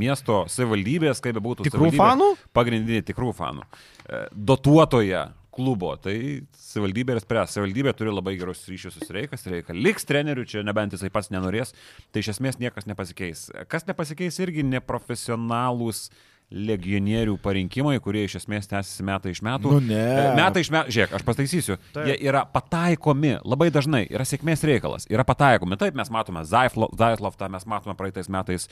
miesto 0.00 0.40
savivaldybės, 0.50 1.20
kaip 1.22 1.36
be 1.36 1.44
būtų. 1.44 1.68
Tikrų 1.68 1.92
fanų? 1.94 2.30
Pagrindiniai 2.56 3.04
tikrų 3.06 3.30
fanų. 3.36 3.68
E, 4.08 4.24
dotuotoje 4.34 5.22
klubo. 5.60 5.92
Tai 6.00 6.16
savivaldybė 6.56 7.16
ir 7.16 7.22
spręs. 7.24 7.54
Savivaldybė 7.54 7.94
turi 7.98 8.14
labai 8.14 8.36
gerus 8.40 8.64
ryšius 8.70 8.98
su 9.02 9.12
Reikas, 9.16 9.46
Reikas 9.50 9.76
liks 9.76 10.08
treneriu, 10.08 10.46
čia 10.48 10.64
nebent 10.66 10.96
jisai 10.96 11.12
pats 11.12 11.30
nenorės, 11.34 11.74
tai 12.10 12.24
iš 12.24 12.34
esmės 12.36 12.60
niekas 12.62 12.88
nepasikeis. 12.88 13.48
Kas 13.70 13.86
nepasikeis 13.88 14.40
irgi 14.42 14.64
neprofesionalūs 14.66 16.08
legionierių 16.50 17.36
parinkimai, 17.42 17.94
kurie 18.02 18.24
iš 18.26 18.40
esmės 18.40 18.66
tęsiasi 18.70 19.04
metai 19.06 19.30
iš 19.34 19.40
metų. 19.46 19.76
Nu, 19.76 19.82
ne. 19.86 20.34
Metai 20.34 20.64
iš 20.64 20.70
metų, 20.74 20.94
žiūrėk, 20.96 21.14
aš 21.14 21.24
pataisysiu, 21.26 21.76
Taip. 21.94 22.08
jie 22.10 22.16
yra 22.26 22.42
pataikomi, 22.50 23.36
labai 23.46 23.70
dažnai 23.74 24.02
yra 24.10 24.26
sėkmės 24.26 24.66
reikalas, 24.66 25.06
yra 25.12 25.24
pataikomi. 25.28 25.78
Taip, 25.80 25.94
mes 25.98 26.10
matome 26.10 26.42
Zaitloftą, 26.50 27.50
mes 27.54 27.68
matome 27.70 27.94
praeitais 27.98 28.30
metais 28.32 28.66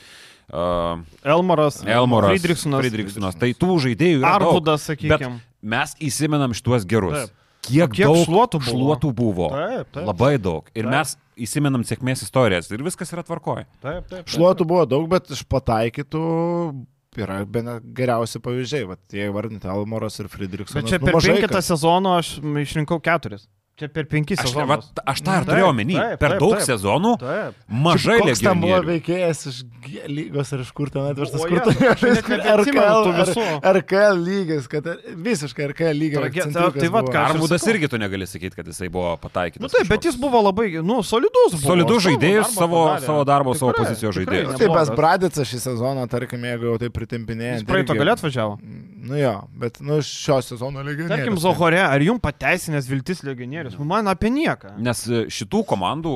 uh, 0.51 0.99
Elmoras, 1.23 1.85
Elmoras 1.87 2.35
Friedrichsonas. 2.35 2.83
Friedrichsonas. 2.83 3.39
Tai 3.39 3.53
tų 3.63 3.79
žaidėjų 3.87 4.25
yra. 4.25 4.35
Arvudas, 4.41 4.91
sakykime. 4.91 5.39
Mes 5.63 5.95
įsimenam 6.03 6.55
šituos 6.59 6.87
gerus. 6.89 7.29
Taip. 7.29 7.35
Kiek, 7.69 7.91
kiek 7.93 8.07
daug 8.07 8.21
šluotų 8.25 8.61
buvo. 8.63 8.75
Šluotų 8.75 9.09
buvo. 9.15 9.49
Taip, 9.53 9.89
taip. 9.93 10.05
Labai 10.07 10.35
daug. 10.41 10.69
Ir 10.75 10.87
taip. 10.87 10.93
mes 10.95 11.17
įsimenam 11.47 11.83
sėkmės 11.87 12.23
istorijas 12.25 12.71
ir 12.73 12.83
viskas 12.87 13.11
yra 13.15 13.25
tvarkoje. 13.27 13.67
Taip, 13.83 14.07
taip, 14.07 14.07
taip. 14.13 14.31
Šluotų 14.31 14.67
buvo 14.69 14.87
daug, 14.89 15.09
bet 15.11 15.29
iš 15.35 15.43
pataikytų 15.51 16.23
yra 17.25 17.39
bene 17.45 17.79
geriausi 17.97 18.41
pavyzdžiai. 18.45 18.89
Vat, 18.89 19.03
jei 19.15 19.31
vardinti 19.35 19.71
Almoras 19.71 20.19
ir 20.23 20.31
Friedrichsonas. 20.33 20.83
Bet 20.83 20.91
čia 20.93 21.01
nu, 21.03 21.09
per 21.11 21.21
penketą 21.25 21.63
sezonų 21.65 22.17
aš 22.19 22.35
išrinkau 22.65 23.01
keturis. 23.05 23.49
Čia 23.79 23.87
per 23.95 24.09
penkis 24.11 24.41
aš, 24.43 24.51
sezonus. 24.51 24.87
Aš, 24.91 25.05
aš 25.13 25.21
tą 25.23 25.35
ir 25.39 25.45
turėjau 25.47 25.67
omeny. 25.71 25.97
Per 26.19 26.33
daug 26.41 26.57
taip, 26.57 26.65
sezonų 26.67 27.13
taip. 27.21 27.59
mažai 27.71 28.17
legionierių. 28.19 28.47
Ten 28.49 28.63
buvo 28.65 28.79
veikėjas 28.89 29.43
iš 29.53 29.61
G 29.85 30.09
lygos 30.11 30.51
ar 30.57 30.65
iš 30.65 30.73
kur 30.75 30.91
ten 30.91 31.07
atvežtas, 31.07 31.45
kur 31.47 31.61
ten 31.63 32.43
RKL, 32.59 33.13
RKL 33.79 34.19
lygis, 34.19 34.67
kad 34.73 34.89
visiškai 35.15 35.69
RKL 35.71 35.95
lygio. 35.95 36.25
Tai 36.27 36.91
vad, 36.97 37.13
ką 37.15 37.23
Armudas 37.29 37.69
irgi 37.71 37.93
tu 37.93 38.03
negali 38.03 38.27
sakyti, 38.27 38.59
kad 38.59 38.67
jisai 38.67 38.91
buvo 38.91 39.15
pataikytas. 39.23 39.63
Nu, 39.63 39.71
taip, 39.71 39.87
bet 39.93 40.11
jis 40.11 40.19
buvo 40.19 40.43
labai, 40.49 40.73
nu, 40.83 40.99
solidus. 41.07 41.55
Buvo. 41.55 41.71
Solidus 41.71 42.03
žaidėjas 42.09 42.59
savo, 42.59 42.83
savo 43.07 43.23
darbo, 43.31 43.55
savo 43.59 43.77
pozicijos 43.79 44.19
žaidėjas. 44.19 44.59
Taip, 44.59 44.75
pas 44.75 44.91
Bradicas 44.99 45.55
šį 45.55 45.63
sezoną, 45.69 46.11
tarkim, 46.11 46.43
jeigu 46.51 46.73
jau 46.73 46.77
tai 46.83 46.91
pritimpinėjai. 46.99 47.61
Jis 47.61 47.71
praeito 47.71 47.95
galėt 47.99 48.27
važiavo. 48.27 48.59
Nu 49.09 49.17
jo, 49.17 49.35
bet 49.57 49.79
nu, 49.81 50.01
šio 50.05 50.41
sezono 50.45 50.83
legionierius. 50.85 51.15
Tarkim, 51.15 51.39
Zohore, 51.41 51.79
ar 51.81 52.03
jums 52.05 52.21
pateisinęs 52.21 52.89
viltis 52.91 53.23
legionierius? 53.25 53.68
Nu, 53.77 53.87
man 53.89 54.09
apie 54.11 54.31
nieką. 54.33 54.77
Nes 54.81 55.05
e, 55.11 55.27
šitų 55.33 55.65
komandų 55.69 56.15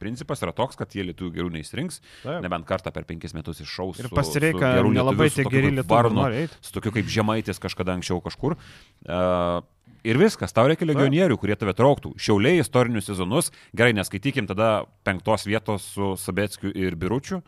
principas 0.00 0.40
yra 0.40 0.54
toks, 0.56 0.78
kad 0.80 0.94
jie 0.96 1.04
lietuvių 1.10 1.34
gerų 1.34 1.50
neįsirinks, 1.58 2.00
Taip. 2.22 2.38
nebent 2.44 2.66
kartą 2.68 2.92
per 2.94 3.04
penkis 3.08 3.36
metus 3.36 3.60
iššaus. 3.60 4.00
Ir 4.00 4.08
pasireika 4.16 4.78
nelabai 4.86 5.28
tie 5.32 5.44
geri 5.44 5.74
lietuvių. 5.76 6.46
Su 6.64 6.72
tokiu 6.76 6.94
kaip 6.96 7.10
žemaitis 7.12 7.60
kažkada 7.62 7.98
anksčiau 7.98 8.22
kažkur. 8.24 8.56
Uh, 9.04 9.60
Ir 10.00 10.16
viskas, 10.16 10.54
tau 10.56 10.64
reikia 10.64 10.86
legionierių, 10.88 11.36
kurie 11.36 11.52
tave 11.60 11.74
trauktų. 11.76 12.14
Šiauliai 12.16 12.62
istorinius 12.62 13.10
sezonus, 13.10 13.50
gerai, 13.76 13.92
neskaitykim 13.98 14.46
tada 14.48 14.86
penktos 15.04 15.44
vietos 15.44 15.90
su 15.92 16.14
Sabetskiu 16.16 16.72
ir 16.72 16.96
Biručiu. 16.96 17.42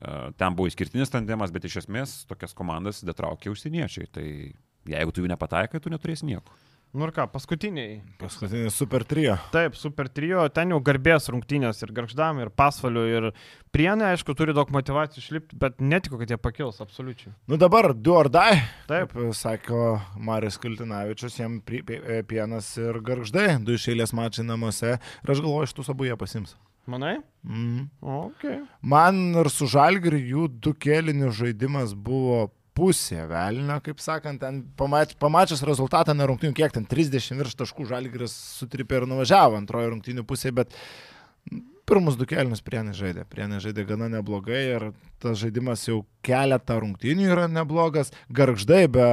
Uh, 0.00 0.30
ten 0.40 0.56
buvo 0.56 0.70
išskirtinis 0.70 1.12
tandemas, 1.12 1.52
bet 1.52 1.66
iš 1.68 1.82
esmės 1.82 2.22
tokias 2.30 2.56
komandas 2.56 3.02
detraukė 3.04 3.52
užsieniečiai. 3.52 4.08
Tai 4.16 4.26
jeigu 4.94 5.12
tu 5.12 5.20
jų 5.20 5.28
nepataikai, 5.34 5.82
tu 5.84 5.92
neturėsi 5.92 6.30
nieko. 6.30 6.56
Nu 6.90 7.06
ir 7.06 7.12
ką, 7.14 7.28
paskutiniai. 7.30 8.00
Paskutiniai 8.18 8.70
super 8.74 9.04
trio. 9.06 9.36
Taip, 9.54 9.76
super 9.78 10.08
trio, 10.10 10.42
ten 10.50 10.72
jau 10.74 10.80
garbės 10.82 11.28
rungtynės 11.30 11.84
ir 11.84 11.92
garždam, 11.94 12.40
ir 12.42 12.50
pasvaliu, 12.50 13.04
ir 13.06 13.28
prienai, 13.70 14.08
aišku, 14.16 14.34
turi 14.34 14.56
daug 14.56 14.72
motivacijų 14.74 15.22
išlipti, 15.22 15.58
bet 15.62 15.78
netikiu, 15.78 16.18
kad 16.18 16.34
jie 16.34 16.40
pakils, 16.42 16.80
absoliučiai. 16.82 17.30
Nu 17.46 17.60
dabar, 17.62 17.92
du 17.94 18.16
ar 18.18 18.26
dai. 18.34 18.56
Taip. 18.90 19.14
Kaip 19.14 19.38
sako 19.38 20.00
Marius 20.18 20.58
Kultinavičius, 20.58 21.38
jam 21.38 21.60
pienas 21.62 22.72
ir 22.82 22.98
garždai, 23.06 23.52
du 23.62 23.78
išėlės 23.78 24.10
mačiai 24.10 24.48
namuose, 24.50 24.96
ir 24.98 25.34
aš 25.36 25.46
galvoju, 25.46 25.70
iš 25.70 25.78
tų 25.78 25.86
abu 25.94 26.10
jie 26.10 26.18
pasims. 26.18 26.58
Manai? 26.90 27.20
Mm. 27.46 27.86
Okay. 28.02 28.64
Man 28.82 29.28
ir 29.38 29.54
su 29.54 29.70
Žalgiriu 29.70 30.18
jų 30.18 30.46
du 30.58 30.74
kėlinių 30.74 31.30
žaidimas 31.38 31.94
buvo 31.94 32.48
pusė 32.76 33.26
velnio, 33.30 33.78
kaip 33.84 34.02
sakant, 34.02 34.40
ten 34.42 34.62
pamač, 34.78 35.14
pamačius 35.20 35.64
rezultatą 35.66 36.14
na 36.16 36.28
rungtynių, 36.30 36.54
kiek 36.56 36.74
ten 36.74 36.88
30 36.88 37.40
virš 37.42 37.56
taškų 37.62 37.88
žalgris 37.90 38.34
sutripė 38.60 39.00
ir 39.00 39.08
nuvažiavo 39.10 39.58
antrojo 39.60 39.94
rungtynių 39.94 40.26
pusėje, 40.28 40.56
bet 40.62 40.76
Pirmus 41.90 42.14
du 42.14 42.22
kelnius 42.28 42.60
prienai 42.62 42.92
žaidė. 42.94 43.24
Prienai 43.26 43.58
žaidė 43.58 43.82
gana 43.88 44.06
neblogai 44.12 44.60
ir 44.76 44.84
tas 45.18 45.40
žaidimas 45.40 45.82
jau 45.88 46.04
keletą 46.22 46.76
rungtynių 46.84 47.24
yra 47.32 47.48
neblogas. 47.50 48.12
Garždai 48.30 48.84
be 48.94 49.06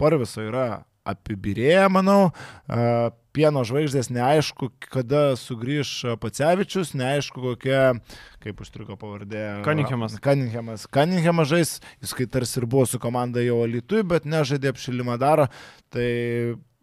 parviso 0.00 0.40
yra 0.46 0.64
apibirėję, 1.08 1.86
manau. 1.92 2.30
Pieno 3.32 3.62
žvaigždės 3.64 4.10
neaišku, 4.12 4.68
kada 4.92 5.32
sugrįž 5.40 6.18
Pacevičius, 6.20 6.92
neaišku 6.98 7.40
kokia, 7.40 7.94
kaip 8.44 8.60
užtruko 8.60 8.98
pavardė. 9.00 9.62
Cunninghamas. 9.64 10.18
Cunningham 10.20 10.68
Cunningham 10.92 11.44
žais, 11.48 11.78
jis 12.04 12.12
kai 12.18 12.26
tarsi 12.28 12.60
ir 12.60 12.68
buvo 12.68 12.84
su 12.90 13.00
komanda 13.00 13.40
jau 13.44 13.62
alitui, 13.64 14.02
bet 14.04 14.28
nežaidė 14.28 14.74
apšilimą 14.74 15.16
daro. 15.22 15.48
Tai 15.92 16.10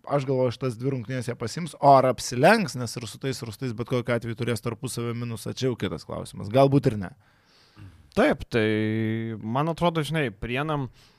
aš 0.09 0.25
galvoju, 0.25 0.55
šitas 0.55 0.79
dvi 0.79 0.95
rungtynės 0.95 1.29
jie 1.29 1.37
pasims, 1.37 1.77
o 1.77 1.93
ar 1.93 2.09
apsilenks, 2.09 2.73
nes 2.79 2.97
ir 2.97 3.05
su 3.05 3.21
tais 3.21 3.43
rustais 3.45 3.75
bet 3.77 3.91
kokiu 3.91 4.15
atveju 4.15 4.39
turės 4.41 4.65
tarpusavio 4.65 5.13
minusą, 5.13 5.53
čia 5.53 5.69
jau 5.69 5.77
kitas 5.77 6.07
klausimas. 6.07 6.49
Galbūt 6.49 6.89
ir 6.89 6.97
ne. 7.05 7.13
Taip, 8.17 8.41
tai 8.49 8.65
man 9.37 9.69
atrodo, 9.69 10.01
žinai, 10.01 10.31
prienam, 10.33 10.89
e, 10.89 11.18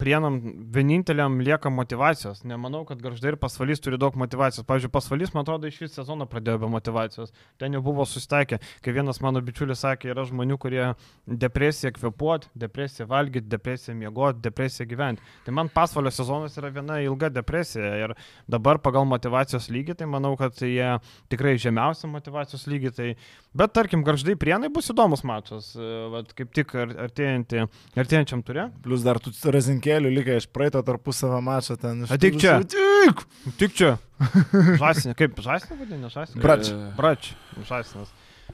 prienam 0.00 0.38
vieninteliam 0.72 1.40
lieka 1.44 1.70
motivacijos. 1.70 2.40
Nemanau, 2.48 2.84
kad 2.88 3.02
garždai 3.04 3.34
ir 3.34 3.36
pasvalys 3.40 3.82
turi 3.84 3.98
daug 4.00 4.14
motivacijos. 4.16 4.64
Pavyzdžiui, 4.68 4.92
pasvalys, 4.94 5.32
man 5.34 5.44
atrodo, 5.44 5.68
iš 5.68 5.80
vis 5.82 5.96
sezoną 5.98 6.24
pradėjo 6.30 6.62
be 6.62 6.70
motivacijos. 6.72 7.32
Ten 7.60 7.76
jau 7.76 7.82
buvo 7.84 8.06
susitaikę. 8.08 8.58
Kai 8.84 8.94
vienas 8.96 9.20
mano 9.20 9.42
bičiulis 9.44 9.82
sakė, 9.84 10.12
yra 10.14 10.24
žmonių, 10.28 10.56
kurie 10.62 10.86
depresiją 11.26 11.92
kvepuot, 11.98 12.48
depresiją 12.64 13.06
valgyti, 13.10 13.48
depresiją 13.52 13.96
miegoti, 13.98 14.40
depresiją 14.46 14.88
gyventi. 14.88 15.22
Tai 15.44 15.54
man 15.58 15.68
pasvalio 15.74 16.10
sezonas 16.14 16.56
yra 16.60 16.72
viena 16.72 17.00
ilga 17.04 17.28
depresija. 17.32 17.92
Ir 18.06 18.16
dabar 18.50 18.80
pagal 18.82 19.04
motivacijos 19.10 19.68
lygį, 19.72 19.98
tai 20.00 20.08
manau, 20.08 20.32
kad 20.40 20.56
jie 20.64 20.94
tikrai 21.32 21.58
žemiausia 21.60 22.08
motivacijos 22.08 22.64
lygį. 22.72 22.94
Tai... 22.96 23.10
Bet 23.52 23.74
tarkim, 23.76 24.00
garždai 24.06 24.32
prienai 24.40 24.72
bus 24.72 24.88
įdomus 24.94 25.26
mačas. 25.28 25.74
e, 25.76 25.90
Vat, 26.12 26.32
kaip 26.36 26.54
tik 26.56 26.72
ar- 26.78 26.96
artėjantį- 27.08 27.66
artėjančiam 28.00 28.40
turė. 28.44 28.70
Plus 28.84 29.04
dar 29.04 29.20
tų 29.20 29.34
razinkėlių 29.50 30.12
likę 30.12 30.38
iš 30.40 30.46
praeito 30.54 30.82
tarpusavio 30.86 31.40
mačo 31.44 31.76
ten. 31.80 32.04
Ateik 32.12 32.38
čia. 32.42 32.58
Ateik! 32.62 33.24
Tik 33.58 33.74
čia. 33.78 33.94
Žasinė, 34.82 35.16
kaip 35.18 35.40
žasinė 35.42 35.78
vadinė, 35.80 36.10
žasinė? 36.12 36.42
Brač. 36.44 36.70
Brač, 36.98 37.32
žasinas. 37.68 38.12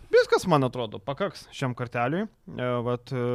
Viskas, 0.09 0.47
man 0.49 0.65
atrodo, 0.65 1.01
pakaks 1.05 1.45
šiam 1.53 1.75
karteliui. 1.77 2.25
E, 2.25 2.71
Vat 2.87 3.13
e, 3.13 3.27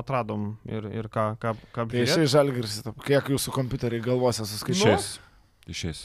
atradom 0.00 0.54
ir, 0.64 0.88
ir 1.02 1.10
ką, 1.12 1.34
ką, 1.42 1.52
ką 1.74 1.86
Tai 1.92 2.06
šiai 2.08 2.30
žalgiris, 2.32 2.80
kiek 3.04 3.28
jūsų 3.34 3.52
kompiuteriai 3.52 4.04
galvose 4.04 4.46
suskaičiuoja? 4.48 4.96
Išės. 4.96 5.12
Išės. 5.68 6.04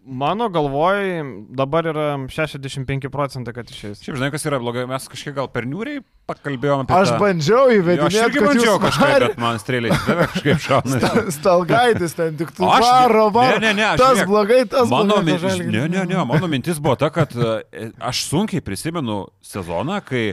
Mano 0.00 0.46
galvoj 0.48 1.20
dabar 1.52 1.84
yra 1.90 2.04
65 2.32 3.10
procentai, 3.12 3.52
kad 3.52 3.68
išeis. 3.68 4.00
Šiaip 4.00 4.16
žinai, 4.16 4.30
kas 4.32 4.46
yra 4.48 4.56
blogai, 4.58 4.86
mes 4.88 5.04
kažkiek 5.12 5.34
gal 5.36 5.50
per 5.52 5.66
niūriai 5.68 6.00
pakalbėjome 6.30 6.86
apie 6.86 6.96
Aš 6.96 7.10
tą... 7.12 7.18
bandžiau 7.20 7.66
įvedinėti. 7.74 8.16
aš 8.16 8.30
irgi 8.30 8.44
bandžiau 8.46 8.78
kažkaip, 8.80 9.24
bet 9.26 9.42
man 9.42 9.60
strėlė 9.60 9.90
kažkaip 9.92 10.62
šauna. 10.66 11.00
Stalgaitis 11.36 12.16
ten 12.16 12.38
tik 12.40 12.54
tu 12.56 12.64
aš- 12.64 12.86
varo, 12.86 13.26
varo. 13.34 13.58
Ne, 13.60 13.68
ne, 13.68 13.74
ne, 13.82 13.86
aš 13.92 14.00
tas 14.00 14.14
žiūrėk, 14.22 14.30
blogai, 14.32 14.60
tas 14.72 14.88
Mano, 14.88 15.20
blogai. 15.20 15.52
min... 15.60 15.68
ne, 15.76 15.84
ne, 15.98 16.06
ne, 16.14 16.24
mano 16.32 16.48
mintis 16.48 16.80
buvo 16.80 16.96
ta, 16.96 17.12
kad 17.12 17.36
e, 17.36 17.90
aš 18.00 18.24
sunkiai 18.32 18.64
prisimenu 18.64 19.26
sezoną, 19.44 20.00
kai 20.08 20.30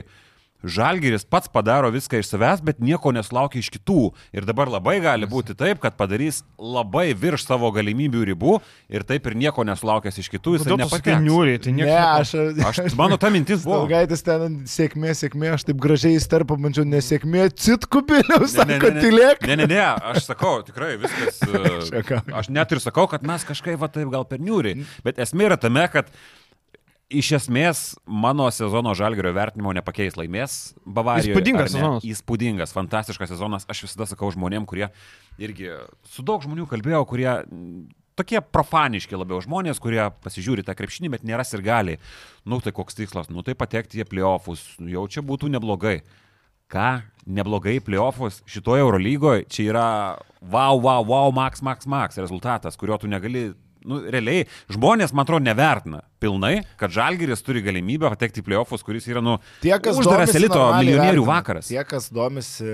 Žalgiris 0.64 1.22
pats 1.22 1.46
padaro 1.46 1.90
viską 1.94 2.18
iš 2.18 2.32
savęs, 2.32 2.62
bet 2.66 2.80
nieko 2.82 3.12
nesulaukia 3.14 3.60
iš 3.62 3.68
kitų. 3.76 4.08
Ir 4.34 4.46
dabar 4.48 4.66
labai 4.72 4.96
gali 5.04 5.28
būti 5.30 5.54
taip, 5.54 5.78
kad 5.82 5.94
padarys 5.94 6.40
labai 6.58 7.12
virš 7.14 7.44
savo 7.46 7.70
galimybių 7.74 8.24
ribų 8.32 8.56
ir 8.90 9.04
taip 9.06 9.28
ir 9.30 9.36
nieko 9.38 9.62
nesulaukęs 9.68 10.18
iš 10.18 10.30
kitų. 10.34 10.56
Jis 10.58 10.64
sakai 10.66 10.78
nepateks. 10.82 11.22
niūriai, 11.22 11.60
tai 11.62 11.74
Ne, 11.78 11.86
nieko. 11.86 12.08
aš. 12.18 12.34
Aš, 12.88 12.96
mano 12.98 13.16
ta 13.20 13.30
mintis 13.30 13.62
buvo. 13.62 13.84
Stalgaitis 13.84 14.24
ten 14.26 14.58
sėkmė, 14.66 15.14
sėkmė, 15.14 15.52
aš 15.54 15.68
taip 15.68 15.78
gražiai 15.82 16.18
įsterpą 16.18 16.58
bandžiau, 16.58 16.86
nesėkmė, 16.90 17.48
citkubiliau, 17.54 18.48
sako, 18.50 18.90
tylėk. 18.98 19.46
Ne, 19.46 19.60
ne, 19.62 19.68
ne, 19.70 19.80
aš 20.10 20.26
sakau, 20.26 20.58
tikrai 20.66 20.96
viskas. 20.98 21.38
e. 21.94 22.02
Aš 22.34 22.50
net 22.50 22.74
ir 22.74 22.82
sakau, 22.82 23.06
kad 23.10 23.22
mes 23.26 23.46
kažkaip 23.46 23.78
va 23.78 23.86
taip 23.92 24.10
gal 24.10 24.26
per 24.26 24.42
niūriai. 24.42 24.82
Bet 25.06 25.22
esmė 25.22 25.52
yra 25.52 25.60
tame, 25.60 25.86
kad 25.92 26.10
iš 27.08 27.30
esmės 27.38 27.82
mano 28.04 28.48
sezono 28.52 28.92
žalgerio 28.96 29.32
vertinimo 29.36 29.72
nepakeis 29.76 30.16
laimės 30.18 30.58
Bavarijoje. 30.84 31.32
Įspūdingas 31.32 31.72
sezonas. 31.72 32.08
Įspūdingas, 32.08 32.74
fantastiškas 32.76 33.32
sezonas. 33.32 33.64
Aš 33.68 33.86
visada 33.86 34.08
sakau 34.10 34.30
žmonėm, 34.34 34.68
kurie 34.68 34.90
irgi 35.40 35.72
su 36.08 36.24
daug 36.26 36.44
žmonių 36.44 36.68
kalbėjau, 36.68 37.02
kurie 37.08 37.30
mm, 37.30 37.88
tokie 38.18 38.40
profaniški 38.44 39.16
labiau 39.18 39.40
žmonės, 39.44 39.80
kurie 39.82 40.02
pasižiūri 40.24 40.66
tą 40.66 40.76
krepšinį, 40.76 41.12
bet 41.16 41.26
nėra 41.26 41.46
ir 41.48 41.64
gali. 41.64 41.98
Nu 42.44 42.60
tai 42.64 42.74
koks 42.76 42.98
tikslas, 42.98 43.32
nu 43.32 43.44
tai 43.46 43.56
patekti 43.58 44.02
į 44.02 44.08
playoffus, 44.08 44.64
nu, 44.82 44.90
jau 44.92 45.06
čia 45.08 45.24
būtų 45.24 45.52
neblogai. 45.54 46.00
Ką, 46.68 46.98
neblogai 47.24 47.78
playoffus 47.80 48.42
šitoje 48.44 48.82
Eurolygoje, 48.84 49.46
čia 49.48 49.70
yra 49.70 49.86
wow, 50.42 50.76
wow, 50.76 51.00
wow, 51.00 51.32
max, 51.32 51.62
max, 51.64 51.88
max 51.88 52.20
rezultatas, 52.20 52.76
kurio 52.76 52.98
tu 53.00 53.08
negali, 53.08 53.54
nu, 53.88 54.00
realiai, 54.12 54.46
žmonės, 54.72 55.14
man 55.16 55.26
atrodo, 55.26 55.44
nevertina 55.48 56.02
pilnai, 56.18 56.64
kad 56.80 56.90
Žalgiris 56.90 57.44
turi 57.46 57.62
galimybę 57.62 58.08
patekti 58.10 58.42
į 58.42 58.46
playoffus, 58.48 58.82
kuris 58.86 59.06
yra, 59.10 59.22
nu, 59.24 59.36
Tie, 59.62 59.70
uždaras 59.70 60.34
elito 60.34 60.58
milijonierių 60.58 61.22
vertina. 61.22 61.28
vakaras. 61.30 61.70
Tie, 61.70 61.78
kas 61.86 62.08
domisi, 62.14 62.66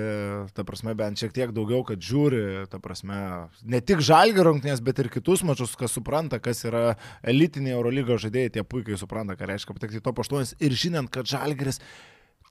ta 0.57 0.65
prasme, 0.65 0.95
bent 0.99 1.21
šiek 1.21 1.35
tiek 1.37 1.53
daugiau, 1.57 1.83
kad 1.87 2.01
žiūri, 2.01 2.65
ta 2.73 2.81
prasme, 2.83 3.21
ne 3.69 3.83
tik 3.85 4.01
žalgių 4.05 4.49
rungtynės, 4.49 4.81
bet 4.85 5.05
ir 5.05 5.11
kitus 5.13 5.45
mačius, 5.47 5.77
kas 5.77 5.93
supranta, 5.97 6.41
kas 6.41 6.65
yra 6.65 6.97
elitiniai 7.23 7.77
Eurolygos 7.77 8.25
žaidėjai, 8.25 8.57
tie 8.57 8.65
puikiai 8.65 8.99
supranta, 9.01 9.37
ką 9.37 9.53
reiškia 9.53 9.77
patekti 9.77 10.01
į 10.01 10.07
top 10.09 10.25
8 10.25 10.57
ir 10.65 10.79
žinant, 10.81 11.13
kad 11.13 11.29
žalgiris 11.29 11.83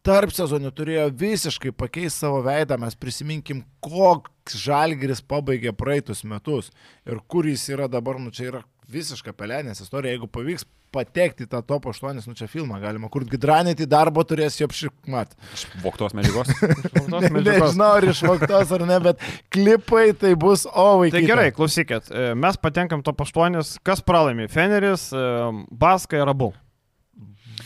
tarp 0.03 0.35
sezonių 0.35 0.71
turėjo 0.75 1.07
visiškai 1.19 1.71
pakeisti 1.75 2.25
savo 2.25 2.41
veidą, 2.45 2.77
mes 2.81 2.95
prisiminkim, 2.99 3.63
koks 3.83 4.57
žalgiris 4.59 5.23
pabaigė 5.23 5.73
praeitus 5.75 6.25
metus 6.27 6.71
ir 7.07 7.23
kur 7.27 7.47
jis 7.47 7.65
yra 7.71 7.89
dabar, 7.91 8.19
nu 8.19 8.33
čia 8.35 8.49
yra 8.51 8.63
visiška 8.91 9.33
pelenės 9.37 9.81
istorija, 9.83 10.17
jeigu 10.17 10.27
pavyks 10.27 10.67
patekti 10.93 11.47
tą 11.49 11.63
top 11.65 11.87
8, 11.89 12.19
nu 12.27 12.35
čia 12.37 12.45
filmą 12.51 12.77
galima, 12.83 13.09
kur 13.09 13.25
gidranėti 13.25 13.87
darbo 13.89 14.21
turės 14.27 14.59
jo 14.59 14.67
apšikmat. 14.69 15.33
Voktos 15.81 16.13
medžiagos. 16.17 16.51
Ne, 17.13 17.29
medžiagos. 17.29 17.73
nežinau, 17.73 17.89
ar 17.97 18.05
išvoktos 18.09 18.71
ar 18.77 18.83
ne, 18.89 18.97
bet 19.03 19.23
klipai 19.53 20.11
tai 20.17 20.33
bus, 20.39 20.67
o 20.69 20.85
vaikai. 21.01 21.19
Tai 21.19 21.29
gerai, 21.29 21.47
klausykit, 21.55 22.09
e, 22.09 22.27
mes 22.37 22.57
patenkam 22.61 23.03
to 23.05 23.13
paštuonis, 23.17 23.75
kas 23.85 24.01
pralaimi? 24.05 24.49
Feneris, 24.51 25.09
e, 25.13 25.25
Baskai 25.83 26.21
ir 26.21 26.31
abu. 26.31 26.51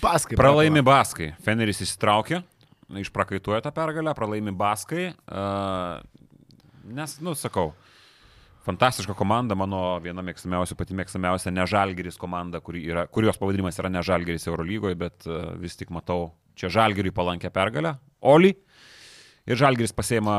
Paskai. 0.01 0.37
Pralaimi 0.39 0.83
Baskai. 0.85 1.31
Feneris 1.43 1.81
įsitraukė, 1.85 2.41
išprakaituoja 3.03 3.63
tą 3.65 3.73
pergalę, 3.75 4.13
pralaimi 4.17 4.53
Baskai. 4.55 5.09
Uh, 5.27 6.01
nes, 6.97 7.17
nu, 7.23 7.33
sakau, 7.37 7.71
fantastiška 8.67 9.15
komanda, 9.17 9.55
mano 9.57 9.81
viena 10.03 10.23
mėgstamiausia, 10.25 10.77
pati 10.79 10.97
mėgstamiausia 10.97 11.53
Nežalgeris 11.55 12.19
komanda, 12.19 12.61
kuri 12.63 12.83
yra, 12.89 13.07
kurios 13.11 13.39
pavadinimas 13.39 13.79
yra 13.81 13.91
Nežalgeris 13.93 14.47
Eurolygoje, 14.49 14.99
bet 14.99 15.29
uh, 15.29 15.53
vis 15.61 15.79
tik 15.79 15.93
matau 15.95 16.31
čia 16.57 16.71
Žalgeriui 16.73 17.15
palankę 17.15 17.51
pergalę. 17.53 17.97
Oli. 18.25 18.55
Ir 19.47 19.55
Žalgeris 19.55 19.93
pasėma 19.95 20.35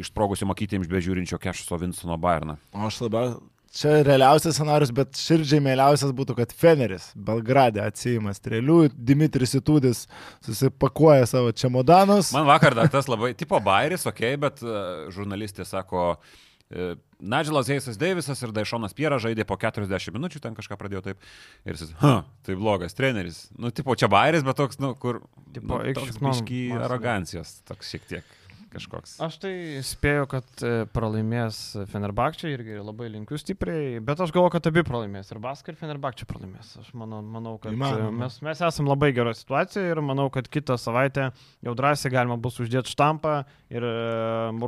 išsprogusio 0.00 0.48
makyti 0.50 0.80
iš 0.80 0.90
bežiūrinčio 0.90 1.38
Kešuso 1.38 1.78
Vinstono 1.78 2.16
Bayerną. 2.18 2.56
O 2.74 2.88
aš 2.88 3.04
labiau. 3.04 3.36
Čia 3.70 4.00
realiausias 4.02 4.56
scenarius, 4.58 4.90
bet 4.90 5.14
širdžiai 5.14 5.62
mėliausias 5.62 6.10
būtų, 6.18 6.34
kad 6.40 6.50
Feneris 6.58 7.12
Belgrade 7.14 7.78
atsijima 7.84 8.32
strėlių, 8.34 8.88
Dimitris 8.98 9.54
Itudis 9.60 10.00
susipakuoja 10.42 11.28
savo 11.30 11.52
čemodanus. 11.54 12.32
Man 12.34 12.48
vakar 12.48 12.74
dar 12.74 12.90
tas 12.90 13.06
labai, 13.06 13.30
tipo 13.38 13.60
Bairis, 13.62 14.08
ok, 14.10 14.24
bet 14.42 14.64
uh, 14.66 15.04
žurnalistė 15.14 15.68
sako, 15.70 16.08
uh, 16.18 16.98
Nagelas 17.22 17.70
Heisas 17.70 18.00
Deivisas 18.00 18.42
ir 18.42 18.50
Daišonas 18.56 18.96
Piera 18.98 19.20
žaidė 19.22 19.46
po 19.46 19.54
40 19.60 20.18
minučių, 20.18 20.42
ten 20.42 20.58
kažką 20.58 20.74
pradėjo 20.80 21.04
taip. 21.06 21.30
Ir 21.62 21.78
jis, 21.78 21.94
ha, 22.02 22.16
tai 22.42 22.58
blogas 22.58 22.98
treneris. 22.98 23.44
Nu, 23.54 23.70
tipo, 23.70 23.94
čia 23.94 24.10
Bairis, 24.10 24.42
bet 24.42 24.58
toks, 24.58 24.82
nu, 24.82 24.96
kur... 24.98 25.22
Tipo, 25.54 25.78
nu, 25.78 25.94
toks 25.94 26.16
šiknom, 26.16 26.34
biški 26.34 26.62
arogancijos, 26.74 27.60
toks 27.70 27.94
šiek 27.94 28.10
tiek 28.10 28.36
kažkoks. 28.72 29.16
Aš 29.24 29.38
tai 29.42 29.52
spėju, 29.86 30.26
kad 30.30 30.64
e, 30.66 30.72
pralaimės 30.94 31.58
Fenerbakčiai 31.90 32.54
irgi 32.54 32.78
labai 32.80 33.10
linkiu 33.12 33.38
stipriai, 33.40 33.98
bet 34.04 34.22
aš 34.22 34.32
galvoju, 34.34 34.54
kad 34.56 34.70
abi 34.70 34.84
pralaimės. 34.86 35.32
Ir 35.34 35.42
Baskai, 35.42 35.74
ir 35.74 35.80
Fenerbakčiai 35.80 36.28
pralaimės. 36.30 36.72
Aš 36.82 36.92
manau, 36.98 37.20
manau 37.24 37.56
kad 37.62 37.72
e, 37.72 37.76
Įmanoma. 37.78 38.12
mes, 38.24 38.38
mes 38.46 38.62
esame 38.70 38.92
labai 38.92 39.12
geroje 39.16 39.40
situacijoje 39.42 39.92
ir 39.94 40.02
manau, 40.04 40.28
kad 40.32 40.48
kitą 40.50 40.78
savaitę 40.80 41.30
jau 41.66 41.76
drąsiai 41.78 42.14
galima 42.14 42.38
bus 42.40 42.60
uždėti 42.62 42.94
štampą 42.94 43.40
ir 43.72 43.86
e, 43.86 43.94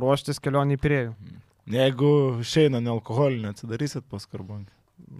ruoštis 0.05 0.41
kelionį 0.43 0.79
į 0.79 0.83
priejų. 0.83 1.17
Jeigu 1.73 2.13
išeina 2.43 2.83
nealkoholinė, 2.83 3.53
atsidarysit 3.53 4.07
paskarbonį. 4.11 4.67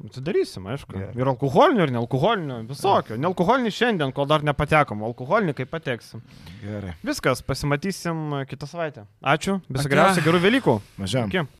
Atsidarysim, 0.07 0.65
aišku. 0.73 0.93
Gerai. 0.97 1.13
Ir 1.15 1.29
alkoholinių, 1.31 1.85
ir 1.87 1.93
nealkoholinių, 1.95 2.57
visokio. 2.69 3.17
Nealkoholinį 3.23 3.71
šiandien, 3.73 4.13
kol 4.15 4.27
dar 4.29 4.43
nepatekom, 4.45 5.03
alkoholinį 5.09 5.55
kaip 5.57 5.71
pateksim. 5.71 6.23
Gerai. 6.63 6.95
Viskas, 7.05 7.41
pasimatysim 7.45 8.43
kitą 8.49 8.67
savaitę. 8.69 9.05
Ačiū, 9.23 9.59
viso 9.69 9.85
Ate. 9.85 9.93
geriausio, 9.93 10.25
gerų 10.25 10.43
Velykų. 10.43 10.75
Mažiam. 10.99 11.31
Iki. 11.31 11.45